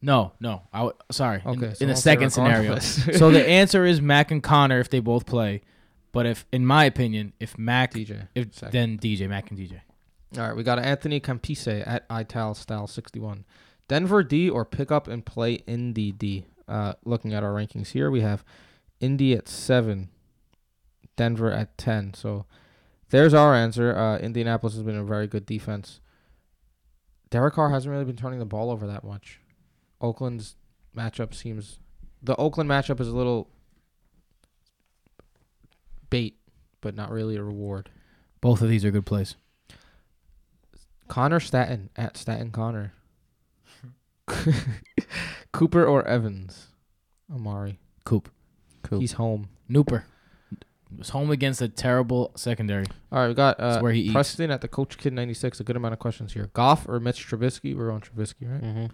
No, 0.00 0.32
no. 0.40 0.62
I 0.72 0.78
w- 0.78 0.96
sorry. 1.10 1.42
In- 1.44 1.50
Okay. 1.50 1.66
in, 1.68 1.74
so 1.76 1.86
the 1.86 1.96
second 1.96 2.30
scenario. 2.30 2.78
so 2.78 3.30
the 3.30 3.48
answer 3.48 3.84
is 3.84 4.00
Mac 4.00 4.30
and 4.30 4.42
Conner 4.42 4.80
if 4.80 4.90
they 4.90 5.00
both 5.00 5.26
play. 5.26 5.62
But 6.12 6.26
if, 6.26 6.44
in 6.52 6.66
my 6.66 6.84
opinion, 6.84 7.32
if 7.40 7.58
Mac, 7.58 7.94
DJ. 7.94 8.28
if 8.34 8.54
second. 8.54 8.72
then 8.72 8.98
DJ, 8.98 9.28
Mac 9.28 9.50
and 9.50 9.58
DJ. 9.58 9.80
All 10.36 10.46
right. 10.46 10.56
We 10.56 10.62
got 10.62 10.78
Anthony 10.78 11.20
Campise 11.20 11.82
at 11.86 12.04
ital 12.10 12.54
style 12.54 12.86
61. 12.86 13.44
Denver 13.88 14.22
D 14.22 14.48
or 14.48 14.64
pick 14.64 14.90
up 14.90 15.08
and 15.08 15.24
play 15.24 15.54
Indy 15.66 16.12
D. 16.12 16.46
Uh, 16.68 16.94
looking 17.04 17.34
at 17.34 17.42
our 17.42 17.50
rankings 17.50 17.88
here, 17.88 18.10
we 18.10 18.20
have 18.20 18.44
Indy 19.00 19.34
at 19.34 19.48
seven, 19.48 20.08
Denver 21.16 21.50
at 21.50 21.76
ten. 21.76 22.14
So 22.14 22.46
there's 23.10 23.34
our 23.34 23.54
answer. 23.54 23.94
Uh, 23.94 24.18
Indianapolis 24.18 24.74
has 24.74 24.82
been 24.82 24.96
a 24.96 25.04
very 25.04 25.26
good 25.26 25.44
defense. 25.44 26.00
Derek 27.30 27.54
Carr 27.54 27.70
hasn't 27.70 27.90
really 27.90 28.04
been 28.04 28.16
turning 28.16 28.38
the 28.38 28.46
ball 28.46 28.70
over 28.70 28.86
that 28.86 29.04
much. 29.04 29.40
Oakland's 30.00 30.56
matchup 30.96 31.34
seems 31.34 31.78
the 32.22 32.36
Oakland 32.36 32.70
matchup 32.70 33.00
is 33.00 33.08
a 33.08 33.16
little 33.16 33.50
bait, 36.12 36.36
but 36.82 36.94
not 36.94 37.10
really 37.10 37.36
a 37.36 37.42
reward. 37.42 37.88
Both 38.42 38.60
of 38.60 38.68
these 38.68 38.84
are 38.84 38.90
good 38.90 39.06
plays. 39.06 39.36
Connor 41.08 41.40
Staten 41.40 41.88
at 41.96 42.16
Staten 42.16 42.50
Connor. 42.50 42.92
Cooper 45.52 45.84
or 45.84 46.06
Evans? 46.06 46.68
Amari. 47.34 47.78
Coop. 48.04 48.30
Coop. 48.82 49.00
He's 49.00 49.14
home. 49.14 49.48
Nooper. 49.70 50.04
Was 50.98 51.08
home 51.08 51.30
against 51.30 51.62
a 51.62 51.68
terrible 51.68 52.32
secondary. 52.36 52.84
All 53.10 53.20
right, 53.20 53.28
we 53.28 53.34
got 53.34 53.58
uh, 53.58 53.70
That's 53.70 53.82
where 53.82 53.92
he 53.92 54.02
eats. 54.02 54.12
Preston 54.12 54.50
at 54.50 54.60
the 54.60 54.68
Coach 54.68 54.98
Kid 54.98 55.14
96. 55.14 55.60
A 55.60 55.64
good 55.64 55.76
amount 55.76 55.94
of 55.94 55.98
questions 55.98 56.34
here. 56.34 56.50
Goff 56.52 56.86
or 56.86 57.00
Mitch 57.00 57.26
Trubisky? 57.26 57.74
We're 57.74 57.90
on 57.90 58.02
Trubisky, 58.02 58.52
right? 58.52 58.62
Mm-hmm. 58.62 58.86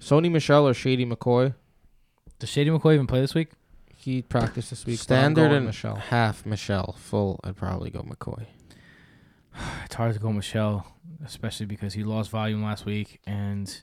Sony 0.00 0.30
Michel 0.30 0.66
or 0.66 0.72
Shady 0.72 1.04
McCoy? 1.04 1.54
Does 2.38 2.48
Shady 2.48 2.70
McCoy 2.70 2.94
even 2.94 3.06
play 3.06 3.20
this 3.20 3.34
week? 3.34 3.50
He 4.04 4.20
practiced 4.20 4.68
this 4.68 4.84
week. 4.84 4.98
but 4.98 5.02
Standard 5.02 5.50
and 5.50 5.64
Michel. 5.64 5.96
half 5.96 6.44
Michel. 6.44 6.94
Full, 6.98 7.40
I'd 7.42 7.56
probably 7.56 7.90
go 7.90 8.02
McCoy. 8.02 8.46
It's 9.86 9.94
hard 9.94 10.12
to 10.12 10.20
go 10.20 10.30
Michel, 10.32 10.86
especially 11.24 11.64
because 11.66 11.94
he 11.94 12.04
lost 12.04 12.30
volume 12.30 12.62
last 12.62 12.84
week 12.84 13.20
and 13.26 13.82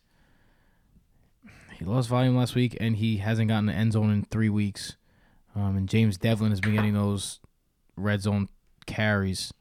he 1.73 1.85
lost 1.85 2.09
volume 2.09 2.35
last 2.35 2.53
week 2.53 2.77
and 2.79 2.97
he 2.97 3.17
hasn't 3.17 3.47
gotten 3.47 3.65
the 3.65 3.73
end 3.73 3.93
zone 3.93 4.11
in 4.11 4.23
three 4.25 4.49
weeks. 4.49 4.95
Um, 5.55 5.75
and 5.75 5.89
James 5.89 6.17
Develin 6.17 6.51
has 6.51 6.59
been 6.61 6.75
getting 6.75 6.93
those 6.93 7.39
red 7.95 8.21
zone 8.21 8.47
carries. 8.85 9.53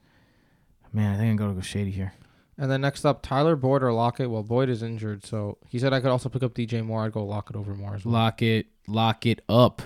Man, 0.92 1.14
I 1.14 1.16
think 1.16 1.30
I'm 1.30 1.36
gonna 1.36 1.54
go 1.54 1.60
Shady 1.60 1.90
here. 1.92 2.12
And 2.58 2.70
then 2.70 2.82
next 2.82 3.06
up, 3.06 3.22
Tyler 3.22 3.56
Boyd 3.56 3.82
or 3.82 3.92
Lockett. 3.92 4.30
Well, 4.30 4.42
Boyd 4.42 4.68
is 4.68 4.82
injured, 4.82 5.24
so 5.24 5.56
he 5.68 5.78
said 5.78 5.94
I 5.94 6.00
could 6.00 6.10
also 6.10 6.28
pick 6.28 6.42
up 6.42 6.52
DJ 6.52 6.84
Moore. 6.84 7.04
I'd 7.04 7.12
go 7.12 7.24
Lockett 7.24 7.56
over 7.56 7.74
Moore 7.74 7.94
as 7.94 8.04
well. 8.04 8.12
Lock 8.12 8.42
it, 8.42 8.66
lock 8.86 9.24
it 9.24 9.40
up. 9.48 9.80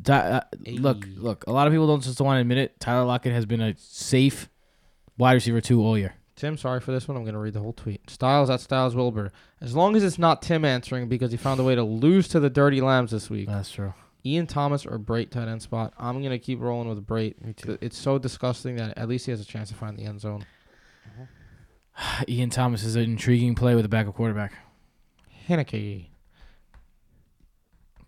Di- 0.00 0.18
uh, 0.18 0.40
Look, 0.66 1.06
look. 1.16 1.44
A 1.46 1.52
lot 1.52 1.66
of 1.66 1.72
people 1.72 1.86
don't 1.86 2.02
just 2.02 2.20
want 2.20 2.36
to 2.36 2.40
admit 2.40 2.58
it. 2.58 2.80
Tyler 2.80 3.04
Lockett 3.04 3.32
has 3.32 3.46
been 3.46 3.60
a 3.60 3.74
safe 3.76 4.48
wide 5.18 5.34
receiver 5.34 5.60
two 5.60 5.82
all 5.82 5.98
year. 5.98 6.14
Tim, 6.34 6.56
sorry 6.56 6.80
for 6.80 6.90
this 6.92 7.06
one. 7.06 7.16
I'm 7.16 7.24
going 7.24 7.34
to 7.34 7.40
read 7.40 7.52
the 7.52 7.60
whole 7.60 7.72
tweet. 7.74 8.08
Styles 8.10 8.50
at 8.50 8.60
Styles 8.60 8.96
Wilbur. 8.96 9.30
As 9.60 9.76
long 9.76 9.94
as 9.94 10.02
it's 10.02 10.18
not 10.18 10.42
Tim 10.42 10.64
answering 10.64 11.08
because 11.08 11.30
he 11.30 11.36
found 11.36 11.60
a 11.60 11.62
way 11.62 11.74
to 11.74 11.84
lose 11.84 12.26
to 12.28 12.40
the 12.40 12.50
Dirty 12.50 12.80
Lambs 12.80 13.10
this 13.12 13.30
week. 13.30 13.48
That's 13.48 13.70
true. 13.70 13.94
Ian 14.24 14.46
Thomas 14.46 14.86
or 14.86 14.98
Brate 14.98 15.30
tight 15.30 15.48
end 15.48 15.62
spot. 15.62 15.92
I'm 15.98 16.18
going 16.20 16.30
to 16.30 16.38
keep 16.38 16.60
rolling 16.60 16.88
with 16.88 17.06
Brate. 17.06 17.40
Me 17.44 17.52
too. 17.52 17.76
It's 17.80 17.98
so 17.98 18.18
disgusting 18.18 18.76
that 18.76 18.96
at 18.96 19.08
least 19.08 19.26
he 19.26 19.30
has 19.30 19.40
a 19.40 19.44
chance 19.44 19.68
to 19.68 19.74
find 19.74 19.96
the 19.96 20.04
end 20.04 20.20
zone. 20.20 20.44
Ian 22.28 22.50
Thomas 22.50 22.82
is 22.82 22.96
an 22.96 23.02
intriguing 23.02 23.54
play 23.54 23.74
with 23.74 23.84
a 23.84 23.88
backup 23.88 24.14
quarterback. 24.14 24.52
Heinicke. 25.48 26.06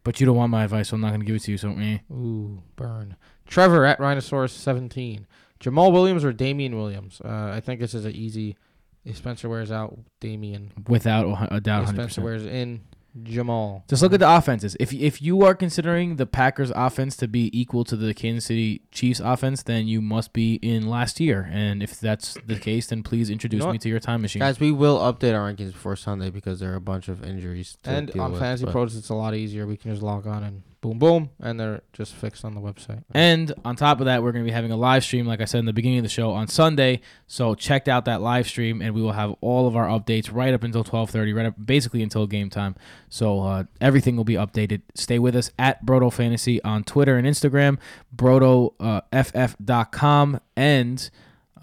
But 0.05 0.20
you 0.20 0.26
don't 0.26 0.36
want 0.36 0.50
my 0.50 0.64
advice, 0.64 0.88
so 0.90 0.94
I'm 0.96 1.00
not 1.00 1.11
gonna 1.12 1.24
give 1.24 1.36
it 1.36 1.42
to 1.42 1.50
you. 1.50 1.59
So, 1.59 1.70
eh. 1.78 1.98
Ooh, 2.12 2.62
burn. 2.76 3.16
Trevor 3.46 3.84
at 3.84 3.98
Rhinosaurus 3.98 4.50
17. 4.52 5.26
Jamaal 5.61 5.92
Williams 5.92 6.24
or 6.24 6.32
Damien 6.32 6.76
Williams? 6.76 7.20
Uh, 7.24 7.50
I 7.55 7.61
think 7.61 7.80
this 7.80 7.94
is 7.94 8.05
an 8.05 8.12
easy. 8.12 8.57
If 9.05 9.16
Spencer 9.18 9.48
Ware's 9.48 9.70
out, 9.72 9.98
Damien. 10.20 10.72
without 10.88 11.48
a 11.52 11.61
doubt, 11.61 11.82
If 11.84 11.88
Spencer 11.90 12.05
percent. 12.22 12.24
Ware's 12.24 12.46
in, 12.46 12.80
Jamaal. 13.23 13.87
Just 13.89 14.03
look 14.03 14.12
at 14.12 14.21
the 14.21 14.37
offenses. 14.37 14.77
If 14.81 14.93
if 14.93 15.23
you 15.23 15.43
are 15.43 15.55
considering 15.55 16.17
the 16.17 16.27
Packers 16.27 16.73
offense 16.75 17.17
to 17.19 17.29
be 17.29 17.49
equal 17.59 17.85
to 17.85 17.97
the 17.97 18.12
Kansas 18.12 18.47
City 18.47 18.83
Chiefs 18.91 19.21
offense, 19.21 19.62
then 19.62 19.87
you 19.87 20.01
must 20.01 20.33
be 20.33 20.55
in 20.57 20.89
last 20.89 21.21
year. 21.21 21.49
And 21.53 21.83
if 21.83 22.01
that's 22.01 22.37
the 22.47 22.59
case, 22.59 22.89
then 22.89 23.03
please 23.05 23.31
introduce 23.31 23.61
know 23.61 23.67
me 23.67 23.73
what? 23.73 23.81
to 23.83 23.89
your 23.89 24.01
time 24.01 24.23
machine. 24.23 24.41
Guys, 24.41 24.59
we 24.59 24.73
will 24.73 24.99
update 24.99 25.33
our 25.35 25.53
rankings 25.53 25.73
before 25.73 25.95
Sunday 25.95 26.31
because 26.31 26.59
there 26.59 26.73
are 26.73 26.77
a 26.77 26.81
bunch 26.81 27.09
of 27.09 27.25
injuries. 27.25 27.79
To 27.85 27.91
And 27.91 28.12
deal 28.12 28.23
on 28.23 28.33
with, 28.33 28.41
Fantasy 28.41 28.67
Pros, 28.67 28.97
it's 28.97 29.11
a 29.11 29.15
lot 29.15 29.35
easier. 29.35 29.67
We 29.67 29.77
can 29.77 29.93
just 29.93 30.03
log 30.03 30.27
on 30.27 30.43
and 30.43 30.62
boom, 30.85 30.99
boom, 30.99 31.30
and 31.41 31.59
they're 31.59 31.80
just 31.95 32.14
fixed 32.14 32.45
on 32.45 32.55
the 32.55 32.61
website. 32.61 33.03
And 33.14 33.55
on 33.64 33.74
top 33.74 34.01
of 34.01 34.07
that, 34.07 34.22
we're 34.22 34.32
going 34.32 34.45
to 34.45 34.49
be 34.49 34.53
having 34.53 34.70
a 34.70 34.76
live 34.76 35.03
stream, 35.03 35.26
like 35.26 35.41
I 35.41 35.47
said 35.47 35.61
in 35.61 35.64
the 35.64 35.72
beginning 35.72 35.97
of 35.99 36.03
the 36.03 36.11
show, 36.11 36.32
on 36.32 36.47
Sunday. 36.47 37.01
So 37.26 37.55
check 37.55 37.89
out 37.89 38.05
that 38.05 38.20
live 38.20 38.47
stream, 38.47 38.82
and 38.82 38.95
we 38.95 39.01
will 39.01 39.12
have 39.12 39.35
all 39.41 39.66
of 39.66 39.76
our 39.76 39.87
updates 39.87 40.30
right 40.30 40.53
up 40.53 40.62
until 40.62 40.85
twelve 40.85 41.09
thirty, 41.09 41.32
right 41.32 41.47
up 41.47 41.55
basically 41.64 42.03
until 42.03 42.26
game 42.26 42.51
time. 42.51 42.76
So 43.09 43.41
uh, 43.41 43.64
everything 43.80 44.16
will 44.16 44.24
be 44.24 44.35
updated. 44.35 44.82
Stay 44.95 45.18
with 45.18 45.35
us 45.35 45.51
at 45.59 45.87
Brodo 45.87 46.12
Fantasy 46.12 46.62
on 46.62 46.85
Twitter 46.85 47.16
and 47.16 47.26
Instagram, 47.26 47.78
BrodoFF.com, 48.14 50.41
and 50.55 51.11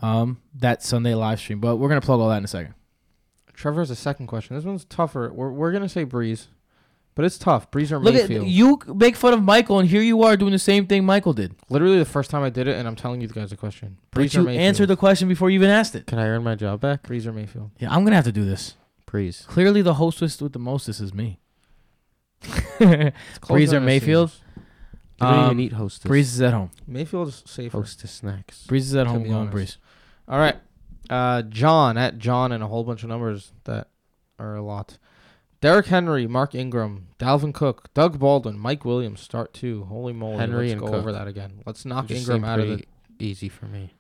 um, 0.02 0.42
that 0.56 0.82
Sunday 0.82 1.14
live 1.14 1.40
stream. 1.40 1.60
But 1.60 1.76
we're 1.76 1.90
gonna 1.90 2.02
plug 2.02 2.20
all 2.20 2.30
that 2.30 2.38
in 2.38 2.46
a 2.46 2.48
second. 2.48 2.74
Trevor 3.54 3.82
has 3.82 3.92
a 3.92 3.96
second 3.96 4.26
question. 4.26 4.56
This 4.56 4.66
one's 4.66 4.86
tougher. 4.86 5.32
We're, 5.32 5.52
we're 5.52 5.72
going 5.72 5.84
to 5.84 5.90
say 5.90 6.04
Brees, 6.04 6.48
but 7.16 7.26
it's 7.26 7.38
tough. 7.38 7.70
Brees 7.72 7.92
or 7.92 8.00
Look 8.00 8.14
Mayfield. 8.14 8.44
at 8.46 8.50
you 8.50 8.80
make 8.88 9.16
fun 9.16 9.34
of 9.34 9.44
Michael, 9.44 9.80
and 9.80 9.90
here 9.90 10.02
you 10.02 10.24
are 10.24 10.36
doing 10.38 10.52
the 10.52 10.60
same 10.60 10.88
thing 10.88 11.06
Michael 11.06 11.34
did. 11.34 11.56
Literally 11.70 11.98
the 12.00 12.06
first 12.06 12.30
time 12.32 12.44
I 12.44 12.50
did 12.50 12.68
it, 12.68 12.78
and 12.78 12.88
I'm 12.88 12.96
telling 12.96 13.22
you 13.22 13.28
guys 13.28 13.52
a 13.52 13.58
question. 13.58 13.98
But 14.12 14.22
Brees 14.22 14.36
or 14.36 14.40
you 14.40 14.46
Mayfield? 14.46 14.64
answered 14.64 14.86
the 14.88 14.96
question 14.98 15.28
before 15.28 15.50
you 15.50 15.56
even 15.56 15.70
asked 15.70 15.96
it. 15.96 16.08
Can 16.08 16.20
I 16.20 16.28
earn 16.28 16.44
my 16.44 16.56
job 16.56 16.80
back? 16.82 17.04
Brees 17.04 17.26
or 17.26 17.34
Mayfield? 17.34 17.72
Yeah, 17.80 17.92
I'm 17.94 18.04
gonna 18.04 18.16
have 18.16 18.26
to 18.26 18.32
do 18.32 18.46
this. 18.46 18.76
Brees. 19.08 19.46
Clearly, 19.48 19.82
the 19.82 19.96
hostess 19.96 20.42
with 20.42 20.54
the 20.54 20.60
mostest 20.60 21.02
is 21.02 21.14
me. 21.14 21.40
It's 22.44 23.40
Brees 23.40 23.74
or 23.74 23.80
Mayfield? 23.80 24.32
seems. 24.32 24.42
You 25.22 25.28
don't 25.28 25.34
Um, 25.38 25.46
even 25.46 25.60
eat 25.60 25.74
hostess. 25.74 26.10
Brees 26.10 26.20
is 26.22 26.42
at 26.42 26.54
home. 26.54 26.72
Mayfield 26.88 27.28
is 27.28 27.44
safer. 27.46 27.78
Hostess 27.78 28.10
snacks. 28.12 28.66
Brees 28.68 28.80
is 28.80 28.96
at 28.96 29.06
home. 29.06 29.22
be 29.24 29.30
Going 29.30 29.50
honest. 29.50 29.78
Brees. 30.28 30.34
All 30.34 30.40
right. 30.40 30.56
Uh, 31.10 31.44
John 31.44 31.98
at 31.98 32.18
John 32.18 32.52
and 32.52 32.64
a 32.64 32.68
whole 32.68 32.84
bunch 32.84 33.04
of 33.04 33.10
numbers 33.10 33.52
that 33.66 33.90
are 34.40 34.56
a 34.56 34.64
lot. 34.64 34.98
Derrick 35.62 35.86
Henry, 35.86 36.26
Mark 36.28 36.56
Ingram, 36.56 37.08
Dalvin 37.20 37.54
Cook, 37.54 37.94
Doug 37.94 38.18
Baldwin, 38.20 38.58
Mike 38.58 38.84
Williams 38.84 39.22
start 39.22 39.54
two. 39.54 39.86
Holy 39.86 40.12
moly! 40.12 40.38
Henry 40.38 40.68
let's 40.68 40.72
and 40.74 40.82
go 40.82 40.88
Cook. 40.88 40.96
over 40.96 41.12
that 41.12 41.28
again. 41.28 41.62
Let's 41.66 41.86
knock 41.86 42.08
Just 42.08 42.22
Ingram 42.22 42.44
out 42.44 42.60
of 42.60 42.68
the 42.68 42.86
easy 43.20 43.48
for 43.48 43.66
me. 43.68 43.94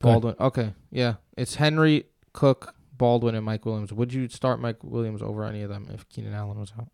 Go 0.00 0.08
ahead. 0.10 0.22
Baldwin. 0.22 0.34
Okay, 0.40 0.74
yeah, 0.92 1.14
it's 1.36 1.56
Henry, 1.56 2.04
Cook, 2.32 2.74
Baldwin, 2.96 3.34
and 3.34 3.44
Mike 3.44 3.66
Williams. 3.66 3.92
Would 3.92 4.12
you 4.14 4.28
start 4.28 4.60
Mike 4.60 4.82
Williams 4.84 5.22
over 5.22 5.44
any 5.44 5.62
of 5.62 5.68
them 5.70 5.88
if 5.92 6.08
Keenan 6.08 6.34
Allen 6.34 6.58
was 6.60 6.72
out? 6.78 6.88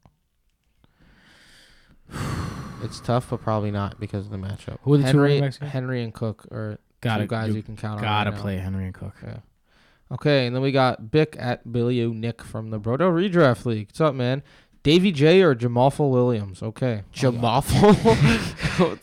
It's 2.83 3.01
tough, 3.01 3.31
but 3.31 3.41
probably 3.41 3.71
not 3.71 3.99
because 3.99 4.27
of 4.27 4.31
the 4.31 4.37
matchup. 4.37 4.77
Who 4.83 4.93
are 4.93 4.97
the 4.99 5.05
two 5.05 5.07
Henry, 5.07 5.23
running 5.29 5.41
backs? 5.45 5.57
Henry 5.57 6.03
and 6.03 6.13
Cook 6.13 6.47
are 6.53 6.79
Gotta 7.01 7.25
two 7.25 7.29
guys 7.29 7.49
you 7.49 7.55
you 7.57 7.63
can 7.63 7.75
count 7.75 7.99
on. 7.99 8.03
gotta 8.05 8.31
right 8.31 8.37
now. 8.37 8.43
play 8.43 8.57
Henry 8.59 8.85
and 8.85 8.93
Cook. 8.95 9.15
Yeah. 9.25 9.39
Okay, 10.13 10.47
and 10.47 10.55
then 10.55 10.63
we 10.63 10.71
got 10.73 11.11
Bick 11.11 11.37
at 11.39 11.71
Billy 11.73 12.01
O 12.03 12.11
Nick 12.13 12.43
from 12.43 12.71
the 12.71 12.79
Brodo 12.79 13.11
Redraft 13.13 13.65
League. 13.67 13.89
What's 13.89 14.01
up, 14.01 14.15
man? 14.15 14.43
Davy 14.85 15.11
J 15.11 15.43
or 15.43 15.55
Jamalful 15.57 16.11
Williams? 16.11 16.63
Okay. 16.63 17.03
Jamawful. 17.13 17.95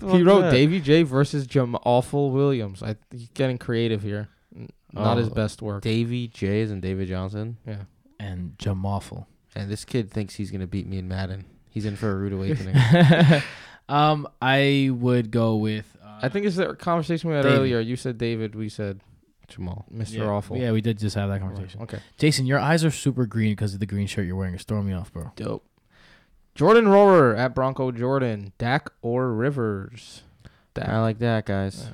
he 0.16 0.24
wrote 0.24 0.50
Davy 0.50 0.80
J 0.80 1.04
versus 1.04 1.46
Jamalful 1.46 2.32
Williams. 2.32 2.82
I 2.82 2.96
he's 3.12 3.28
getting 3.34 3.58
creative 3.58 4.02
here. 4.02 4.30
N- 4.56 4.70
Not 4.94 5.18
his 5.18 5.28
Oh, 5.28 5.34
best 5.34 5.62
work. 5.62 5.84
Davy 5.84 6.30
J 6.30 6.62
is 6.62 6.72
and 6.72 6.82
David 6.82 7.10
Johnson. 7.10 7.58
yeah. 7.68 7.82
And 8.20 8.58
Jamawful. 8.58 9.26
And 9.56 9.70
this 9.70 9.84
kid 9.84 10.10
thinks 10.10 10.36
he's 10.36 10.52
gonna 10.52 10.68
beat 10.68 10.88
me 10.88 10.98
in 11.00 11.10
Madden. 11.10 11.44
He's 11.70 11.84
in 11.86 11.98
for 11.98 12.12
a 12.12 12.16
rude 12.16 12.32
awakening. 12.32 12.76
um, 13.90 14.28
I 14.42 14.90
would 14.94 15.32
go 15.32 15.58
with. 15.58 15.98
Uh, 16.02 16.20
I 16.22 16.30
think 16.30 16.46
it's 16.46 16.56
the 16.56 16.76
conversation 16.76 17.30
we 17.30 17.36
had 17.36 17.44
David. 17.44 17.58
earlier. 17.60 17.80
You 17.82 17.98
said 17.98 18.18
David. 18.18 18.56
We 18.56 18.70
said 18.70 19.02
Jamaal. 19.52 19.84
Mr. 19.92 20.14
yeah, 20.18 20.26
Awful. 20.26 20.58
Yeah, 20.58 20.72
we 20.72 20.82
did 20.82 20.98
just 21.00 21.16
have 21.16 21.30
that 21.30 21.40
conversation. 21.42 21.82
Okay. 21.82 22.00
Jason, 22.18 22.46
your 22.46 22.60
eyes 22.60 22.84
are 22.84 22.92
super 22.92 23.26
green 23.26 23.52
because 23.52 23.74
of 23.74 23.80
the 23.80 23.86
green 23.86 24.08
shirt 24.08 24.26
you're 24.26 24.36
wearing. 24.36 24.54
It's 24.56 24.64
throwing 24.64 24.88
me 24.88 24.94
off, 24.94 25.12
bro. 25.12 25.32
Dope. 25.36 25.66
Jordan 26.56 26.86
Rohrer 26.86 27.38
at 27.38 27.56
Bronco 27.56 27.92
Jordan. 27.92 28.54
Dak 28.58 28.90
or 29.02 29.32
Rivers? 29.34 30.24
Dak. 30.74 30.88
I 30.88 31.02
like 31.02 31.20
that, 31.20 31.46
guys. 31.46 31.88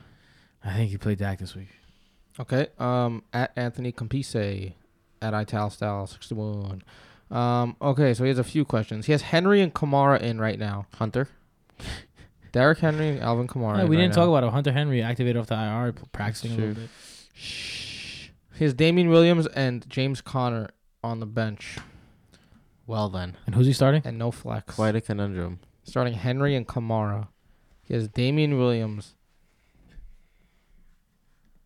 Yeah. 0.64 0.72
I 0.72 0.76
think 0.76 0.91
you 0.91 0.97
played 1.00 1.18
Dak 1.18 1.39
this 1.39 1.56
week. 1.56 1.70
Okay. 2.39 2.68
Um, 2.78 3.24
at 3.34 3.52
Anthony 3.56 3.91
Campise 3.91 4.74
at 5.22 5.34
Ital 5.34 5.70
Style 5.70 6.08
61. 6.08 6.84
Um, 7.32 7.76
okay, 7.82 8.14
so 8.14 8.24
he 8.24 8.30
has 8.30 8.39
a 8.39 8.43
few 8.43 8.66
questions. 8.66 9.06
He 9.06 9.12
has 9.12 9.22
Henry 9.22 9.62
and 9.62 9.74
Kamara 9.74 10.20
in 10.22 10.39
right 10.39 10.58
now. 10.58 10.88
Hunter. 10.95 11.28
Derrick 12.52 12.80
Henry 12.80 13.10
and 13.10 13.20
Alvin 13.20 13.47
Kamara. 13.47 13.78
Yeah, 13.78 13.84
we 13.86 13.95
right 13.95 14.02
didn't 14.04 14.16
now. 14.16 14.26
talk 14.26 14.30
about 14.30 14.43
it. 14.43 14.52
Hunter 14.52 14.72
Henry 14.72 15.02
activated 15.04 15.38
off 15.38 15.47
the 15.47 15.56
IR, 15.56 15.93
practicing 16.12 16.52
a 16.54 16.56
little 16.56 16.74
bit. 16.76 16.89
Shh. 17.40 18.30
He 18.56 18.66
has 18.66 18.74
Damien 18.74 19.10
Williams 19.10 19.48
and 19.48 19.88
James 19.90 20.20
Conner 20.22 20.70
on 21.04 21.20
the 21.22 21.26
bench 21.26 21.78
Well 22.86 23.08
then, 23.10 23.38
And 23.46 23.56
who's 23.56 23.68
he 23.68 23.74
starting? 23.74 24.02
and 24.04 24.18
no 24.18 24.32
flex. 24.32 24.76
quite 24.76 24.96
a 24.96 25.02
conundrum. 25.02 25.60
Starting 25.84 26.14
Henry 26.14 26.56
and 26.56 26.68
Kamara. 26.68 27.30
He 27.84 27.94
has 27.94 28.08
Damien 28.10 28.58
Williams 28.58 29.16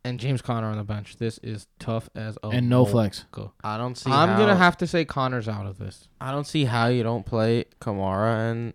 and 0.06 0.20
James 0.20 0.42
Conner 0.42 0.68
on 0.68 0.78
the 0.78 0.84
bench. 0.84 1.18
This 1.18 1.38
is 1.40 1.68
tough 1.80 2.10
as 2.16 2.38
a 2.44 2.50
and 2.50 2.70
no 2.70 2.78
mole. 2.84 2.86
flex. 2.86 3.26
I 3.64 3.78
don't 3.78 3.98
see. 3.98 4.12
I'm 4.12 4.38
gonna 4.38 4.56
have 4.56 4.78
to 4.78 4.88
say 4.88 5.06
Conner's 5.06 5.48
out 5.48 5.66
of 5.66 5.78
this. 5.80 6.08
I 6.22 6.32
don't 6.32 6.46
see 6.48 6.66
how 6.66 6.88
you 6.88 7.04
don't 7.04 7.26
play 7.26 7.66
Kamara 7.82 8.52
and 8.52 8.74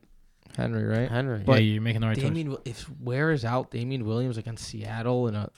Henry, 0.57 0.85
right? 0.85 1.09
Henry. 1.11 1.39
yeah, 1.39 1.45
But 1.45 1.63
you're 1.65 1.83
making 1.83 2.01
the 2.01 2.07
right 2.09 2.17
choice. 2.17 2.25
Damien, 2.25 2.47
Wi- 2.49 2.63
if 2.65 2.91
Ware 3.01 3.31
is 3.31 3.45
out, 3.45 3.71
Damien 3.71 4.05
Williams 4.07 4.39
against 4.39 4.65
Seattle, 4.65 5.29
and 5.29 5.37
a, 5.37 5.51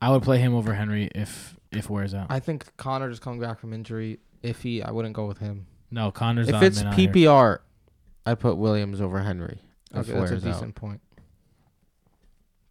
I 0.00 0.10
would 0.10 0.22
play 0.22 0.38
him 0.38 0.54
over 0.54 0.74
Henry 0.74 1.08
if 1.14 1.56
if 1.72 1.88
Ware's 1.90 2.14
out. 2.14 2.26
I 2.30 2.40
think 2.40 2.76
Conner 2.76 3.08
just 3.10 3.22
coming 3.22 3.40
back 3.40 3.58
from 3.58 3.72
injury. 3.72 4.18
If 4.42 4.62
he, 4.62 4.82
I 4.82 4.90
wouldn't 4.90 5.14
go 5.14 5.26
with 5.26 5.38
him. 5.38 5.66
no, 5.90 6.10
Conner's 6.10 6.48
if 6.48 6.52
not 6.52 6.62
it's 6.64 6.82
been. 6.82 6.92
PPR, 6.92 7.60
I 8.26 8.34
put 8.34 8.56
Williams 8.58 9.00
over 9.00 9.20
Henry. 9.20 9.58
Okay, 9.58 9.60
that's 9.92 10.08
a 10.10 10.14
Ware's 10.14 10.32
out. 10.32 10.42
decent 10.42 10.74
point. 10.74 11.00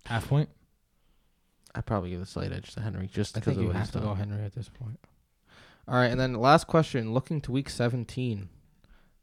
half 0.06 0.28
point. 0.28 0.50
I 1.76 1.82
probably 1.82 2.12
give 2.12 2.22
a 2.22 2.26
slight 2.26 2.52
edge 2.52 2.74
to 2.76 2.82
Henry 2.82 3.08
just 3.08 3.36
I 3.36 3.40
because 3.40 3.56
think 3.56 3.66
you 3.66 3.72
have 3.74 3.82
he's 3.86 3.92
to 3.94 4.00
go. 4.00 4.14
Henry 4.14 4.44
at 4.46 4.54
this 4.54 4.70
point. 4.70 5.00
All 5.88 5.96
right, 5.96 6.08
and 6.12 6.20
then 6.20 6.34
last 6.36 6.68
question. 6.68 7.14
Looking 7.14 7.42
to 7.42 7.52
week 7.52 7.70
17, 7.70 8.48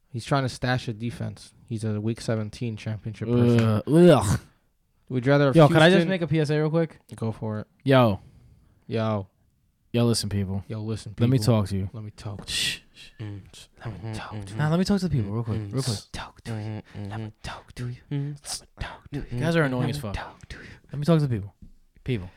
he's 0.09 0.25
trying 0.25 0.43
to 0.43 0.49
stash 0.49 0.89
a 0.89 0.93
defense. 0.93 1.53
He's 1.69 1.85
a 1.85 2.01
week 2.01 2.21
17 2.21 2.77
championship 2.77 3.29
person. 3.29 3.61
Ugh. 3.61 3.83
Ugh. 3.87 4.41
You 5.11 5.21
rather? 5.21 5.53
Yo, 5.55 5.67
can 5.69 5.79
I 5.79 5.91
just 5.91 6.07
make 6.07 6.23
a 6.23 6.29
PSA 6.29 6.57
real 6.57 6.71
quick? 6.71 6.99
go 7.17 7.33
for 7.33 7.61
it? 7.61 7.67
Yo, 7.85 8.21
Yo, 8.87 9.27
yo, 9.93 10.05
listen, 10.05 10.29
people. 10.29 10.65
yo, 10.69 10.81
listen. 10.81 11.15
Let 11.19 11.29
me 11.29 11.39
talk 11.39 11.69
to 11.69 11.77
you. 11.77 11.91
Let 11.93 12.05
me 12.05 12.13
talk. 12.17 12.49
Shh. 12.49 12.79
Mm. 13.19 13.41
Let 13.85 14.05
me 14.05 14.13
talk 14.15 14.31
to 14.31 14.37
mm, 14.37 14.41
mm, 14.41 14.53
mm. 14.53 14.57
Nah, 14.57 14.69
let 14.69 14.79
me 14.79 14.85
talk 14.85 15.01
to 15.01 15.09
the 15.09 15.15
people 15.15 15.33
real 15.33 15.43
quick. 15.43 15.59
Mm. 15.59 15.73
Real 15.73 15.83
quick. 15.83 15.99
Talk 16.13 16.41
to 16.45 16.53
you. 16.53 16.83
Let 17.09 17.21
me 17.21 17.33
talk 17.43 17.73
to 17.75 17.89
you. 17.89 17.97
mhm. 18.11 18.65
Talk 18.79 19.11
to 19.13 19.19
you. 19.21 19.27
You 19.33 19.39
guys 19.41 19.57
are 19.57 19.63
annoying 19.63 19.91
as 19.91 19.99
fuck. 19.99 20.15
Talk 20.15 20.47
to 20.49 20.57
you. 20.59 20.63
Let 20.93 20.99
me 20.99 21.05
talk 21.05 21.19
to 21.19 21.27
the 21.27 21.35
people. 21.35 21.55
People, 22.05 22.31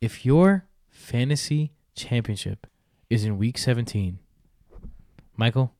if 0.00 0.24
your 0.24 0.66
fantasy 0.88 1.72
championship 1.94 2.66
is 3.10 3.24
in 3.24 3.38
week 3.38 3.58
17, 3.58 4.18
Michael, 5.36 5.72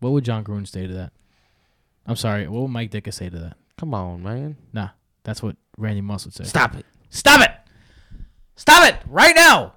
what 0.00 0.10
would 0.10 0.24
Jon 0.24 0.44
Gruden 0.44 0.66
say 0.66 0.86
to 0.86 0.92
that? 0.94 1.12
I'm 2.06 2.16
sorry. 2.16 2.46
What 2.48 2.62
would 2.62 2.68
Mike 2.68 2.90
Ditka 2.90 3.12
say 3.12 3.28
to 3.28 3.38
that? 3.38 3.56
Come 3.76 3.94
on, 3.94 4.22
man. 4.22 4.56
Nah, 4.72 4.90
that's 5.28 5.42
what 5.42 5.56
Randy 5.76 6.00
Moss 6.00 6.24
would 6.24 6.34
say. 6.34 6.44
Stop 6.44 6.74
it. 6.74 6.86
Stop 7.10 7.42
it! 7.42 7.50
Stop 8.56 8.88
it 8.88 8.96
right 9.06 9.36
now! 9.36 9.74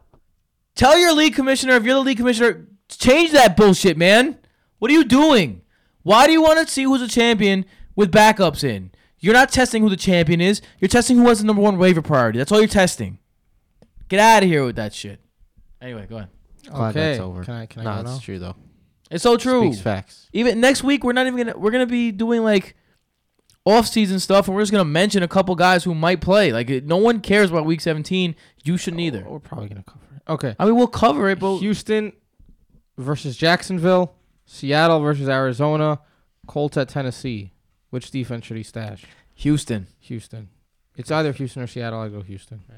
Tell 0.76 0.98
your 0.98 1.14
league 1.14 1.36
commissioner 1.36 1.76
if 1.76 1.84
you're 1.84 1.96
the 1.96 2.00
league 2.02 2.18
commissioner, 2.18 2.68
change 2.90 3.32
that 3.32 3.58
bullshit, 3.58 3.98
man. 3.98 4.38
What 4.80 4.90
are 4.90 4.94
you 4.94 5.04
doing? 5.04 5.62
Why 6.04 6.26
do 6.26 6.32
you 6.32 6.42
want 6.42 6.66
to 6.66 6.72
see 6.74 6.84
who's 6.84 7.02
a 7.02 7.08
champion 7.08 7.66
with 7.96 8.12
backups 8.12 8.64
in? 8.64 8.92
You're 9.20 9.34
not 9.34 9.52
testing 9.52 9.84
who 9.84 9.90
the 9.90 9.98
champion 9.98 10.42
is. 10.42 10.62
You're 10.80 10.88
testing 10.88 11.18
who 11.18 11.28
has 11.28 11.40
the 11.40 11.46
number 11.46 11.62
one 11.62 11.78
waiver 11.78 12.02
priority. 12.02 12.40
That's 12.40 12.52
all 12.52 12.60
you're 12.60 12.68
testing. 12.68 13.20
Get 14.08 14.20
out 14.20 14.44
of 14.44 14.50
here 14.50 14.66
with 14.66 14.78
that 14.78 14.94
shit. 14.94 15.20
Anyway, 15.82 16.08
go 16.10 16.18
ahead. 16.18 16.30
Glad 16.68 16.90
okay. 16.90 17.00
that's 17.12 17.20
over. 17.20 17.44
Can 17.44 17.54
I? 17.54 17.66
Can 17.66 17.82
I 17.82 17.84
No, 17.84 17.96
go 17.98 18.10
now? 18.10 18.16
it's 18.16 18.24
true 18.24 18.40
though. 18.40 18.56
It's 19.12 19.24
so 19.24 19.36
true. 19.38 19.68
Speaks 19.72 19.82
facts. 19.82 20.30
Even 20.32 20.62
next 20.62 20.84
week, 20.84 21.04
we're 21.04 21.14
not 21.14 21.28
even 21.28 21.38
gonna 21.38 21.58
we're 21.58 21.72
gonna 21.72 21.86
be 21.86 22.12
doing 22.12 22.44
like 22.44 22.76
off-season 23.66 24.20
stuff, 24.20 24.48
and 24.48 24.56
we're 24.56 24.62
just 24.62 24.72
gonna 24.72 24.86
mention 24.86 25.24
a 25.24 25.28
couple 25.28 25.56
guys 25.56 25.84
who 25.84 25.94
might 25.94 26.22
play. 26.22 26.52
Like 26.52 26.70
no 26.84 26.98
one 26.98 27.22
cares 27.22 27.50
about 27.50 27.66
Week 27.66 27.82
17. 27.82 28.36
You 28.64 28.78
shouldn't 28.78 29.02
either. 29.02 29.24
We're 29.28 29.40
probably 29.40 29.70
gonna 29.70 29.84
cover 29.84 30.06
it. 30.16 30.22
Okay. 30.32 30.56
I 30.60 30.66
mean, 30.66 30.76
we'll 30.76 30.88
cover 30.88 31.30
it, 31.30 31.40
but 31.40 31.58
Houston 31.58 32.14
versus 32.98 33.38
Jacksonville, 33.38 34.16
Seattle 34.46 35.00
versus 35.00 35.30
Arizona, 35.30 36.00
Colts 36.48 36.78
at 36.78 36.90
Tennessee. 36.90 37.54
Which 37.90 38.10
defense 38.10 38.46
should 38.46 38.58
he 38.58 38.64
stash? 38.64 39.06
Houston. 39.36 39.88
Houston. 40.00 40.50
It's 40.96 41.12
either 41.12 41.32
Houston 41.34 41.62
or 41.62 41.68
Seattle. 41.68 42.00
I 42.00 42.10
go 42.10 42.22
Houston. 42.22 42.62
Yeah. 42.70 42.76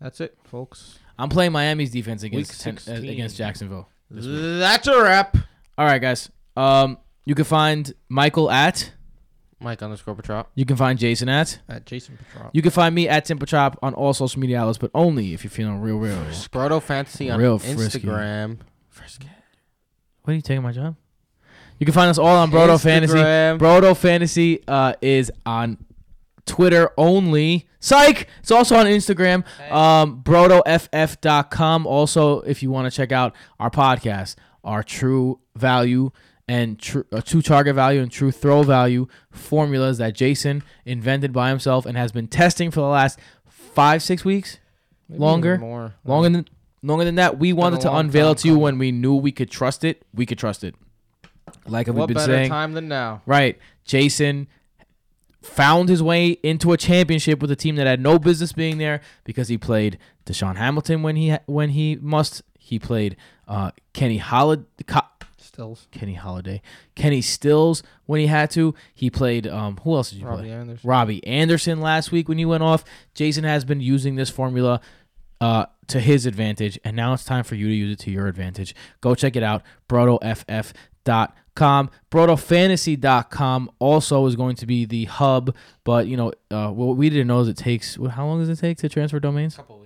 That's 0.00 0.20
it, 0.20 0.36
folks. 0.44 0.98
I'm 1.18 1.28
playing 1.28 1.52
Miami's 1.52 1.90
defense 1.90 2.22
against 2.22 2.60
ten, 2.60 2.78
uh, 2.88 2.92
against 2.92 3.36
Jacksonville. 3.36 3.88
That's 4.10 4.86
a 4.86 5.02
wrap. 5.02 5.36
All 5.78 5.86
right, 5.86 6.00
guys. 6.00 6.30
Um, 6.56 6.98
you 7.24 7.34
can 7.34 7.44
find 7.44 7.92
Michael 8.08 8.50
at. 8.50 8.92
Mike 9.64 9.82
underscore 9.82 10.14
Petrop. 10.14 10.50
You 10.54 10.64
can 10.64 10.76
find 10.76 10.98
Jason 10.98 11.28
at. 11.28 11.58
At 11.68 11.86
Jason 11.86 12.18
Petrov. 12.18 12.50
You 12.52 12.62
can 12.62 12.70
find 12.70 12.94
me 12.94 13.08
at 13.08 13.24
Tim 13.24 13.38
Timperchop 13.38 13.76
on 13.82 13.94
all 13.94 14.14
social 14.14 14.40
media 14.40 14.60
outlets, 14.60 14.78
but 14.78 14.90
only 14.94 15.34
if 15.34 15.42
you're 15.42 15.50
feeling 15.50 15.80
real, 15.80 15.96
real. 15.98 16.16
Brodo 16.52 16.80
Fantasy 16.80 17.30
on 17.30 17.40
Real 17.40 17.58
frisky. 17.58 18.00
Instagram. 18.00 18.58
What 20.22 20.32
are 20.32 20.36
you 20.36 20.42
taking 20.42 20.62
my 20.62 20.72
job? 20.72 20.96
You 21.78 21.86
can 21.86 21.92
find 21.92 22.08
us 22.08 22.18
all 22.18 22.36
on 22.36 22.50
Brodo 22.50 22.80
Fantasy. 22.80 23.16
Brodo 23.16 23.96
Fantasy 23.96 24.62
uh, 24.68 24.94
is 25.02 25.32
on 25.44 25.78
Twitter 26.46 26.90
only. 26.96 27.68
Psych! 27.80 28.28
It's 28.40 28.50
also 28.50 28.76
on 28.76 28.86
Instagram. 28.86 29.44
Um, 29.70 30.22
BrodoFF.com. 30.22 31.86
Also, 31.86 32.40
if 32.40 32.62
you 32.62 32.70
want 32.70 32.90
to 32.90 32.96
check 32.96 33.12
out 33.12 33.34
our 33.58 33.70
podcast, 33.70 34.36
our 34.62 34.82
true 34.82 35.40
value 35.56 36.10
and 36.46 36.78
true, 36.78 37.04
uh, 37.12 37.20
true 37.20 37.40
target 37.42 37.74
value 37.74 38.00
and 38.02 38.10
true 38.12 38.30
throw 38.30 38.62
value 38.62 39.06
formulas 39.30 39.98
that 39.98 40.14
Jason 40.14 40.62
invented 40.84 41.32
by 41.32 41.48
himself 41.48 41.86
and 41.86 41.96
has 41.96 42.12
been 42.12 42.26
testing 42.28 42.70
for 42.70 42.80
the 42.80 42.86
last 42.86 43.18
five, 43.46 44.02
six 44.02 44.24
weeks. 44.24 44.58
Maybe 45.08 45.20
longer? 45.20 45.58
More. 45.58 45.94
Longer 46.04 46.28
than 46.30 46.48
longer 46.82 47.04
than 47.04 47.14
that. 47.16 47.38
We 47.38 47.52
wanted 47.52 47.80
to 47.82 47.94
unveil 47.94 48.32
it 48.32 48.38
to 48.38 48.48
you 48.48 48.58
when 48.58 48.78
we 48.78 48.92
knew 48.92 49.14
we 49.14 49.32
could 49.32 49.50
trust 49.50 49.84
it. 49.84 50.04
We 50.14 50.26
could 50.26 50.38
trust 50.38 50.64
it. 50.64 50.74
Like 51.66 51.86
we've 51.86 51.96
What 51.96 52.06
been 52.08 52.14
better 52.16 52.32
saying. 52.32 52.50
time 52.50 52.72
than 52.72 52.88
now? 52.88 53.22
Right. 53.26 53.58
Jason 53.84 54.48
found 55.42 55.88
his 55.90 56.02
way 56.02 56.30
into 56.42 56.72
a 56.72 56.76
championship 56.76 57.40
with 57.40 57.50
a 57.50 57.56
team 57.56 57.76
that 57.76 57.86
had 57.86 58.00
no 58.00 58.18
business 58.18 58.52
being 58.52 58.78
there 58.78 59.00
because 59.24 59.48
he 59.48 59.58
played 59.58 59.98
DaeSean 60.26 60.56
Hamilton 60.56 61.02
when 61.02 61.16
he 61.16 61.36
when 61.46 61.70
he 61.70 61.96
must 62.00 62.42
He 62.58 62.78
played 62.78 63.16
uh, 63.46 63.70
Kenny 63.92 64.16
Holiday. 64.18 64.64
Stills. 65.54 65.88
Kenny 65.92 66.14
Holiday, 66.14 66.60
Kenny 66.94 67.22
Stills 67.22 67.82
when 68.06 68.20
he 68.20 68.26
had 68.26 68.50
to. 68.50 68.74
He 68.94 69.08
played. 69.08 69.46
Um, 69.46 69.78
who 69.82 69.94
else 69.94 70.10
did 70.10 70.18
you 70.18 70.26
play? 70.26 70.36
Robbie 70.36 70.50
Anderson. 70.50 70.88
Robbie 70.88 71.26
Anderson 71.26 71.80
last 71.80 72.12
week 72.12 72.28
when 72.28 72.38
he 72.38 72.44
went 72.44 72.62
off. 72.62 72.84
Jason 73.14 73.44
has 73.44 73.64
been 73.64 73.80
using 73.80 74.16
this 74.16 74.30
formula 74.30 74.80
uh, 75.40 75.66
to 75.88 76.00
his 76.00 76.26
advantage, 76.26 76.78
and 76.84 76.96
now 76.96 77.12
it's 77.12 77.24
time 77.24 77.44
for 77.44 77.54
you 77.54 77.68
to 77.68 77.74
use 77.74 77.92
it 77.92 77.98
to 78.00 78.10
your 78.10 78.26
advantage. 78.26 78.74
Go 79.00 79.14
check 79.14 79.36
it 79.36 79.42
out, 79.42 79.62
brotoff.com. 79.88 81.90
Brotofantasy.com 82.10 83.70
also 83.78 84.26
is 84.26 84.36
going 84.36 84.56
to 84.56 84.66
be 84.66 84.84
the 84.84 85.04
hub, 85.04 85.54
but 85.84 86.08
you 86.08 86.16
know, 86.16 86.32
uh, 86.50 86.70
what 86.70 86.96
we 86.96 87.10
didn't 87.10 87.28
know 87.28 87.40
is 87.40 87.48
it 87.48 87.56
takes, 87.56 87.96
how 88.10 88.26
long 88.26 88.40
does 88.40 88.48
it 88.48 88.60
take 88.60 88.78
to 88.78 88.88
transfer 88.88 89.20
domains? 89.20 89.56
couple 89.56 89.78
weeks. 89.78 89.83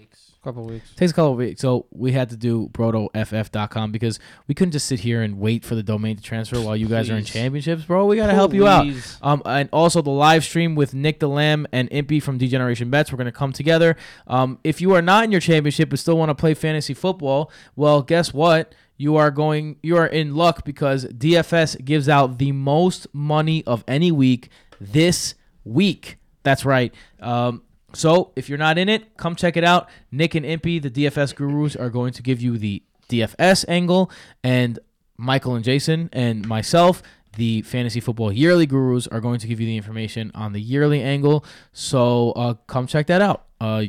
Couple 0.48 0.64
weeks. 0.66 0.90
takes 0.94 1.12
a 1.12 1.14
couple 1.14 1.32
of 1.32 1.38
weeks. 1.38 1.60
So 1.60 1.86
we 1.90 2.12
had 2.12 2.30
to 2.30 2.36
do 2.36 2.68
brotoff.com 2.72 3.92
because 3.92 4.18
we 4.46 4.54
couldn't 4.54 4.72
just 4.72 4.86
sit 4.86 5.00
here 5.00 5.22
and 5.22 5.38
wait 5.38 5.64
for 5.64 5.74
the 5.74 5.82
domain 5.82 6.16
to 6.16 6.22
transfer 6.22 6.60
while 6.60 6.76
you 6.76 6.86
guys 6.86 7.10
are 7.10 7.16
in 7.16 7.24
championships, 7.24 7.84
bro. 7.84 8.06
We 8.06 8.16
got 8.16 8.28
to 8.28 8.34
help 8.34 8.54
you 8.54 8.66
out. 8.66 8.84
Please. 8.84 9.18
Um, 9.22 9.42
and 9.44 9.68
also 9.72 10.02
the 10.02 10.10
live 10.10 10.44
stream 10.44 10.74
with 10.74 10.94
Nick 10.94 11.20
the 11.20 11.28
Lamb 11.28 11.66
and 11.72 11.90
Impy 11.90 12.22
from 12.22 12.38
Degeneration 12.38 12.90
Bets. 12.90 13.12
We're 13.12 13.18
gonna 13.18 13.32
come 13.32 13.52
together. 13.52 13.96
Um, 14.26 14.58
if 14.64 14.80
you 14.80 14.94
are 14.94 15.02
not 15.02 15.24
in 15.24 15.32
your 15.32 15.40
championship 15.40 15.90
but 15.90 15.98
still 15.98 16.16
want 16.16 16.30
to 16.30 16.34
play 16.34 16.54
fantasy 16.54 16.94
football, 16.94 17.50
well, 17.76 18.02
guess 18.02 18.32
what? 18.32 18.74
You 18.96 19.16
are 19.16 19.30
going. 19.30 19.76
You 19.82 19.96
are 19.96 20.06
in 20.06 20.34
luck 20.34 20.64
because 20.64 21.04
DFS 21.06 21.84
gives 21.84 22.08
out 22.08 22.38
the 22.38 22.52
most 22.52 23.06
money 23.12 23.62
of 23.64 23.84
any 23.86 24.10
week 24.10 24.48
this 24.80 25.34
week. 25.64 26.16
That's 26.42 26.64
right. 26.64 26.92
Um, 27.20 27.62
so 27.94 28.32
if 28.36 28.48
you're 28.48 28.58
not 28.58 28.78
in 28.78 28.88
it, 28.88 29.16
come 29.16 29.34
check 29.34 29.56
it 29.56 29.64
out. 29.64 29.88
Nick 30.10 30.34
and 30.34 30.44
Impy, 30.44 30.80
the 30.80 30.90
DFS 30.90 31.34
gurus, 31.34 31.74
are 31.74 31.90
going 31.90 32.12
to 32.12 32.22
give 32.22 32.40
you 32.40 32.58
the 32.58 32.82
DFS 33.08 33.64
angle, 33.68 34.10
and 34.44 34.78
Michael 35.16 35.54
and 35.54 35.64
Jason 35.64 36.10
and 36.12 36.46
myself, 36.46 37.02
the 37.36 37.62
fantasy 37.62 38.00
football 38.00 38.32
yearly 38.32 38.66
gurus, 38.66 39.06
are 39.06 39.20
going 39.20 39.38
to 39.40 39.46
give 39.46 39.60
you 39.60 39.66
the 39.66 39.76
information 39.76 40.30
on 40.34 40.52
the 40.52 40.60
yearly 40.60 41.02
angle. 41.02 41.44
So 41.72 42.32
uh, 42.32 42.54
come 42.66 42.86
check 42.86 43.06
that 43.06 43.22
out. 43.22 43.46
Uh, 43.60 43.84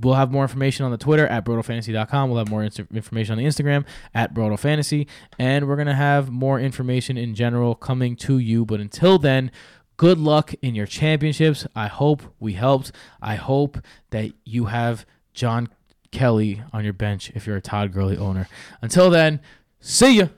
we'll 0.00 0.14
have 0.14 0.32
more 0.32 0.42
information 0.42 0.84
on 0.84 0.90
the 0.90 0.98
Twitter 0.98 1.26
at 1.26 1.44
brotofantasy.com. 1.44 2.30
We'll 2.30 2.38
have 2.38 2.48
more 2.48 2.64
information 2.64 3.32
on 3.32 3.38
the 3.38 3.48
Instagram 3.48 3.84
at 4.14 4.34
brotofantasy, 4.34 5.06
and 5.38 5.68
we're 5.68 5.76
gonna 5.76 5.94
have 5.94 6.30
more 6.30 6.58
information 6.58 7.18
in 7.18 7.34
general 7.34 7.74
coming 7.74 8.16
to 8.16 8.38
you. 8.38 8.64
But 8.64 8.80
until 8.80 9.18
then. 9.18 9.50
Good 9.96 10.18
luck 10.18 10.54
in 10.60 10.74
your 10.74 10.86
championships. 10.86 11.66
I 11.74 11.86
hope 11.86 12.22
we 12.40 12.54
helped. 12.54 12.92
I 13.22 13.36
hope 13.36 13.78
that 14.10 14.32
you 14.44 14.66
have 14.66 15.06
John 15.32 15.68
Kelly 16.10 16.62
on 16.72 16.84
your 16.84 16.92
bench 16.92 17.30
if 17.34 17.46
you're 17.46 17.56
a 17.56 17.60
Todd 17.60 17.92
Gurley 17.92 18.16
owner. 18.16 18.48
Until 18.82 19.10
then, 19.10 19.40
see 19.80 20.18
ya. 20.18 20.28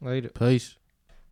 Later. 0.00 0.28
Peace. 0.28 0.76